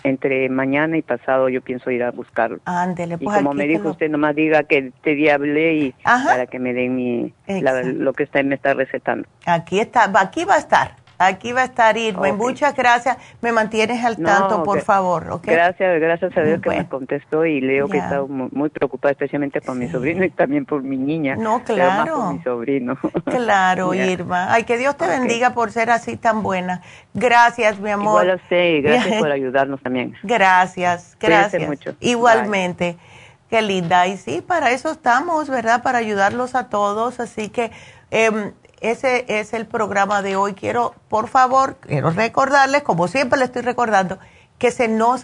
entre 0.03 0.49
mañana 0.49 0.97
y 0.97 1.01
pasado 1.01 1.49
yo 1.49 1.61
pienso 1.61 1.91
ir 1.91 2.03
a 2.03 2.11
buscarlo. 2.11 2.59
Ándele, 2.65 3.17
pues. 3.17 3.35
Y 3.35 3.39
como 3.39 3.53
me 3.53 3.67
dijo 3.67 3.89
usted, 3.89 4.09
nomás 4.09 4.35
diga 4.35 4.63
que 4.63 4.91
te 5.03 5.15
di 5.15 5.29
hablé 5.29 5.73
y 5.75 5.95
para 6.03 6.47
que 6.47 6.59
me 6.59 6.73
den 6.73 6.95
mi, 6.95 7.33
lo 7.47 8.13
que 8.13 8.23
está, 8.23 8.43
me 8.43 8.55
está 8.55 8.73
recetando. 8.73 9.27
Aquí 9.45 9.79
está, 9.79 10.11
aquí 10.15 10.45
va 10.45 10.55
a 10.55 10.59
estar. 10.59 11.00
Aquí 11.27 11.51
va 11.51 11.61
a 11.61 11.65
estar 11.65 11.97
Irma. 11.97 12.31
Muchas 12.33 12.75
gracias. 12.75 13.17
Me 13.41 13.51
mantienes 13.51 14.03
al 14.03 14.17
tanto, 14.17 14.63
por 14.63 14.81
favor. 14.81 15.29
¿okay? 15.31 15.53
Gracias, 15.53 15.99
gracias 15.99 16.35
a 16.35 16.41
Dios 16.41 16.61
que 16.61 16.69
me 16.69 16.87
contestó 16.87 17.45
y 17.45 17.61
leo 17.61 17.87
que 17.87 17.97
está 17.97 18.21
muy, 18.23 18.69
preocupada, 18.69 19.11
especialmente 19.11 19.61
por 19.61 19.75
mi 19.75 19.87
sobrino 19.87 20.23
y 20.23 20.29
también 20.29 20.65
por 20.65 20.83
mi 20.83 20.97
niña. 20.97 21.35
No, 21.35 21.63
claro. 21.63 22.15
por 22.15 22.33
mi 22.33 22.43
sobrino. 22.43 22.97
Claro, 23.25 23.93
Irma. 23.93 24.53
Ay, 24.53 24.63
que 24.63 24.77
Dios 24.77 24.97
te 24.97 25.07
bendiga 25.07 25.53
por 25.53 25.71
ser 25.71 25.89
así 25.91 26.17
tan 26.17 26.43
buena. 26.43 26.81
Gracias, 27.13 27.79
mi 27.79 27.91
amor. 27.91 28.23
Igual 28.23 28.29
a 28.31 28.35
usted 28.35 28.83
gracias 28.83 29.19
por 29.19 29.31
ayudarnos 29.31 29.81
también. 29.81 30.15
Gracias, 30.23 31.17
gracias. 31.19 31.67
mucho. 31.67 31.95
Igualmente. 31.99 32.97
Qué 33.49 33.61
linda. 33.61 34.07
Y 34.07 34.17
sí, 34.17 34.41
para 34.41 34.71
eso 34.71 34.91
estamos, 34.91 35.49
¿verdad? 35.49 35.83
Para 35.83 35.97
ayudarlos 35.97 36.55
a 36.55 36.69
todos. 36.69 37.19
Así 37.19 37.49
que 37.49 37.69
eh, 38.09 38.53
ese 38.81 39.25
es 39.27 39.53
el 39.53 39.67
programa 39.67 40.21
de 40.21 40.35
hoy. 40.35 40.53
Quiero, 40.53 40.95
por 41.07 41.27
favor, 41.27 41.77
quiero 41.77 42.09
recordarles, 42.09 42.81
como 42.81 43.07
siempre 43.07 43.39
le 43.39 43.45
estoy 43.45 43.61
recordando, 43.61 44.19
que 44.57 44.71
se 44.71 44.87
nos 44.87 45.21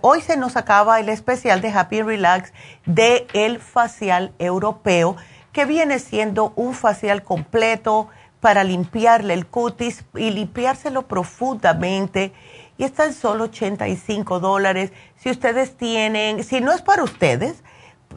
hoy 0.00 0.20
se 0.22 0.36
nos 0.36 0.56
acaba 0.56 0.98
el 0.98 1.08
especial 1.08 1.60
de 1.60 1.68
Happy 1.68 2.02
Relax 2.02 2.52
de 2.86 3.26
el 3.32 3.60
facial 3.60 4.32
europeo, 4.38 5.16
que 5.52 5.66
viene 5.66 5.98
siendo 5.98 6.52
un 6.56 6.74
facial 6.74 7.22
completo 7.22 8.08
para 8.40 8.64
limpiarle 8.64 9.34
el 9.34 9.46
cutis 9.46 10.04
y 10.14 10.30
limpiárselo 10.30 11.08
profundamente. 11.08 12.32
Y 12.78 12.84
está 12.84 13.06
en 13.06 13.14
solo 13.14 13.44
85 13.44 14.38
dólares. 14.38 14.92
Si 15.16 15.30
ustedes 15.30 15.76
tienen, 15.76 16.44
si 16.44 16.60
no 16.60 16.72
es 16.72 16.82
para 16.82 17.02
ustedes, 17.02 17.62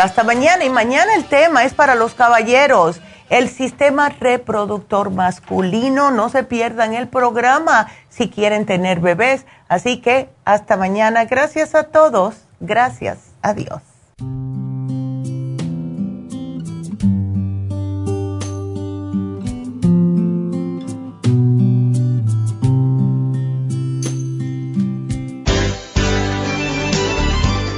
hasta 0.00 0.24
mañana 0.24 0.64
y 0.64 0.70
mañana 0.70 1.14
el 1.14 1.24
tema 1.24 1.64
es 1.64 1.74
para 1.74 1.94
los 1.94 2.14
caballeros. 2.14 3.00
El 3.30 3.48
sistema 3.48 4.08
reproductor 4.08 5.10
masculino, 5.10 6.10
no 6.10 6.28
se 6.28 6.44
pierdan 6.44 6.94
el 6.94 7.08
programa 7.08 7.88
si 8.08 8.28
quieren 8.28 8.66
tener 8.66 9.00
bebés. 9.00 9.46
Así 9.68 10.00
que 10.00 10.28
hasta 10.44 10.76
mañana. 10.76 11.24
Gracias 11.24 11.74
a 11.74 11.84
todos. 11.84 12.36
Gracias. 12.60 13.18
Adiós. 13.42 13.91